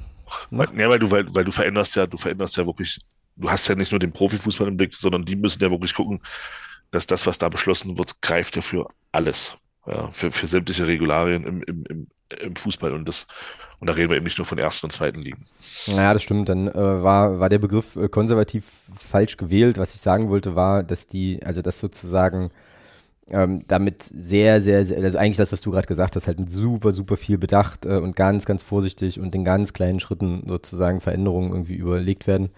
Weil, 0.49 0.80
ja, 0.80 0.89
weil 0.89 0.99
du, 0.99 1.11
weil, 1.11 1.35
weil 1.35 1.43
du 1.43 1.51
veränderst 1.51 1.95
ja, 1.95 2.07
du 2.07 2.17
veränderst 2.17 2.57
ja 2.57 2.65
wirklich, 2.65 2.99
du 3.35 3.49
hast 3.49 3.67
ja 3.67 3.76
nicht 3.76 3.91
nur 3.91 3.99
den 3.99 4.13
Profifußball 4.13 4.67
im 4.67 4.77
Blick, 4.77 4.95
sondern 4.95 5.23
die 5.23 5.35
müssen 5.35 5.61
ja 5.61 5.69
wirklich 5.69 5.93
gucken, 5.93 6.22
dass 6.91 7.05
das, 7.05 7.27
was 7.27 7.38
da 7.38 7.49
beschlossen 7.49 7.97
wird, 7.97 8.22
greift 8.22 8.55
ja 8.55 8.61
für 8.61 8.88
alles. 9.11 9.57
Ja, 9.88 10.10
für, 10.12 10.32
für 10.32 10.48
sämtliche 10.48 10.88
Regularien 10.88 11.44
im, 11.44 11.64
im, 11.64 11.84
im, 11.90 12.07
im 12.40 12.56
Fußball 12.56 12.94
und 12.94 13.07
das, 13.07 13.28
und 13.80 13.88
da 13.88 13.94
reden 13.94 14.10
wir 14.10 14.18
eben 14.18 14.26
nicht 14.26 14.38
nur 14.38 14.48
von 14.48 14.57
ersten 14.57 14.88
und 14.88 14.91
zweiten 14.91 15.22
Ligen. 15.22 15.45
Ja, 15.86 16.14
das 16.14 16.24
stimmt. 16.24 16.49
Dann 16.49 16.68
äh, 16.68 16.74
war, 16.74 17.40
war 17.40 17.49
der 17.49 17.60
Begriff 17.60 17.95
äh, 17.95 18.10
konservativ 18.10 18.66
falsch 18.98 19.38
gewählt. 19.38 19.78
Was 19.78 19.94
ich 19.94 20.02
sagen 20.02 20.30
wollte, 20.30 20.56
war, 20.56 20.84
dass 20.84 21.07
die, 21.07 21.40
also 21.44 21.62
das 21.62 21.80
sozusagen 21.80 22.52
ähm, 23.28 23.64
damit 23.68 24.03
sehr, 24.03 24.62
sehr, 24.62 24.86
sehr, 24.86 25.03
also 25.03 25.18
eigentlich 25.18 25.38
das, 25.38 25.52
was 25.52 25.62
du 25.62 25.72
gerade 25.72 25.88
gesagt 25.88 26.16
hast, 26.16 26.28
halt 26.28 26.40
mit 26.40 26.52
super, 26.52 26.91
super 26.91 27.18
viel 27.18 27.38
Bedacht 27.38 27.86
äh, 27.86 27.98
und 27.98 28.16
ganz, 28.16 28.45
ganz 28.45 28.62
vorsichtig 28.62 29.20
und 29.20 29.34
in 29.34 29.44
ganz 29.44 29.74
kleinen 29.74 29.99
Schritten 29.99 30.44
sozusagen 30.48 31.02
Veränderungen 31.02 31.52
irgendwie 31.52 31.76
überlegt 31.76 32.28
werden. 32.28 32.49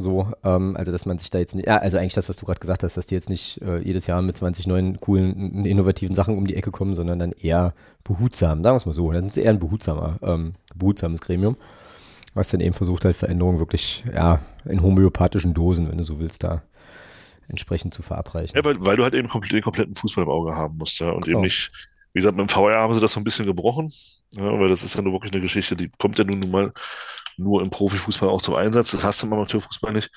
So, 0.00 0.32
ähm, 0.44 0.76
also 0.76 0.92
dass 0.92 1.06
man 1.06 1.18
sich 1.18 1.28
da 1.28 1.38
jetzt 1.38 1.54
nicht, 1.54 1.66
ja, 1.66 1.76
also 1.78 1.98
eigentlich 1.98 2.14
das, 2.14 2.28
was 2.28 2.36
du 2.36 2.46
gerade 2.46 2.60
gesagt 2.60 2.84
hast, 2.84 2.96
dass 2.96 3.06
die 3.06 3.16
jetzt 3.16 3.28
nicht 3.28 3.60
äh, 3.62 3.78
jedes 3.80 4.06
Jahr 4.06 4.22
mit 4.22 4.36
20 4.36 4.66
neuen, 4.68 5.00
coolen, 5.00 5.64
innovativen 5.66 6.14
Sachen 6.14 6.38
um 6.38 6.46
die 6.46 6.54
Ecke 6.54 6.70
kommen, 6.70 6.94
sondern 6.94 7.18
dann 7.18 7.32
eher 7.32 7.74
behutsam, 8.04 8.62
sagen 8.62 8.74
wir 8.74 8.76
es 8.78 8.86
mal 8.86 8.92
so. 8.92 9.10
Dann 9.10 9.24
sind 9.24 9.34
sie 9.34 9.42
eher 9.42 9.50
ein 9.50 9.58
behutsamer, 9.58 10.18
ähm, 10.22 10.52
behutsames 10.74 11.20
Gremium 11.20 11.56
was 12.34 12.50
dann 12.50 12.60
eben 12.60 12.72
versucht 12.74 13.04
halt 13.04 13.16
Veränderungen 13.16 13.58
wirklich, 13.58 14.04
ja, 14.14 14.40
in 14.64 14.82
homöopathischen 14.82 15.54
Dosen, 15.54 15.90
wenn 15.90 15.98
du 15.98 16.04
so 16.04 16.18
willst, 16.20 16.44
da 16.44 16.62
entsprechend 17.48 17.94
zu 17.94 18.02
verabreichen. 18.02 18.56
Ja, 18.56 18.64
weil, 18.64 18.80
weil 18.80 18.96
du 18.96 19.02
halt 19.02 19.14
eben 19.14 19.28
komplett, 19.28 19.52
den 19.52 19.62
kompletten 19.62 19.94
Fußball 19.94 20.24
im 20.24 20.30
Auge 20.30 20.54
haben 20.54 20.76
musst, 20.76 21.00
ja, 21.00 21.10
und 21.10 21.24
Genau. 21.24 21.38
eben 21.38 21.44
nicht, 21.44 21.72
wie 22.12 22.20
gesagt, 22.20 22.36
mit 22.36 22.48
dem 22.48 22.48
VR 22.48 22.80
haben 22.80 22.94
sie 22.94 23.00
das 23.00 23.12
so 23.12 23.20
ein 23.20 23.24
bisschen 23.24 23.46
gebrochen, 23.46 23.92
ja, 24.32 24.58
weil 24.58 24.68
das 24.68 24.82
ist 24.82 24.94
ja 24.94 25.02
nur 25.02 25.14
wirklich 25.14 25.32
eine 25.32 25.40
Geschichte, 25.42 25.74
die 25.74 25.90
kommt 25.98 26.18
ja 26.18 26.24
nun 26.24 26.50
mal 26.50 26.72
nur 27.38 27.62
im 27.62 27.70
Profifußball 27.70 28.28
auch 28.28 28.42
zum 28.42 28.54
Einsatz, 28.54 28.90
das 28.92 29.04
hast 29.04 29.22
du 29.22 29.26
im 29.26 29.32
Amateurfußball 29.32 29.92
nicht. 29.92 30.10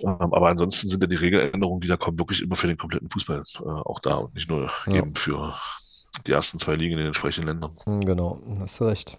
Ähm, 0.00 0.08
aber 0.20 0.48
ansonsten 0.48 0.88
sind 0.88 1.02
ja 1.02 1.06
die 1.06 1.16
Regeländerungen, 1.16 1.80
die 1.80 1.88
da 1.88 1.96
kommen, 1.96 2.18
wirklich 2.18 2.42
immer 2.42 2.56
für 2.56 2.66
den 2.66 2.76
kompletten 2.76 3.08
Fußball 3.10 3.40
äh, 3.40 3.62
auch 3.64 4.00
da 4.00 4.16
und 4.16 4.34
nicht 4.34 4.48
nur 4.50 4.70
Ja. 4.86 4.94
eben 4.96 5.14
für 5.14 5.54
die 6.26 6.32
ersten 6.32 6.58
zwei 6.58 6.74
Ligen 6.76 6.92
in 6.92 6.98
den 6.98 7.06
entsprechenden 7.08 7.48
Ländern. 7.48 7.72
Hm, 7.84 8.00
Genau, 8.00 8.38
hast 8.60 8.80
du 8.80 8.84
recht. 8.84 9.18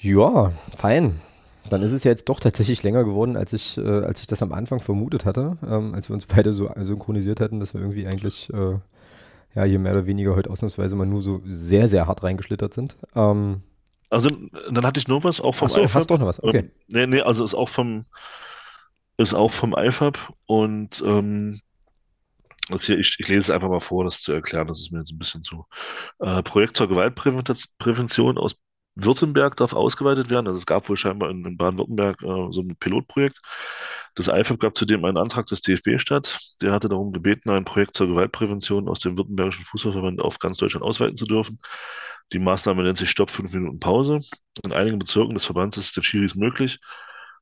Ja, 0.00 0.52
fein. 0.76 1.20
Dann 1.70 1.82
ist 1.82 1.92
es 1.92 2.04
ja 2.04 2.10
jetzt 2.10 2.28
doch 2.28 2.40
tatsächlich 2.40 2.82
länger 2.82 3.04
geworden, 3.04 3.36
als 3.36 3.52
ich, 3.52 3.76
äh, 3.76 3.80
als 4.04 4.20
ich 4.20 4.26
das 4.26 4.42
am 4.42 4.52
Anfang 4.52 4.80
vermutet 4.80 5.24
hatte, 5.24 5.58
ähm, 5.68 5.94
als 5.94 6.08
wir 6.08 6.14
uns 6.14 6.26
beide 6.26 6.52
so 6.52 6.70
synchronisiert 6.76 7.40
hatten, 7.40 7.60
dass 7.60 7.74
wir 7.74 7.80
irgendwie 7.80 8.06
eigentlich 8.06 8.52
äh, 8.54 8.78
ja 9.54 9.64
hier 9.64 9.78
mehr 9.78 9.92
oder 9.92 10.06
weniger 10.06 10.34
heute 10.34 10.50
ausnahmsweise 10.50 10.96
mal 10.96 11.06
nur 11.06 11.22
so 11.22 11.42
sehr, 11.46 11.88
sehr 11.88 12.06
hart 12.06 12.22
reingeschlittert 12.22 12.72
sind. 12.72 12.96
Ähm, 13.14 13.62
Also 14.10 14.30
dann 14.70 14.86
hatte 14.86 15.00
ich 15.00 15.08
nur 15.08 15.22
was, 15.24 15.40
auch 15.40 15.54
vom 15.54 15.66
ach 15.66 15.70
so, 15.70 15.80
IFAB. 15.80 15.94
hast 15.94 16.10
doch 16.10 16.18
noch 16.18 16.26
was. 16.26 16.42
Okay. 16.42 16.58
Ähm, 16.58 16.70
nee, 16.88 17.06
nee, 17.06 17.20
also 17.20 17.44
ist 17.44 17.54
auch 17.54 17.68
vom, 17.68 18.06
ist 19.16 19.34
auch 19.34 19.52
vom 19.52 19.74
IFAB 19.76 20.18
und 20.46 21.02
ähm, 21.04 21.60
das 22.70 22.84
hier, 22.84 22.98
ich, 22.98 23.16
ich 23.18 23.28
lese 23.28 23.38
es 23.38 23.50
einfach 23.50 23.68
mal 23.68 23.80
vor, 23.80 24.04
das 24.04 24.20
zu 24.20 24.32
erklären, 24.32 24.66
das 24.66 24.80
ist 24.80 24.92
mir 24.92 24.98
jetzt 24.98 25.12
ein 25.12 25.18
bisschen 25.18 25.42
zu. 25.42 25.66
Äh, 26.18 26.42
Projekt 26.42 26.76
zur 26.76 26.88
Gewaltprävention 26.88 28.38
aus 28.38 28.56
Württemberg 28.94 29.56
darf 29.56 29.72
ausgeweitet 29.72 30.28
werden. 30.28 30.48
Also 30.48 30.58
es 30.58 30.66
gab 30.66 30.88
wohl 30.88 30.96
scheinbar 30.96 31.30
in, 31.30 31.44
in 31.44 31.56
Baden-Württemberg 31.56 32.20
äh, 32.22 32.46
so 32.50 32.62
ein 32.62 32.76
Pilotprojekt. 32.76 33.40
Das 34.14 34.28
IFAB 34.28 34.58
gab 34.58 34.76
zudem 34.76 35.04
einen 35.04 35.16
Antrag 35.16 35.46
des 35.46 35.60
DFB 35.60 35.98
statt. 36.00 36.38
Der 36.60 36.72
hatte 36.72 36.88
darum 36.88 37.12
gebeten, 37.12 37.50
ein 37.50 37.64
Projekt 37.64 37.94
zur 37.96 38.08
Gewaltprävention 38.08 38.88
aus 38.88 38.98
dem 38.98 39.16
Württembergischen 39.16 39.64
Fußballverband 39.64 40.20
auf 40.20 40.38
ganz 40.38 40.58
Deutschland 40.58 40.84
ausweiten 40.84 41.16
zu 41.16 41.26
dürfen. 41.26 41.60
Die 42.32 42.38
Maßnahme 42.38 42.82
nennt 42.82 42.98
sich 42.98 43.10
Stopp, 43.10 43.30
fünf 43.30 43.52
Minuten 43.54 43.80
Pause. 43.80 44.20
In 44.64 44.72
einigen 44.72 44.98
Bezirken 44.98 45.34
des 45.34 45.46
Verbands 45.46 45.76
ist 45.76 45.86
es 45.86 45.92
den 45.92 46.02
Schiris 46.02 46.34
möglich, 46.34 46.78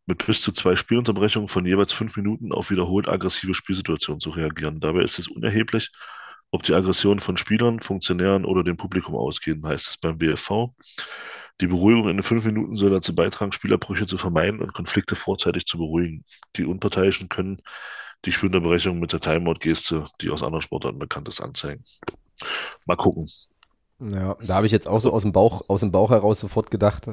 mit 0.06 0.24
bis 0.24 0.40
zu 0.40 0.52
zwei 0.52 0.76
Spielunterbrechungen 0.76 1.48
von 1.48 1.66
jeweils 1.66 1.92
fünf 1.92 2.16
Minuten 2.16 2.52
auf 2.52 2.70
wiederholt 2.70 3.08
aggressive 3.08 3.54
Spielsituationen 3.54 4.20
zu 4.20 4.30
reagieren. 4.30 4.80
Dabei 4.80 5.02
ist 5.02 5.18
es 5.18 5.28
unerheblich, 5.28 5.90
ob 6.50 6.62
die 6.62 6.74
Aggressionen 6.74 7.20
von 7.20 7.36
Spielern, 7.36 7.80
Funktionären 7.80 8.44
oder 8.44 8.62
dem 8.62 8.76
Publikum 8.76 9.16
ausgehen, 9.16 9.66
heißt 9.66 9.88
es 9.88 9.96
beim 9.98 10.20
WFV. 10.20 10.74
Die 11.60 11.66
Beruhigung 11.66 12.08
in 12.08 12.18
den 12.18 12.22
fünf 12.22 12.44
Minuten 12.44 12.74
soll 12.74 12.90
dazu 12.90 13.14
beitragen, 13.14 13.50
Spielerbrüche 13.50 14.06
zu 14.06 14.18
vermeiden 14.18 14.60
und 14.60 14.74
Konflikte 14.74 15.16
vorzeitig 15.16 15.66
zu 15.66 15.78
beruhigen. 15.78 16.24
Die 16.56 16.64
Unparteiischen 16.64 17.28
können 17.28 17.62
die 18.24 18.32
Spielunterbrechung 18.32 19.00
mit 19.00 19.12
der 19.12 19.20
Timeout-Geste, 19.20 20.04
die 20.20 20.30
aus 20.30 20.42
anderen 20.42 20.62
Sportarten 20.62 20.98
bekannt 20.98 21.28
ist, 21.28 21.40
anzeigen. 21.40 21.82
Mal 22.84 22.96
gucken. 22.96 23.26
Ja, 23.98 24.36
da 24.46 24.56
habe 24.56 24.66
ich 24.66 24.72
jetzt 24.72 24.86
auch 24.88 25.00
so 25.00 25.12
aus 25.12 25.22
dem 25.22 25.32
Bauch, 25.32 25.64
aus 25.68 25.80
dem 25.80 25.90
Bauch 25.90 26.10
heraus 26.10 26.38
sofort 26.40 26.70
gedacht, 26.70 27.08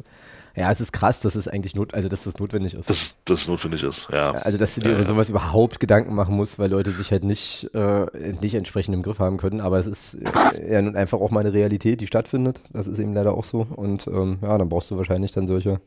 ja, 0.56 0.70
es 0.70 0.82
ist 0.82 0.92
krass, 0.92 1.22
dass 1.22 1.34
es 1.36 1.48
eigentlich 1.48 1.76
not, 1.76 1.94
also 1.96 2.10
dass 2.10 2.26
das 2.26 2.38
notwendig 2.38 2.76
ist. 2.76 2.90
Dass 2.90 3.16
das 3.26 3.48
notwendig 3.48 3.82
ist, 3.84 4.08
ja. 4.12 4.32
Also, 4.32 4.58
dass 4.60 4.76
du 4.76 4.82
dir 4.82 4.90
Ja, 4.90 4.94
über 4.94 5.02
ja. 5.02 5.08
sowas 5.08 5.30
überhaupt 5.30 5.80
Gedanken 5.80 6.14
machen 6.14 6.36
musst, 6.36 6.60
weil 6.60 6.70
Leute 6.70 6.92
sich 6.92 7.12
halt 7.12 7.24
nicht, 7.24 7.72
äh, 7.74 8.06
nicht 8.40 8.54
entsprechend 8.54 8.94
im 8.94 9.02
Griff 9.02 9.18
haben 9.20 9.38
können. 9.38 9.62
Aber 9.62 9.80
es 9.80 9.88
ist 9.88 10.16
äh, 10.60 10.74
ja 10.74 10.82
nun 10.82 10.96
einfach 10.96 11.20
auch 11.20 11.32
mal 11.32 11.40
eine 11.40 11.54
Realität, 11.54 12.02
die 12.02 12.08
stattfindet. 12.08 12.62
Das 12.72 12.88
ist 12.88 13.00
eben 13.00 13.16
leider 13.16 13.34
auch 13.34 13.46
so. 13.46 13.66
Und 13.76 14.06
ähm, 14.08 14.38
ja, 14.44 14.58
dann 14.58 14.70
brauchst 14.70 14.92
du 14.92 14.98
wahrscheinlich 14.98 15.32
dann 15.32 15.48
solche, 15.48 15.82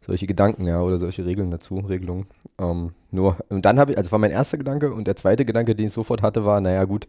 solche 0.00 0.28
Gedanken, 0.28 0.66
ja, 0.68 0.80
oder 0.80 0.98
solche 0.98 1.26
Regeln 1.26 1.50
dazu, 1.50 1.78
Regelungen. 1.78 2.26
Ähm, 2.60 2.92
nur, 3.10 3.36
und 3.48 3.64
dann 3.64 3.80
habe 3.80 3.92
ich, 3.92 3.98
also 3.98 4.12
war 4.12 4.20
mein 4.20 4.30
erster 4.30 4.58
Gedanke 4.58 4.92
und 4.92 5.08
der 5.08 5.16
zweite 5.16 5.44
Gedanke, 5.44 5.74
den 5.74 5.86
ich 5.86 5.92
sofort 5.92 6.22
hatte, 6.22 6.44
war, 6.44 6.60
naja, 6.60 6.84
gut, 6.84 7.08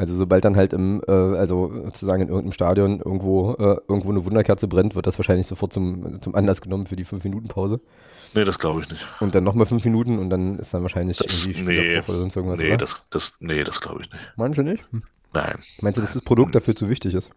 also 0.00 0.14
sobald 0.14 0.46
dann 0.46 0.56
halt 0.56 0.72
im, 0.72 1.02
äh, 1.06 1.12
also 1.12 1.70
sozusagen 1.84 2.22
in 2.22 2.28
irgendeinem 2.28 2.52
Stadion 2.52 3.00
irgendwo, 3.00 3.52
äh, 3.52 3.76
irgendwo 3.86 4.08
eine 4.08 4.24
Wunderkerze 4.24 4.66
brennt, 4.66 4.94
wird 4.94 5.06
das 5.06 5.18
wahrscheinlich 5.18 5.46
sofort 5.46 5.74
zum, 5.74 6.22
zum 6.22 6.34
Anlass 6.34 6.62
genommen 6.62 6.86
für 6.86 6.96
die 6.96 7.04
5-Minuten-Pause. 7.04 7.82
Nee, 8.32 8.44
das 8.44 8.58
glaube 8.58 8.80
ich 8.80 8.88
nicht. 8.88 9.04
Und 9.20 9.34
dann 9.34 9.44
nochmal 9.44 9.66
fünf 9.66 9.84
Minuten 9.84 10.18
und 10.18 10.30
dann 10.30 10.58
ist 10.58 10.72
dann 10.72 10.80
wahrscheinlich 10.80 11.18
Das, 11.18 11.44
irgendwie 11.44 11.64
nee, 11.64 11.98
oder 11.98 12.14
sonst 12.14 12.34
irgendwas, 12.34 12.60
nee, 12.60 12.68
oder? 12.68 12.78
das, 12.78 12.96
das, 13.10 13.34
nee, 13.40 13.62
das 13.62 13.82
glaube 13.82 14.00
ich 14.00 14.10
nicht. 14.10 14.22
Meinst 14.36 14.56
du 14.56 14.62
nicht? 14.62 14.82
Hm. 14.90 15.02
Nein. 15.34 15.58
Meinst 15.82 15.98
du, 15.98 16.00
dass 16.00 16.14
das 16.14 16.22
Produkt 16.22 16.54
dafür 16.54 16.74
zu 16.74 16.88
wichtig 16.88 17.12
ist? 17.12 17.30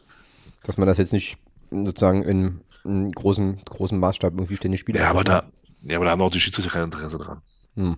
Dass 0.63 0.77
man 0.77 0.87
das 0.87 0.97
jetzt 0.97 1.11
nicht 1.11 1.37
sozusagen 1.69 2.23
in, 2.23 2.61
in 2.85 3.11
großem, 3.11 3.57
großem 3.65 3.99
Maßstab 3.99 4.35
irgendwie 4.35 4.55
ständig 4.55 4.79
spielt? 4.79 4.99
Ja, 4.99 5.09
aber 5.09 5.25
da, 5.25 5.43
ja, 5.81 5.97
aber 5.97 6.05
da 6.05 6.11
haben 6.11 6.21
auch 6.21 6.31
die 6.31 6.39
Schiedsrichter 6.39 6.71
kein 6.71 6.85
Interesse 6.85 7.17
dran. 7.17 7.41
Hm. 7.75 7.97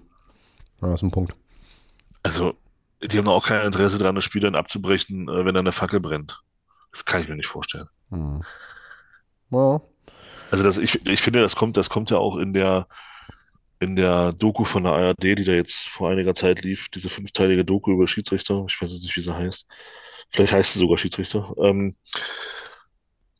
Ja, 0.82 0.88
das 0.88 1.02
ist 1.02 1.04
ein 1.04 1.12
Punkt. 1.12 1.36
Also, 2.24 2.56
die 3.02 3.18
haben 3.18 3.28
auch 3.28 3.48
kein 3.48 3.66
Interesse 3.66 3.98
daran, 3.98 4.16
das 4.16 4.24
Spiel 4.24 4.42
dann 4.42 4.56
abzubrechen, 4.56 5.28
äh, 5.28 5.46
wenn 5.46 5.54
da 5.54 5.60
eine 5.60 5.72
Fackel 5.72 6.00
brennt. 6.00 6.42
Das 6.92 7.06
kann 7.06 7.22
ich 7.22 7.28
mir 7.28 7.36
nicht 7.36 7.48
vorstellen. 7.48 7.88
Hm. 8.10 8.44
Ja. 9.52 9.82
Also 10.52 10.64
das, 10.64 10.78
ich, 10.78 11.06
ich 11.06 11.22
finde, 11.22 11.42
das 11.42 11.56
kommt, 11.56 11.78
das 11.78 11.90
kommt 11.90 12.10
ja 12.10 12.18
auch 12.18 12.38
in 12.38 12.54
der, 12.54 12.88
in 13.80 13.96
der 13.96 14.32
Doku 14.34 14.64
von 14.64 14.84
der 14.84 14.94
ARD, 14.94 15.24
die 15.24 15.44
da 15.44 15.52
jetzt 15.52 15.88
vor 15.88 16.10
einiger 16.10 16.34
Zeit 16.34 16.62
lief, 16.62 16.90
diese 16.90 17.10
fünfteilige 17.10 17.66
Doku 17.66 17.92
über 17.92 18.08
Schiedsrichter. 18.08 18.66
Ich 18.70 18.82
weiß 18.82 18.92
jetzt 18.92 19.04
nicht, 19.04 19.16
wie 19.18 19.22
sie 19.22 19.36
heißt. 19.36 19.68
Vielleicht 20.30 20.54
heißt 20.54 20.74
sie 20.74 20.80
sogar 20.80 20.98
Schiedsrichter. 20.98 21.54
Ähm, 21.58 21.96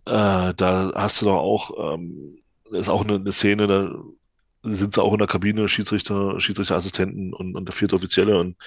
äh, 0.06 0.54
da 0.54 0.92
hast 0.96 1.22
du 1.22 1.26
doch 1.26 1.38
auch, 1.38 1.94
ähm, 1.94 2.40
da 2.72 2.78
ist 2.78 2.90
auch 2.90 3.04
eine, 3.04 3.16
eine 3.16 3.32
Szene, 3.32 3.68
da 3.68 3.96
sind 4.64 4.94
sie 4.94 5.02
auch 5.02 5.14
in 5.14 5.20
der 5.20 5.28
Kabine, 5.28 5.68
Schiedsrichter, 5.68 6.40
Schiedsrichterassistenten 6.40 7.34
und, 7.34 7.56
und 7.56 7.66
der 7.66 7.74
vierte 7.74 7.96
Offizielle 7.96 8.38
und 8.40 8.58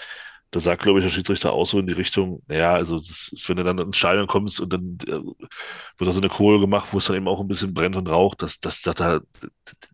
da 0.50 0.60
sagt, 0.60 0.82
glaube 0.82 0.98
ich, 0.98 1.04
der 1.04 1.12
Schiedsrichter 1.12 1.52
auch 1.52 1.66
so 1.66 1.78
in 1.78 1.86
die 1.86 1.92
Richtung, 1.92 2.42
ja, 2.48 2.72
also 2.72 2.98
das 2.98 3.28
ist, 3.32 3.48
wenn 3.48 3.58
du 3.58 3.64
dann 3.64 3.78
ins 3.78 3.98
Stadion 3.98 4.26
kommst 4.26 4.60
und 4.60 4.72
dann 4.72 4.96
äh, 5.06 5.12
wird 5.12 6.08
da 6.08 6.12
so 6.12 6.20
eine 6.20 6.30
Kohle 6.30 6.58
gemacht, 6.58 6.88
wo 6.92 6.98
es 6.98 7.04
dann 7.04 7.16
eben 7.16 7.28
auch 7.28 7.40
ein 7.40 7.48
bisschen 7.48 7.74
brennt 7.74 7.96
und 7.96 8.08
raucht, 8.08 8.40
das, 8.40 8.58
das, 8.58 8.80
das, 8.80 8.94
da, 8.94 9.20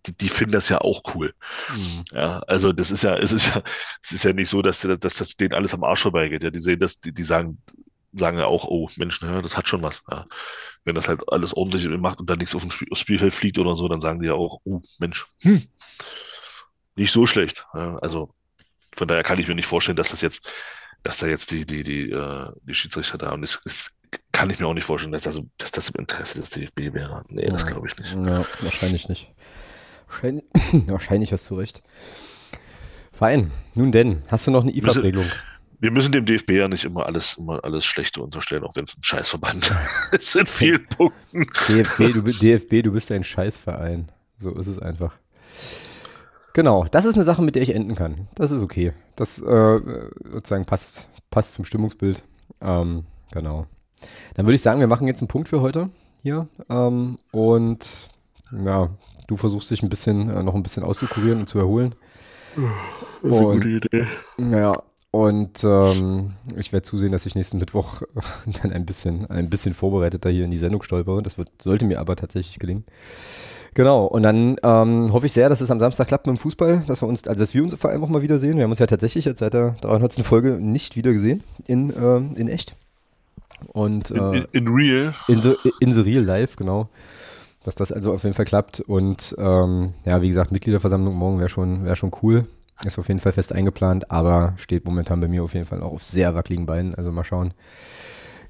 die, 0.07 0.17
die 0.17 0.29
finden 0.29 0.53
das 0.53 0.69
ja 0.69 0.81
auch 0.81 1.03
cool. 1.15 1.35
Hm. 1.67 2.05
Ja, 2.13 2.39
also 2.41 2.73
das 2.73 2.93
ist 2.93 3.03
ja, 3.03 3.17
es 3.17 3.33
ist 3.33 3.55
ja, 3.55 3.63
es 4.03 4.13
ist 4.13 4.23
ja 4.23 4.33
nicht 4.33 4.49
so, 4.49 4.63
dass, 4.63 4.81
dass 4.81 5.15
das 5.15 5.37
denen 5.37 5.55
alles 5.55 5.75
am 5.75 5.83
Arsch 5.83 6.03
vorbeigeht. 6.03 6.45
Ja, 6.45 6.51
die 6.51 6.61
sehen 6.61 6.79
das, 6.79 7.01
die, 7.01 7.13
die 7.13 7.25
sagen, 7.25 7.59
sagen 8.13 8.39
ja 8.39 8.47
auch, 8.47 8.65
oh 8.65 8.89
Mensch, 8.97 9.21
ja, 9.23 9.43
das 9.43 9.57
hat 9.57 9.69
schon 9.69 9.83
was. 9.83 10.05
Ja. 10.09 10.27
Wenn 10.85 10.95
das 10.95 11.09
halt 11.09 11.21
alles 11.33 11.55
ordentlich 11.55 11.89
macht 11.89 12.21
und 12.21 12.31
dann 12.31 12.39
nichts 12.39 12.55
auf 12.55 12.63
dem 12.63 12.71
Spiel, 12.71 12.89
aufs 12.93 13.01
Spielfeld 13.01 13.35
fliegt 13.35 13.59
oder 13.59 13.75
so, 13.75 13.89
dann 13.89 14.01
sagen 14.01 14.21
die 14.21 14.27
ja 14.27 14.35
auch, 14.35 14.61
oh 14.65 14.81
Mensch, 15.01 15.27
hm, 15.43 15.63
nicht 16.97 17.13
so 17.13 17.27
schlecht. 17.27 17.67
Ja, 17.75 17.97
also 17.97 18.34
von 18.97 19.09
daher 19.09 19.23
kann 19.23 19.39
ich 19.39 19.49
mir 19.49 19.55
nicht 19.55 19.67
vorstellen, 19.67 19.97
dass 19.97 20.11
das 20.11 20.21
jetzt, 20.21 20.51
dass 21.03 21.19
da 21.19 21.27
jetzt 21.27 21.51
die, 21.51 21.67
die, 21.67 21.85
die, 21.85 22.11
äh, 22.11 22.49
die 22.63 22.75
Schiedsrichter 22.75 23.19
da 23.19 23.33
und 23.33 23.43
das, 23.43 23.61
das 23.65 23.93
kann 24.33 24.51
ich 24.51 24.61
mir 24.61 24.67
auch 24.67 24.75
nicht 24.75 24.85
vorstellen, 24.85 25.13
dass 25.13 25.23
das, 25.23 25.41
dass 25.59 25.73
das 25.73 25.89
im 25.91 26.01
Interesse 26.01 26.41
des 26.41 26.51
DFB 26.51 26.95
wäre. 26.95 27.23
Nee, 27.29 27.47
das 27.47 27.67
glaube 27.67 27.89
ich 27.89 27.97
nicht. 27.99 28.15
Ja, 28.27 28.47
wahrscheinlich 28.61 29.09
nicht. 29.09 29.33
Wahrscheinlich, 30.09 30.45
wahrscheinlich 30.87 31.33
hast 31.33 31.49
du 31.51 31.57
recht. 31.57 31.83
Fein. 33.13 33.53
Nun 33.75 33.93
denn, 33.93 34.23
hast 34.29 34.47
du 34.47 34.51
noch 34.51 34.63
eine 34.63 34.75
IFAB-Regelung? 34.75 35.31
Wir 35.81 35.91
müssen 35.91 36.13
dem 36.13 36.25
DFB 36.25 36.51
ja 36.53 36.69
nicht 36.69 36.85
immer 36.85 37.07
alles, 37.07 37.37
immer 37.37 37.63
alles 37.63 37.85
Schlechte 37.85 38.23
unterstellen, 38.23 38.65
auch 38.65 38.75
wenn 38.75 38.85
es 38.85 38.97
ein 38.97 39.03
Scheißverband 39.03 39.71
ist 40.13 40.35
in 40.35 40.47
vielen 40.47 40.87
Punkten. 40.87 41.47
DFB, 41.69 41.99
du, 42.13 42.23
DFB, 42.23 42.83
du 42.83 42.93
bist 42.93 43.13
ein 43.13 43.23
Scheißverein. 43.23 44.11
So 44.39 44.51
ist 44.51 44.67
es 44.67 44.79
einfach. 44.79 45.17
Genau, 46.55 46.87
das 46.91 47.05
ist 47.05 47.17
eine 47.17 47.25
Sache, 47.25 47.43
mit 47.43 47.57
der 47.57 47.63
ich 47.63 47.75
enden 47.75 47.95
kann. 47.97 48.29
Das 48.37 48.51
ist 48.53 48.63
okay. 48.63 48.93
Das 49.17 49.43
äh, 49.43 49.81
sozusagen 50.33 50.65
passt, 50.65 51.09
passt 51.31 51.55
zum 51.55 51.65
Stimmungsbild. 51.65 52.23
Ähm, 52.63 53.05
genau. 53.33 53.67
Dann 54.35 54.47
würde 54.47 54.55
ich 54.55 54.63
sagen, 54.63 54.81
wir 54.81 54.87
machen 54.87 55.07
jetzt 55.09 55.21
einen 55.21 55.29
Punkt 55.29 55.49
für 55.49 55.61
heute 55.61 55.91
hier. 56.23 56.47
Ähm, 56.71 57.19
und 57.33 58.09
ja, 58.65 58.89
du 59.27 59.37
versuchst 59.37 59.71
dich 59.71 59.83
ein 59.83 59.89
bisschen, 59.89 60.31
äh, 60.31 60.43
noch 60.45 60.55
ein 60.55 60.63
bisschen 60.63 60.85
auszukurieren 60.85 61.41
und 61.41 61.49
zu 61.49 61.59
erholen. 61.59 61.95
Das 62.55 63.33
ist 63.33 63.37
eine 63.39 63.47
Und- 63.49 63.55
gute 63.57 63.69
Idee. 63.71 64.07
Ja, 64.39 64.81
und 65.11 65.65
ähm, 65.65 66.35
ich 66.57 66.73
werde 66.73 66.83
zusehen, 66.83 67.11
dass 67.13 67.27
ich 67.27 67.35
nächsten 67.35 67.59
Mittwoch 67.59 68.03
dann 68.63 68.73
ein 68.73 68.87
bisschen, 68.87 69.29
ein 69.29 69.51
bisschen 69.51 69.75
vorbereiteter 69.75 70.31
hier 70.31 70.45
in 70.45 70.51
die 70.53 70.57
Sendung 70.57 70.83
stolpere. 70.85 71.21
Das 71.23 71.37
wird, 71.37 71.51
sollte 71.61 71.85
mir 71.85 71.99
aber 71.99 72.15
tatsächlich 72.15 72.61
gelingen. 72.61 72.85
Genau, 73.75 74.07
und 74.07 74.23
dann 74.23 74.57
ähm, 74.63 75.13
hoffe 75.13 75.27
ich 75.27 75.33
sehr, 75.33 75.49
dass 75.49 75.61
es 75.61 75.71
am 75.71 75.81
Samstag 75.81 76.07
klappt 76.07 76.27
mit 76.27 76.37
dem 76.37 76.39
Fußball, 76.39 76.85
dass 76.87 77.03
wir 77.03 77.09
uns, 77.09 77.27
also 77.27 77.41
dass 77.41 77.55
wir 77.55 77.63
uns 77.63 77.75
vor 77.75 77.91
allem 77.91 78.05
auch 78.05 78.09
mal 78.09 78.23
wiedersehen. 78.23 78.57
Wir 78.57 78.65
haben 78.65 78.71
uns 78.71 78.79
ja 78.79 78.87
tatsächlich 78.87 79.25
jetzt 79.25 79.41
seit 79.41 79.55
der 79.55 79.73
300. 79.81 80.15
Folge 80.25 80.61
nicht 80.61 80.95
wieder 80.97 81.13
gesehen 81.13 81.43
in, 81.67 81.93
ähm, 82.01 82.31
in 82.37 82.49
echt. 82.49 82.77
Und 83.73 84.11
In, 84.11 84.17
äh, 84.19 84.37
in, 84.39 84.47
in 84.53 84.69
real. 84.69 85.15
in 85.27 85.43
the, 85.43 85.55
in 85.81 85.93
the 85.93 86.01
real 86.03 86.23
life, 86.23 86.57
genau. 86.57 86.89
Dass 87.65 87.75
das 87.75 87.91
also 87.91 88.13
auf 88.13 88.23
jeden 88.23 88.35
Fall 88.35 88.45
klappt. 88.45 88.81
Und 88.81 89.35
ähm, 89.39 89.95
ja, 90.05 90.23
wie 90.23 90.29
gesagt, 90.29 90.53
Mitgliederversammlung 90.53 91.15
morgen 91.15 91.39
wäre 91.39 91.49
schon, 91.49 91.85
wär 91.85 91.97
schon 91.97 92.13
cool. 92.23 92.47
Ist 92.85 92.99
auf 92.99 93.09
jeden 93.09 93.21
Fall 93.21 93.33
fest 93.33 93.53
eingeplant, 93.53 94.11
aber 94.11 94.55
steht 94.57 94.85
momentan 94.85 95.21
bei 95.21 95.29
mir 95.29 95.43
auf 95.43 95.55
jeden 95.55 95.65
Fall 95.67 95.83
auch 95.83 95.93
auf 95.93 96.05
sehr 96.05 96.35
wackeligen 96.35 96.67
Beinen. 96.67 96.95
Also 96.95 97.11
mal 97.11 97.25
schauen, 97.25 97.55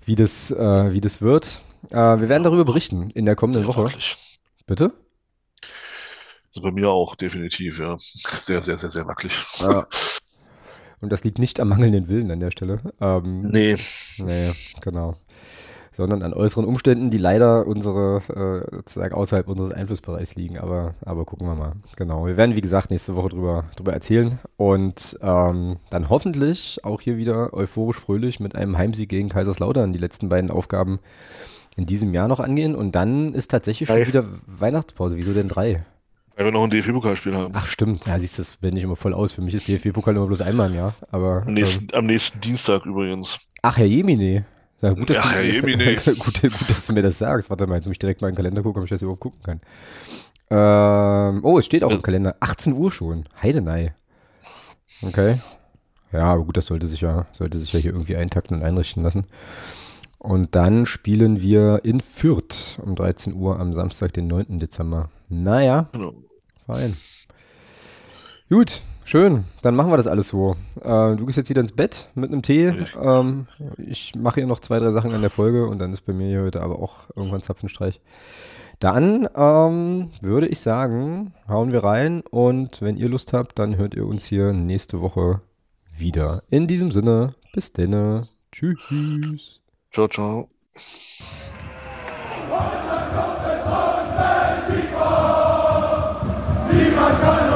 wie 0.05 0.16
das, 0.16 0.51
äh, 0.51 0.92
wie 0.92 1.01
das 1.01 1.22
wird. 1.22 1.60
Äh, 1.90 1.96
wir 1.96 2.28
werden 2.28 2.42
darüber 2.42 2.64
berichten 2.64 3.10
in 3.14 3.24
der 3.24 3.36
kommenden 3.36 3.66
Woche. 3.66 3.84
wackelig. 3.84 4.16
Bitte? 4.66 4.92
Also 6.55 6.62
bei 6.62 6.70
mir 6.70 6.89
auch, 6.90 7.16
definitiv, 7.16 7.81
ja. 7.81 7.97
Sehr, 7.98 8.62
sehr, 8.62 8.78
sehr, 8.78 8.90
sehr 8.90 9.06
wackelig. 9.09 9.35
Ja. 9.59 9.85
Und 11.01 11.10
das 11.10 11.24
liegt 11.24 11.39
nicht 11.40 11.59
am 11.59 11.68
mangelnden 11.68 12.09
Willen 12.09 12.31
an 12.31 12.39
der 12.40 12.52
Stelle. 12.52 12.78
Ähm, 13.01 13.43
Nee, 13.51 13.76
Nee, 14.18 14.52
genau. 14.81 15.16
sondern 15.93 16.22
an 16.22 16.32
äußeren 16.32 16.64
Umständen, 16.64 17.10
die 17.10 17.18
leider 17.18 17.66
unsere, 17.66 18.18
äh, 18.70 18.76
sozusagen 18.76 19.14
außerhalb 19.14 19.48
unseres 19.48 19.72
Einflussbereichs 19.72 20.35
liegen. 20.36 20.59
Aber, 20.59 20.94
aber 21.05 21.24
gucken 21.24 21.47
wir 21.48 21.55
mal. 21.56 21.72
Genau. 21.97 22.26
Wir 22.26 22.36
werden, 22.36 22.55
wie 22.55 22.60
gesagt, 22.60 22.90
nächste 22.90 23.16
Woche 23.16 23.31
drüber, 23.31 23.64
drüber 23.76 23.93
erzählen 23.93 24.39
und 24.56 25.18
ähm, 25.22 25.78
dann 25.90 26.09
hoffentlich 26.09 26.85
auch 26.85 27.01
hier 27.01 27.16
wieder 27.16 27.52
euphorisch 27.52 27.98
fröhlich 27.98 28.39
mit 28.40 28.55
einem 28.55 28.78
Heimsieg 28.78 29.09
gegen 29.09 29.28
Kaiserslautern 29.28 29.93
die 29.93 29.98
letzten 29.98 30.28
beiden 30.28 30.51
Aufgaben 30.51 31.01
in 31.76 31.86
diesem 31.86 32.14
Jahr 32.14 32.28
noch 32.28 32.39
angehen 32.40 32.76
und 32.76 32.94
dann 32.94 33.35
ist 33.35 33.51
tatsächlich 33.51 33.89
schon 33.89 34.06
wieder 34.06 34.24
Weihnachtspause. 34.47 35.16
Wieso 35.16 35.32
denn 35.32 35.48
drei? 35.48 35.85
Weil 36.36 36.47
wir 36.47 36.52
noch 36.52 36.65
ein 36.65 36.70
DFB-Pokalspiel 36.70 37.35
haben. 37.35 37.55
Ach 37.56 37.66
stimmt, 37.66 38.06
ja, 38.06 38.19
siehst 38.19 38.39
du, 38.39 38.43
das 38.43 38.56
blende 38.56 38.78
ich 38.78 38.85
immer 38.85 38.97
voll 38.97 39.15
aus. 39.15 39.32
Für 39.32 39.40
mich 39.40 39.55
ist 39.55 39.69
DFB-Pokal 39.69 40.16
immer 40.16 40.27
bloß 40.27 40.40
einmal 40.40 40.69
im 40.69 40.74
Jahr. 40.74 40.94
Aber, 41.12 41.43
am, 41.47 41.55
nächsten, 41.55 41.85
ähm, 41.93 41.98
am 41.98 42.06
nächsten 42.06 42.40
Dienstag 42.40 42.86
übrigens. 42.86 43.39
Ach, 43.62 43.77
Herr 43.77 43.86
Jemine. 43.86 44.44
Ja, 44.82 44.93
gut, 44.94 45.11
dass 45.11 45.19
ja, 45.19 45.23
du, 45.23 45.28
Herr 45.31 45.43
Jemine. 45.43 45.94
gut, 46.05 46.43
gut, 46.43 46.70
dass 46.70 46.86
du 46.86 46.93
mir 46.93 47.02
das 47.02 47.19
sagst. 47.19 47.51
Warte 47.51 47.66
mal, 47.66 47.77
jetzt 47.77 47.86
muss 47.86 47.93
ich 47.94 48.01
direkt 48.01 48.20
mal 48.20 48.28
in 48.28 48.32
den 48.32 48.36
Kalender 48.36 48.62
gucken, 48.62 48.81
ob 48.81 48.85
ich 48.85 48.90
das 48.90 49.02
überhaupt 49.02 49.20
gucken 49.20 49.40
kann. 49.43 49.61
Ähm, 50.51 51.44
oh, 51.44 51.59
es 51.59 51.66
steht 51.66 51.85
auch 51.85 51.90
im 51.90 52.02
Kalender. 52.02 52.36
18 52.40 52.73
Uhr 52.73 52.90
schon. 52.90 53.24
Heidenei. 53.40 53.94
Okay. 55.02 55.39
Ja, 56.12 56.32
aber 56.32 56.44
gut, 56.44 56.56
das 56.56 56.66
sollte 56.66 56.86
sich 56.86 57.01
ja, 57.01 57.27
sollte 57.32 57.59
sich 57.59 57.73
ja 57.73 57.81
hier 57.81 57.93
irgendwie 57.93 58.16
eintakten 58.16 58.56
und 58.56 58.62
einrichten 58.65 59.02
lassen. 59.02 59.27
Und 60.24 60.55
dann 60.55 60.86
spielen 60.86 61.42
wir 61.42 61.82
in 61.84 62.01
Fürth 62.01 62.78
um 62.82 62.94
13 62.94 63.34
Uhr 63.34 63.60
am 63.60 63.74
Samstag, 63.74 64.14
den 64.14 64.26
9. 64.26 64.59
Dezember. 64.59 65.10
Naja, 65.28 65.90
fein. 66.66 66.96
Gut, 68.48 68.80
schön. 69.05 69.44
Dann 69.60 69.76
machen 69.76 69.92
wir 69.92 69.98
das 69.98 70.06
alles 70.06 70.28
so. 70.28 70.56
Äh, 70.80 71.16
du 71.16 71.26
gehst 71.26 71.36
jetzt 71.36 71.51
wieder 71.51 71.60
ins 71.60 71.72
Bett 71.72 72.09
mit 72.14 72.32
einem 72.32 72.40
Tee. 72.40 72.72
Ähm, 72.98 73.48
ich 73.76 74.14
mache 74.14 74.36
hier 74.36 74.46
noch 74.46 74.60
zwei, 74.60 74.78
drei 74.78 74.92
Sachen 74.92 75.12
an 75.12 75.20
der 75.20 75.28
Folge 75.28 75.66
und 75.66 75.78
dann 75.78 75.92
ist 75.92 76.06
bei 76.06 76.14
mir 76.14 76.28
hier 76.28 76.42
heute 76.42 76.62
aber 76.62 76.78
auch 76.78 77.01
irgendwann 77.14 77.42
Zapfenstreich. 77.42 78.01
Dann 78.80 79.28
ähm, 79.36 80.10
würde 80.22 80.46
ich 80.46 80.60
sagen, 80.60 81.34
hauen 81.48 81.70
wir 81.70 81.84
rein 81.84 82.22
und 82.30 82.80
wenn 82.80 82.96
ihr 82.96 83.10
Lust 83.10 83.34
habt, 83.34 83.59
dann 83.59 83.76
hört 83.76 83.92
ihr 83.92 84.06
uns 84.06 84.24
hier 84.24 84.55
nächste 84.55 85.02
Woche 85.02 85.42
wieder. 85.94 86.44
In 86.48 86.66
diesem 86.66 86.90
Sinne, 86.90 87.34
bis 87.52 87.74
denne. 87.74 88.28
Tschüss. 88.52 89.60
Ciao, 89.94 90.08
ciao. 90.08 90.48
Niemand 96.72 97.20
kann 97.22 97.53